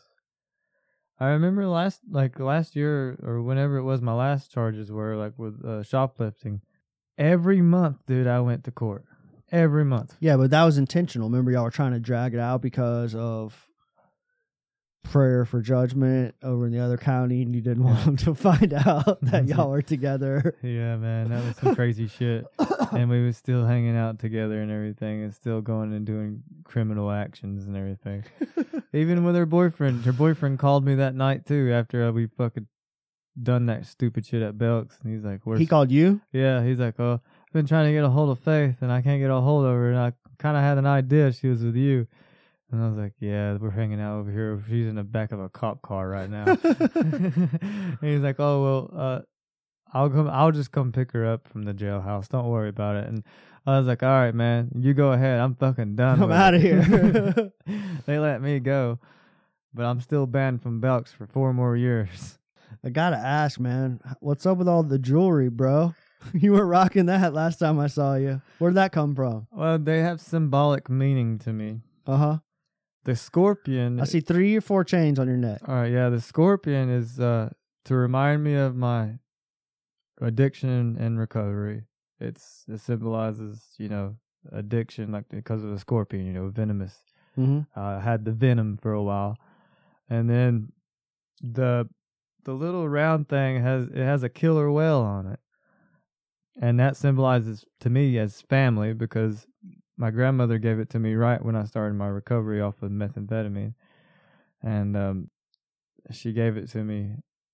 I 1.19 1.27
remember 1.27 1.67
last 1.67 2.01
like 2.09 2.39
last 2.39 2.75
year 2.75 3.19
or 3.21 3.43
whenever 3.43 3.77
it 3.77 3.83
was 3.83 4.01
my 4.01 4.13
last 4.13 4.51
charges 4.51 4.91
were 4.91 5.15
like 5.15 5.37
with 5.37 5.63
uh, 5.63 5.83
shoplifting. 5.83 6.61
Every 7.17 7.61
month, 7.61 7.97
dude, 8.07 8.25
I 8.25 8.39
went 8.39 8.63
to 8.63 8.71
court. 8.71 9.05
Every 9.51 9.85
month. 9.85 10.15
Yeah, 10.19 10.37
but 10.37 10.49
that 10.49 10.63
was 10.63 10.79
intentional. 10.79 11.29
Remember, 11.29 11.51
y'all 11.51 11.65
were 11.65 11.69
trying 11.69 11.91
to 11.91 11.99
drag 11.99 12.33
it 12.33 12.39
out 12.39 12.61
because 12.61 13.13
of 13.13 13.67
prayer 15.03 15.45
for 15.45 15.61
judgment 15.61 16.35
over 16.43 16.65
in 16.67 16.71
the 16.71 16.79
other 16.79 16.97
county, 16.97 17.41
and 17.41 17.53
you 17.53 17.61
didn't 17.61 17.83
want 17.85 18.05
them 18.05 18.17
to 18.17 18.35
find 18.35 18.73
out 18.73 19.19
that 19.21 19.47
y'all 19.47 19.69
were 19.69 19.81
together. 19.81 20.55
Yeah, 20.63 20.95
man, 20.97 21.29
that 21.29 21.43
was 21.43 21.55
some 21.57 21.75
crazy 21.75 22.07
shit. 22.07 22.45
And 22.91 23.09
we 23.09 23.25
was 23.25 23.35
still 23.37 23.65
hanging 23.65 23.97
out 23.97 24.19
together 24.19 24.61
and 24.61 24.71
everything, 24.71 25.23
and 25.23 25.33
still 25.33 25.61
going 25.61 25.93
and 25.93 26.05
doing 26.05 26.43
criminal 26.63 27.11
actions 27.11 27.65
and 27.65 27.75
everything. 27.75 28.23
Even 28.93 29.23
with 29.23 29.35
her 29.35 29.45
boyfriend, 29.45 30.05
her 30.05 30.13
boyfriend 30.13 30.59
called 30.59 30.85
me 30.85 30.95
that 30.95 31.15
night 31.15 31.45
too 31.45 31.71
after 31.73 32.03
uh, 32.05 32.11
we 32.11 32.27
fucking 32.27 32.67
done 33.41 33.65
that 33.67 33.85
stupid 33.85 34.25
shit 34.25 34.41
at 34.41 34.57
Belks, 34.57 34.97
and 35.03 35.13
he's 35.13 35.23
like, 35.23 35.41
"Where's 35.45 35.59
He 35.59 35.65
called 35.65 35.89
you. 35.91 36.21
Yeah, 36.33 36.63
he's 36.63 36.79
like, 36.79 36.99
"Oh, 36.99 37.13
I've 37.23 37.53
been 37.53 37.65
trying 37.65 37.87
to 37.87 37.93
get 37.93 38.03
a 38.03 38.09
hold 38.09 38.29
of 38.29 38.39
Faith, 38.43 38.77
and 38.81 38.91
I 38.91 39.01
can't 39.01 39.21
get 39.21 39.31
a 39.31 39.39
hold 39.39 39.65
of 39.65 39.71
her, 39.71 39.89
and 39.89 39.99
I 39.99 40.13
kind 40.37 40.57
of 40.57 40.63
had 40.63 40.77
an 40.77 40.85
idea 40.85 41.31
she 41.31 41.47
was 41.47 41.63
with 41.63 41.75
you." 41.75 42.07
And 42.72 42.82
I 42.82 42.88
was 42.88 42.97
like, 42.97 43.13
"Yeah, 43.19 43.57
we're 43.57 43.72
hanging 43.72 43.99
out 43.99 44.19
over 44.19 44.32
here. 44.32 44.63
She's 44.69 44.88
in 44.88 44.95
the 44.95 45.03
back 45.03 45.32
of 45.32 45.39
a 45.39 45.49
cop 45.49 45.82
car 45.82 46.07
right 46.07 46.30
now." 46.30 46.45
and 46.45 47.97
he's 48.01 48.22
like, 48.22 48.39
"Oh 48.39 48.63
well, 48.63 48.99
uh, 48.99 49.22
I'll 49.93 50.09
come. 50.09 50.30
I'll 50.30 50.51
just 50.51 50.72
come 50.72 50.91
pick 50.91 51.11
her 51.11 51.26
up 51.26 51.47
from 51.47 51.63
the 51.63 51.74
jailhouse. 51.74 52.30
Don't 52.30 52.47
worry 52.47 52.69
about 52.69 52.95
it." 52.95 53.07
And 53.07 53.24
I 53.67 53.78
was 53.78 53.88
like, 53.88 54.03
"All 54.03 54.09
right, 54.09 54.34
man, 54.34 54.72
you 54.80 54.93
go 54.93 55.11
ahead. 55.11 55.39
I'm 55.39 55.55
fucking 55.55 55.95
done. 55.97 56.24
I'm 56.24 56.32
out 56.32 56.53
of 56.53 56.61
here. 56.61 56.82
they 58.05 58.19
let 58.19 58.41
me 58.41 58.59
go, 58.59 58.99
but 59.74 59.86
I'm 59.86 59.99
still 59.99 60.26
banned 60.26 60.61
from 60.61 60.80
Belks 60.80 61.11
for 61.11 61.28
four 61.28 61.53
more 61.53 61.76
years. 61.76 62.39
I 62.86 62.89
gotta 62.89 63.17
ask, 63.17 63.59
man, 63.59 63.99
what's 64.22 64.45
up 64.45 64.57
with 64.57 64.69
all 64.69 64.84
the 64.84 64.97
jewelry, 64.97 65.49
bro? 65.49 65.93
You 66.34 66.51
were 66.53 66.67
rocking 66.67 67.07
that 67.07 67.34
last 67.34 67.57
time 67.57 67.80
I 67.80 67.88
saw 67.88 68.13
you. 68.13 68.41
Where'd 68.59 68.76
that 68.76 68.91
come 68.91 69.15
from? 69.15 69.47
Well, 69.51 69.80
they 69.80 70.01
have 70.01 70.22
symbolic 70.22 70.88
meaning 70.88 71.39
to 71.39 71.51
me. 71.51 71.82
Uh 72.05 72.17
huh. 72.17 72.38
The 73.03 73.15
scorpion. 73.15 73.99
I 73.99 74.03
see 74.05 74.21
three 74.21 74.55
or 74.55 74.61
four 74.61 74.83
chains 74.83 75.17
on 75.17 75.27
your 75.27 75.37
neck. 75.37 75.61
All 75.67 75.75
right, 75.75 75.91
yeah, 75.91 76.09
the 76.09 76.21
scorpion 76.21 76.89
is 76.89 77.19
uh 77.19 77.49
to 77.85 77.95
remind 77.95 78.43
me 78.43 78.55
of 78.55 78.75
my 78.75 79.19
addiction 80.19 80.97
and 80.99 81.17
recovery. 81.17 81.83
it's 82.19 82.63
it 82.67 82.79
symbolizes 82.79 83.73
you 83.77 83.89
know 83.89 84.17
addiction, 84.51 85.11
like 85.11 85.25
because 85.29 85.63
of 85.63 85.71
the 85.71 85.79
scorpion, 85.79 86.25
you 86.25 86.33
know, 86.33 86.49
venomous. 86.49 86.95
Mm-hmm. 87.37 87.79
uh, 87.79 88.01
had 88.01 88.25
the 88.25 88.33
venom 88.33 88.77
for 88.81 88.91
a 88.91 89.01
while, 89.01 89.37
and 90.09 90.29
then 90.29 90.73
the 91.41 91.87
the 92.43 92.51
little 92.51 92.89
round 92.89 93.29
thing 93.29 93.61
has 93.63 93.87
it 93.87 94.03
has 94.03 94.21
a 94.21 94.27
killer 94.29 94.69
whale 94.69 94.99
on 94.99 95.27
it, 95.27 95.39
and 96.61 96.77
that 96.77 96.97
symbolizes 96.97 97.63
to 97.79 97.89
me 97.89 98.17
as 98.19 98.41
family 98.41 98.91
because 98.93 99.47
my 100.01 100.09
grandmother 100.09 100.57
gave 100.57 100.79
it 100.79 100.89
to 100.89 100.99
me 100.99 101.13
right 101.13 101.43
when 101.45 101.55
I 101.55 101.63
started 101.65 101.93
my 101.93 102.07
recovery 102.07 102.59
off 102.59 102.81
of 102.81 102.89
methamphetamine, 102.89 103.75
and 104.63 104.97
um, 104.97 105.29
she 106.09 106.33
gave 106.33 106.57
it 106.57 106.69
to 106.71 106.79
me. 106.83 107.11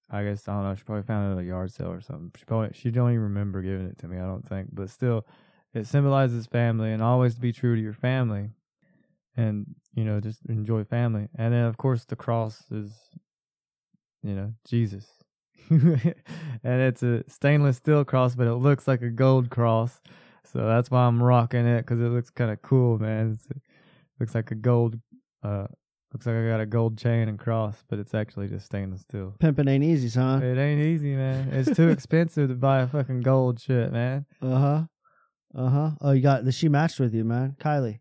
I 0.09 0.23
guess 0.23 0.47
I 0.47 0.53
don't 0.53 0.63
know. 0.63 0.73
She 0.73 0.83
probably 0.85 1.03
found 1.03 1.29
it 1.29 1.35
at 1.35 1.43
a 1.43 1.45
yard 1.45 1.73
sale 1.73 1.91
or 1.91 1.99
something. 1.99 2.31
She 2.37 2.45
probably 2.45 2.69
she 2.73 2.89
don't 2.89 3.09
even 3.09 3.23
remember 3.23 3.61
giving 3.61 3.87
it 3.87 3.97
to 3.97 4.07
me. 4.07 4.17
I 4.17 4.25
don't 4.25 4.47
think, 4.47 4.69
but 4.71 4.89
still, 4.89 5.27
it 5.73 5.87
symbolizes 5.87 6.45
family 6.47 6.93
and 6.93 7.03
always 7.03 7.35
be 7.35 7.51
true 7.51 7.75
to 7.75 7.81
your 7.81 7.93
family 7.93 8.51
and 9.35 9.75
you 9.93 10.03
know 10.03 10.19
just 10.19 10.39
enjoy 10.49 10.83
family 10.83 11.27
and 11.35 11.53
then 11.53 11.65
of 11.65 11.77
course 11.77 12.05
the 12.05 12.15
cross 12.15 12.63
is 12.71 12.91
you 14.23 14.33
know 14.33 14.51
jesus 14.67 15.05
and 15.69 16.15
it's 16.63 17.03
a 17.03 17.23
stainless 17.29 17.77
steel 17.77 18.03
cross 18.03 18.35
but 18.35 18.47
it 18.47 18.55
looks 18.55 18.87
like 18.87 19.01
a 19.01 19.09
gold 19.09 19.49
cross 19.49 20.01
so 20.58 20.66
that's 20.68 20.89
why 20.89 21.01
i'm 21.05 21.22
rocking 21.22 21.68
it 21.68 21.82
because 21.82 21.99
it 21.99 22.10
looks 22.10 22.32
kind 22.32 22.49
of 22.49 22.60
cool 22.64 22.97
man 22.97 23.34
it's, 23.34 23.45
it 23.51 23.62
looks 24.20 24.34
like 24.34 24.49
a 24.49 24.55
gold 24.55 24.99
uh 25.43 25.68
looks 26.12 26.26
like 26.26 26.36
i 26.36 26.47
got 26.47 26.60
a 26.60 26.66
gold 26.66 26.97
chain 26.97 27.28
and 27.30 27.38
cross 27.38 27.84
but 27.89 27.99
it's 27.99 28.16
actually 28.16 28.47
just 28.47 28.66
stainless 28.66 29.01
steel 29.01 29.36
Pimping 29.39 29.68
ain't 29.68 29.84
easy, 29.84 30.10
son. 30.10 30.41
it 30.41 30.58
ain't 30.58 30.82
easy 30.82 31.16
man 31.16 31.49
it's 31.53 31.76
too 31.78 31.89
expensive 31.95 32.49
to 32.49 32.55
buy 32.55 32.80
a 32.80 32.88
fucking 32.88 33.22
gold 33.22 33.60
shit 33.60 33.91
man 33.91 34.26
Uh 34.41 34.58
huh. 34.58 34.84
Uh 35.55 35.70
huh. 35.70 35.91
Oh, 36.01 36.12
you 36.12 36.22
got 36.22 36.43
the 36.43 36.51
she 36.51 36.70
matched 36.70 36.99
with 36.99 37.14
you, 37.14 37.24
man. 37.24 37.55
Kylie. 37.60 37.99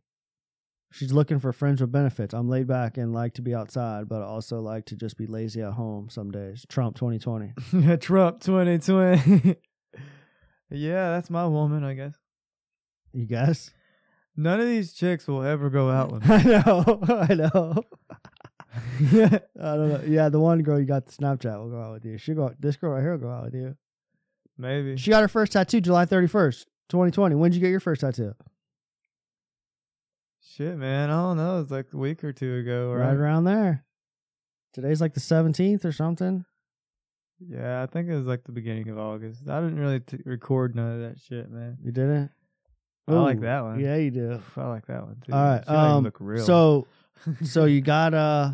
She's 0.93 1.13
looking 1.13 1.39
for 1.39 1.53
friends 1.53 1.81
with 1.81 1.93
benefits. 1.93 2.35
I'm 2.35 2.49
laid 2.49 2.67
back 2.67 2.97
and 2.97 3.13
like 3.13 3.35
to 3.35 3.43
be 3.43 3.55
outside, 3.55 4.09
but 4.09 4.21
I 4.23 4.25
also 4.25 4.61
like 4.61 4.87
to 4.87 4.97
just 4.97 5.17
be 5.17 5.27
lazy 5.27 5.63
at 5.63 5.73
home 5.75 6.09
some 6.09 6.31
days. 6.31 6.67
Trump 6.69 6.97
2020. 6.97 7.97
Trump 7.99 8.41
2020. 8.41 9.57
yeah, 10.71 11.11
that's 11.11 11.31
my 11.31 11.47
woman, 11.47 11.85
I 11.85 11.95
guess. 11.95 12.15
You 13.17 13.25
guess? 13.27 13.71
None 14.37 14.61
of 14.61 14.67
these 14.67 14.93
chicks 14.93 15.27
will 15.27 15.43
ever 15.43 15.71
go 15.71 15.91
out 15.91 16.13
with 16.13 16.23
me. 16.29 16.35
I 16.35 16.43
know. 16.43 17.01
I 17.09 17.35
know. 17.35 17.83
I 19.59 19.75
don't 19.77 19.89
know. 19.89 20.03
Yeah, 20.07 20.29
the 20.29 20.39
one 20.39 20.63
girl 20.63 20.79
you 20.79 20.85
got 20.85 21.07
the 21.07 21.13
Snapchat 21.13 21.59
will 21.59 21.71
go 21.71 21.81
out 21.81 21.93
with 21.95 22.05
you. 22.05 22.19
She 22.19 22.35
go. 22.35 22.53
This 22.61 22.77
girl 22.77 22.93
right 22.93 23.01
here 23.01 23.13
will 23.13 23.19
go 23.19 23.31
out 23.31 23.45
with 23.45 23.55
you. 23.55 23.75
Maybe. 24.59 24.97
She 24.99 25.11
got 25.11 25.23
her 25.23 25.29
first 25.29 25.53
tattoo 25.53 25.81
July 25.81 26.05
31st, 26.05 26.65
2020. 26.91 27.35
When 27.37 27.51
did 27.51 27.57
you 27.57 27.63
get 27.63 27.71
your 27.71 27.81
first 27.81 28.03
tattoo? 28.03 28.35
Shit, 30.43 30.77
man. 30.77 31.11
I 31.11 31.15
don't 31.15 31.37
know. 31.37 31.61
It's 31.61 31.71
like 31.71 31.87
a 31.93 31.97
week 31.97 32.23
or 32.25 32.33
two 32.33 32.57
ago, 32.57 32.93
Right 32.93 33.09
right? 33.09 33.17
around 33.17 33.45
there. 33.45 33.85
Today's 34.73 35.01
like 35.01 35.15
the 35.15 35.21
17th 35.21 35.85
or 35.85 35.93
something. 35.93 36.45
Yeah, 37.39 37.83
I 37.83 37.87
think 37.87 38.09
it 38.09 38.15
was 38.15 38.27
like 38.27 38.45
the 38.45 38.53
beginning 38.53 38.89
of 38.89 38.99
August. 38.99 39.49
I 39.49 39.61
didn't 39.61 39.79
really 39.79 40.01
t- 40.01 40.19
record 40.25 40.75
none 40.75 40.93
of 40.93 41.01
that 41.01 41.21
shit, 41.21 41.51
man. 41.51 41.77
You 41.83 41.93
didn't? 41.93 42.31
I 43.09 43.13
like 43.15 43.41
that 43.41 43.63
one. 43.63 43.81
Yeah, 43.81 43.97
you 43.97 44.11
do. 44.11 44.41
I 44.57 44.67
like 44.67 44.87
that 44.87 45.03
one 45.05 45.17
too. 45.25 45.33
All 45.33 45.43
right. 45.43 45.69
Um, 45.69 46.05
look 46.05 46.19
real. 46.21 46.45
so 46.45 46.87
so 47.45 47.65
you 47.65 47.81
got 47.81 48.15
uh 48.15 48.53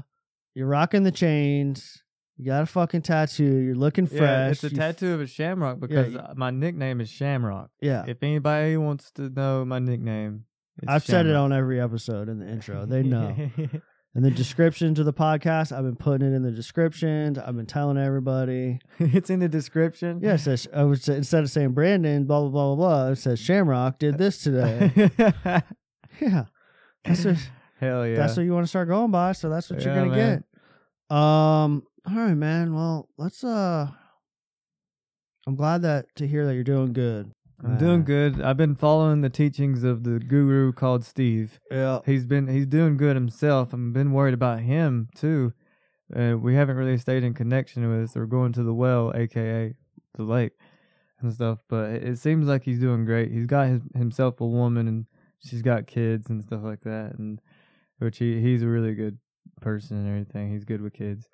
you're 0.55 0.67
rocking 0.67 1.03
the 1.05 1.11
chains. 1.13 2.03
You 2.37 2.47
got 2.47 2.63
a 2.63 2.67
fucking 2.67 3.03
tattoo. 3.03 3.45
You're 3.45 3.75
looking 3.75 4.07
fresh. 4.07 4.21
yeah, 4.21 4.49
it's 4.49 4.65
a 4.65 4.69
you- 4.71 4.77
tattoo 4.77 5.15
of 5.15 5.21
a 5.21 5.27
shamrock 5.27 5.81
because 5.81 6.13
you- 6.13 6.19
uh 6.19 6.35
my 6.37 6.51
nickname 6.51 7.01
is 7.01 7.09
Shamrock. 7.09 7.71
Yeah. 7.81 8.05
If 8.07 8.23
anybody 8.23 8.77
wants 8.77 9.11
to 9.13 9.29
know 9.31 9.65
my 9.65 9.79
nickname, 9.79 10.45
it's 10.83 10.91
I've 10.91 11.05
said 11.05 11.27
it 11.27 11.35
on 11.37 11.53
every 11.53 11.81
episode 11.81 12.29
in 12.29 12.39
the 12.39 12.49
intro. 12.49 12.85
They 12.87 13.03
know. 13.15 13.35
In 14.15 14.23
the 14.23 14.31
description 14.31 14.95
to 14.97 15.05
the 15.05 15.13
podcast, 15.13 15.73
I've 15.73 15.85
been 15.85 15.97
putting 15.97 16.31
it 16.31 16.37
in 16.37 16.43
the 16.43 16.51
descriptions. 16.51 17.39
I've 17.39 17.57
been 17.57 17.65
telling 17.65 17.97
everybody. 17.97 18.79
it's 18.99 19.31
in 19.31 19.41
the 19.41 19.49
description. 19.49 20.21
Yeah, 20.23 20.35
it 20.35 20.39
says 20.39 20.69
I 20.75 20.85
was 20.85 21.09
instead 21.09 21.45
of 21.45 21.51
saying 21.51 21.73
Brandon, 21.73 22.25
blah 22.25 22.41
blah 22.41 22.51
blah 22.51 22.75
blah 22.75 23.05
blah. 23.05 23.09
It 23.13 23.17
says 23.17 23.41
Shamrock 23.41 23.99
did 23.99 24.19
this 24.19 24.43
today. 24.43 24.93
yeah, 26.21 26.45
that's 27.05 27.25
what, 27.25 27.37
Hell 27.81 28.07
yeah. 28.07 28.17
that's 28.17 28.37
what 28.37 28.43
you 28.43 28.53
want 28.53 28.65
to 28.65 28.69
start 28.69 28.89
going 28.89 29.11
by. 29.11 29.33
So 29.33 29.49
that's 29.49 29.71
what 29.71 29.83
you're 29.83 29.95
gonna 29.95 30.15
man. 30.15 30.45
get. 31.11 31.17
Um. 31.17 31.83
All 32.07 32.15
right, 32.15 32.35
man. 32.35 32.75
Well, 32.75 33.09
let's. 33.17 33.43
Uh. 33.43 33.89
I'm 35.47 35.57
glad 35.57 35.83
that 35.83 36.15
to 36.17 36.27
hear 36.27 36.45
that 36.47 36.55
you're 36.55 36.65
doing 36.65 36.93
good. 36.93 37.33
I'm 37.65 37.79
doing 37.79 38.05
good. 38.05 38.41
I've 38.41 38.57
been 38.57 38.75
following 38.75 39.21
the 39.21 39.31
teachings 39.31 39.85
of 39.85 40.03
the 40.03 40.19
guru 40.19 40.73
called 40.73 41.05
Steve. 41.05 41.61
Yeah. 41.71 42.01
He's 42.05 42.27
been 42.27 42.49
he's 42.49 42.67
doing 42.67 42.97
good 42.97 43.15
himself. 43.15 43.73
I've 43.73 43.93
been 43.93 44.13
worried 44.13 44.35
about 44.35 44.61
him 44.61 45.09
too. 45.15 45.53
Uh, 46.15 46.37
we 46.39 46.55
haven't 46.55 46.77
really 46.77 46.99
stayed 46.99 47.25
in 47.25 47.35
connection 47.35 47.89
with 47.89 48.11
us. 48.11 48.17
We're 48.17 48.27
going 48.27 48.53
to 48.55 48.63
the 48.63 48.75
well, 48.75 49.13
aka 49.15 49.75
the 50.15 50.23
lake, 50.23 50.53
and 51.21 51.33
stuff. 51.33 51.59
But 51.69 51.91
it, 51.91 52.05
it 52.05 52.19
seems 52.19 52.49
like 52.49 52.65
he's 52.65 52.81
doing 52.81 53.05
great. 53.05 53.31
He's 53.31 53.47
got 53.47 53.69
his, 53.69 53.83
himself 53.95 54.41
a 54.41 54.47
woman, 54.47 54.89
and 54.89 55.07
she's 55.39 55.63
got 55.63 55.87
kids 55.87 56.29
and 56.29 56.43
stuff 56.43 56.63
like 56.65 56.81
that. 56.83 57.15
And 57.19 57.41
which 57.99 58.19
he 58.19 58.41
he's 58.41 58.63
a 58.63 58.69
really 58.69 58.95
good 58.95 59.19
person 59.61 59.97
and 59.99 60.09
everything. 60.09 60.53
He's 60.53 60.65
good 60.65 60.83
with 60.83 60.95
kids. 60.95 61.29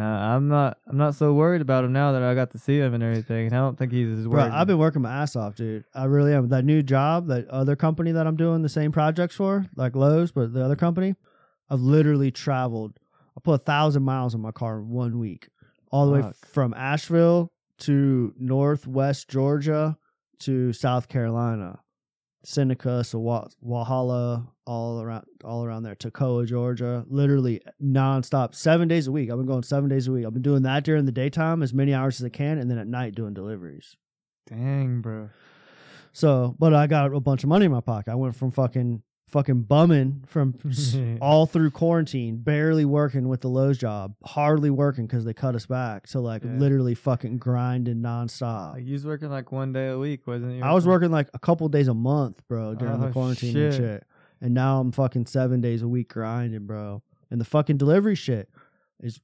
I, 0.00 0.34
I'm 0.34 0.48
not 0.48 0.78
I'm 0.86 0.96
not 0.96 1.14
so 1.14 1.32
worried 1.32 1.60
about 1.60 1.84
him 1.84 1.92
now 1.92 2.12
that 2.12 2.22
I 2.22 2.34
got 2.34 2.50
to 2.52 2.58
see 2.58 2.78
him 2.78 2.94
and 2.94 3.02
everything. 3.02 3.46
And 3.46 3.54
I 3.54 3.58
don't 3.58 3.78
think 3.78 3.92
he's 3.92 4.18
as 4.18 4.28
worried. 4.28 4.48
Bro. 4.48 4.58
I've 4.58 4.66
been 4.66 4.78
working 4.78 5.02
my 5.02 5.22
ass 5.22 5.36
off, 5.36 5.54
dude. 5.54 5.84
I 5.94 6.04
really 6.04 6.34
am. 6.34 6.48
That 6.48 6.64
new 6.64 6.82
job, 6.82 7.28
that 7.28 7.48
other 7.48 7.76
company 7.76 8.12
that 8.12 8.26
I'm 8.26 8.36
doing 8.36 8.62
the 8.62 8.68
same 8.68 8.92
projects 8.92 9.36
for, 9.36 9.66
like 9.76 9.94
Lowe's, 9.94 10.32
but 10.32 10.52
the 10.52 10.64
other 10.64 10.76
company, 10.76 11.14
I've 11.70 11.80
literally 11.80 12.30
traveled. 12.30 12.98
I 13.36 13.40
put 13.42 13.52
a 13.52 13.58
thousand 13.58 14.02
miles 14.02 14.34
on 14.34 14.40
my 14.40 14.52
car 14.52 14.78
in 14.78 14.88
one 14.88 15.18
week, 15.18 15.48
all 15.90 16.06
the 16.06 16.12
way 16.12 16.32
from 16.52 16.74
Asheville 16.74 17.52
to 17.78 18.34
Northwest 18.38 19.28
Georgia 19.28 19.98
to 20.40 20.72
South 20.72 21.08
Carolina, 21.08 21.80
Seneca, 22.46 23.02
so 23.02 23.18
Wa- 23.18 23.48
Walhalla, 23.60 24.46
all 24.66 25.02
around, 25.02 25.24
all 25.44 25.64
around 25.64 25.82
there, 25.82 25.96
Toccoa, 25.96 26.46
Georgia. 26.46 27.04
Literally 27.08 27.60
nonstop, 27.82 28.54
seven 28.54 28.86
days 28.86 29.08
a 29.08 29.12
week. 29.12 29.30
I've 29.30 29.36
been 29.36 29.46
going 29.46 29.64
seven 29.64 29.88
days 29.88 30.06
a 30.06 30.12
week. 30.12 30.24
I've 30.24 30.32
been 30.32 30.42
doing 30.42 30.62
that 30.62 30.84
during 30.84 31.06
the 31.06 31.12
daytime, 31.12 31.60
as 31.62 31.74
many 31.74 31.92
hours 31.92 32.20
as 32.20 32.24
I 32.24 32.28
can, 32.28 32.58
and 32.58 32.70
then 32.70 32.78
at 32.78 32.86
night 32.86 33.16
doing 33.16 33.34
deliveries. 33.34 33.96
Dang, 34.48 35.00
bro. 35.00 35.30
So, 36.12 36.54
but 36.58 36.72
I 36.72 36.86
got 36.86 37.12
a 37.12 37.18
bunch 37.18 37.42
of 37.42 37.48
money 37.48 37.66
in 37.66 37.72
my 37.72 37.80
pocket. 37.80 38.12
I 38.12 38.14
went 38.14 38.36
from 38.36 38.52
fucking 38.52 39.02
fucking 39.28 39.62
bumming 39.62 40.22
from 40.26 40.54
all 41.20 41.46
through 41.46 41.70
quarantine, 41.70 42.36
barely 42.36 42.84
working 42.84 43.28
with 43.28 43.40
the 43.40 43.48
Lowe's 43.48 43.76
job, 43.78 44.14
hardly 44.24 44.70
working 44.70 45.06
because 45.06 45.24
they 45.24 45.34
cut 45.34 45.54
us 45.54 45.66
back 45.66 46.06
So 46.06 46.20
like 46.20 46.42
Yeah. 46.44 46.50
literally 46.58 46.94
fucking 46.94 47.38
grinding 47.38 47.96
nonstop. 47.96 48.74
Like, 48.74 48.84
you 48.86 48.92
was 48.92 49.04
working 49.06 49.30
like 49.30 49.50
one 49.52 49.72
day 49.72 49.88
a 49.88 49.98
week, 49.98 50.26
wasn't 50.26 50.52
you? 50.54 50.62
I 50.62 50.72
was 50.72 50.86
working 50.86 51.10
like 51.10 51.28
a 51.34 51.38
couple 51.38 51.68
days 51.68 51.88
a 51.88 51.94
month, 51.94 52.42
bro, 52.48 52.74
during 52.74 53.00
the 53.00 53.08
Oh, 53.08 53.12
quarantine 53.12 53.56
and 53.56 53.72
shit. 53.74 53.80
shit. 53.82 54.04
And 54.40 54.54
now 54.54 54.80
I'm 54.80 54.92
fucking 54.92 55.26
seven 55.26 55.60
days 55.60 55.82
a 55.82 55.88
week 55.88 56.08
grinding, 56.08 56.66
bro. 56.66 57.02
And 57.30 57.40
the 57.40 57.44
fucking 57.44 57.78
delivery 57.78 58.14
shit 58.14 58.48
is 59.00 59.20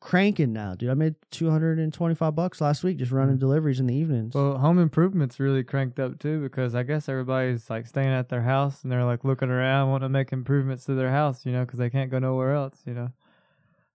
cranking 0.00 0.52
now, 0.52 0.74
dude. 0.74 0.90
I 0.90 0.94
made 0.94 1.14
225 1.30 2.34
bucks 2.34 2.60
last 2.60 2.82
week 2.84 2.96
just 2.98 3.12
running 3.12 3.36
Mm. 3.36 3.40
deliveries 3.40 3.80
in 3.80 3.86
the 3.86 3.94
evenings. 3.94 4.34
Well, 4.34 4.58
home 4.58 4.78
improvements 4.78 5.38
really 5.40 5.62
cranked 5.64 5.98
up 6.00 6.18
too 6.18 6.40
because 6.42 6.74
I 6.74 6.82
guess 6.82 7.08
everybody's 7.08 7.68
like 7.70 7.86
staying 7.86 8.08
at 8.08 8.28
their 8.28 8.42
house 8.42 8.82
and 8.82 8.90
they're 8.92 9.04
like 9.04 9.24
looking 9.24 9.50
around, 9.50 9.90
wanting 9.90 10.06
to 10.06 10.10
make 10.10 10.32
improvements 10.32 10.84
to 10.86 10.94
their 10.94 11.10
house, 11.10 11.44
you 11.46 11.52
know, 11.52 11.64
because 11.64 11.78
they 11.78 11.90
can't 11.90 12.10
go 12.10 12.18
nowhere 12.18 12.54
else, 12.54 12.80
you 12.86 12.94
know. 12.94 13.10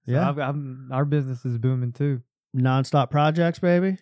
So 0.06 0.12
Yeah. 0.14 0.30
I've, 0.30 0.40
I'm, 0.40 0.90
our 0.92 1.06
business 1.06 1.46
is 1.46 1.58
booming 1.58 1.92
too. 1.94 2.22
Nonstop 2.56 3.10
projects, 3.12 3.60
baby. 3.60 3.98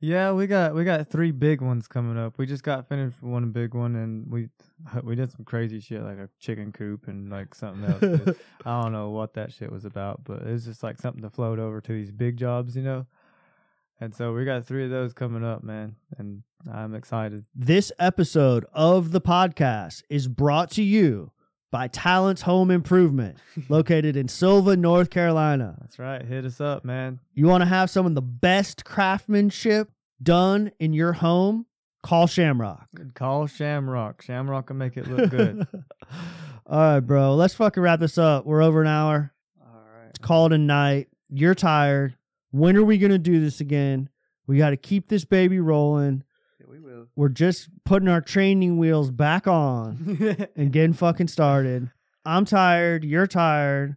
Yeah, 0.00 0.30
we 0.30 0.46
got 0.46 0.74
we 0.74 0.84
got 0.84 1.08
three 1.08 1.32
big 1.32 1.60
ones 1.60 1.88
coming 1.88 2.16
up. 2.16 2.38
We 2.38 2.46
just 2.46 2.62
got 2.62 2.88
finished 2.88 3.20
with 3.20 3.30
one 3.30 3.50
big 3.50 3.74
one, 3.74 3.96
and 3.96 4.30
we 4.30 4.48
we 5.02 5.16
did 5.16 5.32
some 5.32 5.44
crazy 5.44 5.80
shit 5.80 6.02
like 6.02 6.18
a 6.18 6.28
chicken 6.38 6.70
coop 6.70 7.08
and 7.08 7.30
like 7.30 7.54
something 7.54 7.84
else. 7.84 8.36
I 8.64 8.82
don't 8.82 8.92
know 8.92 9.10
what 9.10 9.34
that 9.34 9.52
shit 9.52 9.72
was 9.72 9.84
about, 9.84 10.22
but 10.24 10.42
it 10.42 10.52
was 10.52 10.64
just 10.64 10.84
like 10.84 11.00
something 11.00 11.22
to 11.22 11.30
float 11.30 11.58
over 11.58 11.80
to 11.80 11.92
these 11.92 12.12
big 12.12 12.36
jobs, 12.36 12.76
you 12.76 12.82
know. 12.82 13.06
And 14.00 14.14
so 14.14 14.32
we 14.32 14.44
got 14.44 14.64
three 14.64 14.84
of 14.84 14.90
those 14.90 15.12
coming 15.12 15.44
up, 15.44 15.64
man, 15.64 15.96
and 16.16 16.44
I'm 16.72 16.94
excited. 16.94 17.44
This 17.52 17.90
episode 17.98 18.64
of 18.72 19.10
the 19.10 19.20
podcast 19.20 20.04
is 20.08 20.28
brought 20.28 20.70
to 20.72 20.82
you 20.84 21.32
by 21.70 21.88
Talents 21.88 22.42
Home 22.42 22.70
Improvement, 22.70 23.36
located 23.68 24.16
in 24.16 24.28
Sylva, 24.28 24.76
North 24.76 25.10
Carolina. 25.10 25.76
That's 25.80 25.98
right. 25.98 26.24
Hit 26.24 26.44
us 26.44 26.60
up, 26.60 26.84
man. 26.84 27.20
You 27.34 27.46
want 27.46 27.62
to 27.62 27.66
have 27.68 27.90
some 27.90 28.06
of 28.06 28.14
the 28.14 28.22
best 28.22 28.84
craftsmanship 28.84 29.90
done 30.22 30.72
in 30.78 30.92
your 30.92 31.12
home? 31.14 31.66
Call 32.02 32.26
Shamrock. 32.26 32.88
Call 33.14 33.46
Shamrock. 33.46 34.22
Shamrock 34.22 34.66
can 34.66 34.78
make 34.78 34.96
it 34.96 35.08
look 35.08 35.30
good. 35.30 35.66
All 36.66 36.78
right, 36.94 37.00
bro. 37.00 37.34
Let's 37.34 37.54
fucking 37.54 37.82
wrap 37.82 38.00
this 38.00 38.18
up. 38.18 38.46
We're 38.46 38.62
over 38.62 38.80
an 38.80 38.86
hour. 38.86 39.32
All 39.60 39.80
right. 39.96 40.08
It's 40.10 40.18
called 40.18 40.52
a 40.52 40.58
night. 40.58 41.08
You're 41.28 41.54
tired. 41.54 42.16
When 42.50 42.76
are 42.76 42.84
we 42.84 42.98
going 42.98 43.10
to 43.10 43.18
do 43.18 43.40
this 43.40 43.60
again? 43.60 44.08
We 44.46 44.58
got 44.58 44.70
to 44.70 44.76
keep 44.76 45.08
this 45.08 45.24
baby 45.24 45.60
rolling. 45.60 46.22
Yeah, 46.98 47.04
we 47.04 47.04
will. 47.04 47.04
wheels. 47.04 47.08
we're 47.16 47.28
just 47.28 47.68
putting 47.84 48.08
our 48.08 48.20
training 48.20 48.78
wheels 48.78 49.10
back 49.10 49.46
on 49.46 50.46
and 50.56 50.72
getting 50.72 50.92
fucking 50.92 51.28
started. 51.28 51.90
I'm 52.24 52.44
tired. 52.44 53.04
You're 53.04 53.26
tired. 53.26 53.96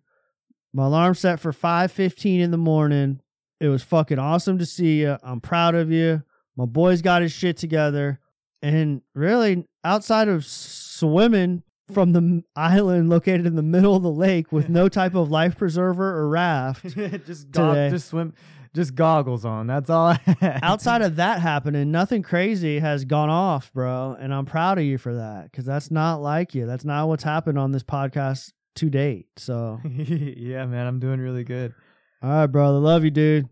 My 0.74 0.86
alarm 0.86 1.16
set 1.16 1.40
for 1.40 1.52
5:15 1.52 2.40
in 2.40 2.52
the 2.52 2.58
morning. 2.58 3.20
It 3.60 3.68
was 3.68 3.84
fucking 3.84 4.20
awesome 4.20 4.58
to 4.58 4.66
see 4.66 5.02
you. 5.02 5.18
I'm 5.22 5.42
proud 5.42 5.76
of 5.76 5.92
you. 5.92 6.24
My 6.56 6.66
boy's 6.66 7.02
got 7.02 7.22
his 7.22 7.32
shit 7.32 7.58
together. 7.58 8.20
And 8.62 9.02
really, 9.14 9.68
outside 9.84 10.28
of 10.28 10.46
swimming 10.46 11.64
from 11.92 12.14
the 12.14 12.44
island 12.56 13.10
located 13.10 13.46
in 13.46 13.56
the 13.56 13.62
middle 13.64 13.96
of 13.96 14.04
the 14.04 14.12
lake 14.12 14.52
with 14.52 14.70
no 14.70 14.88
type 14.88 15.14
of 15.14 15.30
life 15.30 15.58
preserver 15.58 16.18
or 16.18 16.30
raft, 16.30 16.84
just 17.26 17.52
Today. 17.52 17.90
just 17.92 18.08
swim, 18.10 18.34
just 18.74 18.96
goggles 18.96 19.46
on. 19.46 19.68
That's 19.68 19.90
all. 19.90 20.16
Outside 20.42 21.02
of 21.02 21.18
that 21.18 21.42
happening, 21.42 21.92
nothing 21.92 22.22
crazy 22.22 22.80
has 22.80 23.06
gone 23.06 23.30
off, 23.30 23.72
bro. 23.74 24.16
And 24.20 24.34
I'm 24.34 24.46
proud 24.46 24.78
of 24.78 24.84
you 24.84 24.98
for 24.98 25.16
that 25.16 25.52
because 25.52 25.66
that's 25.66 25.92
not 25.92 26.22
like 26.22 26.56
you. 26.56 26.66
That's 26.66 26.86
not 26.86 27.08
what's 27.08 27.24
happened 27.24 27.60
on 27.60 27.72
this 27.72 27.84
podcast 27.84 28.52
to 28.76 28.90
date. 28.90 29.28
So, 29.38 29.80
yeah, 29.86 30.66
man, 30.66 30.88
I'm 30.88 31.00
doing 31.00 31.20
really 31.20 31.44
good. 31.44 31.74
all 32.22 32.30
right, 32.30 32.48
brother. 32.48 32.78
Love 32.80 33.04
you, 33.04 33.12
dude. 33.12 33.50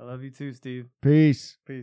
I 0.00 0.04
love 0.04 0.22
you 0.22 0.30
too, 0.30 0.52
Steve. 0.52 0.86
Peace. 1.02 1.56
Peace. 1.66 1.76